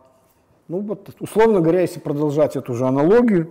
ну 0.69 0.81
вот, 0.81 1.11
условно 1.21 1.61
говоря, 1.61 1.83
если 1.83 2.01
продолжать 2.01 2.57
эту 2.57 2.75
же 2.75 2.87
аналогию, 2.87 3.51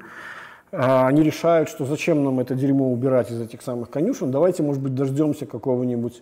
они 0.72 1.24
решают, 1.24 1.70
что 1.70 1.86
зачем 1.86 2.24
нам 2.24 2.40
это 2.40 2.56
дерьмо 2.56 2.92
убирать 2.92 3.32
из 3.32 3.42
этих 3.42 3.62
самых 3.62 3.90
конюшен, 3.90 4.32
давайте, 4.32 4.64
может 4.64 4.82
быть, 4.82 4.94
дождемся 4.94 5.46
какого-нибудь 5.46 6.22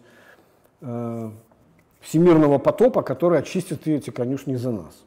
э, 0.81 1.29
всемирного 1.99 2.57
потопа, 2.57 3.01
который 3.01 3.39
очистит 3.39 3.87
эти 3.87 4.09
конюшни 4.09 4.55
за 4.55 4.71
нас. 4.71 5.03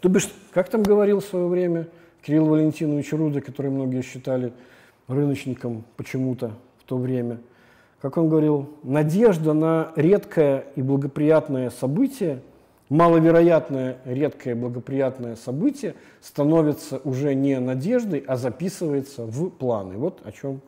То 0.00 0.08
бишь, 0.08 0.28
как 0.52 0.68
там 0.68 0.82
говорил 0.82 1.20
в 1.20 1.24
свое 1.24 1.46
время 1.46 1.88
Кирилл 2.22 2.46
Валентинович 2.46 3.12
Руда, 3.12 3.40
который 3.40 3.70
многие 3.70 4.02
считали 4.02 4.52
рыночником 5.06 5.84
почему-то 5.96 6.52
в 6.78 6.84
то 6.84 6.96
время, 6.96 7.38
как 8.00 8.16
он 8.16 8.28
говорил, 8.28 8.70
надежда 8.82 9.52
на 9.52 9.92
редкое 9.96 10.66
и 10.76 10.82
благоприятное 10.82 11.70
событие, 11.70 12.42
маловероятное 12.88 13.98
редкое 14.04 14.54
благоприятное 14.54 15.36
событие 15.36 15.94
становится 16.20 16.98
уже 17.04 17.34
не 17.34 17.58
надеждой, 17.60 18.24
а 18.26 18.36
записывается 18.36 19.24
в 19.26 19.50
планы. 19.50 19.96
Вот 19.96 20.20
о 20.24 20.32
чем 20.32 20.60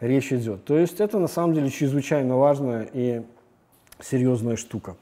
речь 0.00 0.32
идет. 0.32 0.64
То 0.64 0.76
есть 0.76 1.00
это 1.00 1.18
на 1.18 1.28
самом 1.28 1.54
деле 1.54 1.70
чрезвычайно 1.70 2.36
важная 2.36 2.88
и 2.92 3.22
серьезная 4.00 4.56
штука. 4.56 4.96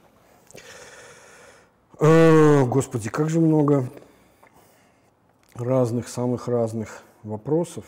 Э, 1.98 2.64
господи, 2.64 3.10
как 3.10 3.28
же 3.28 3.40
много 3.40 3.90
разных, 5.55 6.09
самых 6.09 6.48
разных 6.48 7.02
вопросов. 7.22 7.84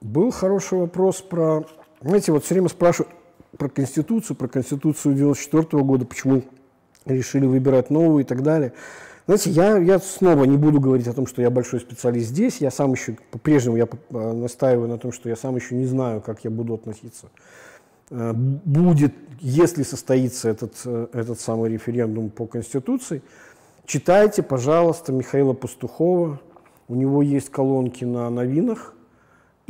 Был 0.00 0.30
хороший 0.30 0.78
вопрос 0.78 1.20
про... 1.20 1.64
Знаете, 2.00 2.32
вот 2.32 2.44
все 2.44 2.54
время 2.54 2.68
спрашивают 2.68 3.12
про 3.56 3.68
Конституцию, 3.68 4.36
про 4.36 4.48
Конституцию 4.48 5.14
94 5.14 5.82
года, 5.82 6.04
почему 6.04 6.42
решили 7.06 7.46
выбирать 7.46 7.90
новую 7.90 8.24
и 8.24 8.26
так 8.26 8.42
далее. 8.42 8.72
Знаете, 9.26 9.50
я, 9.50 9.78
я 9.78 9.98
снова 9.98 10.44
не 10.44 10.56
буду 10.56 10.80
говорить 10.80 11.06
о 11.06 11.12
том, 11.12 11.26
что 11.26 11.40
я 11.42 11.50
большой 11.50 11.80
специалист 11.80 12.28
здесь. 12.28 12.58
Я 12.58 12.70
сам 12.70 12.92
еще, 12.92 13.16
по-прежнему 13.30 13.76
я 13.76 13.86
э, 13.86 14.32
настаиваю 14.32 14.88
на 14.88 14.98
том, 14.98 15.12
что 15.12 15.28
я 15.28 15.36
сам 15.36 15.56
еще 15.56 15.74
не 15.74 15.86
знаю, 15.86 16.20
как 16.20 16.44
я 16.44 16.50
буду 16.50 16.74
относиться. 16.74 17.28
Э, 18.10 18.32
будет, 18.34 19.14
если 19.38 19.82
состоится 19.84 20.48
этот, 20.48 20.74
э, 20.84 21.06
этот 21.12 21.38
самый 21.38 21.70
референдум 21.70 22.30
по 22.30 22.46
Конституции, 22.46 23.22
читайте, 23.86 24.42
пожалуйста, 24.42 25.12
Михаила 25.12 25.52
Пастухова. 25.52 26.40
У 26.88 26.94
него 26.96 27.22
есть 27.22 27.50
колонки 27.50 28.04
на 28.04 28.30
новинах– 28.30 28.94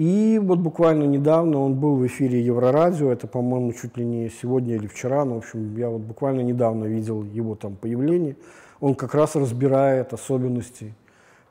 и 0.00 0.40
вот 0.42 0.60
буквально 0.60 1.04
недавно 1.04 1.58
он 1.58 1.74
был 1.74 1.96
в 1.96 2.06
эфире 2.06 2.40
Еврорадио, 2.40 3.12
это, 3.12 3.26
по-моему, 3.26 3.74
чуть 3.74 3.98
ли 3.98 4.04
не 4.06 4.30
сегодня 4.30 4.76
или 4.76 4.86
вчера, 4.86 5.26
но, 5.26 5.34
в 5.34 5.38
общем, 5.40 5.76
я 5.76 5.90
вот 5.90 6.00
буквально 6.00 6.40
недавно 6.40 6.86
видел 6.86 7.22
его 7.22 7.54
там 7.54 7.76
появление. 7.76 8.36
Он 8.80 8.94
как 8.94 9.14
раз 9.14 9.36
разбирает 9.36 10.14
особенности 10.14 10.94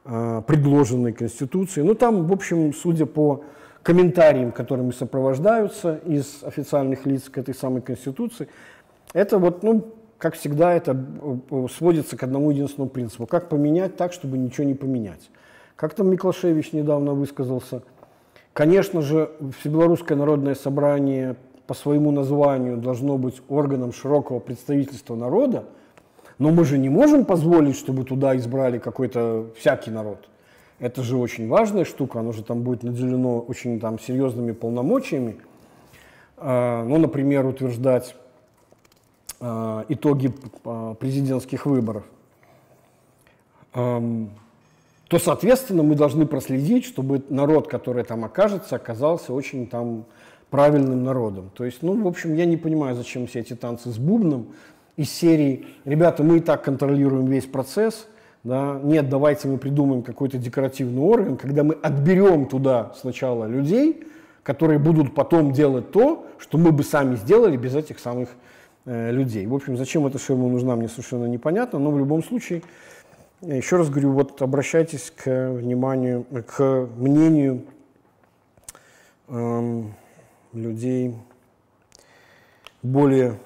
э, 0.03 0.41
предложенной 0.47 1.13
Конституции. 1.13 1.83
Ну, 1.83 1.93
там, 1.93 2.25
в 2.25 2.33
общем, 2.33 2.73
судя 2.73 3.05
по 3.05 3.43
комментариям, 3.83 4.51
которыми 4.51 4.93
сопровождаются 4.93 5.97
из 5.97 6.39
официальных 6.41 7.05
лиц 7.05 7.29
к 7.29 7.37
этой 7.37 7.53
самой 7.53 7.83
Конституции, 7.83 8.47
это 9.13 9.37
вот, 9.37 9.61
ну, 9.61 9.93
как 10.17 10.33
всегда, 10.33 10.73
это 10.73 10.97
э, 11.51 11.67
сводится 11.71 12.17
к 12.17 12.23
одному 12.23 12.49
единственному 12.49 12.89
принципу. 12.89 13.27
Как 13.27 13.47
поменять 13.47 13.95
так, 13.95 14.11
чтобы 14.11 14.39
ничего 14.39 14.65
не 14.65 14.73
поменять. 14.73 15.29
Как 15.75 15.93
там 15.93 16.09
Миклашевич 16.09 16.73
недавно 16.73 17.13
высказался– 17.13 17.83
Конечно 18.53 19.01
же, 19.01 19.31
Всебелорусское 19.59 20.17
народное 20.17 20.55
собрание 20.55 21.35
по 21.67 21.73
своему 21.73 22.11
названию 22.11 22.77
должно 22.77 23.17
быть 23.17 23.41
органом 23.47 23.93
широкого 23.93 24.39
представительства 24.39 25.15
народа, 25.15 25.65
но 26.39 26.49
мы 26.51 26.65
же 26.65 26.77
не 26.77 26.89
можем 26.89 27.25
позволить, 27.25 27.77
чтобы 27.77 28.03
туда 28.03 28.35
избрали 28.37 28.79
какой-то 28.79 29.51
всякий 29.57 29.91
народ. 29.91 30.27
Это 30.79 31.03
же 31.03 31.17
очень 31.17 31.47
важная 31.47 31.85
штука, 31.85 32.21
оно 32.21 32.31
же 32.31 32.43
там 32.43 32.61
будет 32.61 32.83
наделено 32.83 33.39
очень 33.39 33.79
там 33.79 33.99
серьезными 33.99 34.53
полномочиями. 34.53 35.37
А, 36.37 36.85
ну, 36.85 36.97
например, 36.97 37.45
утверждать 37.45 38.15
а, 39.41 39.85
итоги 39.89 40.33
а, 40.65 40.95
президентских 40.95 41.65
выборов 41.65 42.03
то, 45.09 45.17
соответственно, 45.17 45.81
мы 45.81 45.95
должны 45.95 46.27
проследить, 46.27 46.85
чтобы 46.85 47.23
народ, 47.29 47.67
который 47.67 48.03
там 48.03 48.23
окажется, 48.23 48.75
оказался 48.75 49.33
очень 49.33 49.65
там 49.67 50.05
правильным 50.51 51.03
народом. 51.03 51.49
То 51.55 51.65
есть, 51.65 51.81
ну, 51.81 51.99
в 51.99 52.07
общем, 52.07 52.35
я 52.35 52.45
не 52.45 52.57
понимаю, 52.57 52.95
зачем 52.95 53.25
все 53.25 53.39
эти 53.39 53.55
танцы 53.55 53.89
с 53.89 53.97
бубном 53.97 54.49
из 54.97 55.11
серии 55.11 55.65
«Ребята, 55.83 56.23
мы 56.23 56.37
и 56.37 56.39
так 56.39 56.63
контролируем 56.63 57.25
весь 57.25 57.45
процесс», 57.45 58.07
да, 58.43 58.79
нет, 58.83 59.09
давайте 59.09 59.47
мы 59.47 59.57
придумаем 59.57 60.03
какой-то 60.03 60.37
декоративный 60.37 61.01
орган, 61.01 61.37
когда 61.37 61.63
мы 61.63 61.73
отберем 61.73 62.45
туда 62.45 62.93
сначала 62.95 63.45
людей, 63.45 64.03
которые 64.43 64.77
будут 64.77 65.15
потом 65.15 65.53
делать 65.53 65.91
то, 65.91 66.27
что 66.37 66.59
мы 66.59 66.71
бы 66.71 66.83
сами 66.83 67.15
сделали 67.15 67.57
без 67.57 67.75
этих 67.75 67.97
самых 67.99 68.29
э, 68.85 69.11
людей. 69.11 69.47
В 69.47 69.55
общем, 69.55 69.75
зачем 69.75 70.05
эта 70.05 70.19
ширма 70.19 70.47
нужна, 70.49 70.75
мне 70.75 70.87
совершенно 70.87 71.25
непонятно, 71.25 71.79
но 71.79 71.89
в 71.89 71.97
любом 71.97 72.23
случае 72.23 72.61
еще 73.41 73.77
раз 73.77 73.89
говорю, 73.89 74.11
вот 74.11 74.41
обращайтесь 74.41 75.11
к 75.15 75.51
вниманию, 75.51 76.25
к 76.45 76.89
мнению 76.97 77.65
эм, 79.27 79.93
людей 80.51 81.15
более 82.81 83.39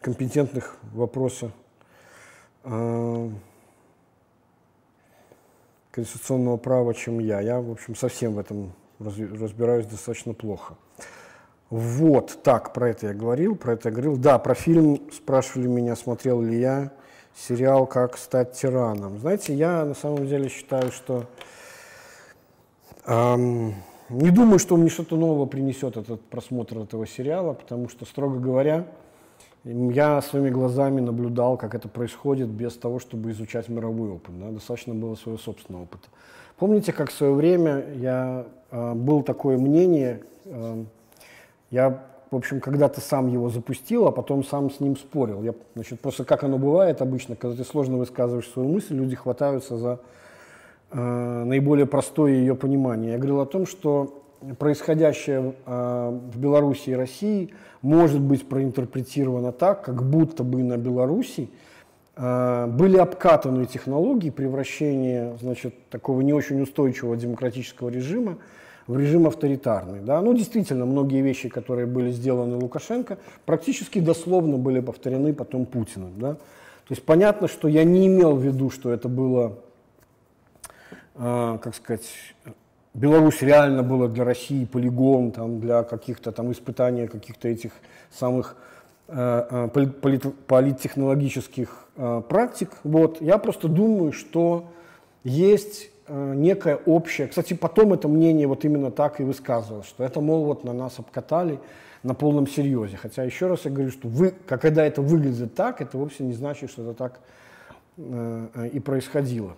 компетентных 0.00 0.76
в 0.82 0.98
вопросе 0.98 1.50
э, 2.64 3.30
конституционного 5.90 6.56
права, 6.56 6.94
чем 6.94 7.18
я. 7.18 7.40
Я, 7.40 7.60
в 7.60 7.70
общем, 7.70 7.96
совсем 7.96 8.34
в 8.34 8.38
этом 8.38 8.72
разбираюсь 8.98 9.86
достаточно 9.86 10.34
плохо. 10.34 10.76
Вот, 11.68 12.44
так, 12.44 12.72
про 12.72 12.90
это 12.90 13.08
я 13.08 13.14
говорил, 13.14 13.56
про 13.56 13.72
это 13.72 13.88
я 13.88 13.92
говорил. 13.92 14.16
Да, 14.16 14.38
про 14.38 14.54
фильм 14.54 15.10
спрашивали 15.10 15.66
меня, 15.66 15.96
смотрел 15.96 16.40
ли 16.40 16.60
я 16.60 16.92
сериал 17.36 17.86
«Как 17.86 18.16
стать 18.16 18.52
тираном». 18.52 19.18
Знаете, 19.18 19.54
я 19.54 19.84
на 19.84 19.94
самом 19.94 20.26
деле 20.26 20.48
считаю, 20.48 20.90
что 20.90 21.24
эм, 23.06 23.74
не 24.08 24.30
думаю, 24.30 24.58
что 24.58 24.76
мне 24.76 24.88
что-то 24.88 25.16
нового 25.16 25.46
принесет 25.46 25.96
этот 25.96 26.22
просмотр 26.22 26.78
этого 26.78 27.06
сериала, 27.06 27.52
потому 27.52 27.88
что, 27.88 28.04
строго 28.04 28.38
говоря, 28.38 28.86
я 29.64 30.22
своими 30.22 30.50
глазами 30.50 31.00
наблюдал, 31.00 31.56
как 31.56 31.74
это 31.74 31.88
происходит 31.88 32.48
без 32.48 32.74
того, 32.74 33.00
чтобы 33.00 33.32
изучать 33.32 33.68
мировой 33.68 34.10
опыт. 34.10 34.38
Да? 34.38 34.50
Достаточно 34.50 34.94
было 34.94 35.16
своего 35.16 35.38
собственного 35.38 35.82
опыта. 35.82 36.08
Помните, 36.56 36.92
как 36.92 37.10
в 37.10 37.12
свое 37.12 37.34
время 37.34 37.84
я 37.96 38.46
э, 38.70 38.94
был 38.94 39.22
такое 39.22 39.58
мнение, 39.58 40.22
э, 40.44 40.84
я 41.70 42.02
в 42.30 42.36
общем, 42.36 42.60
когда-то 42.60 43.00
сам 43.00 43.28
его 43.28 43.48
запустил, 43.48 44.06
а 44.06 44.12
потом 44.12 44.44
сам 44.44 44.70
с 44.70 44.80
ним 44.80 44.96
спорил. 44.96 45.42
Я, 45.42 45.54
значит, 45.74 46.00
просто 46.00 46.24
как 46.24 46.42
оно 46.44 46.58
бывает 46.58 47.00
обычно, 47.00 47.36
когда 47.36 47.56
ты 47.56 47.64
сложно 47.64 47.98
высказываешь 47.98 48.48
свою 48.48 48.68
мысль, 48.68 48.96
люди 48.96 49.14
хватаются 49.14 49.76
за 49.76 50.00
э, 50.90 51.44
наиболее 51.44 51.86
простое 51.86 52.32
ее 52.32 52.56
понимание. 52.56 53.12
Я 53.12 53.18
говорил 53.18 53.40
о 53.40 53.46
том, 53.46 53.66
что 53.66 54.22
происходящее 54.58 55.54
э, 55.64 56.20
в 56.32 56.38
Беларуси 56.38 56.90
и 56.90 56.94
России 56.94 57.54
может 57.80 58.20
быть 58.20 58.48
проинтерпретировано 58.48 59.52
так, 59.52 59.84
как 59.84 60.02
будто 60.02 60.42
бы 60.42 60.64
на 60.64 60.76
Беларуси 60.76 61.48
э, 62.16 62.66
были 62.66 62.96
обкатаны 62.96 63.66
технологии 63.66 64.30
превращения 64.30 65.36
значит, 65.40 65.74
такого 65.90 66.22
не 66.22 66.32
очень 66.32 66.60
устойчивого 66.60 67.16
демократического 67.16 67.88
режима 67.88 68.38
в 68.86 68.98
режим 68.98 69.26
авторитарный. 69.26 70.00
Да? 70.00 70.20
Ну, 70.22 70.34
действительно, 70.34 70.86
многие 70.86 71.22
вещи, 71.22 71.48
которые 71.48 71.86
были 71.86 72.10
сделаны 72.10 72.56
Лукашенко, 72.56 73.18
практически 73.44 73.98
дословно 73.98 74.58
были 74.58 74.80
повторены 74.80 75.34
потом 75.34 75.66
Путиным. 75.66 76.12
Да? 76.18 76.34
То 76.34 76.90
есть 76.90 77.02
понятно, 77.02 77.48
что 77.48 77.68
я 77.68 77.84
не 77.84 78.06
имел 78.06 78.36
в 78.36 78.42
виду, 78.42 78.70
что 78.70 78.90
это 78.90 79.08
было, 79.08 79.58
э, 81.16 81.58
как 81.60 81.74
сказать, 81.74 82.08
Беларусь 82.94 83.42
реально 83.42 83.82
была 83.82 84.08
для 84.08 84.24
России 84.24 84.64
полигон 84.64 85.30
там, 85.30 85.60
для 85.60 85.82
каких-то 85.82 86.32
там 86.32 86.50
испытаний 86.52 87.08
каких-то 87.08 87.48
этих 87.48 87.72
самых 88.10 88.56
э, 89.08 89.68
полит, 89.74 90.34
политтехнологических 90.46 91.88
э, 91.96 92.22
практик. 92.26 92.70
Вот. 92.84 93.20
Я 93.20 93.36
просто 93.38 93.68
думаю, 93.68 94.12
что 94.12 94.70
есть 95.24 95.90
Э, 96.08 96.34
некое 96.36 96.76
общее. 96.76 97.26
Кстати, 97.26 97.54
потом 97.54 97.92
это 97.92 98.06
мнение 98.06 98.46
вот 98.46 98.64
именно 98.64 98.92
так 98.92 99.20
и 99.20 99.24
высказывалось, 99.24 99.88
что 99.88 100.04
это, 100.04 100.20
мол, 100.20 100.44
вот 100.44 100.62
на 100.62 100.72
нас 100.72 100.98
обкатали 101.00 101.58
на 102.04 102.14
полном 102.14 102.46
серьезе. 102.46 102.96
Хотя 102.96 103.24
еще 103.24 103.48
раз 103.48 103.64
я 103.64 103.72
говорю, 103.72 103.90
что 103.90 104.06
вы, 104.06 104.32
когда 104.46 104.84
это 104.84 105.02
выглядит 105.02 105.54
так, 105.54 105.80
это 105.80 105.98
вовсе 105.98 106.22
не 106.22 106.32
значит, 106.32 106.70
что 106.70 106.82
это 106.82 106.94
так 106.94 107.20
э, 107.96 108.68
и 108.72 108.78
происходило. 108.78 109.56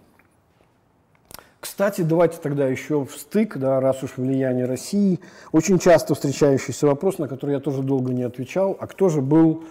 Кстати, 1.61 2.01
давайте 2.01 2.39
тогда 2.39 2.67
еще 2.67 3.05
в 3.05 3.13
стык, 3.13 3.59
да, 3.59 3.81
раз 3.81 4.03
уж 4.03 4.17
влияние 4.17 4.65
России. 4.65 5.21
Очень 5.53 5.79
часто 5.79 6.15
встречающийся 6.15 6.87
вопрос, 6.87 7.19
на 7.19 7.29
который 7.29 7.57
я 7.57 7.61
тоже 7.61 7.83
долго 7.83 8.15
не 8.15 8.23
отвечал. 8.23 8.75
А 8.81 8.87
кто 8.87 9.11
же 9.11 9.21
был 9.21 9.65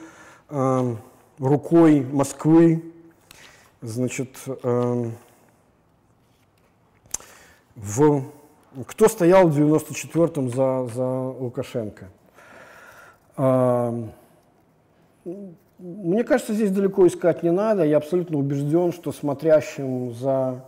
э, 0.49 0.95
рукой 1.40 2.02
Москвы, 2.02 2.84
значит, 3.82 4.38
э, 4.45 5.06
в... 7.78 8.24
Кто 8.86 9.08
стоял 9.08 9.48
в 9.48 9.58
94-м 9.58 10.49
за, 10.49 10.88
за 10.94 11.06
Лукашенко? 11.06 12.10
Э, 13.38 14.04
мне 15.80 16.24
кажется, 16.24 16.54
здесь 16.54 16.72
далеко 16.72 17.08
искать 17.08 17.44
не 17.44 17.52
надо. 17.52 17.84
Я 17.84 17.98
абсолютно 17.98 18.38
убежден, 18.38 18.91
что 18.91 19.12
смотрящим 19.12 20.14
за 20.14 20.66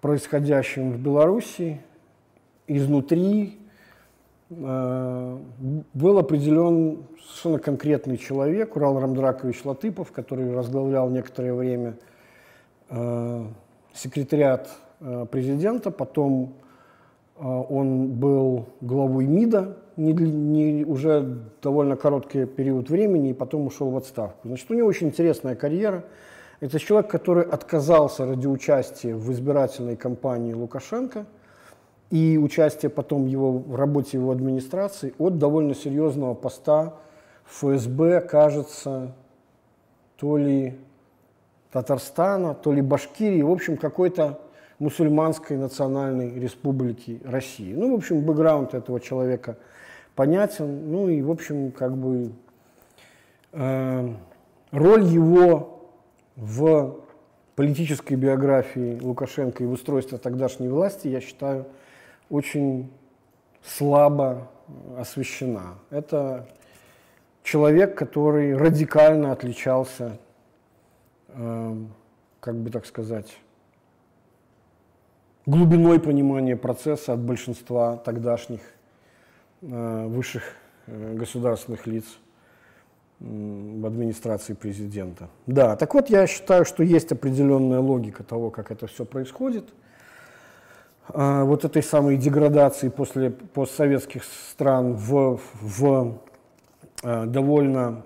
происходящим 0.00 0.92
в 0.92 0.98
Беларуси 0.98 1.80
изнутри 2.66 3.58
э, 4.50 5.38
был 5.92 6.18
определен 6.18 7.04
совершенно 7.20 7.58
конкретный 7.58 8.16
человек, 8.16 8.76
Урал 8.76 9.00
Рамдракович 9.00 9.64
Латыпов, 9.64 10.12
который 10.12 10.50
возглавлял 10.54 11.10
некоторое 11.10 11.52
время 11.52 11.96
э, 12.88 13.44
секретариат 13.92 14.70
президента, 15.30 15.90
потом 15.90 16.54
он 17.38 18.08
был 18.12 18.66
главой 18.80 19.26
МИДа 19.26 19.76
не, 19.96 20.12
не, 20.12 20.84
уже 20.84 21.38
довольно 21.62 21.96
короткий 21.96 22.44
период 22.44 22.90
времени 22.90 23.30
и 23.30 23.34
потом 23.34 23.66
ушел 23.66 23.90
в 23.90 23.96
отставку. 23.96 24.48
Значит, 24.48 24.70
у 24.70 24.74
него 24.74 24.88
очень 24.88 25.08
интересная 25.08 25.54
карьера– 25.54 26.04
это 26.60 26.78
человек, 26.78 27.10
который 27.10 27.44
отказался 27.44 28.26
ради 28.26 28.46
участия 28.46 29.14
в 29.14 29.32
избирательной 29.32 29.96
кампании 29.96 30.52
Лукашенко 30.52 31.24
и 32.10 32.36
участия 32.36 32.90
потом 32.90 33.26
его, 33.26 33.52
в 33.52 33.74
работе 33.74 34.18
его 34.18 34.30
администрации 34.30 35.14
от 35.18 35.38
довольно 35.38 35.74
серьезного 35.74 36.34
поста 36.34 36.96
ФСБ, 37.46 38.20
кажется, 38.20 39.14
то 40.16 40.36
ли 40.36 40.78
Татарстана, 41.72 42.54
то 42.54 42.72
ли 42.72 42.82
Башкирии, 42.82 43.40
в 43.40 43.50
общем, 43.50 43.78
какой-то 43.78 44.38
мусульманской 44.80 45.56
национальной 45.56 46.40
республики 46.40 47.20
России. 47.24 47.72
Ну, 47.74 47.92
в 47.92 47.98
общем, 47.98 48.22
бэкграунд 48.22 48.74
этого 48.74 48.98
человека 48.98 49.58
понятен. 50.16 50.90
Ну 50.90 51.08
и, 51.08 51.22
в 51.22 51.30
общем, 51.30 51.70
как 51.70 51.96
бы 51.96 52.32
э, 53.52 54.08
роль 54.72 55.04
его 55.04 55.90
в 56.34 56.96
политической 57.56 58.14
биографии 58.14 58.98
Лукашенко 59.00 59.62
и 59.62 59.66
в 59.66 59.72
устройстве 59.72 60.16
тогдашней 60.16 60.68
власти, 60.68 61.08
я 61.08 61.20
считаю, 61.20 61.66
очень 62.30 62.90
слабо 63.62 64.48
освещена. 64.96 65.74
Это 65.90 66.48
человек, 67.42 67.98
который 67.98 68.56
радикально 68.56 69.32
отличался, 69.32 70.16
э, 71.28 71.76
как 72.40 72.54
бы 72.54 72.70
так 72.70 72.86
сказать, 72.86 73.36
глубиной 75.50 75.98
понимания 75.98 76.56
процесса 76.56 77.12
от 77.12 77.20
большинства 77.20 77.96
тогдашних 77.96 78.60
э, 79.62 80.06
высших 80.06 80.44
э, 80.86 81.14
государственных 81.14 81.86
лиц 81.86 82.04
в 83.18 83.84
администрации 83.84 84.54
президента. 84.54 85.28
Да, 85.46 85.76
так 85.76 85.92
вот 85.92 86.08
я 86.08 86.26
считаю, 86.26 86.64
что 86.64 86.82
есть 86.82 87.12
определенная 87.12 87.80
логика 87.80 88.24
того, 88.24 88.48
как 88.50 88.70
это 88.70 88.86
все 88.86 89.04
происходит. 89.04 89.68
А, 91.08 91.44
вот 91.44 91.66
этой 91.66 91.82
самой 91.82 92.16
деградации 92.16 92.88
после 92.88 93.30
постсоветских 93.30 94.24
стран 94.24 94.94
в, 94.94 95.38
в 95.60 96.18
а, 97.02 97.26
довольно 97.26 98.04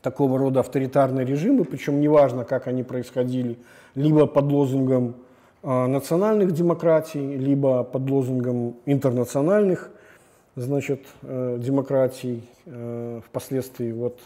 такого 0.00 0.38
рода 0.38 0.60
авторитарные 0.60 1.26
режимы, 1.26 1.64
причем 1.64 2.00
неважно, 2.00 2.44
как 2.44 2.68
они 2.68 2.84
происходили, 2.84 3.58
либо 3.94 4.26
под 4.26 4.44
лозунгом 4.46 5.16
национальных 5.62 6.52
демократий, 6.52 7.36
либо 7.36 7.84
под 7.84 8.08
лозунгом 8.10 8.76
интернациональных 8.86 9.90
значит, 10.56 11.06
э, 11.22 11.58
демократий, 11.60 12.48
э, 12.66 13.20
впоследствии 13.24 13.92
вот 13.92 14.20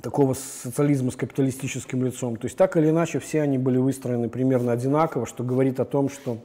такого 0.00 0.34
социализма 0.34 1.10
с 1.10 1.16
капиталистическим 1.16 2.04
лицом. 2.04 2.36
То 2.36 2.46
есть 2.46 2.56
так 2.56 2.76
или 2.76 2.90
иначе 2.90 3.18
все 3.18 3.42
они 3.42 3.58
были 3.58 3.78
выстроены 3.78 4.28
примерно 4.28 4.72
одинаково, 4.72 5.26
что 5.26 5.44
говорит 5.44 5.80
о 5.80 5.84
том, 5.84 6.08
что 6.08 6.38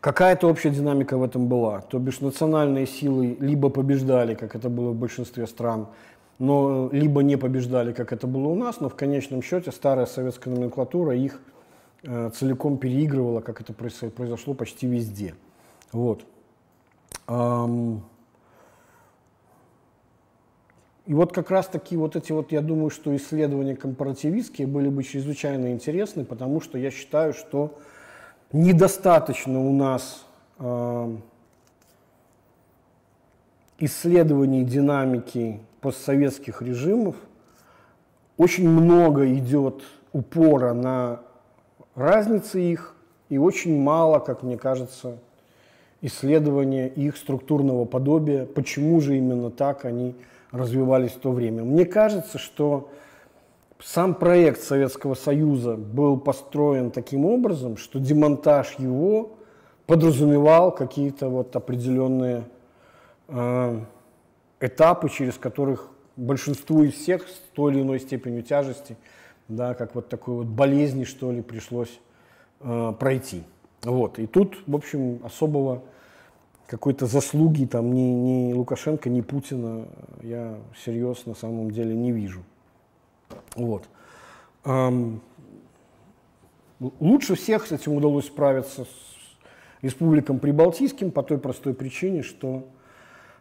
какая-то 0.00 0.48
общая 0.48 0.70
динамика 0.70 1.16
в 1.16 1.22
этом 1.22 1.48
была. 1.48 1.80
То 1.82 1.98
бишь 1.98 2.20
национальные 2.20 2.86
силы 2.86 3.36
либо 3.40 3.68
побеждали, 3.68 4.34
как 4.34 4.54
это 4.54 4.68
было 4.68 4.90
в 4.90 4.96
большинстве 4.96 5.46
стран, 5.46 5.88
но 6.40 6.88
либо 6.90 7.22
не 7.22 7.36
побеждали, 7.36 7.92
как 7.92 8.14
это 8.14 8.26
было 8.26 8.48
у 8.48 8.54
нас, 8.54 8.80
но 8.80 8.88
в 8.88 8.96
конечном 8.96 9.42
счете 9.42 9.70
старая 9.70 10.06
советская 10.06 10.52
номенклатура 10.52 11.14
их 11.14 11.38
э, 12.02 12.30
целиком 12.34 12.78
переигрывала, 12.78 13.42
как 13.42 13.60
это 13.60 13.74
произошло 13.74 14.54
почти 14.54 14.86
везде. 14.86 15.34
Вот. 15.92 16.24
И 21.06 21.14
вот 21.14 21.32
как 21.32 21.50
раз 21.50 21.66
таки 21.66 21.96
вот 21.96 22.16
эти 22.16 22.32
вот, 22.32 22.52
я 22.52 22.62
думаю, 22.62 22.88
что 22.88 23.14
исследования 23.14 23.76
компаративистские 23.76 24.66
были 24.66 24.88
бы 24.88 25.02
чрезвычайно 25.02 25.72
интересны, 25.72 26.24
потому 26.24 26.62
что 26.62 26.78
я 26.78 26.90
считаю, 26.90 27.34
что 27.34 27.78
недостаточно 28.52 29.60
у 29.60 29.74
нас 29.74 30.24
э, 30.58 31.16
исследований 33.78 34.64
динамики 34.64 35.60
постсоветских 35.80 36.62
режимов. 36.62 37.16
Очень 38.36 38.68
много 38.68 39.32
идет 39.34 39.82
упора 40.12 40.72
на 40.72 41.20
разницы 41.94 42.60
их, 42.60 42.94
и 43.28 43.38
очень 43.38 43.80
мало, 43.80 44.18
как 44.18 44.42
мне 44.42 44.56
кажется, 44.56 45.18
исследования 46.02 46.88
их 46.88 47.16
структурного 47.16 47.84
подобия, 47.84 48.46
почему 48.46 49.00
же 49.00 49.16
именно 49.16 49.50
так 49.50 49.84
они 49.84 50.14
развивались 50.50 51.12
в 51.12 51.20
то 51.20 51.30
время. 51.30 51.62
Мне 51.62 51.84
кажется, 51.84 52.38
что 52.38 52.90
сам 53.82 54.14
проект 54.14 54.62
Советского 54.62 55.14
Союза 55.14 55.76
был 55.76 56.18
построен 56.18 56.90
таким 56.90 57.24
образом, 57.24 57.76
что 57.76 57.98
демонтаж 57.98 58.74
его 58.78 59.30
подразумевал 59.86 60.72
какие-то 60.72 61.28
вот 61.28 61.54
определенные 61.56 62.44
э, 63.28 63.80
этапы, 64.60 65.08
через 65.08 65.38
которых 65.38 65.90
большинству 66.16 66.82
из 66.82 66.94
всех 66.94 67.26
с 67.26 67.40
той 67.54 67.72
или 67.72 67.82
иной 67.82 68.00
степенью 68.00 68.42
тяжести, 68.42 68.96
да, 69.48 69.74
как 69.74 69.94
вот 69.94 70.08
такой 70.08 70.34
вот 70.34 70.46
болезни, 70.46 71.04
что 71.04 71.32
ли, 71.32 71.42
пришлось 71.42 72.00
э, 72.60 72.92
пройти. 72.98 73.42
Вот. 73.82 74.18
И 74.18 74.26
тут, 74.26 74.56
в 74.66 74.74
общем, 74.74 75.20
особого 75.24 75.82
какой-то 76.66 77.06
заслуги 77.06 77.64
там 77.64 77.92
ни, 77.92 78.00
ни 78.00 78.52
Лукашенко, 78.52 79.10
ни 79.10 79.22
Путина 79.22 79.88
я 80.22 80.56
всерьез 80.74 81.26
на 81.26 81.34
самом 81.34 81.70
деле 81.72 81.96
не 81.96 82.12
вижу. 82.12 82.44
Вот. 83.56 83.88
Эм, 84.64 85.20
лучше 87.00 87.34
всех 87.34 87.66
с 87.66 87.72
этим 87.72 87.94
удалось 87.94 88.26
справиться 88.26 88.84
с 88.84 89.82
республикам 89.82 90.38
Прибалтийским 90.38 91.10
по 91.10 91.22
той 91.22 91.38
простой 91.38 91.74
причине, 91.74 92.22
что, 92.22 92.68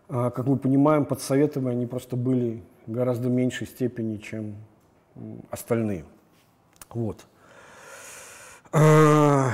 как 0.10 0.46
мы 0.46 0.58
понимаем, 0.58 1.06
под 1.06 1.22
Советами 1.22 1.72
они 1.72 1.86
просто 1.86 2.16
были 2.16 2.64
в 2.88 2.92
гораздо 2.92 3.30
меньшей 3.30 3.68
степени, 3.68 4.18
чем 4.18 4.56
остальные. 5.52 6.06
Вот. 6.90 7.26
Э, 8.74 9.50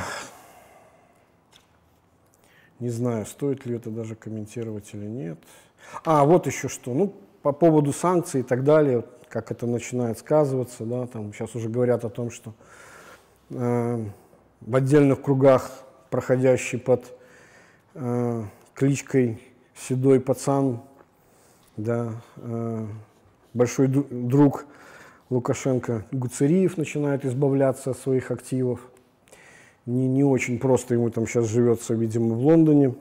не 2.79 2.89
знаю, 2.89 3.25
стоит 3.25 3.65
ли 3.65 3.75
это 3.75 3.89
даже 3.89 4.15
комментировать 4.15 4.93
или 4.93 5.05
нет. 5.05 5.39
А, 6.05 6.23
вот 6.23 6.47
еще 6.47 6.69
что. 6.69 6.93
Ну, 6.93 7.13
по 7.41 7.51
поводу 7.51 7.93
санкций 7.93 8.41
и 8.41 8.43
так 8.43 8.63
далее, 8.63 9.05
как 9.27 9.51
это 9.51 9.67
начинает 9.67 10.17
сказываться, 10.19 10.85
да, 10.85 11.07
там 11.07 11.33
сейчас 11.33 11.55
уже 11.55 11.69
говорят 11.69 12.05
о 12.05 12.09
том, 12.09 12.31
что 12.31 12.53
э, 13.49 14.05
в 14.61 14.75
отдельных 14.75 15.21
кругах, 15.21 15.83
проходящий 16.09 16.79
под 16.79 17.13
э, 17.93 18.43
кличкой 18.73 19.41
«Седой 19.75 20.19
пацан», 20.19 20.81
да, 21.77 22.13
э, 22.37 22.85
большой 23.53 23.87
друг 23.87 24.65
Лукашенко 25.29 26.05
Гуцериев 26.11 26.77
начинает 26.77 27.25
избавляться 27.25 27.91
от 27.91 27.97
своих 27.99 28.31
активов– 28.31 28.79
не, 29.85 30.07
не 30.07 30.23
очень 30.23 30.57
просто 30.59 30.95
ему 30.95 31.09
там 31.09 31.27
сейчас 31.27 31.47
живется, 31.47 31.93
видимо, 31.93 32.35
в 32.35 32.39
Лондоне. 32.39 32.95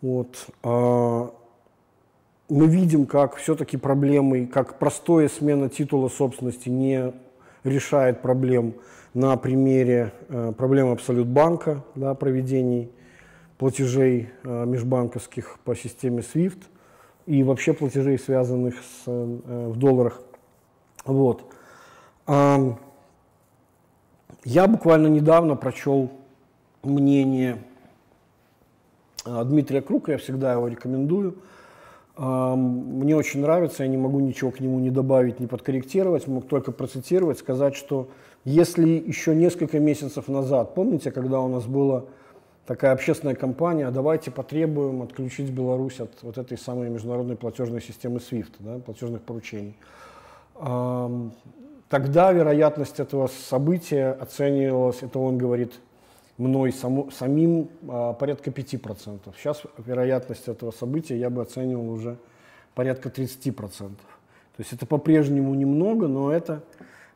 Вот. 0.00 0.48
А 0.64 1.32
мы 2.48 2.66
видим, 2.66 3.06
как 3.06 3.36
все-таки 3.36 3.76
проблемы, 3.76 4.46
как 4.46 4.78
простое 4.78 5.28
смена 5.28 5.68
титула 5.68 6.08
собственности 6.08 6.68
не 6.68 7.12
решает 7.62 8.20
проблем 8.20 8.74
на 9.14 9.36
примере 9.36 10.12
э, 10.28 10.52
проблемы 10.56 10.92
Абсолютбанка, 10.92 11.84
да, 11.94 12.14
проведений 12.14 12.90
платежей 13.62 14.28
э, 14.42 14.64
межбанковских 14.66 15.60
по 15.64 15.76
системе 15.76 16.18
SWIFT 16.18 16.64
и 17.26 17.44
вообще 17.44 17.72
платежей, 17.72 18.18
связанных 18.18 18.74
с, 18.74 19.04
э, 19.06 19.68
в 19.68 19.76
долларах. 19.76 20.20
Вот. 21.04 21.44
Я 22.26 22.76
буквально 24.66 25.06
недавно 25.06 25.54
прочел 25.54 26.10
мнение 26.82 27.62
э, 29.26 29.44
Дмитрия 29.44 29.80
Крука, 29.80 30.10
я 30.10 30.18
всегда 30.18 30.54
его 30.54 30.66
рекомендую. 30.66 31.36
Мне 32.18 33.14
очень 33.16 33.42
нравится, 33.42 33.84
я 33.84 33.88
не 33.88 33.96
могу 33.96 34.18
ничего 34.18 34.50
к 34.50 34.58
нему 34.58 34.80
не 34.80 34.90
добавить, 34.90 35.38
не 35.38 35.46
подкорректировать, 35.46 36.26
мог 36.26 36.48
только 36.48 36.72
процитировать, 36.72 37.38
сказать, 37.38 37.76
что 37.76 38.08
если 38.44 38.88
еще 38.88 39.36
несколько 39.36 39.78
месяцев 39.78 40.26
назад, 40.26 40.74
помните, 40.74 41.12
когда 41.12 41.40
у 41.40 41.48
нас 41.48 41.64
была 41.64 42.04
такая 42.66 42.92
общественная 42.92 43.34
кампания, 43.34 43.90
давайте 43.90 44.30
потребуем 44.30 45.02
отключить 45.02 45.50
Беларусь 45.50 46.00
от 46.00 46.22
вот 46.22 46.38
этой 46.38 46.58
самой 46.58 46.90
международной 46.90 47.36
платежной 47.36 47.80
системы 47.80 48.18
SWIFT, 48.18 48.52
да, 48.60 48.78
платежных 48.78 49.22
поручений. 49.22 49.76
Тогда 51.88 52.32
вероятность 52.32 53.00
этого 53.00 53.26
события 53.26 54.16
оценивалась, 54.18 55.02
это 55.02 55.18
он 55.18 55.36
говорит, 55.36 55.74
мной 56.38 56.72
само, 56.72 57.10
самим 57.10 57.68
а, 57.86 58.14
порядка 58.14 58.50
5%. 58.50 59.20
Сейчас 59.36 59.62
вероятность 59.76 60.48
этого 60.48 60.70
события 60.70 61.18
я 61.18 61.28
бы 61.28 61.42
оценивал 61.42 61.90
уже 61.90 62.16
порядка 62.74 63.10
30%. 63.10 63.54
То 63.68 63.90
есть 64.56 64.72
это 64.72 64.86
по-прежнему 64.86 65.54
немного, 65.54 66.08
но 66.08 66.32
это, 66.32 66.62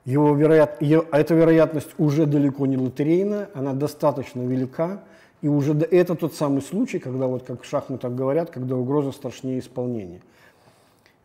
его 0.05 0.35
вероят, 0.35 0.81
ее, 0.82 1.05
эта 1.10 1.35
вероятность 1.35 1.90
уже 1.98 2.27
далеко 2.27 2.66
не 2.66 2.77
лотерейная, 2.77 3.48
она 3.55 3.73
достаточно 3.73 4.43
велика, 4.43 5.02
и 5.42 5.48
уже 5.48 5.72
это 5.72 6.14
тот 6.14 6.34
самый 6.34 6.62
случай, 6.62 6.98
когда, 6.98 7.26
вот 7.26 7.44
как 7.44 7.62
в 7.62 7.66
шахматах 7.66 8.14
говорят, 8.14 8.50
когда 8.50 8.76
угроза 8.76 9.12
страшнее 9.12 9.58
исполнения. 9.58 10.20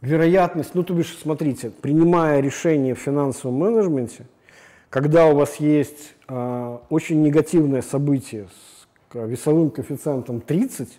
Вероятность, 0.02 0.74
ну 0.74 0.84
то 0.84 0.94
бишь, 0.94 1.18
смотрите, 1.22 1.70
принимая 1.70 2.40
решение 2.40 2.96
в 2.96 3.00
финансовом 3.00 3.56
менеджменте, 3.56 4.26
когда 4.90 5.28
у 5.28 5.36
вас 5.36 5.58
есть 5.58 6.16
э, 6.28 6.78
очень 6.90 7.22
негативное 7.22 7.82
событие 7.82 8.48
с 8.48 9.16
весовым 9.16 9.70
коэффициентом 9.70 10.42
30, 10.42 10.90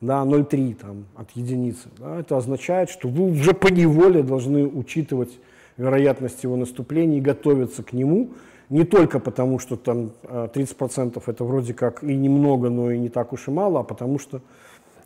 да, 0.00 0.22
0,3 0.22 0.74
там, 0.76 1.04
от 1.16 1.30
единицы, 1.32 1.88
да, 1.98 2.20
это 2.20 2.36
означает, 2.36 2.90
что 2.90 3.08
вы 3.08 3.32
уже 3.32 3.54
по 3.54 3.68
неволе 3.68 4.22
должны 4.22 4.66
учитывать 4.66 5.38
вероятность 5.76 6.42
его 6.44 6.56
наступления 6.56 7.18
и 7.18 7.20
готовиться 7.20 7.82
к 7.82 7.92
нему, 7.92 8.30
не 8.70 8.84
только 8.84 9.18
потому, 9.18 9.58
что 9.58 9.76
там 9.76 10.12
30% 10.22 11.22
а, 11.26 11.30
это 11.30 11.44
вроде 11.44 11.74
как 11.74 12.02
и 12.02 12.14
немного, 12.14 12.68
но 12.68 12.90
и 12.90 12.98
не 12.98 13.08
так 13.08 13.32
уж 13.32 13.48
и 13.48 13.50
мало, 13.50 13.80
а 13.80 13.82
потому 13.82 14.18
что, 14.18 14.40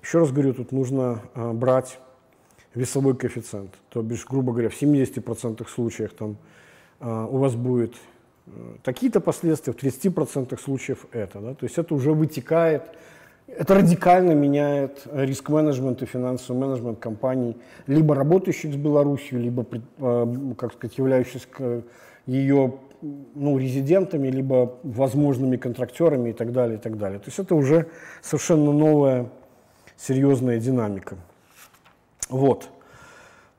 еще 0.03 0.19
раз 0.19 0.33
говорю, 0.33 0.55
тут 0.55 0.73
нужно 0.73 1.21
а, 1.35 1.53
брать 1.53 1.99
весовой 2.75 3.17
коэффициент. 3.17 3.71
То 3.91 4.03
бишь, 4.03 4.27
грубо 4.27 4.53
говоря, 4.53 4.69
в 4.69 4.81
70% 4.81 5.69
случаях 5.69 6.13
там, 6.13 6.37
а, 6.99 7.27
у 7.27 7.39
вас 7.39 7.55
будет 7.55 7.95
э, 8.47 8.51
такие-то 8.83 9.21
последствия, 9.21 9.73
в 9.73 9.77
30% 9.77 10.59
случаев 10.61 11.07
это. 11.13 11.39
Да? 11.39 11.55
То 11.55 11.65
есть 11.65 11.79
это 11.79 11.95
уже 11.95 12.13
вытекает, 12.13 12.83
это 13.47 13.75
радикально 13.75 14.33
меняет 14.33 15.07
риск-менеджмент 15.13 16.03
и 16.03 16.07
финансовый 16.07 16.59
менеджмент 16.59 16.99
компаний, 16.99 17.57
либо 17.87 18.15
работающих 18.15 18.73
с 18.73 18.77
Беларусью, 18.77 19.41
либо, 19.41 19.67
как 20.57 20.73
сказать, 20.73 20.97
являющихся 20.97 21.83
ее 22.27 22.75
ну, 23.03 23.59
резидентами, 23.59 24.29
либо 24.29 24.79
возможными 24.83 25.57
контрактерами 25.57 26.31
и 26.31 26.33
так 26.33 26.53
далее, 26.53 26.79
и 26.79 26.81
так 26.81 26.97
далее. 26.97 27.19
То 27.19 27.27
есть 27.27 27.39
это 27.39 27.55
уже 27.55 27.89
совершенно 28.23 28.73
новая 28.73 29.29
серьезная 29.97 30.59
динамика. 30.59 31.17
Вот. 32.29 32.69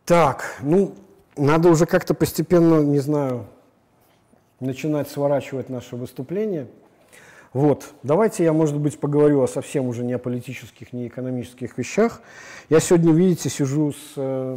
Так, 0.06 0.57
ну, 0.61 0.95
надо 1.38 1.70
уже 1.70 1.86
как-то 1.86 2.14
постепенно, 2.14 2.82
не 2.82 2.99
знаю, 2.99 3.45
начинать 4.60 5.10
сворачивать 5.10 5.70
наше 5.70 5.95
выступление. 5.95 6.68
Вот, 7.52 7.94
давайте 8.02 8.44
я, 8.44 8.52
может 8.52 8.78
быть, 8.78 8.99
поговорю 8.99 9.44
о 9.44 9.48
совсем 9.48 9.88
уже 9.88 10.03
не 10.03 10.14
о 10.14 10.20
политических, 10.20 10.91
не 10.91 11.07
экономических 11.07 11.78
вещах. 11.78 12.22
Я 12.70 12.80
сегодня, 12.80 13.14
видите, 13.14 13.48
сижу 13.49 13.91
с 13.91 14.14
э, 14.15 14.56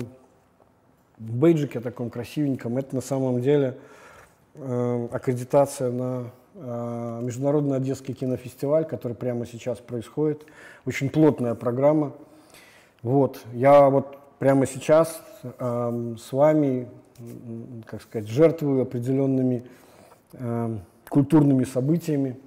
в 1.19 1.37
бейджике 1.37 1.81
таком 1.81 2.09
красивеньком. 2.09 2.79
Это 2.79 2.95
на 2.95 3.03
самом 3.03 3.43
деле 3.43 3.77
аккредитация 5.13 5.91
на 5.91 6.31
э, 6.55 7.21
Международный 7.23 7.77
Одесский 7.77 8.15
кинофестиваль, 8.15 8.85
который 8.85 9.15
прямо 9.15 9.47
сейчас 9.47 9.79
происходит. 9.79 10.47
Очень 10.87 11.11
плотная 11.11 11.55
программа. 11.55 12.13
Вот, 13.03 13.41
я 13.53 13.89
вот 13.91 14.19
прямо 14.39 14.67
сейчас 14.67 15.23
э, 15.43 16.15
с 16.19 16.33
вами, 16.33 16.89
как 17.87 18.03
сказать, 18.03 18.29
жертвую 18.29 18.83
определенными 18.83 19.65
э, 20.33 20.79
культурными 21.09 21.65
событиями. 21.65 22.39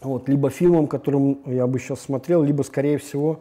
Вот, 0.00 0.28
либо 0.28 0.50
фильмом, 0.50 0.86
которым 0.86 1.40
я 1.46 1.66
бы 1.66 1.80
сейчас 1.80 2.00
смотрел, 2.00 2.42
либо, 2.42 2.62
скорее 2.62 2.98
всего, 2.98 3.40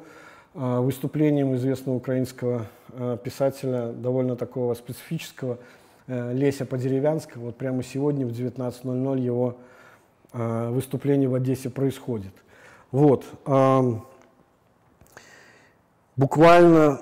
э, 0.56 0.80
выступлением 0.80 1.56
известного 1.56 1.98
украинского 1.98 2.66
э, 2.94 3.18
писателя, 3.24 3.92
довольно 3.92 4.36
такого 4.36 4.74
специфического, 4.74 5.54
Э, 5.56 5.87
Леся 6.08 6.66
Подеревянского. 6.66 7.46
Вот 7.46 7.58
прямо 7.58 7.84
сегодня 7.84 8.26
в 8.26 8.32
19.00 8.32 9.20
его 9.20 9.58
э, 10.34 10.70
выступление 10.70 11.28
в 11.28 11.36
Одессе 11.36 11.70
происходит. 11.70 12.34
Вот. 12.92 13.26
Буквально 16.16 17.02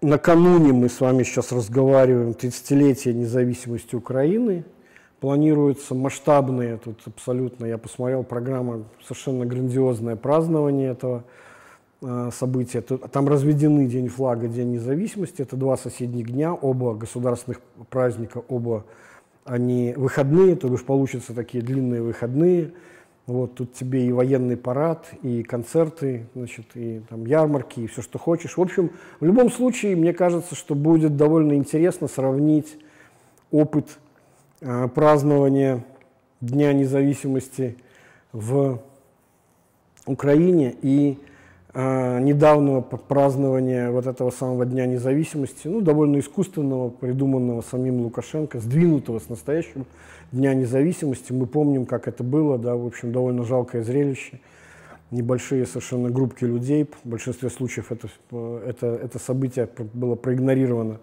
накануне 0.00 0.72
мы 0.72 0.88
с 0.88 1.00
вами 1.00 1.24
сейчас 1.24 1.50
разговариваем 1.50 2.30
30-летие 2.30 3.12
независимости 3.12 3.96
Украины. 3.96 4.64
Планируется 5.18 5.94
масштабное, 5.94 6.78
тут 6.78 7.00
абсолютно, 7.06 7.64
я 7.66 7.78
посмотрел, 7.78 8.22
программа 8.22 8.84
совершенно 9.02 9.44
грандиозное 9.44 10.16
празднование 10.16 10.90
этого 10.90 11.24
Э, 11.24 11.30
события. 12.32 12.80
Там 12.80 13.28
разведены 13.28 13.86
День 13.86 14.08
флага, 14.08 14.48
День 14.48 14.72
независимости. 14.72 15.42
Это 15.42 15.56
два 15.56 15.76
соседних 15.76 16.30
дня, 16.30 16.52
оба 16.52 16.94
государственных 16.94 17.60
праздника, 17.88 18.42
оба 18.48 18.84
они 19.44 19.94
выходные, 19.96 20.56
то 20.56 20.68
бишь 20.68 20.84
получатся 20.84 21.34
такие 21.34 21.62
длинные 21.62 22.02
выходные. 22.02 22.72
Вот 23.26 23.54
тут 23.54 23.72
тебе 23.72 24.06
и 24.06 24.12
военный 24.12 24.56
парад, 24.56 25.06
и 25.22 25.42
концерты, 25.42 26.26
значит, 26.34 26.66
и 26.74 27.00
там 27.08 27.24
ярмарки, 27.24 27.80
и 27.80 27.86
все, 27.86 28.02
что 28.02 28.18
хочешь. 28.18 28.58
В 28.58 28.60
общем, 28.60 28.90
в 29.18 29.24
любом 29.24 29.50
случае, 29.50 29.96
мне 29.96 30.12
кажется, 30.12 30.54
что 30.54 30.74
будет 30.74 31.16
довольно 31.16 31.54
интересно 31.54 32.06
сравнить 32.06 32.76
опыт 33.50 33.98
э, 34.60 34.88
празднования 34.88 35.84
Дня 36.40 36.74
независимости 36.74 37.78
в 38.32 38.82
Украине 40.04 40.74
и 40.82 41.12
э, 41.12 41.33
недавнего 41.74 42.80
празднования 42.80 43.90
вот 43.90 44.06
этого 44.06 44.30
самого 44.30 44.64
Дня 44.64 44.86
независимости, 44.86 45.66
ну, 45.66 45.80
довольно 45.80 46.20
искусственного, 46.20 46.90
придуманного 46.90 47.62
самим 47.62 48.00
Лукашенко, 48.02 48.60
сдвинутого 48.60 49.18
с 49.18 49.28
настоящего 49.28 49.84
Дня 50.30 50.54
независимости. 50.54 51.32
Мы 51.32 51.46
помним, 51.46 51.84
как 51.84 52.06
это 52.06 52.22
было, 52.22 52.58
да, 52.58 52.76
в 52.76 52.86
общем, 52.86 53.10
довольно 53.12 53.44
жалкое 53.44 53.82
зрелище. 53.82 54.38
Небольшие 55.10 55.66
совершенно 55.66 56.10
группки 56.10 56.44
людей, 56.44 56.88
в 57.04 57.08
большинстве 57.08 57.50
случаев 57.50 57.90
это, 57.90 58.08
это, 58.66 58.86
это 58.86 59.18
событие 59.18 59.68
было 59.92 60.14
проигнорировано 60.14 60.98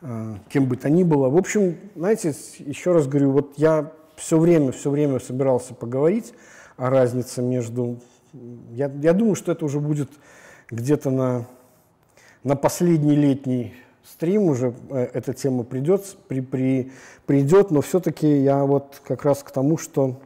э, 0.00 0.34
кем 0.48 0.66
бы 0.66 0.76
то 0.76 0.90
ни 0.90 1.02
было. 1.02 1.28
В 1.28 1.36
общем, 1.36 1.76
знаете, 1.94 2.34
еще 2.58 2.92
раз 2.92 3.06
говорю, 3.06 3.32
вот 3.32 3.54
я 3.56 3.92
все 4.16 4.38
время, 4.38 4.72
все 4.72 4.90
время 4.90 5.18
собирался 5.18 5.74
поговорить 5.74 6.34
о 6.76 6.90
разнице 6.90 7.42
между 7.42 7.98
я, 8.72 8.90
я 9.02 9.12
думаю, 9.12 9.34
что 9.34 9.52
это 9.52 9.64
уже 9.64 9.80
будет 9.80 10.10
где-то 10.70 11.10
на, 11.10 11.46
на 12.42 12.56
последний 12.56 13.14
летний 13.14 13.74
стрим 14.04 14.44
уже 14.44 14.74
э, 14.90 15.08
эта 15.12 15.32
тема 15.32 15.64
придет, 15.64 16.16
при, 16.28 16.40
при, 16.40 16.92
придет, 17.26 17.70
но 17.70 17.80
все-таки 17.80 18.42
я 18.42 18.64
вот 18.64 19.00
как 19.04 19.24
раз 19.24 19.42
к 19.42 19.50
тому, 19.50 19.78
что, 19.78 20.20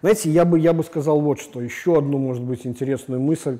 знаете, 0.00 0.30
я 0.30 0.44
бы, 0.44 0.58
я 0.58 0.72
бы 0.72 0.82
сказал 0.82 1.20
вот 1.20 1.40
что, 1.40 1.60
еще 1.60 1.98
одну, 1.98 2.18
может 2.18 2.42
быть, 2.42 2.66
интересную 2.66 3.20
мысль, 3.20 3.58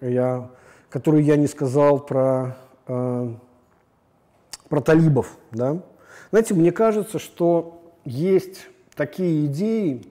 я, 0.00 0.50
которую 0.90 1.24
я 1.24 1.36
не 1.36 1.46
сказал 1.46 2.00
про, 2.00 2.56
э, 2.86 3.34
про 4.68 4.80
талибов, 4.80 5.36
да. 5.50 5.82
Знаете, 6.30 6.54
мне 6.54 6.72
кажется, 6.72 7.18
что 7.18 7.94
есть 8.04 8.66
такие 8.94 9.46
идеи, 9.46 10.04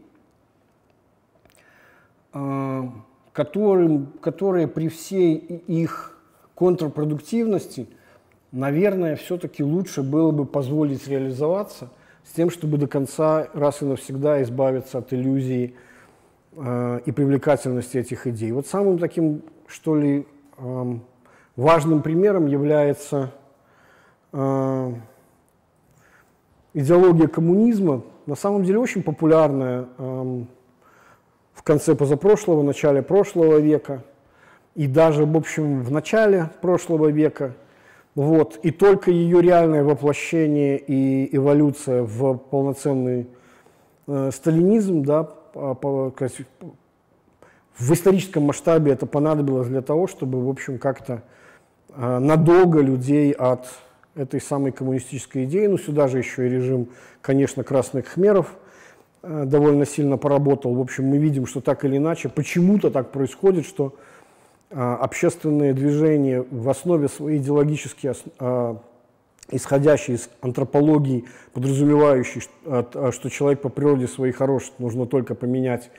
которым, 3.32 4.07
которые 4.22 4.68
при 4.68 4.90
всей 4.90 5.36
их 5.36 6.18
контрпродуктивности, 6.56 7.88
наверное, 8.52 9.16
все-таки 9.16 9.64
лучше 9.64 10.03
было 10.03 10.32
бы 10.32 10.45
позволить 10.45 11.07
реализоваться 11.07 11.90
с 12.24 12.32
тем, 12.32 12.49
чтобы 12.49 12.78
до 12.78 12.88
конца 12.88 13.48
раз 13.53 13.82
и 13.82 13.86
навсегда 13.86 14.41
избавиться 14.44 14.98
от 14.98 15.14
иллюзий 15.14 15.76
э, 16.56 16.99
и 17.06 17.12
привлекательности 17.12 17.98
этих 17.98 18.26
идей. 18.28 18.52
Вот 18.52 18.68
самым 18.68 18.98
таким, 18.98 19.44
что 19.68 19.95
ли, 19.95 20.26
э, 20.57 20.94
важным 21.56 22.02
примером 22.02 22.48
является 22.48 23.32
э, 24.32 24.94
идеология 26.74 27.28
коммунизма, 27.28 28.02
на 28.26 28.36
самом 28.36 28.64
деле 28.64 28.80
очень 28.80 29.03
популярная 29.03 29.88
э, 29.98 30.44
конце 31.66 31.96
позапрошлого, 31.96 32.64
начале 32.64 33.02
прошлого 33.02 33.58
века, 33.58 34.04
и 34.76 34.88
даже, 34.88 35.26
в 35.26 35.36
общем, 35.36 35.84
в 35.84 35.92
начале 35.92 36.50
прошлого 36.62 37.08
века– 37.08 37.54
вот. 38.16 38.60
И 38.64 38.72
только 38.72 39.12
ее 39.12 39.42
реальное 39.42 39.84
воплощение 39.84 40.78
и 40.78 41.36
эволюция 41.36 42.04
в 42.04 42.38
полноценный 42.38 43.28
э, 44.08 44.32
сталинизм, 44.34 45.04
да, 45.04 45.24
по, 45.24 46.14
в 47.78 47.94
историческом 47.94 48.44
масштабе 48.44 48.94
это 48.94 49.06
понадобилось 49.06 49.68
для 49.68 49.82
того, 49.82 50.08
чтобы, 50.08 50.46
в 50.46 50.50
общем, 50.50 50.80
как-то 50.80 51.24
э, 51.90 52.20
надолго 52.20 52.80
людей 52.80 53.34
от 53.34 53.68
этой 54.16 54.40
самой 54.40 54.72
коммунистической 54.72 55.44
идеи, 55.44 55.68
ну 55.68 55.78
сюда 55.78 56.08
же 56.08 56.20
еще 56.20 56.48
и 56.48 56.50
режим, 56.50 56.88
конечно, 57.22 57.66
красных 57.66 58.08
хмеров 58.08 58.56
довольно 59.45 59.85
сильно 59.85 60.18
поработал. 60.18 60.73
В 60.76 60.81
общем, 60.81 61.06
мы 61.06 61.18
видим, 61.18 61.45
что 61.45 61.61
так 61.61 61.85
или 61.85 61.97
иначе, 61.97 62.30
почему-то 62.30 62.91
так 62.91 63.11
происходит, 63.11 63.65
что 63.65 63.95
а, 64.72 64.95
общественные 64.97 65.73
движения 65.73 66.43
в 66.49 66.68
основе 66.69 67.07
своей 67.07 67.38
идеологически 67.38 68.11
а, 68.39 68.77
исходящие 69.52 70.18
из 70.18 70.30
антропологии, 70.41 71.26
подразумевающие, 71.53 72.43
а, 72.65 73.11
что 73.14 73.30
человек 73.30 73.61
по 73.61 73.69
природе 73.69 74.07
своей 74.07 74.34
хорош, 74.34 74.73
нужно 74.80 75.06
только 75.06 75.35
поменять 75.35 75.91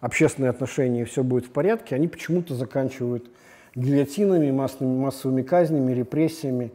общественные 0.00 0.50
отношения, 0.50 1.02
и 1.02 1.04
все 1.04 1.22
будет 1.22 1.46
в 1.46 1.50
порядке, 1.50 1.94
они 1.94 2.08
почему-то 2.08 2.54
заканчивают 2.54 3.30
гильотинами, 3.74 4.50
массовыми, 4.50 4.98
массовыми 4.98 5.42
казнями, 5.42 5.92
репрессиями, 5.92 6.72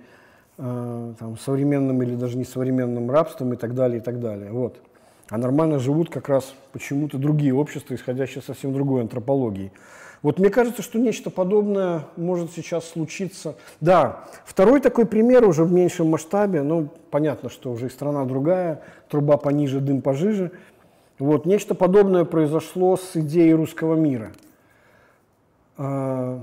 там, 0.58 1.38
современным 1.40 2.04
или 2.04 2.16
даже 2.16 2.38
несовременным 2.38 3.10
рабством 3.10 3.54
и 3.54 3.56
так 3.56 3.74
далее, 3.76 4.00
и 4.00 4.02
так 4.02 4.20
далее. 4.20 4.52
Вот. 4.52 4.82
А 5.30 5.38
нормально 5.38 5.80
живут 5.80 6.10
как 6.10 6.28
раз 6.28 6.54
почему-то 6.72 7.18
другие 7.18 7.54
общества, 7.54 7.94
исходящие 7.94 8.42
совсем 8.42 8.74
другой 8.74 9.02
антропологии. 9.02 9.72
Вот 10.22 10.38
мне 10.40 10.50
кажется, 10.50 10.82
что 10.82 11.00
нечто 11.00 11.30
подобное 11.30 12.06
может 12.18 12.52
сейчас 12.52 12.90
случиться. 12.90 13.56
Да, 13.80 14.26
второй 14.44 14.82
такой 14.82 15.06
пример 15.06 15.48
уже 15.48 15.64
в 15.64 15.72
меньшем 15.72 16.10
масштабе, 16.10 16.62
ну, 16.62 16.90
понятно, 17.10 17.50
что 17.50 17.72
уже 17.72 17.88
и 17.88 17.90
страна 17.90 18.26
другая, 18.26 18.82
труба 19.08 19.38
пониже, 19.38 19.80
дым 19.80 20.02
пожиже. 20.02 20.52
Вот, 21.20 21.46
нечто 21.46 21.76
подобное 21.76 22.26
произошло 22.26 22.98
с 22.98 23.16
идеей 23.16 23.54
русского 23.54 23.96
мира. 23.96 24.32
А, 25.78 26.42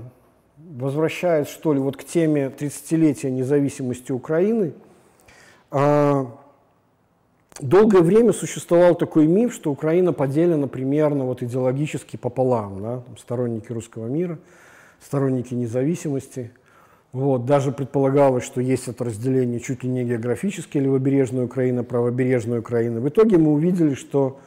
возвращаясь, 0.57 1.47
что 1.47 1.73
ли, 1.73 1.79
вот 1.79 1.97
к 1.97 2.03
теме 2.03 2.51
30-летия 2.57 3.29
независимости 3.29 4.11
Украины, 4.11 4.73
а, 5.69 6.31
долгое 7.61 8.01
время 8.01 8.33
существовал 8.33 8.95
такой 8.95 9.27
миф, 9.27 9.53
что 9.53 9.71
Украина 9.71 10.13
поделена 10.13 10.67
примерно 10.67 11.25
вот 11.25 11.41
идеологически 11.43 12.17
пополам, 12.17 12.81
да, 12.81 13.03
сторонники 13.19 13.71
русского 13.71 14.07
мира, 14.07 14.39
сторонники 15.03 15.53
независимости. 15.53 16.51
Вот, 17.13 17.45
даже 17.45 17.71
предполагалось, 17.71 18.43
что 18.43 18.61
есть 18.61 18.87
это 18.87 19.05
разделение 19.05 19.59
чуть 19.59 19.83
ли 19.83 19.89
не 19.89 20.03
географически, 20.03 20.77
левобережная 20.77 21.45
Украина, 21.45 21.83
правобережная 21.83 22.59
Украина. 22.59 22.99
В 22.99 23.07
итоге 23.07 23.37
мы 23.37 23.53
увидели, 23.53 23.93
что 23.93 24.39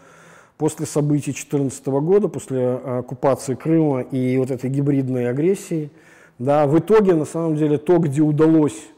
после 0.58 0.84
событий 0.84 1.32
2014 1.32 1.86
года, 1.86 2.28
после 2.28 2.74
оккупации 2.74 3.54
Крыма 3.54 4.02
и 4.02 4.36
вот 4.36 4.50
этой 4.50 4.68
гибридной 4.68 5.28
агрессии, 5.30 5.90
да, 6.38 6.66
в 6.66 6.78
итоге, 6.78 7.14
на 7.14 7.24
самом 7.24 7.56
деле, 7.56 7.78
то, 7.78 7.98
где 7.98 8.20
удалось 8.20 8.88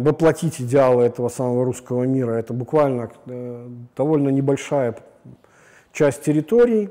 воплотить 0.00 0.60
идеалы 0.60 1.04
этого 1.04 1.28
самого 1.28 1.64
русского 1.64 2.04
мира. 2.04 2.32
Это 2.32 2.52
буквально 2.52 3.10
э, 3.26 3.68
довольно 3.96 4.28
небольшая 4.28 4.96
часть 5.92 6.24
территорий. 6.24 6.90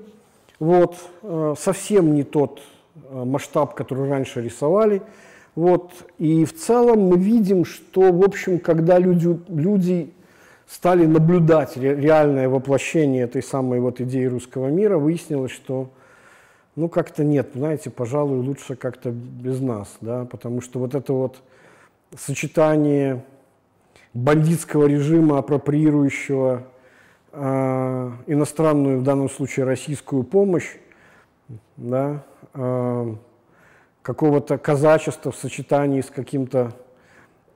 Вот, 0.59 0.97
э, 1.21 1.53
совсем 1.59 2.15
не 2.15 2.23
тот 2.23 2.61
масштаб, 3.11 3.75
который 3.75 4.09
раньше 4.09 4.41
рисовали. 4.41 5.01
Вот, 5.53 5.91
и 6.17 6.43
в 6.43 6.53
целом 6.53 7.01
мы 7.07 7.17
видим, 7.17 7.65
что, 7.65 8.11
в 8.11 8.23
общем, 8.23 8.59
когда 8.59 8.99
люди, 8.99 9.39
люди 9.47 10.13
стали 10.67 11.05
наблюдать 11.05 11.77
реальное 11.77 12.49
воплощение 12.49 13.23
этой 13.23 13.43
самой 13.43 13.79
вот 13.79 14.01
идеи 14.01 14.25
русского 14.25 14.67
мира, 14.67 14.97
выяснилось, 14.97 15.51
что 15.51 15.89
ну 16.75 16.89
как-то 16.89 17.23
нет, 17.23 17.51
знаете, 17.55 17.89
пожалуй, 17.89 18.39
лучше 18.39 18.75
как-то 18.75 19.11
без 19.11 19.61
нас, 19.61 19.95
да, 20.01 20.25
потому 20.25 20.61
что 20.61 20.79
вот 20.79 20.93
это 20.93 21.13
вот 21.13 21.37
сочетание 22.17 23.23
бандитского 24.13 24.87
режима, 24.87 25.39
апроприирующего 25.39 26.63
э, 27.31 28.11
иностранную, 28.27 28.99
в 28.99 29.03
данном 29.03 29.29
случае 29.29 29.65
российскую 29.65 30.23
помощь, 30.23 30.77
да, 31.77 32.23
э, 32.53 33.15
какого-то 34.01 34.57
казачества 34.57 35.31
в 35.31 35.35
сочетании 35.35 36.01
с 36.01 36.09
каким-то 36.09 36.73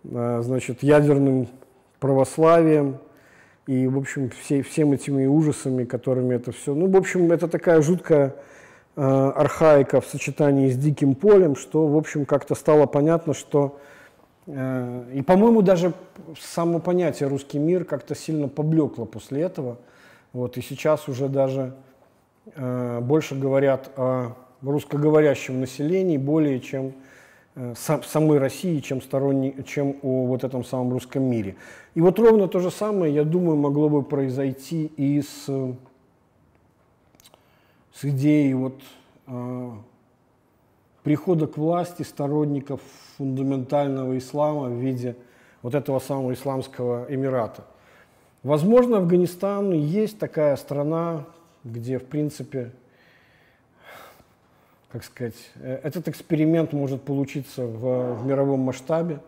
э, 0.04 0.42
значит, 0.44 0.84
ядерным 0.84 1.48
православием 2.00 2.98
и, 3.68 3.88
в 3.88 3.98
общем, 3.98 4.32
все, 4.32 4.64
всем 4.64 4.92
этими 4.94 5.28
ужасами, 5.28 5.86
которыми 5.86 6.36
это 6.36 6.52
все... 6.52 6.74
Ну, 6.74 6.90
в 6.90 6.98
общем, 6.98 7.32
это 7.32 7.48
такая 7.48 7.82
жуткая 7.82 8.36
э, 8.96 9.02
архаика 9.02 10.02
в 10.02 10.08
сочетании 10.08 10.70
с 10.70 10.78
диким 10.78 11.14
полем, 11.14 11.56
что, 11.56 11.88
в 11.88 11.96
общем, 11.96 12.26
как-то 12.26 12.56
стало 12.56 12.88
понятно, 12.88 13.34
что 13.34 13.80
и, 14.50 15.22
по-моему, 15.22 15.62
даже 15.62 15.94
само 16.40 16.80
понятие 16.80 17.30
«русский 17.30 17.60
мир» 17.60 17.86
как-то 17.86 18.16
сильно 18.16 18.48
поблекло 18.48 19.06
после 19.06 19.42
этого. 19.42 19.78
Вот, 20.34 20.58
и 20.58 20.62
сейчас 20.62 21.08
уже 21.08 21.28
даже 21.28 21.76
э, 22.56 23.00
больше 23.00 23.36
говорят 23.36 23.92
о 23.96 24.36
русскоговорящем 24.62 25.60
населении 25.60 26.18
более 26.18 26.60
чем 26.60 26.94
э, 27.56 27.74
сам, 27.78 28.04
самой 28.04 28.40
России, 28.40 28.80
чем, 28.80 29.02
сторонний, 29.02 29.56
чем 29.68 29.98
о 30.02 30.26
вот 30.26 30.44
этом 30.44 30.64
самом 30.64 30.94
русском 30.94 31.24
мире. 31.24 31.56
И 31.94 32.02
вот 32.02 32.18
ровно 32.18 32.48
то 32.48 32.60
же 32.60 32.72
самое, 32.72 33.14
я 33.14 33.24
думаю, 33.24 33.56
могло 33.56 33.88
бы 33.88 34.02
произойти 34.02 34.86
и 34.98 35.22
с, 35.22 35.46
с 37.94 38.04
идеей 38.04 38.56
вот, 38.56 38.82
э, 39.28 39.72
прихода 41.04 41.48
к 41.48 41.58
власти 41.58 42.04
сторонников 42.04 42.82
фундаментального 43.18 44.18
ислама 44.18 44.68
в 44.68 44.74
виде 44.74 45.16
вот 45.62 45.76
этого 45.76 46.00
самого 46.00 46.34
исламского 46.34 47.06
эмирата. 47.10 47.66
Возможно, 48.44 48.98
Афганистан 48.98 49.74
есть 49.74 50.18
такая 50.18 50.56
страна, 50.56 51.26
где, 51.64 52.00
в 52.00 52.06
принципе, 52.06 52.72
как 54.92 55.04
сказать, 55.04 55.36
э, 55.56 55.80
этот 55.84 56.08
эксперимент 56.08 56.74
может 56.74 57.04
получиться 57.04 57.66
в, 57.66 58.22
в 58.22 58.26
мировом 58.26 58.62
масштабе. 58.62 59.20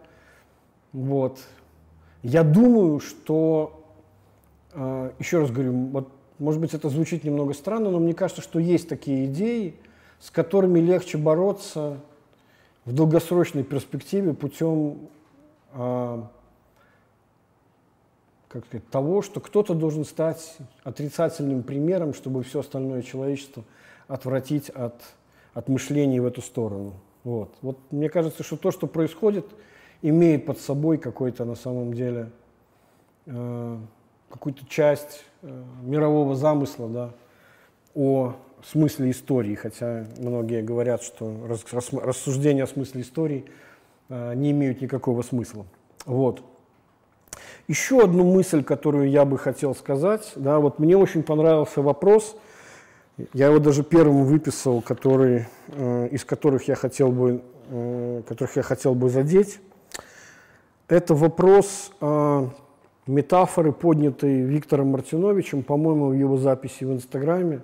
Вот. 0.93 1.39
Я 2.23 2.43
думаю, 2.43 2.99
что, 2.99 3.84
э, 4.73 5.11
еще 5.19 5.39
раз 5.39 5.52
говорю, 5.52 5.73
вот, 5.73 6.10
может 6.39 6.61
быть, 6.61 6.73
это 6.73 6.89
звучит 6.89 7.23
немного 7.23 7.53
странно, 7.53 7.91
но 7.91 7.99
мне 7.99 8.14
кажется, 8.14 8.41
что 8.41 8.60
есть 8.60 8.89
такие 8.89 9.26
идеи, 9.26 9.76
с 10.22 10.30
которыми 10.30 10.80
легче 10.80 11.18
бороться 11.18 11.98
в 12.85 12.93
долгосрочной 12.93 13.64
перспективе 13.64 14.34
путем 14.34 15.10
э, 15.73 16.22
как 18.48 18.65
сказать, 18.65 18.88
того, 18.89 19.22
что 19.22 19.39
кто-то 19.39 19.73
должен 19.73 20.06
стать 20.06 20.57
отрицательным 20.84 21.64
примером, 21.64 22.14
чтобы 22.14 22.43
все 22.43 22.60
остальное 22.60 23.02
человечество 23.02 23.64
отвратить 24.07 24.69
от, 24.69 24.95
от 25.53 25.69
мышления 25.69 26.22
в 26.22 26.26
эту 26.26 26.41
сторону. 26.41 26.93
Вот. 27.23 27.53
вот 27.61 27.77
мне 27.91 28.10
кажется, 28.10 28.43
что 28.43 28.57
то, 28.57 28.72
что 28.72 28.88
происходит, 28.88 29.45
имеет 30.02 30.45
под 30.45 30.60
собой 30.60 30.98
какой-то 30.98 31.45
на 31.45 31.56
самом 31.56 31.93
деле 31.93 32.30
э, 33.26 33.77
какую-то 34.30 34.65
часть 34.68 35.23
э, 35.41 35.64
мирового 35.84 36.35
замысла 36.35 36.89
да, 36.89 37.11
о 37.95 38.35
смысле 38.65 39.11
истории, 39.11 39.55
хотя 39.55 40.05
многие 40.17 40.61
говорят, 40.61 41.01
что 41.03 41.33
рассуждения 41.47 42.63
о 42.63 42.67
смысле 42.67 43.01
истории 43.01 43.45
э, 44.09 44.33
не 44.35 44.51
имеют 44.51 44.81
никакого 44.81 45.21
смысла. 45.21 45.65
Вот. 46.05 46.43
Еще 47.67 48.01
одну 48.01 48.23
мысль, 48.23 48.63
которую 48.63 49.09
я 49.09 49.25
бы 49.25 49.38
хотел 49.38 49.75
сказать, 49.75 50.33
да, 50.35 50.59
вот 50.59 50.79
мне 50.79 50.97
очень 50.97 51.23
понравился 51.23 51.81
вопрос, 51.81 52.35
я 53.33 53.47
его 53.47 53.59
даже 53.59 53.83
первым 53.83 54.25
выписал, 54.25 54.81
который, 54.81 55.45
э, 55.67 56.07
из 56.11 56.25
которых 56.25 56.67
я 56.67 56.75
хотел 56.75 57.11
бы, 57.11 57.41
э, 57.69 58.21
которых 58.27 58.55
я 58.55 58.63
хотел 58.63 58.95
бы 58.95 59.09
задеть. 59.09 59.59
Это 60.88 61.13
вопрос, 61.13 61.91
э, 62.01 62.47
метафоры, 63.07 63.71
поднятые 63.71 64.41
Виктором 64.41 64.88
Мартиновичем, 64.88 65.63
по-моему, 65.63 66.07
в 66.07 66.13
его 66.13 66.38
записи 66.38 66.83
в 66.83 66.91
Инстаграме. 66.93 67.61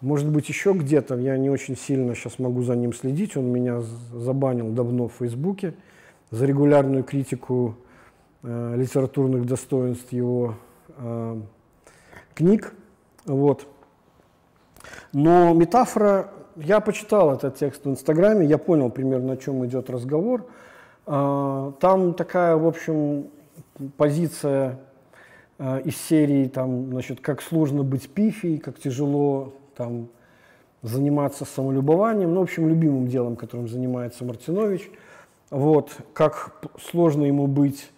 Может 0.00 0.28
быть, 0.28 0.48
еще 0.48 0.72
где-то, 0.72 1.16
я 1.16 1.36
не 1.38 1.50
очень 1.50 1.76
сильно 1.76 2.14
сейчас 2.14 2.38
могу 2.38 2.62
за 2.62 2.76
ним 2.76 2.92
следить, 2.92 3.36
он 3.36 3.46
меня 3.46 3.80
забанил 3.80 4.70
давно 4.70 5.08
в 5.08 5.12
Фейсбуке 5.14 5.74
за 6.30 6.46
регулярную 6.46 7.04
критику 7.04 7.76
э, 8.42 8.74
литературных 8.76 9.46
достоинств 9.46 10.12
его 10.12 10.56
э, 10.98 11.40
книг. 12.34 12.74
Вот. 13.24 13.66
Но 15.12 15.54
метафора, 15.54 16.30
я 16.56 16.80
почитал 16.80 17.32
этот 17.32 17.56
текст 17.56 17.84
в 17.84 17.88
Инстаграме, 17.88 18.46
я 18.46 18.58
понял 18.58 18.90
примерно, 18.90 19.34
о 19.34 19.36
чем 19.36 19.64
идет 19.64 19.88
разговор. 19.90 20.46
Э, 21.06 21.72
там 21.80 22.14
такая, 22.14 22.56
в 22.56 22.66
общем, 22.66 23.28
позиция 23.96 24.78
э, 25.58 25.82
из 25.82 25.96
серии, 25.96 26.46
там, 26.48 26.90
значит, 26.90 27.20
как 27.20 27.42
сложно 27.42 27.84
быть 27.84 28.10
пифией, 28.10 28.58
как 28.58 28.78
тяжело 28.78 29.54
там, 29.74 30.08
заниматься 30.82 31.44
самолюбованием, 31.44 32.32
ну, 32.32 32.40
в 32.40 32.42
общем, 32.44 32.68
любимым 32.68 33.08
делом, 33.08 33.36
которым 33.36 33.68
занимается 33.68 34.24
Мартинович. 34.24 34.90
Вот, 35.50 35.96
как 36.12 36.54
сложно 36.80 37.24
ему 37.24 37.46
быть 37.46 37.90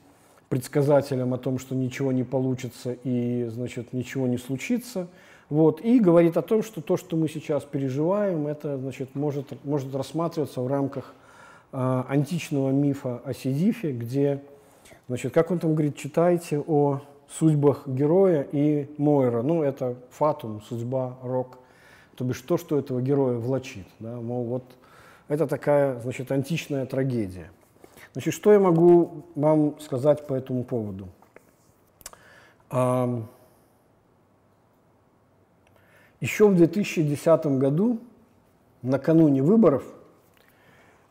предсказателем 0.48 1.35
о 1.35 1.39
том, 1.39 1.59
что 1.59 1.74
ничего 1.74 2.12
не 2.12 2.23
получится 2.23 2.97
и, 3.05 3.48
значит, 3.51 3.93
ничего 3.93 4.27
не 4.27 4.39
случится. 4.39 5.09
Вот, 5.48 5.81
и 5.81 6.01
говорит 6.01 6.36
о 6.36 6.43
том, 6.43 6.62
что 6.62 6.81
то, 6.81 6.97
что 6.97 7.16
мы 7.16 7.28
сейчас 7.28 7.65
переживаем, 7.65 8.47
это, 8.47 8.78
значит, 8.78 9.15
может, 9.15 9.65
может 9.65 9.94
рассматриваться 9.94 10.61
в 10.61 10.66
рамках 10.66 11.15
э, 11.73 12.03
античного 12.09 12.70
мифа 12.70 13.20
о 13.24 13.32
Сидифе, 13.32 13.93
где 13.93 14.43
Значит, 15.09 15.32
как 15.32 15.51
он 15.53 15.61
там 15.61 15.74
говорит, 15.74 15.97
читайте 15.97 16.59
о 16.59 17.01
судьбах 17.28 17.86
героя 17.86 18.47
и 18.51 18.90
Мойра. 18.98 19.43
Ну, 19.43 19.62
это 19.62 19.97
фатум, 20.11 20.61
судьба, 20.62 21.16
рок. 21.23 21.59
То 22.17 22.25
бишь 22.25 22.41
то, 22.41 22.57
что 22.57 22.79
этого 22.79 23.01
героя 23.01 23.37
влачит. 23.37 23.87
Да? 23.99 24.17
Мол, 24.17 24.45
вот 24.45 24.65
это 25.29 25.47
такая, 25.47 26.01
значит, 26.01 26.33
античная 26.33 26.87
трагедия. 26.87 27.51
Значит, 28.13 28.33
что 28.33 28.53
я 28.53 28.59
могу 28.59 29.27
вам 29.35 29.79
сказать 29.81 30.27
по 30.27 30.35
этому 30.35 30.65
поводу? 30.65 31.09
А, 32.71 33.23
еще 36.21 36.49
в 36.49 36.57
2010 36.57 37.47
году, 37.59 37.99
накануне 38.83 39.43
выборов, 39.43 39.85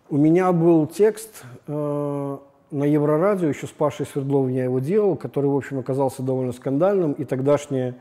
у 0.09 0.17
меня 0.17 0.51
был 0.51 0.87
текст 0.87 1.43
э, 1.67 2.37
на 2.71 2.83
Еврорадио, 2.83 3.49
еще 3.49 3.67
с 3.67 3.71
Пашей 3.71 4.05
Свердловым 4.05 4.49
я 4.49 4.63
его 4.63 4.79
делал, 4.79 5.15
который, 5.15 5.47
в 5.47 5.55
общем, 5.55 5.79
оказался 5.79 6.21
довольно 6.21 6.51
скандальным, 6.51 7.13
и 7.13 7.23
тогдашняя 7.23 7.95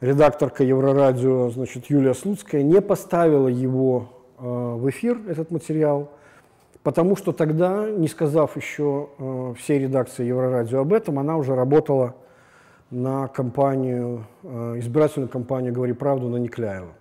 редакторка 0.00 0.64
Еврорадио, 0.64 1.50
значит, 1.50 1.86
Юлия 1.86 2.14
Слуцкая, 2.14 2.62
не 2.62 2.80
поставила 2.80 3.48
его 3.48 4.08
э, 4.38 4.42
в 4.42 4.88
эфир, 4.90 5.20
этот 5.28 5.50
материал, 5.50 6.10
потому 6.82 7.16
что 7.16 7.32
тогда, 7.32 7.88
не 7.88 8.08
сказав 8.08 8.56
еще 8.56 9.08
э, 9.18 9.54
всей 9.58 9.80
редакции 9.80 10.26
Еврорадио 10.26 10.80
об 10.80 10.92
этом, 10.92 11.18
она 11.18 11.36
уже 11.36 11.54
работала 11.54 12.14
на 12.90 13.28
компанию, 13.28 14.26
э, 14.42 14.74
избирательную 14.78 15.28
кампанию 15.28 15.72
«Говори 15.72 15.92
правду» 15.92 16.28
на 16.28 16.36
Никляева. 16.36 16.92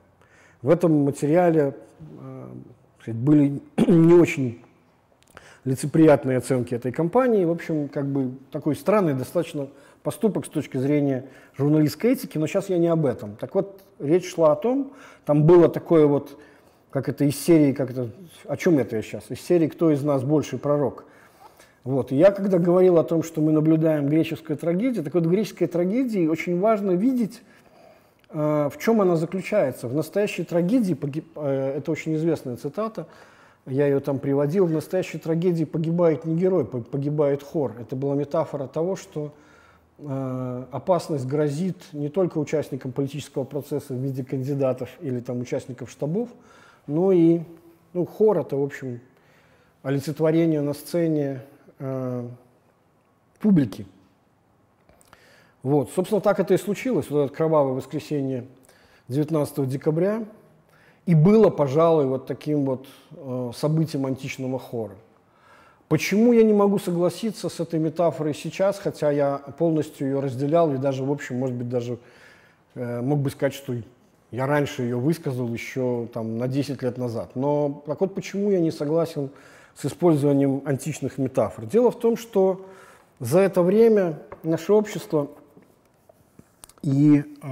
В 0.61 0.69
этом 0.69 1.03
материале 1.03 1.75
э, 1.99 3.11
были 3.11 3.61
не 3.87 4.13
очень 4.13 4.61
лицеприятные 5.63 6.37
оценки 6.37 6.73
этой 6.73 6.91
компании. 6.91 7.43
В 7.43 7.51
общем, 7.51 7.89
как 7.89 8.05
бы 8.07 8.31
такой 8.51 8.75
странный 8.75 9.13
достаточно 9.13 9.67
поступок 10.05 10.45
с 10.45 10.49
точки 10.49 10.77
зрения 10.77 11.25
журналистской 11.57 12.11
этики, 12.11 12.37
но 12.37 12.45
сейчас 12.45 12.69
я 12.69 12.77
не 12.77 12.87
об 12.87 13.07
этом. 13.07 13.35
Так 13.37 13.55
вот, 13.55 13.81
речь 13.99 14.31
шла 14.31 14.51
о 14.51 14.55
том, 14.55 14.93
там 15.25 15.45
было 15.45 15.67
такое 15.67 16.05
вот, 16.05 16.39
как 16.91 17.09
это 17.09 17.25
из 17.25 17.43
серии, 17.43 17.73
как 17.73 17.89
это, 17.89 18.11
о 18.47 18.55
чем 18.55 18.77
это 18.77 18.97
я 18.97 19.01
сейчас? 19.01 19.23
Из 19.29 19.41
серии 19.41 19.67
«Кто 19.67 19.89
из 19.91 20.03
нас 20.03 20.23
больший 20.23 20.59
пророк?» 20.59 21.05
Вот. 21.83 22.11
И 22.11 22.15
я 22.15 22.29
когда 22.29 22.59
говорил 22.59 22.99
о 22.99 23.03
том, 23.03 23.23
что 23.23 23.41
мы 23.41 23.51
наблюдаем 23.51 24.07
греческую 24.07 24.57
трагедию, 24.57 25.03
так 25.03 25.15
вот 25.15 25.25
в 25.25 25.29
греческой 25.29 25.67
трагедии 25.67 26.27
очень 26.27 26.59
важно 26.59 26.91
видеть, 26.91 27.41
э, 28.29 28.69
в 28.71 28.77
чем 28.77 29.01
она 29.01 29.15
заключается. 29.15 29.87
В 29.87 29.95
настоящей 29.95 30.43
трагедии, 30.43 30.95
э, 31.35 31.77
это 31.77 31.91
очень 31.91 32.13
известная 32.13 32.57
цитата, 32.57 33.07
я 33.65 33.87
ее 33.87 33.99
там 34.01 34.19
приводил, 34.19 34.67
в 34.67 34.71
настоящей 34.71 35.17
трагедии 35.17 35.63
погибает 35.63 36.25
не 36.25 36.35
герой, 36.35 36.65
погибает 36.65 37.41
хор. 37.41 37.73
Это 37.79 37.95
была 37.95 38.13
метафора 38.13 38.67
того, 38.67 38.95
что 38.95 39.33
опасность 39.97 41.25
грозит 41.25 41.77
не 41.93 42.09
только 42.09 42.37
участникам 42.37 42.91
политического 42.91 43.45
процесса 43.45 43.93
в 43.93 43.97
виде 43.97 44.23
кандидатов 44.23 44.89
или 45.01 45.19
там 45.21 45.39
участников 45.39 45.89
штабов, 45.89 46.29
но 46.85 47.11
и 47.13 47.41
ну, 47.93 48.05
хор 48.05 48.39
это, 48.39 48.57
в 48.57 48.63
общем, 48.63 48.99
олицетворение 49.83 50.59
на 50.59 50.73
сцене 50.73 51.41
э, 51.79 52.27
публики. 53.39 53.85
Вот, 55.63 55.89
собственно, 55.95 56.19
так 56.19 56.39
это 56.41 56.53
и 56.53 56.57
случилось. 56.57 57.09
Вот 57.09 57.25
это 57.25 57.33
кровавое 57.33 57.73
воскресенье 57.73 58.45
19 59.07 59.67
декабря– 59.67 60.25
и 61.05 61.13
было, 61.13 61.49
пожалуй, 61.49 62.05
вот 62.05 62.25
таким 62.25 62.65
вот 62.65 62.87
э, 63.11 63.51
событием 63.55 64.05
античного 64.05 64.57
хора. 64.57 64.95
Почему 65.87 66.33
я 66.33 66.41
не 66.43 66.53
могу 66.53 66.79
согласиться 66.79 67.47
с 67.47 67.59
этой 67.59 67.79
метафорой 67.79 68.33
сейчас, 68.33 68.79
хотя 68.79 69.11
я 69.11 69.37
полностью 69.37 70.07
ее 70.07 70.19
разделял 70.19 70.73
и 70.73 70.77
даже, 70.77 71.03
в 71.03 71.11
общем, 71.11 71.37
может 71.37 71.55
быть, 71.55 71.69
даже 71.69 71.99
э, 72.73 73.01
мог 73.01 73.19
бы 73.19 73.29
сказать, 73.29 73.53
что 73.53 73.75
я 74.31 74.47
раньше 74.47 74.81
ее 74.81 74.97
высказал 74.97 75.47
еще 75.53 76.07
там, 76.11 76.39
на 76.39 76.47
10 76.47 76.81
лет 76.81 76.97
назад. 76.97 77.35
Но 77.35 77.83
так 77.85 78.01
вот 78.01 78.15
почему 78.15 78.49
я 78.49 78.59
не 78.59 78.71
согласен 78.71 79.29
с 79.75 79.85
использованием 79.85 80.63
античных 80.65 81.19
метафор? 81.19 81.65
Дело 81.67 81.91
в 81.91 81.99
том, 81.99 82.17
что 82.17 82.65
за 83.19 83.39
это 83.39 83.61
время 83.61 84.19
наше 84.41 84.73
общество 84.73 85.29
и 86.81 87.19
э, 87.19 87.47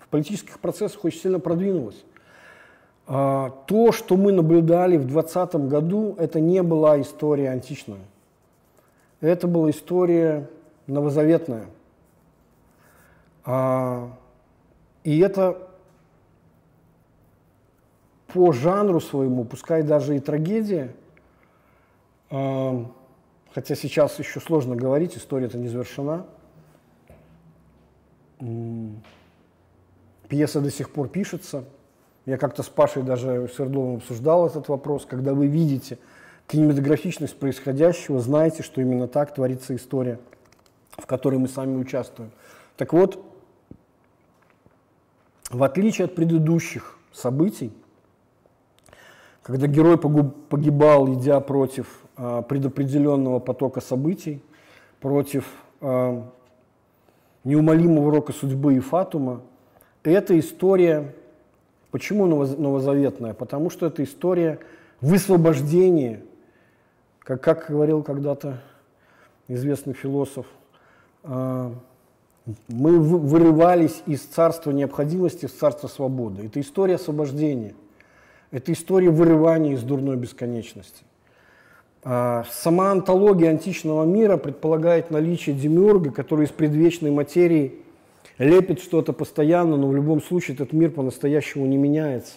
в 0.00 0.08
политических 0.08 0.58
процессах 0.58 1.04
очень 1.04 1.20
сильно 1.20 1.38
продвинулось. 1.38 2.02
А, 3.06 3.50
то, 3.66 3.92
что 3.92 4.16
мы 4.16 4.32
наблюдали 4.32 4.96
в 4.96 5.06
2020 5.06 5.54
году, 5.68 6.14
это 6.18 6.40
не 6.40 6.62
была 6.62 7.00
история 7.00 7.50
античная. 7.50 8.00
Это 9.20 9.46
была 9.46 9.70
история 9.70 10.48
новозаветная. 10.86 11.66
А, 13.44 14.10
и 15.02 15.18
это 15.18 15.68
по 18.28 18.52
жанру 18.52 19.00
своему, 19.00 19.44
пускай 19.44 19.82
даже 19.82 20.16
и 20.16 20.20
трагедия, 20.20 20.94
а, 22.30 22.90
хотя 23.52 23.74
сейчас 23.74 24.18
еще 24.18 24.40
сложно 24.40 24.76
говорить, 24.76 25.16
история-то 25.16 25.58
не 25.58 25.68
завершена. 25.68 26.24
Пьеса 30.28 30.60
до 30.62 30.70
сих 30.70 30.90
пор 30.90 31.08
пишется– 31.08 31.64
я 32.26 32.38
как-то 32.38 32.62
с 32.62 32.68
Пашей 32.68 33.02
даже 33.02 33.48
Свердловым 33.54 33.96
обсуждал 33.96 34.46
этот 34.46 34.68
вопрос. 34.68 35.04
Когда 35.04 35.34
вы 35.34 35.46
видите 35.46 35.98
кинематографичность 36.46 37.38
происходящего, 37.38 38.20
знаете, 38.20 38.62
что 38.62 38.80
именно 38.80 39.08
так 39.08 39.34
творится 39.34 39.76
история, 39.76 40.18
в 40.92 41.06
которой 41.06 41.36
мы 41.36 41.48
сами 41.48 41.76
участвуем. 41.76 42.30
Так 42.76 42.92
вот, 42.92 43.22
в 45.50 45.62
отличие 45.62 46.06
от 46.06 46.14
предыдущих 46.14 46.98
событий, 47.12 47.72
когда 49.42 49.66
герой 49.66 49.98
погибал, 49.98 51.12
идя 51.12 51.38
против 51.40 52.00
э, 52.16 52.42
предопределенного 52.48 53.38
потока 53.40 53.82
событий, 53.82 54.42
против 55.00 55.46
э, 55.82 56.22
неумолимого 57.44 58.10
рока 58.10 58.32
судьбы 58.32 58.76
и 58.76 58.80
фатума, 58.80 59.42
эта 60.02 60.38
история 60.38 61.14
Почему 61.94 62.26
новозаветная? 62.26 63.34
Потому 63.34 63.70
что 63.70 63.86
это 63.86 64.02
история 64.02 64.58
высвобождения, 65.00 66.22
как, 67.20 67.40
как 67.40 67.66
говорил 67.68 68.02
когда-то 68.02 68.58
известный 69.46 69.92
философ, 69.92 70.44
а, 71.22 71.72
мы 72.66 72.98
вырывались 72.98 74.02
из 74.06 74.22
царства 74.22 74.72
необходимости 74.72 75.46
в 75.46 75.54
царство 75.56 75.86
свободы. 75.86 76.46
Это 76.46 76.60
история 76.60 76.96
освобождения. 76.96 77.76
Это 78.50 78.72
история 78.72 79.10
вырывания 79.10 79.74
из 79.74 79.84
дурной 79.84 80.16
бесконечности. 80.16 81.04
А, 82.02 82.44
сама 82.50 82.90
антология 82.90 83.50
античного 83.50 84.04
мира 84.04 84.36
предполагает 84.36 85.12
наличие 85.12 85.54
демиурга, 85.54 86.10
который 86.10 86.46
из 86.46 86.50
предвечной 86.50 87.12
материи 87.12 87.83
лепит 88.38 88.80
что-то 88.80 89.12
постоянно, 89.12 89.76
но 89.76 89.88
в 89.88 89.94
любом 89.94 90.22
случае 90.22 90.54
этот 90.54 90.72
мир 90.72 90.90
по-настоящему 90.90 91.66
не 91.66 91.76
меняется. 91.76 92.34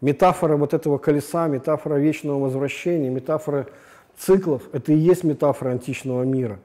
Метафора 0.00 0.56
вот 0.56 0.74
этого 0.74 0.98
колеса, 0.98 1.48
метафора 1.48 1.96
вечного 1.96 2.38
возвращения, 2.38 3.10
метафора 3.10 3.66
циклов– 4.18 4.62
это 4.72 4.92
и 4.92 4.96
есть 4.96 5.24
метафора 5.24 5.70
античного 5.70 6.22
мира. 6.24 6.58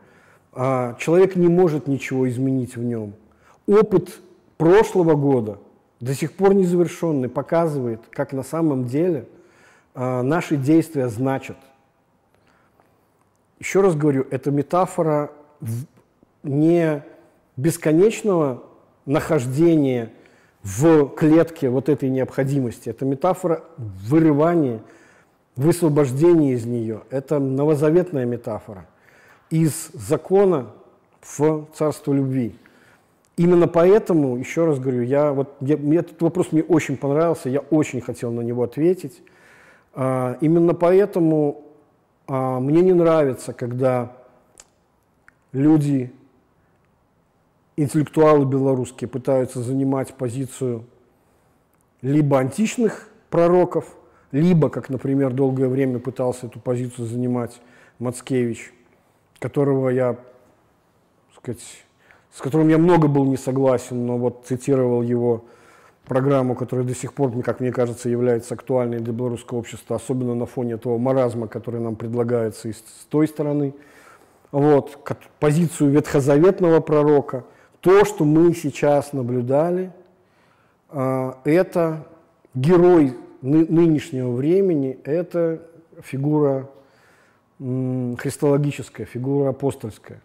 А, 0.52 0.96
человек 1.00 1.36
не 1.36 1.48
может 1.48 1.88
ничего 1.88 2.28
изменить 2.30 2.76
в 2.76 2.84
нем. 2.84 3.14
Опыт 3.68 4.20
прошлого 4.58 5.16
года, 5.16 5.60
до 6.00 6.14
сих 6.14 6.34
пор 6.34 6.54
незавершенный, 6.54 7.30
показывает, 7.30 8.02
как 8.10 8.34
на 8.34 8.44
самом 8.44 8.86
деле 8.86 9.28
а, 9.94 10.22
наши 10.22 10.58
действия 10.58 11.08
значат. 11.08 11.58
Еще 13.60 13.82
раз 13.82 13.96
говорю, 13.96 14.26
это 14.32 14.52
метафора 14.52 15.32
не 16.44 17.04
бесконечного 17.60 18.64
нахождения 19.06 20.12
в 20.64 21.08
клетке 21.10 21.70
вот 21.70 21.90
этой 21.90 22.10
необходимости. 22.10 22.90
Это 22.90 23.06
метафора 23.06 23.64
вырывания, 23.78 24.82
высвобождения 25.56 26.54
из 26.54 26.66
нее. 26.66 27.02
Это 27.10 27.40
новозаветная 27.40 28.26
метафора. 28.26 28.88
Из 29.50 29.90
закона 29.94 30.68
в 31.22 31.68
царство 31.74 32.14
любви. 32.14 32.56
Именно 33.36 33.68
поэтому, 33.68 34.38
еще 34.38 34.66
раз 34.66 34.80
говорю, 34.80 35.02
я, 35.02 35.32
вот, 35.32 35.56
я, 35.62 35.76
этот 36.00 36.22
вопрос 36.22 36.52
мне 36.52 36.62
очень 36.62 36.98
понравился, 36.98 37.50
я 37.50 37.62
очень 37.62 38.02
хотел 38.02 38.32
на 38.32 38.42
него 38.42 38.64
ответить. 38.64 39.22
А, 39.94 40.38
именно 40.42 40.74
поэтому 40.74 41.64
а, 42.28 42.60
мне 42.60 42.82
не 42.82 42.94
нравится, 42.94 43.54
когда 43.54 44.12
люди 45.54 46.12
интеллектуалы 47.82 48.46
белорусские 48.46 49.08
пытаются 49.08 49.62
занимать 49.62 50.14
позицию 50.14 50.84
либо 52.02 52.38
античных 52.38 53.08
пророков, 53.30 53.96
либо, 54.32 54.70
как, 54.70 54.90
например, 54.90 55.32
долгое 55.32 55.70
время 55.70 56.00
пытался 56.00 56.48
эту 56.48 56.60
позицию 56.60 57.08
занимать 57.08 57.62
Мацкевич, 58.00 58.74
которого 59.40 59.90
я, 59.90 60.18
сказать, 61.38 61.62
с 62.34 62.42
которым 62.42 62.68
я 62.68 62.78
много 62.78 63.08
был 63.08 63.24
не 63.26 63.38
согласен, 63.38 64.06
но 64.06 64.18
вот 64.18 64.44
цитировал 64.46 65.02
его 65.02 65.46
программу, 66.06 66.56
которая 66.56 66.86
до 66.86 66.94
сих 66.94 67.14
пор, 67.14 67.32
как 67.42 67.62
мне 67.62 67.72
кажется, 67.72 68.10
является 68.10 68.56
актуальной 68.56 69.00
для 69.00 69.14
белорусского 69.14 69.60
общества, 69.60 69.96
особенно 69.96 70.36
на 70.36 70.46
фоне 70.46 70.76
того 70.76 70.98
маразма, 70.98 71.48
который 71.48 71.80
нам 71.80 71.96
предлагается 71.96 72.68
и 72.68 72.74
с 72.74 72.84
той 73.10 73.28
стороны. 73.28 73.74
Вот, 74.52 74.98
позицию 75.40 75.92
ветхозаветного 75.92 76.82
пророка– 76.82 77.46
то, 77.82 78.06
что 78.06 78.26
мы 78.26 78.54
сейчас 78.54 79.14
наблюдали, 79.14 79.92
а, 80.90 81.40
это 81.44 82.08
герой 82.54 83.16
нынешнего 83.42 84.32
времени, 84.32 85.00
это 85.04 85.62
фигура 86.02 86.70
христологическая, 87.60 89.06
фигура 89.06 89.50
апостольская. 89.50 90.22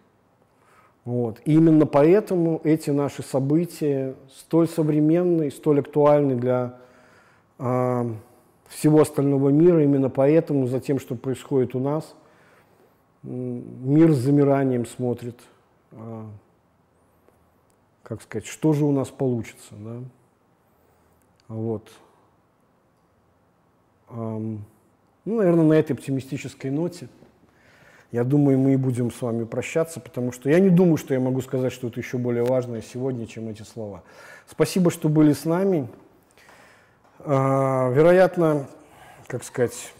Вот. 1.03 1.39
И 1.45 1.53
именно 1.53 1.85
поэтому 1.85 2.61
эти 2.63 2.89
наши 2.89 3.23
события 3.23 4.15
столь 4.33 4.67
современны, 4.67 5.51
столь 5.51 5.81
актуальны 5.81 6.35
для 6.35 6.79
э, 7.59 8.11
всего 8.67 9.01
остального 9.01 9.49
мира. 9.49 9.83
Именно 9.83 10.09
поэтому 10.09 10.65
за 10.65 10.79
тем, 10.79 10.99
что 10.99 11.15
происходит 11.15 11.75
у 11.75 11.79
нас, 11.79 12.15
мир 13.21 14.13
с 14.13 14.17
замиранием 14.17 14.85
смотрит. 14.85 15.39
Э, 15.91 16.23
как 18.05 18.21
сказать, 18.21 18.45
что 18.45 18.71
же 18.71 18.85
у 18.85 18.91
нас 18.91 19.09
получится, 19.09 19.71
да? 19.71 19.97
Вот. 21.47 21.91
Ну, 24.09 24.59
наверное, 25.25 25.65
на 25.65 25.73
этой 25.73 25.93
оптимистической 25.93 26.69
ноте, 26.69 27.09
я 28.11 28.23
думаю, 28.23 28.59
мы 28.59 28.73
и 28.73 28.75
будем 28.77 29.11
с 29.11 29.21
вами 29.21 29.43
прощаться, 29.43 29.99
потому 29.99 30.31
что 30.31 30.49
я 30.49 30.59
не 30.59 30.69
думаю, 30.69 30.97
что 30.97 31.15
я 31.15 31.19
могу 31.19 31.41
сказать 31.41 31.73
что-то 31.73 31.99
еще 31.99 32.19
более 32.19 32.43
важное 32.43 32.81
сегодня, 32.81 33.25
чем 33.25 33.49
эти 33.49 33.63
слова. 33.63 34.03
Спасибо, 34.47 34.91
что 34.91 35.09
были 35.09 35.33
с 35.33 35.43
нами. 35.43 35.89
А, 37.19 37.89
вероятно, 37.89 38.69
как 39.27 39.43
сказать, 39.43 39.91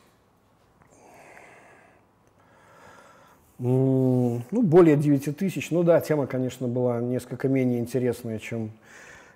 Ну, 3.57 4.41
более 4.51 4.97
9 4.97 5.37
тысяч. 5.37 5.71
Ну 5.71 5.83
да, 5.83 6.01
тема, 6.01 6.27
конечно, 6.27 6.67
была 6.67 6.99
несколько 6.99 7.47
менее 7.47 7.79
интересная, 7.79 8.39
чем... 8.39 8.71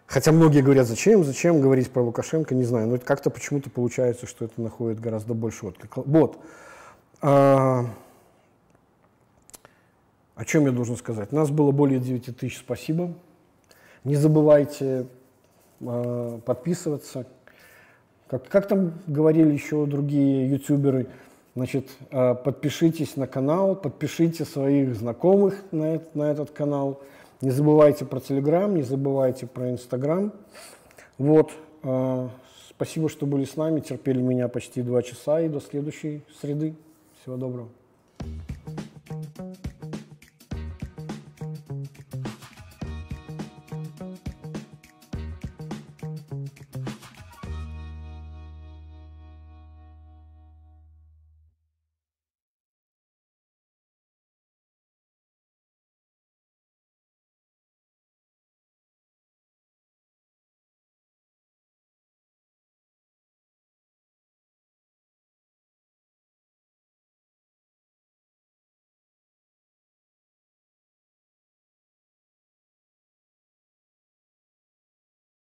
Хотя 0.08 0.32
многие 0.32 0.62
говорят, 0.62 0.88
зачем, 0.88 1.24
зачем 1.24 1.62
говорить 1.62 1.92
про 1.92 2.02
Лукашенко, 2.02 2.56
не 2.56 2.64
знаю. 2.64 2.88
Но 2.88 2.96
это 2.96 3.06
как-то 3.06 3.30
почему-то 3.30 3.70
получается, 3.70 4.26
что 4.26 4.46
это 4.46 4.60
находит 4.60 5.00
гораздо 5.00 5.34
больше 5.34 5.68
отклика. 5.68 6.02
Вот. 6.06 6.40
А... 7.22 7.86
О 10.36 10.46
чем 10.46 10.66
я 10.66 10.72
должен 10.72 10.96
сказать? 10.96 11.32
Нас 11.32 11.50
было 11.52 11.72
более 11.72 12.00
9 12.00 12.38
тысяч, 12.38 12.60
спасибо. 12.60 13.14
Не 14.06 14.16
забывайте 14.16 15.06
э, 15.82 16.40
подписываться. 16.46 17.26
Как, 18.30 18.48
как 18.48 18.68
там 18.68 18.94
говорили 19.06 19.52
еще 19.52 19.86
другие 19.86 20.50
ютуберы, 20.50 21.08
Значит, 21.60 21.90
э, 22.12 22.36
подпишитесь 22.36 23.18
на 23.18 23.28
канал, 23.28 23.76
подпишите 23.76 24.46
своих 24.46 24.96
знакомых 24.96 25.62
на, 25.74 25.96
этот, 25.96 26.16
на 26.16 26.32
этот 26.32 26.52
канал. 26.52 27.02
Не 27.42 27.52
забывайте 27.52 28.06
про 28.06 28.22
Телеграм, 28.22 28.74
не 28.74 28.82
забывайте 28.82 29.46
про 29.46 29.70
Инстаграм. 29.70 30.32
Вот. 31.18 31.52
Э, 31.84 32.30
спасибо, 32.70 33.10
что 33.10 33.26
были 33.26 33.44
с 33.44 33.58
нами, 33.58 33.82
терпели 33.82 34.22
меня 34.22 34.48
почти 34.48 34.82
два 34.82 35.02
часа 35.02 35.42
и 35.42 35.50
до 35.50 35.60
следующей 35.60 36.24
среды. 36.40 36.76
Всего 37.22 37.36
доброго. 37.36 37.68